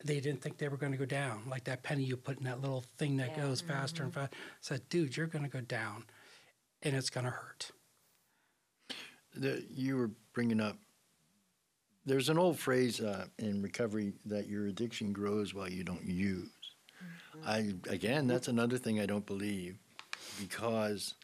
They 0.05 0.21
didn't 0.21 0.43
think 0.43 0.59
they 0.59 0.69
were 0.69 0.77
going 0.77 0.93
to 0.93 0.99
go 0.99 1.05
down, 1.05 1.43
like 1.49 1.65
that 1.65 1.83
penny 1.83 2.03
you 2.05 2.17
put 2.17 2.39
in 2.39 2.45
that 2.45 2.61
little 2.61 2.85
thing 2.99 3.17
that 3.19 3.37
goes 3.37 3.61
faster 3.61 4.03
and 4.03 4.13
faster. 4.13 4.35
I 4.35 4.39
said, 4.61 4.89
dude, 4.89 5.17
you're 5.17 5.27
going 5.27 5.45
to 5.45 5.51
go 5.51 5.61
down, 5.61 6.05
and 6.83 6.97
it's 6.97 7.11
going 7.11 7.25
to 7.25 7.31
hurt. 7.31 7.71
The, 9.35 9.65
you 9.71 9.97
were 9.97 10.11
bringing 10.33 10.61
up. 10.61 10.77
There's 12.05 12.29
an 12.29 12.39
old 12.39 12.59
phrase 12.59 13.01
uh, 13.01 13.27
in 13.39 13.63
recovery 13.63 14.13
that 14.27 14.49
your 14.49 14.67
addiction 14.67 15.13
grows 15.13 15.55
while 15.55 15.71
you 15.71 15.85
don't 15.85 16.05
use. 16.05 16.49
I 17.47 17.75
again, 17.89 18.27
that's 18.27 18.49
another 18.49 18.77
thing 18.77 19.01
I 19.01 19.07
don't 19.07 19.25
believe, 19.25 19.77
because 20.41 21.15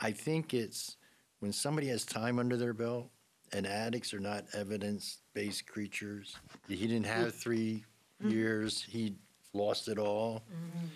I 0.00 0.12
think 0.12 0.54
it's 0.54 0.96
when 1.40 1.52
somebody 1.52 1.88
has 1.88 2.04
time 2.04 2.38
under 2.38 2.56
their 2.56 2.72
belt, 2.72 3.10
and 3.52 3.66
addicts 3.66 4.12
are 4.14 4.20
not 4.20 4.44
evidence-based 4.52 5.66
creatures. 5.66 6.36
He 6.68 6.86
didn't 6.86 7.06
have 7.06 7.34
3 7.34 7.84
Mm-hmm. 8.22 8.30
years; 8.30 8.82
he 8.82 9.16
lost 9.52 9.88
it 9.88 9.98
all. 9.98 10.44
Mm-hmm. 10.52 10.86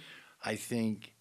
I 0.45 0.57
think 0.57 1.15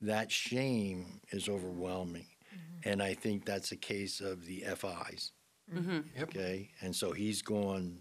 that 0.00 0.30
shame 0.30 1.20
is 1.30 1.48
overwhelming. 1.48 2.26
Mm-hmm. 2.54 2.88
And 2.88 3.02
I 3.02 3.14
think 3.14 3.44
that's 3.44 3.72
a 3.72 3.76
case 3.76 4.20
of 4.20 4.46
the 4.46 4.64
FIs. 4.76 5.32
Yep. 5.72 6.04
Okay. 6.22 6.70
And 6.80 6.94
so 6.94 7.12
he's 7.12 7.42
going 7.42 7.98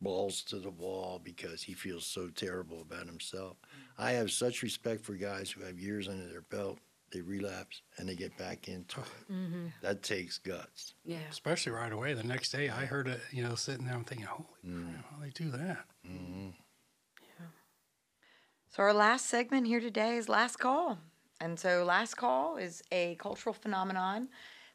balls 0.00 0.42
to 0.42 0.58
the 0.58 0.70
wall 0.70 1.20
because 1.22 1.62
he 1.62 1.74
feels 1.74 2.06
so 2.06 2.28
terrible 2.28 2.80
about 2.80 3.06
himself. 3.06 3.56
I 3.98 4.12
have 4.12 4.30
such 4.30 4.62
respect 4.62 5.04
for 5.04 5.14
guys 5.14 5.50
who 5.50 5.62
have 5.62 5.78
years 5.78 6.08
under 6.08 6.26
their 6.26 6.42
belt, 6.42 6.78
they 7.12 7.20
relapse 7.20 7.82
and 7.98 8.08
they 8.08 8.14
get 8.14 8.36
back 8.38 8.68
into 8.68 9.00
it. 9.00 9.32
Mm-hmm. 9.32 9.66
That 9.82 10.02
takes 10.02 10.38
guts. 10.38 10.94
Yeah. 11.04 11.18
Especially 11.30 11.72
right 11.72 11.92
away. 11.92 12.14
The 12.14 12.24
next 12.24 12.50
day, 12.50 12.68
I 12.68 12.84
heard 12.84 13.08
it, 13.08 13.20
you 13.32 13.42
know, 13.42 13.54
sitting 13.54 13.86
there, 13.86 13.94
I'm 13.94 14.04
thinking, 14.04 14.26
holy 14.26 14.46
crap, 14.62 14.74
mm. 14.74 14.94
how 15.10 15.22
they 15.22 15.30
do 15.30 15.50
that? 15.50 15.84
Mm-hmm. 16.06 16.48
Yeah. 17.22 17.46
So 18.70 18.82
our 18.82 18.94
last 18.94 19.26
segment 19.26 19.66
here 19.66 19.80
today 19.80 20.16
is 20.16 20.28
last 20.28 20.56
call. 20.56 20.98
And 21.40 21.58
so 21.58 21.84
last 21.84 22.14
call 22.14 22.56
is 22.56 22.82
a 22.92 23.16
cultural 23.16 23.54
phenomenon 23.54 24.28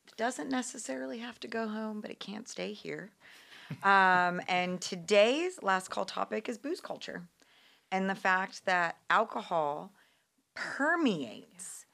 that 0.05 0.17
doesn't 0.17 0.49
necessarily 0.49 1.19
have 1.19 1.39
to 1.41 1.47
go 1.47 1.67
home, 1.67 2.01
but 2.01 2.11
it 2.11 2.19
can't 2.19 2.47
stay 2.47 2.73
here. 2.73 3.11
um, 3.83 4.41
and 4.47 4.79
today's 4.79 5.61
last 5.63 5.89
call 5.89 6.05
topic 6.05 6.47
is 6.47 6.57
booze 6.57 6.81
culture 6.81 7.23
and 7.91 8.09
the 8.09 8.15
fact 8.15 8.65
that 8.65 8.97
alcohol 9.09 9.91
permeates 10.53 11.84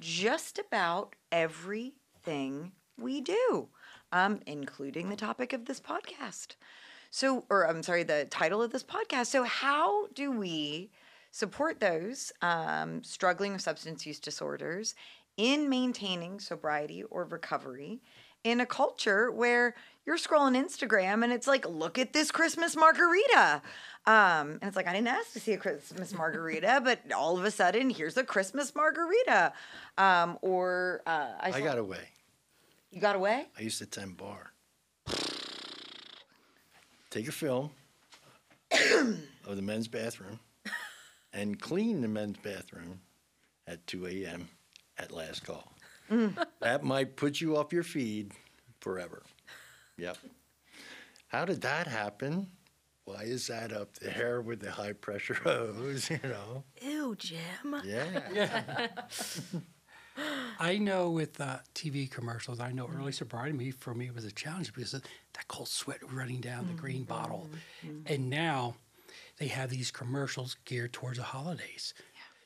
just 0.00 0.58
about 0.58 1.14
everything 1.30 2.72
we 2.98 3.20
do, 3.20 3.68
um, 4.12 4.40
including 4.46 5.08
the 5.08 5.16
topic 5.16 5.52
of 5.52 5.66
this 5.66 5.80
podcast. 5.80 6.56
So, 7.10 7.44
or 7.50 7.66
I'm 7.68 7.82
sorry, 7.82 8.02
the 8.02 8.26
title 8.30 8.62
of 8.62 8.72
this 8.72 8.84
podcast. 8.84 9.26
So, 9.26 9.44
how 9.44 10.06
do 10.08 10.30
we 10.30 10.90
support 11.30 11.80
those 11.80 12.32
um, 12.42 13.02
struggling 13.02 13.52
with 13.52 13.62
substance 13.62 14.06
use 14.06 14.20
disorders 14.20 14.94
in 15.36 15.68
maintaining 15.68 16.40
sobriety 16.40 17.02
or 17.04 17.24
recovery 17.24 18.00
in 18.44 18.60
a 18.60 18.66
culture 18.66 19.30
where 19.30 19.74
you're 20.06 20.16
scrolling 20.16 20.56
Instagram 20.56 21.22
and 21.24 21.32
it's 21.32 21.46
like, 21.46 21.68
look 21.68 21.98
at 21.98 22.12
this 22.12 22.30
Christmas 22.30 22.76
margarita. 22.76 23.62
Um, 24.06 24.52
and 24.52 24.64
it's 24.64 24.76
like, 24.76 24.86
I 24.86 24.92
didn't 24.92 25.08
ask 25.08 25.32
to 25.34 25.40
see 25.40 25.52
a 25.52 25.58
Christmas 25.58 26.12
margarita, 26.14 26.80
but 26.84 27.00
all 27.12 27.38
of 27.38 27.44
a 27.44 27.50
sudden, 27.50 27.90
here's 27.90 28.16
a 28.16 28.24
Christmas 28.24 28.74
margarita. 28.74 29.52
Um, 29.98 30.38
or 30.42 31.02
uh, 31.06 31.32
I, 31.40 31.52
I 31.52 31.60
got 31.60 31.78
away. 31.78 32.08
you 32.90 33.00
got 33.00 33.16
away? 33.16 33.46
I 33.58 33.62
used 33.62 33.78
to 33.78 33.84
attend 33.84 34.16
bar. 34.16 34.52
Take 37.10 37.26
a 37.28 37.32
film 37.32 37.70
of 38.72 39.56
the 39.56 39.62
men's 39.62 39.88
bathroom 39.88 40.38
and 41.32 41.60
clean 41.60 42.00
the 42.02 42.08
men's 42.08 42.36
bathroom 42.38 43.00
at 43.66 43.86
2 43.86 44.06
a.m. 44.06 44.48
at 44.98 45.10
last 45.10 45.44
call. 45.44 45.72
That 46.60 46.82
might 46.82 47.16
put 47.16 47.40
you 47.40 47.56
off 47.56 47.72
your 47.72 47.84
feed 47.84 48.32
forever. 48.80 49.22
Yep. 50.00 50.16
How 51.28 51.44
did 51.44 51.60
that 51.60 51.86
happen? 51.86 52.48
Why 53.04 53.22
is 53.22 53.48
that 53.48 53.72
up 53.72 53.94
there 53.96 54.40
with 54.40 54.60
the 54.60 54.70
high 54.70 54.94
pressure 54.94 55.34
hose? 55.44 56.08
You 56.08 56.20
know? 56.24 56.64
Ew, 56.80 57.14
Jim. 57.18 57.82
Yeah. 57.84 58.88
I 60.58 60.78
know 60.78 61.10
with 61.10 61.40
uh, 61.40 61.58
TV 61.74 62.10
commercials, 62.10 62.60
I 62.60 62.72
know 62.72 62.86
early 62.86 62.96
mm-hmm. 62.96 63.10
sobriety 63.10 63.56
me 63.56 63.70
for 63.70 63.94
me 63.94 64.10
was 64.10 64.24
a 64.24 64.32
challenge 64.32 64.72
because 64.72 64.94
of 64.94 65.02
that 65.34 65.48
cold 65.48 65.68
sweat 65.68 65.98
running 66.12 66.40
down 66.40 66.66
the 66.66 66.72
green 66.74 67.04
mm-hmm. 67.04 67.14
bottle, 67.14 67.48
mm-hmm. 67.84 68.12
and 68.12 68.28
now 68.28 68.74
they 69.38 69.46
have 69.48 69.70
these 69.70 69.90
commercials 69.90 70.56
geared 70.64 70.92
towards 70.92 71.18
the 71.18 71.24
holidays. 71.24 71.94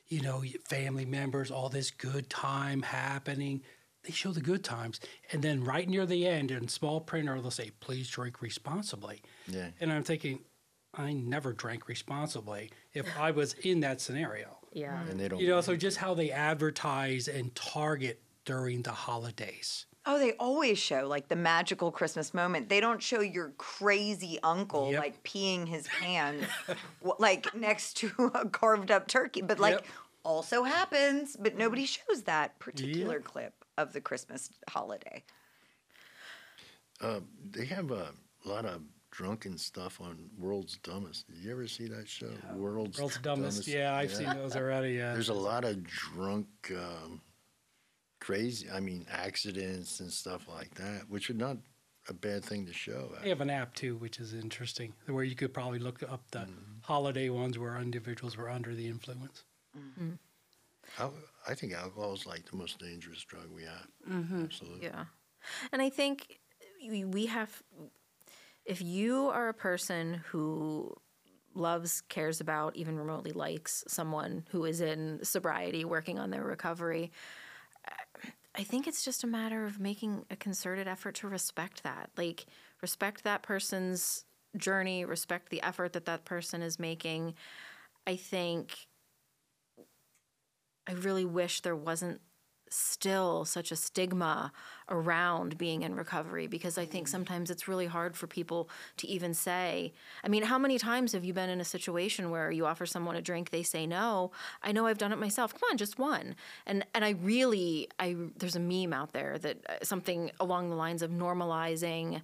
You 0.07 0.21
know, 0.21 0.43
family 0.65 1.05
members, 1.05 1.51
all 1.51 1.69
this 1.69 1.89
good 1.91 2.29
time 2.29 2.81
happening. 2.81 3.61
They 4.05 4.11
show 4.11 4.31
the 4.31 4.41
good 4.41 4.63
times, 4.63 4.99
and 5.31 5.41
then 5.41 5.63
right 5.63 5.89
near 5.89 6.05
the 6.05 6.27
end, 6.27 6.51
in 6.51 6.67
small 6.67 7.01
print, 7.01 7.27
or 7.27 7.41
they'll 7.41 7.49
say, 7.51 7.71
"Please 7.79 8.07
drink 8.09 8.41
responsibly." 8.41 9.21
Yeah. 9.47 9.69
And 9.79 9.91
I'm 9.91 10.03
thinking, 10.03 10.39
I 10.93 11.13
never 11.13 11.53
drank 11.53 11.87
responsibly 11.87 12.71
if 12.93 13.07
I 13.17 13.31
was 13.31 13.53
in 13.55 13.79
that 13.81 13.99
scenario. 14.01 14.57
Yeah. 14.73 15.01
And 15.09 15.19
they 15.19 15.27
don't. 15.27 15.39
You 15.39 15.47
know, 15.47 15.61
so 15.61 15.75
just 15.75 15.97
how 15.97 16.13
they 16.13 16.31
advertise 16.31 17.27
and 17.27 17.53
target 17.55 18.21
during 18.45 18.83
the 18.83 18.91
holidays. 18.91 19.87
Oh, 20.05 20.19
they 20.19 20.33
always 20.33 20.77
show 20.77 21.07
like 21.07 21.27
the 21.29 21.35
magical 21.35 21.91
Christmas 21.91 22.31
moment. 22.31 22.69
They 22.69 22.79
don't 22.79 23.01
show 23.01 23.21
your 23.21 23.53
crazy 23.57 24.37
uncle 24.43 24.91
Yep. 24.91 24.99
like 25.01 25.23
peeing 25.23 25.67
his 25.67 25.87
pants 25.87 26.45
like 27.17 27.55
next 27.55 27.97
to 27.97 28.31
a 28.35 28.47
carved 28.47 28.91
up 28.91 29.07
turkey, 29.07 29.41
but 29.41 29.59
like 29.59 29.73
Yep. 29.77 29.85
also 30.23 30.61
happens, 30.63 31.35
but 31.39 31.57
nobody 31.57 31.87
shows 31.87 32.21
that 32.25 32.59
particular 32.59 33.19
clip 33.19 33.64
of 33.77 33.93
the 33.93 34.01
Christmas 34.01 34.49
holiday. 34.69 35.23
Uh, 37.01 37.19
they 37.51 37.65
have 37.65 37.91
uh, 37.91 38.05
a 38.45 38.49
lot 38.49 38.65
of 38.65 38.81
drunken 39.11 39.57
stuff 39.57 39.99
on 40.01 40.29
World's 40.37 40.77
Dumbest. 40.77 41.27
Did 41.27 41.37
you 41.37 41.51
ever 41.51 41.67
see 41.67 41.87
that 41.87 42.07
show? 42.07 42.31
World's, 42.53 42.99
World's 42.99 43.17
dumbest. 43.19 43.67
Yeah, 43.67 43.95
I've 43.95 44.13
seen 44.13 44.29
those 44.33 44.55
already. 44.55 44.93
Yeah. 44.93 45.13
There's 45.13 45.29
a 45.29 45.33
lot 45.33 45.63
of 45.65 45.83
drunk, 45.85 46.47
um, 46.71 47.21
crazy. 48.21 48.67
I 48.73 48.79
mean, 48.79 49.05
accidents 49.11 49.99
and 49.99 50.11
stuff 50.11 50.47
like 50.47 50.73
that, 50.75 51.03
which 51.09 51.29
are 51.29 51.33
not 51.35 51.57
a 52.07 52.13
bad 52.13 52.43
thing 52.45 52.65
to 52.65 52.73
show. 52.73 53.11
They 53.23 53.29
have 53.29 53.41
an 53.41 53.49
app 53.49 53.73
too, 53.73 53.95
which 53.97 54.19
is 54.19 54.33
interesting, 54.33 54.93
where 55.07 55.23
you 55.23 55.35
could 55.35 55.53
probably 55.53 55.79
look 55.79 56.01
up 56.03 56.21
the 56.31 56.39
Mm-hmm. 56.39 56.79
holiday 56.81 57.29
ones 57.29 57.57
where 57.57 57.77
individuals 57.77 58.37
were 58.37 58.49
under 58.49 58.73
the 58.75 58.87
influence. 58.87 59.43
I, 60.99 61.09
I 61.47 61.53
think 61.53 61.73
alcohol 61.73 62.13
is 62.13 62.25
like 62.25 62.49
the 62.49 62.57
most 62.57 62.79
dangerous 62.79 63.23
drug 63.23 63.47
we 63.55 63.63
have. 63.63 63.87
Mm-hmm. 64.09 64.43
Absolutely. 64.43 64.83
Yeah. 64.83 65.05
And 65.71 65.81
I 65.81 65.89
think 65.89 66.39
we 66.87 67.05
we 67.05 67.27
have, 67.27 67.61
if 68.65 68.81
you 68.81 69.29
are 69.29 69.49
a 69.49 69.53
person 69.53 70.21
who 70.29 70.95
loves, 71.53 72.01
cares 72.09 72.41
about, 72.41 72.75
even 72.75 72.97
remotely 72.97 73.31
likes 73.31 73.83
someone 73.87 74.45
who 74.51 74.65
is 74.65 74.81
in 74.81 75.19
sobriety, 75.23 75.85
working 75.85 76.19
on 76.19 76.29
their 76.29 76.43
recovery, 76.43 77.11
I 78.57 78.63
think 78.63 78.87
it's 78.87 79.03
just 79.03 79.23
a 79.23 79.27
matter 79.27 79.65
of 79.65 79.79
making 79.79 80.25
a 80.31 80.35
concerted 80.35 80.87
effort 80.87 81.15
to 81.15 81.27
respect 81.27 81.83
that. 81.83 82.09
Like, 82.17 82.45
respect 82.81 83.23
that 83.23 83.41
person's 83.43 84.25
journey, 84.55 85.03
respect 85.05 85.49
the 85.49 85.61
effort 85.61 85.93
that 85.93 86.05
that 86.05 86.23
person 86.25 86.61
is 86.61 86.79
making. 86.79 87.35
I 88.07 88.15
think 88.15 88.87
I 90.87 90.93
really 90.93 91.25
wish 91.25 91.61
there 91.61 91.75
wasn't 91.75 92.21
still 92.69 93.45
such 93.45 93.71
a 93.71 93.75
stigma 93.75 94.51
around 94.89 95.57
being 95.57 95.83
in 95.83 95.95
recovery 95.95 96.47
because 96.47 96.77
I 96.77 96.85
think 96.85 97.07
sometimes 97.07 97.49
it's 97.49 97.67
really 97.67 97.85
hard 97.85 98.17
for 98.17 98.27
people 98.27 98.69
to 98.97 99.07
even 99.07 99.33
say. 99.33 99.93
I 100.23 100.27
mean, 100.27 100.43
how 100.43 100.57
many 100.57 100.77
times 100.77 101.13
have 101.13 101.23
you 101.23 101.33
been 101.33 101.49
in 101.49 101.61
a 101.61 101.65
situation 101.65 102.31
where 102.31 102.51
you 102.51 102.65
offer 102.65 102.85
someone 102.85 103.15
a 103.15 103.21
drink, 103.21 103.49
they 103.49 103.63
say 103.63 103.85
no? 103.87 104.31
I 104.63 104.71
know 104.71 104.87
I've 104.87 104.97
done 104.97 105.11
it 105.11 105.19
myself. 105.19 105.53
Come 105.53 105.69
on, 105.71 105.77
just 105.77 105.99
one. 105.99 106.35
And 106.65 106.85
and 106.93 107.05
I 107.05 107.11
really 107.11 107.87
I 107.99 108.15
there's 108.37 108.55
a 108.55 108.59
meme 108.59 108.93
out 108.93 109.13
there 109.13 109.37
that 109.39 109.57
uh, 109.69 109.83
something 109.83 110.31
along 110.39 110.69
the 110.69 110.75
lines 110.75 111.01
of 111.01 111.11
normalizing 111.11 112.21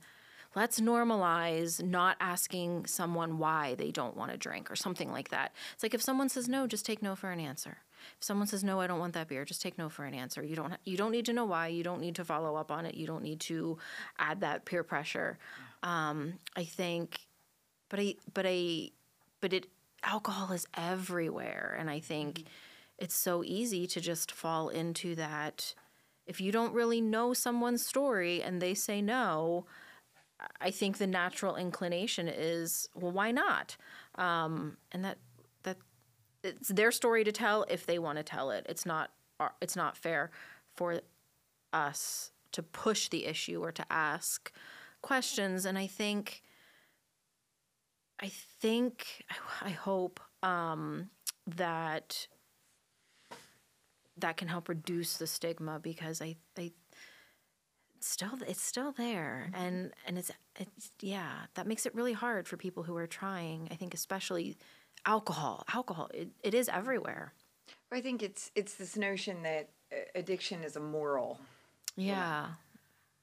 let's 0.53 0.81
normalize 0.81 1.81
not 1.81 2.17
asking 2.19 2.85
someone 2.85 3.37
why 3.37 3.73
they 3.75 3.89
don't 3.89 4.17
want 4.17 4.31
to 4.31 4.37
drink 4.37 4.69
or 4.69 4.75
something 4.75 5.09
like 5.09 5.29
that. 5.29 5.53
It's 5.73 5.83
like 5.83 5.93
if 5.93 6.01
someone 6.01 6.27
says 6.27 6.49
no, 6.49 6.67
just 6.67 6.85
take 6.85 7.01
no 7.01 7.15
for 7.15 7.31
an 7.31 7.39
answer. 7.39 7.77
If 8.17 8.23
someone 8.23 8.47
says 8.47 8.63
no, 8.63 8.79
I 8.79 8.87
don't 8.87 8.99
want 8.99 9.13
that 9.13 9.27
beer, 9.27 9.45
just 9.45 9.61
take 9.61 9.77
no 9.77 9.89
for 9.89 10.05
an 10.05 10.13
answer. 10.13 10.43
You 10.43 10.55
don't 10.55 10.73
you 10.85 10.97
don't 10.97 11.11
need 11.11 11.25
to 11.25 11.33
know 11.33 11.45
why. 11.45 11.67
You 11.67 11.83
don't 11.83 12.01
need 12.01 12.15
to 12.15 12.25
follow 12.25 12.55
up 12.55 12.71
on 12.71 12.85
it. 12.85 12.95
You 12.95 13.07
don't 13.07 13.23
need 13.23 13.39
to 13.41 13.77
add 14.19 14.41
that 14.41 14.65
peer 14.65 14.83
pressure. 14.83 15.37
Um, 15.83 16.33
I 16.55 16.63
think, 16.63 17.19
but 17.89 17.99
I 17.99 18.15
but 18.33 18.45
I 18.47 18.89
but 19.39 19.53
it 19.53 19.67
alcohol 20.03 20.51
is 20.51 20.67
everywhere, 20.75 21.75
and 21.79 21.89
I 21.89 21.99
think 21.99 22.45
it's 22.97 23.15
so 23.15 23.43
easy 23.43 23.87
to 23.87 24.01
just 24.01 24.31
fall 24.31 24.69
into 24.69 25.15
that. 25.15 25.73
If 26.27 26.39
you 26.39 26.51
don't 26.51 26.73
really 26.73 27.01
know 27.01 27.33
someone's 27.33 27.85
story 27.85 28.41
and 28.43 28.61
they 28.61 28.75
say 28.75 29.01
no, 29.01 29.65
I 30.59 30.71
think 30.71 30.97
the 30.97 31.07
natural 31.07 31.55
inclination 31.55 32.27
is, 32.27 32.87
well, 32.95 33.11
why 33.11 33.31
not? 33.31 33.75
Um, 34.15 34.77
and 34.91 35.03
that 35.03 35.17
that 35.30 35.30
it's 36.61 36.69
their 36.69 36.91
story 36.91 37.23
to 37.23 37.31
tell 37.31 37.65
if 37.69 37.85
they 37.85 37.99
want 37.99 38.19
to 38.19 38.23
tell 38.23 38.51
it. 38.51 38.65
It's 38.69 38.85
not 38.85 39.11
it's 39.59 39.75
not 39.75 39.97
fair 39.97 40.29
for 40.75 41.01
us 41.73 42.31
to 42.51 42.61
push 42.61 43.09
the 43.09 43.25
issue 43.25 43.59
or 43.63 43.71
to 43.71 43.85
ask 43.89 44.51
questions. 45.01 45.65
And 45.65 45.77
I 45.77 45.87
think 45.87 46.43
I 48.21 48.27
think 48.29 49.25
I 49.61 49.71
hope 49.71 50.19
um, 50.43 51.09
that 51.47 52.27
that 54.17 54.37
can 54.37 54.47
help 54.47 54.69
reduce 54.69 55.17
the 55.17 55.25
stigma 55.25 55.79
because 55.79 56.21
I 56.21 56.35
I 56.57 56.71
it's 57.97 58.07
still 58.07 58.37
it's 58.47 58.61
still 58.61 58.91
there 58.91 59.51
and 59.53 59.93
and 60.07 60.17
it's 60.17 60.31
it's 60.59 60.89
yeah 61.01 61.45
that 61.53 61.67
makes 61.67 61.85
it 61.85 61.93
really 61.93 62.13
hard 62.13 62.47
for 62.47 62.57
people 62.57 62.81
who 62.81 62.97
are 62.97 63.05
trying 63.05 63.67
i 63.69 63.75
think 63.75 63.93
especially 63.93 64.57
alcohol 65.05 65.63
alcohol 65.73 66.09
it, 66.13 66.29
it 66.43 66.53
is 66.53 66.69
everywhere 66.69 67.33
I 67.91 68.01
think 68.01 68.23
it's 68.23 68.51
it's 68.55 68.75
this 68.75 68.95
notion 68.95 69.43
that 69.43 69.69
uh, 69.91 69.95
addiction 70.15 70.63
is 70.63 70.75
a 70.75 70.79
moral 70.79 71.39
yeah 71.95 72.47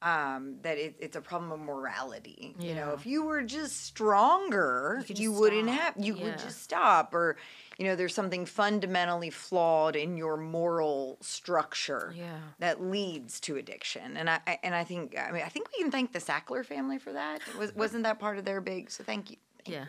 um, 0.00 0.56
that 0.62 0.78
it, 0.78 0.94
it's 1.00 1.16
a 1.16 1.20
problem 1.20 1.50
of 1.50 1.60
morality. 1.60 2.54
You 2.60 2.74
know, 2.74 2.92
if 2.92 3.04
you 3.04 3.24
were 3.24 3.42
just 3.42 3.84
stronger, 3.84 5.04
you, 5.08 5.14
just 5.14 5.40
wouldn't 5.40 5.68
stop. 5.68 5.80
have, 5.80 5.94
you 6.04 6.14
Yeah. 6.14 6.24
would 6.24 6.38
just 6.38 6.62
stop. 6.62 7.14
Or, 7.14 7.36
you 7.78 7.84
know, 7.84 7.96
there's 7.96 8.14
something 8.14 8.46
fundamentally 8.46 9.30
flawed 9.30 9.96
in 9.96 10.16
your 10.16 10.36
moral 10.36 11.18
structure 11.20 12.14
Yeah. 12.16 12.38
that 12.60 12.80
leads 12.80 13.40
to 13.40 13.56
addiction. 13.56 14.16
And 14.16 14.30
I, 14.30 14.40
I 14.46 14.58
and 14.62 14.74
I 14.74 14.84
think 14.84 15.18
I 15.18 15.32
mean 15.32 15.42
I 15.42 15.48
think 15.48 15.68
we 15.76 15.82
can 15.82 15.90
thank 15.90 16.12
the 16.12 16.20
Sackler 16.20 16.64
family 16.64 16.98
for 16.98 17.12
that. 17.12 17.40
Was 17.58 17.74
wasn't 17.74 18.04
that 18.04 18.20
part 18.20 18.38
of 18.38 18.44
their 18.44 18.60
big? 18.60 18.90
So 18.90 19.02
thank 19.02 19.30
you. 19.30 19.36
Thank 19.68 19.88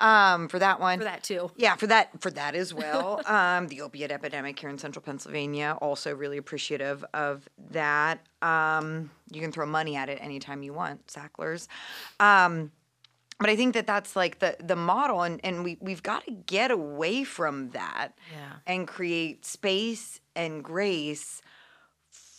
Yeah. 0.00 0.32
Um, 0.34 0.48
for 0.48 0.58
that 0.58 0.78
one. 0.80 0.98
for 0.98 1.04
that 1.04 1.22
too 1.22 1.50
Yeah, 1.56 1.76
for 1.76 1.86
that 1.86 2.20
for 2.20 2.30
that 2.30 2.54
as 2.54 2.72
well. 2.74 3.20
um, 3.26 3.68
the 3.68 3.80
opiate 3.82 4.10
epidemic 4.10 4.58
here 4.58 4.68
in 4.70 4.78
central 4.78 5.02
Pennsylvania, 5.02 5.76
also 5.80 6.14
really 6.14 6.36
appreciative 6.36 7.04
of 7.14 7.48
that. 7.70 8.20
Um, 8.42 9.10
you 9.30 9.40
can 9.40 9.52
throw 9.52 9.66
money 9.66 9.96
at 9.96 10.08
it 10.08 10.18
anytime 10.20 10.62
you 10.62 10.72
want, 10.72 11.06
Sacklers. 11.08 11.66
Um, 12.20 12.72
but 13.38 13.50
I 13.50 13.56
think 13.56 13.74
that 13.74 13.86
that's 13.86 14.16
like 14.16 14.38
the 14.38 14.56
the 14.60 14.76
model, 14.76 15.22
and, 15.22 15.40
and 15.44 15.62
we 15.64 15.76
we've 15.80 16.02
got 16.02 16.24
to 16.24 16.30
get 16.30 16.70
away 16.70 17.24
from 17.24 17.70
that 17.70 18.12
Yeah. 18.32 18.52
and 18.66 18.88
create 18.88 19.44
space 19.44 20.20
and 20.34 20.62
grace 20.64 21.42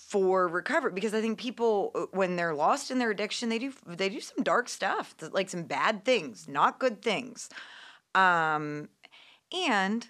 for 0.07 0.47
recovery 0.47 0.93
because 0.93 1.13
I 1.13 1.19
think 1.19 1.37
people 1.37 1.91
uh, 1.93 2.05
when 2.11 2.37
they're 2.37 2.55
lost 2.55 2.91
in 2.91 2.97
their 2.99 3.11
addiction 3.11 3.49
they 3.49 3.59
do 3.59 3.73
they 3.85 4.07
do 4.07 4.21
some 4.21 4.41
dark 4.41 4.69
stuff 4.69 5.13
like 5.33 5.49
some 5.49 5.63
bad 5.63 6.05
things 6.05 6.47
not 6.47 6.79
good 6.79 7.01
things. 7.01 7.49
Um 8.15 8.87
and 9.53 10.07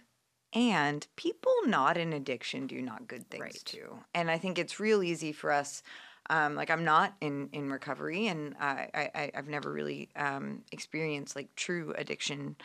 and 0.54 1.08
people 1.16 1.52
not 1.66 1.98
in 1.98 2.14
addiction 2.14 2.68
do 2.68 2.80
not 2.82 3.08
good 3.08 3.28
things 3.30 3.44
Right. 3.44 3.66
too. 3.66 3.98
And 4.14 4.30
I 4.30 4.38
think 4.38 4.60
it's 4.60 4.80
real 4.80 5.02
easy 5.04 5.32
for 5.32 5.52
us 5.52 5.82
um, 6.30 6.56
like 6.56 6.70
I'm 6.70 6.84
not 6.84 7.16
in 7.22 7.50
in 7.54 7.72
recovery 7.72 8.28
and 8.28 8.56
I, 8.60 8.90
I 8.94 9.32
I've 9.34 9.48
never 9.48 9.72
really 9.72 10.10
um, 10.16 10.62
experienced 10.72 11.36
like 11.36 11.56
true 11.56 11.94
addiction 11.98 12.56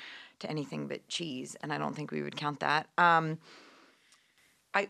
to 0.41 0.51
anything 0.51 0.87
but 0.87 1.07
cheese 1.09 1.57
and 1.63 1.73
I 1.73 1.79
don't 1.79 1.95
think 1.95 2.11
we 2.11 2.23
would 2.23 2.37
count 2.37 2.61
that. 2.61 2.89
Um 2.99 3.39
I 4.75 4.89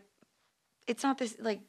it's 0.87 1.03
not 1.03 1.19
this 1.19 1.37
like 1.39 1.61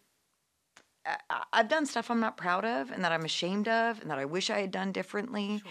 I've 1.51 1.67
done 1.67 1.85
stuff 1.85 2.09
I'm 2.09 2.19
not 2.19 2.37
proud 2.37 2.65
of 2.65 2.91
and 2.91 3.03
that 3.03 3.11
I'm 3.11 3.25
ashamed 3.25 3.67
of 3.67 4.01
and 4.01 4.09
that 4.09 4.19
I 4.19 4.25
wish 4.25 4.49
I 4.49 4.61
had 4.61 4.71
done 4.71 4.91
differently. 4.91 5.61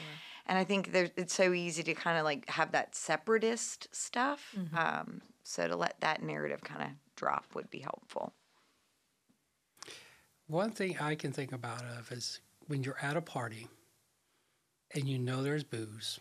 And 0.46 0.58
I 0.58 0.64
think 0.64 0.92
there's, 0.92 1.10
it's 1.16 1.34
so 1.34 1.52
easy 1.52 1.82
to 1.84 1.94
kind 1.94 2.18
of 2.18 2.24
like 2.24 2.48
have 2.50 2.72
that 2.72 2.94
separatist 2.94 3.88
stuff. 3.92 4.54
Mm-hmm. 4.58 4.76
Um, 4.76 5.22
so 5.44 5.68
to 5.68 5.76
let 5.76 6.00
that 6.00 6.22
narrative 6.22 6.62
kind 6.62 6.82
of 6.82 6.88
drop 7.16 7.46
would 7.54 7.70
be 7.70 7.78
helpful. 7.78 8.32
One 10.48 10.70
thing 10.70 10.98
I 11.00 11.14
can 11.14 11.32
think 11.32 11.52
about 11.52 11.82
of 11.98 12.10
is 12.12 12.40
when 12.66 12.82
you're 12.82 12.98
at 13.00 13.16
a 13.16 13.22
party 13.22 13.68
and 14.94 15.08
you 15.08 15.18
know 15.18 15.42
there's 15.42 15.64
booze, 15.64 16.20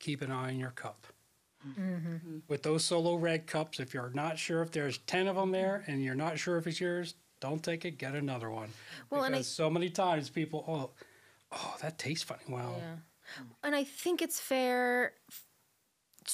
keep 0.00 0.22
an 0.22 0.32
eye 0.32 0.48
on 0.48 0.58
your 0.58 0.70
cup. 0.70 1.06
Mm-hmm. 1.68 1.92
Mm-hmm. 1.92 2.36
With 2.48 2.62
those 2.62 2.84
solo 2.84 3.14
red 3.16 3.46
cups, 3.46 3.80
if 3.80 3.94
you're 3.94 4.10
not 4.12 4.38
sure 4.38 4.62
if 4.62 4.70
there's 4.70 4.98
10 4.98 5.28
of 5.28 5.36
them 5.36 5.50
there 5.50 5.84
and 5.86 6.02
you're 6.02 6.14
not 6.14 6.38
sure 6.38 6.56
if 6.58 6.66
it's 6.66 6.80
yours, 6.80 7.14
don't 7.44 7.62
take 7.62 7.84
it, 7.84 7.98
get 7.98 8.14
another 8.14 8.50
one. 8.50 8.70
Well, 9.10 9.24
and 9.24 9.36
I- 9.36 9.42
so 9.42 9.68
many 9.68 9.90
times 9.90 10.30
people, 10.30 10.64
oh, 10.66 10.90
oh, 11.52 11.74
that 11.82 11.98
tastes 11.98 12.24
funny. 12.24 12.40
Well, 12.48 12.74
Yeah. 12.78 12.96
And 13.62 13.74
I 13.74 13.84
think 13.84 14.22
it's 14.22 14.40
fair 14.40 15.12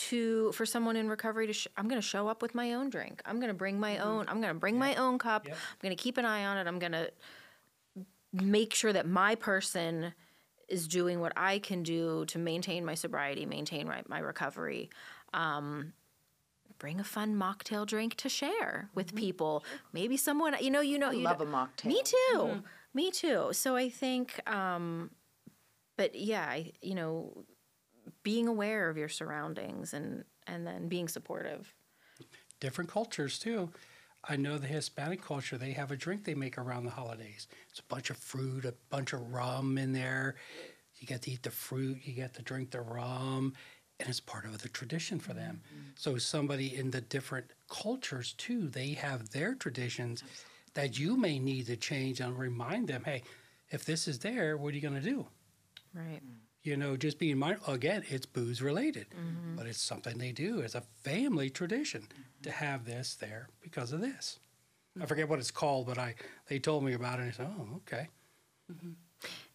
to 0.08 0.52
for 0.52 0.64
someone 0.64 0.94
in 0.96 1.08
recovery 1.08 1.48
to 1.48 1.52
sh- 1.52 1.66
I'm 1.76 1.88
going 1.88 2.00
to 2.00 2.06
show 2.06 2.28
up 2.28 2.42
with 2.42 2.54
my 2.54 2.74
own 2.74 2.90
drink. 2.90 3.22
I'm 3.24 3.36
going 3.40 3.48
to 3.48 3.54
bring 3.54 3.80
my 3.80 3.98
own 3.98 4.26
I'm 4.28 4.40
going 4.40 4.54
to 4.54 4.58
bring 4.60 4.78
my 4.78 4.94
own 4.94 5.18
cup. 5.18 5.46
Yep. 5.48 5.56
I'm 5.56 5.78
going 5.82 5.96
to 5.96 6.00
keep 6.02 6.16
an 6.16 6.24
eye 6.24 6.44
on 6.44 6.58
it. 6.58 6.66
I'm 6.68 6.78
going 6.78 6.92
to 6.92 7.10
make 8.32 8.72
sure 8.74 8.92
that 8.92 9.08
my 9.08 9.34
person 9.34 10.12
is 10.68 10.86
doing 10.86 11.18
what 11.18 11.32
I 11.36 11.58
can 11.58 11.82
do 11.82 12.24
to 12.26 12.38
maintain 12.38 12.84
my 12.84 12.94
sobriety, 12.94 13.46
maintain 13.46 13.88
my, 13.88 14.02
my 14.08 14.20
recovery. 14.20 14.90
Um, 15.34 15.92
bring 16.80 16.98
a 16.98 17.04
fun 17.04 17.36
mocktail 17.36 17.86
drink 17.86 18.16
to 18.16 18.28
share 18.28 18.90
with 18.96 19.14
people. 19.14 19.62
Maybe 19.92 20.16
someone 20.16 20.56
you 20.60 20.70
know 20.72 20.80
you 20.80 20.98
know 20.98 21.10
I 21.10 21.12
you 21.12 21.20
love 21.22 21.38
don't- 21.38 21.48
a 21.48 21.52
mocktail. 21.52 21.84
me 21.84 22.02
too. 22.02 22.62
Me 22.92 23.12
too. 23.12 23.50
So 23.52 23.76
I 23.76 23.88
think, 23.88 24.40
um, 24.50 25.10
but 25.96 26.16
yeah, 26.16 26.44
I, 26.48 26.72
you 26.82 26.96
know, 26.96 27.44
being 28.24 28.48
aware 28.48 28.88
of 28.90 28.96
your 28.96 29.08
surroundings 29.08 29.94
and 29.94 30.24
and 30.48 30.66
then 30.66 30.88
being 30.88 31.06
supportive. 31.06 31.72
different 32.58 32.90
cultures 32.90 33.38
too. 33.38 33.70
I 34.28 34.36
know 34.36 34.58
the 34.58 34.66
Hispanic 34.66 35.22
culture, 35.22 35.56
they 35.56 35.72
have 35.72 35.90
a 35.92 35.96
drink 35.96 36.24
they 36.24 36.34
make 36.34 36.58
around 36.58 36.84
the 36.84 36.90
holidays. 36.90 37.46
It's 37.70 37.78
a 37.78 37.84
bunch 37.84 38.10
of 38.10 38.16
fruit, 38.18 38.64
a 38.66 38.74
bunch 38.90 39.12
of 39.14 39.32
rum 39.32 39.78
in 39.78 39.92
there. 39.92 40.34
You 40.98 41.06
get 41.06 41.22
to 41.22 41.30
eat 41.30 41.42
the 41.44 41.50
fruit, 41.50 41.98
you 42.02 42.12
get 42.12 42.34
to 42.34 42.42
drink 42.42 42.70
the 42.72 42.82
rum, 42.82 43.54
and 44.00 44.08
it's 44.08 44.20
part 44.20 44.44
of 44.44 44.62
the 44.62 44.68
tradition 44.68 45.20
for 45.20 45.34
them. 45.34 45.60
Mm-hmm. 45.66 45.90
So 45.96 46.18
somebody 46.18 46.76
in 46.76 46.90
the 46.90 47.00
different 47.00 47.46
cultures 47.68 48.32
too, 48.34 48.68
they 48.68 48.90
have 48.92 49.30
their 49.30 49.54
traditions 49.54 50.22
that 50.74 50.98
you 50.98 51.16
may 51.16 51.38
need 51.38 51.66
to 51.66 51.76
change 51.76 52.20
and 52.20 52.38
remind 52.38 52.88
them, 52.88 53.02
hey, 53.04 53.22
if 53.70 53.84
this 53.84 54.08
is 54.08 54.18
there, 54.18 54.56
what 54.56 54.72
are 54.72 54.76
you 54.76 54.82
going 54.82 54.94
to 54.94 55.00
do? 55.00 55.26
Right. 55.94 56.20
Mm. 56.24 56.36
You 56.62 56.76
know, 56.76 56.96
just 56.96 57.18
being 57.18 57.38
mindful. 57.38 57.74
Again, 57.74 58.04
it's 58.08 58.26
booze 58.26 58.60
related, 58.60 59.06
mm-hmm. 59.10 59.56
but 59.56 59.66
it's 59.66 59.80
something 59.80 60.18
they 60.18 60.32
do 60.32 60.62
as 60.62 60.74
a 60.74 60.82
family 61.02 61.48
tradition 61.50 62.02
mm-hmm. 62.02 62.42
to 62.42 62.50
have 62.50 62.84
this 62.84 63.14
there 63.14 63.48
because 63.62 63.92
of 63.92 64.00
this. 64.00 64.38
I 65.00 65.06
forget 65.06 65.28
what 65.28 65.38
it's 65.38 65.50
called, 65.50 65.86
but 65.86 65.98
I 65.98 66.14
they 66.48 66.58
told 66.58 66.84
me 66.84 66.94
about 66.94 67.20
it. 67.20 67.22
and 67.22 67.30
I 67.30 67.32
said, 67.32 67.46
"Oh, 67.58 67.76
okay." 67.76 68.08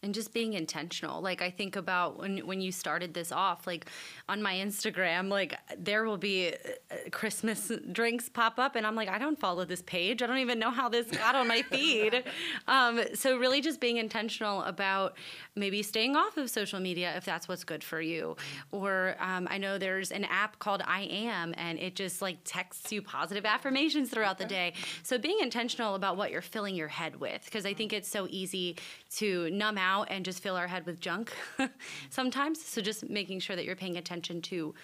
And 0.06 0.14
just 0.14 0.32
being 0.32 0.54
intentional. 0.54 1.20
Like 1.20 1.42
i 1.42 1.50
think 1.50 1.76
about 1.76 2.18
when 2.18 2.38
when 2.46 2.60
you 2.60 2.72
started 2.72 3.12
this 3.12 3.32
off 3.32 3.66
like 3.66 3.86
on 4.28 4.40
my 4.40 4.54
instagram 4.54 5.28
like 5.28 5.58
there 5.76 6.04
will 6.04 6.16
be 6.16 6.54
uh, 6.54 6.94
christmas 7.10 7.72
drinks 7.90 8.28
pop 8.28 8.58
up 8.58 8.76
and 8.76 8.86
i'm 8.86 8.94
like 8.94 9.08
i 9.08 9.18
don't 9.18 9.38
follow 9.38 9.64
this 9.64 9.82
page. 9.82 10.22
I 10.22 10.26
don't 10.26 10.38
even 10.38 10.58
know 10.58 10.70
how 10.70 10.88
this 10.88 11.08
got 11.10 11.34
on 11.34 11.48
my 11.48 11.62
feed. 11.62 12.24
Um, 12.68 13.00
so 13.14 13.38
really 13.38 13.60
just 13.60 13.80
being 13.80 13.96
intentional 13.96 14.62
about 14.62 15.16
maybe 15.54 15.82
staying 15.82 16.16
off 16.16 16.36
of 16.36 16.48
social 16.50 16.78
media 16.80 17.16
if 17.16 17.24
that's 17.24 17.48
what's 17.48 17.64
good 17.64 17.82
for 17.82 18.00
you. 18.00 18.36
Or 18.70 19.16
um, 19.18 19.48
i 19.50 19.58
know 19.58 19.78
there's 19.78 20.12
an 20.12 20.24
app 20.24 20.58
called 20.58 20.82
i 20.86 21.02
am 21.02 21.54
and 21.56 21.78
it 21.78 21.96
just 21.96 22.22
like 22.22 22.38
texts 22.44 22.92
you 22.92 23.02
positive 23.02 23.44
affirmations 23.44 24.10
throughout 24.10 24.38
the 24.38 24.44
day. 24.44 24.74
So 25.02 25.18
being 25.18 25.38
intentional 25.40 25.94
about 25.94 26.16
what 26.16 26.30
you're 26.30 26.42
filling 26.42 26.76
your 26.76 26.88
head 26.88 27.18
with 27.18 27.44
because 27.44 27.66
i 27.66 27.74
think 27.74 27.92
it's 27.92 28.08
so 28.08 28.26
easy 28.30 28.76
to 29.16 29.50
numb 29.50 29.78
out 29.78 30.08
and 30.10 30.24
just 30.24 30.42
fill 30.42 30.56
our 30.56 30.66
head 30.66 30.86
with 30.86 31.00
junk 31.00 31.32
sometimes. 32.10 32.64
So 32.64 32.80
just 32.80 33.08
making 33.08 33.40
sure 33.40 33.56
that 33.56 33.64
you're 33.64 33.76
paying 33.76 33.96
attention 33.96 34.42
to 34.42 34.74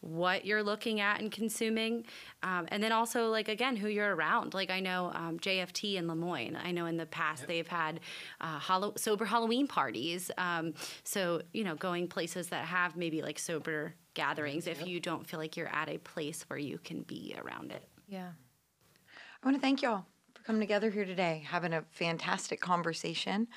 what 0.00 0.44
you're 0.44 0.62
looking 0.62 1.00
at 1.00 1.20
and 1.20 1.32
consuming, 1.32 2.04
um, 2.42 2.66
and 2.68 2.82
then 2.82 2.92
also 2.92 3.28
like 3.28 3.48
again 3.48 3.76
who 3.76 3.88
you're 3.88 4.14
around. 4.14 4.54
Like 4.54 4.70
I 4.70 4.80
know 4.80 5.10
um, 5.14 5.38
JFT 5.38 5.96
in 5.96 6.06
Lemoyne. 6.06 6.56
I 6.62 6.70
know 6.70 6.86
in 6.86 6.96
the 6.96 7.06
past 7.06 7.46
they've 7.46 7.66
had 7.66 8.00
uh, 8.40 8.58
Hallow- 8.58 8.94
sober 8.96 9.24
Halloween 9.24 9.66
parties. 9.66 10.30
Um, 10.38 10.74
so 11.02 11.42
you 11.52 11.64
know 11.64 11.74
going 11.74 12.08
places 12.08 12.48
that 12.48 12.64
have 12.66 12.96
maybe 12.96 13.22
like 13.22 13.38
sober 13.38 13.94
gatherings 14.14 14.66
if 14.66 14.86
you 14.86 14.98
don't 15.00 15.26
feel 15.26 15.38
like 15.38 15.56
you're 15.56 15.74
at 15.74 15.88
a 15.88 15.98
place 15.98 16.44
where 16.48 16.58
you 16.58 16.78
can 16.78 17.02
be 17.02 17.34
around 17.42 17.72
it. 17.72 17.88
Yeah. 18.08 18.30
I 19.42 19.46
want 19.46 19.56
to 19.56 19.60
thank 19.60 19.82
y'all 19.82 20.06
coming 20.46 20.60
together 20.60 20.90
here 20.90 21.04
today, 21.04 21.42
having 21.44 21.72
a 21.72 21.82
fantastic 21.90 22.60
conversation. 22.60 23.48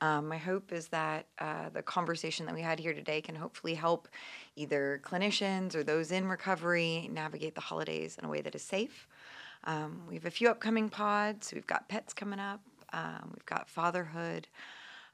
Um, 0.00 0.26
my 0.26 0.38
hope 0.38 0.72
is 0.72 0.88
that 0.88 1.26
uh, 1.38 1.68
the 1.72 1.82
conversation 1.82 2.46
that 2.46 2.54
we 2.54 2.62
had 2.62 2.80
here 2.80 2.92
today 2.92 3.20
can 3.20 3.36
hopefully 3.36 3.74
help 3.74 4.08
either 4.56 5.00
clinicians 5.04 5.76
or 5.76 5.84
those 5.84 6.10
in 6.10 6.26
recovery 6.26 7.08
navigate 7.12 7.54
the 7.54 7.60
holidays 7.60 8.18
in 8.18 8.24
a 8.24 8.28
way 8.28 8.40
that 8.40 8.56
is 8.56 8.62
safe. 8.62 9.06
Um, 9.64 10.02
we 10.08 10.14
have 10.16 10.26
a 10.26 10.30
few 10.30 10.48
upcoming 10.48 10.88
pods. 10.88 11.52
We've 11.54 11.66
got 11.66 11.88
pets 11.88 12.12
coming 12.12 12.40
up. 12.40 12.60
Um, 12.92 13.30
we've 13.32 13.46
got 13.46 13.68
fatherhood. 13.68 14.48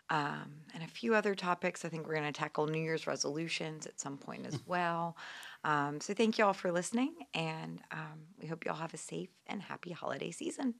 Um, 0.08 0.62
and 0.72 0.82
a 0.82 0.88
few 0.88 1.14
other 1.14 1.34
topics. 1.34 1.84
I 1.84 1.90
think 1.90 2.06
we're 2.06 2.14
going 2.14 2.32
to 2.32 2.40
tackle 2.40 2.66
New 2.66 2.80
Year's 2.80 3.06
resolutions 3.06 3.84
at 3.84 4.00
some 4.00 4.16
point 4.16 4.46
as 4.46 4.58
well. 4.66 5.18
Um, 5.64 6.00
so, 6.00 6.14
thank 6.14 6.38
you 6.38 6.46
all 6.46 6.54
for 6.54 6.72
listening, 6.72 7.12
and 7.34 7.82
um, 7.90 8.20
we 8.40 8.48
hope 8.48 8.64
you 8.64 8.70
all 8.70 8.78
have 8.78 8.94
a 8.94 8.98
safe 8.98 9.28
and 9.46 9.60
happy 9.60 9.92
holiday 9.92 10.30
season. 10.30 10.76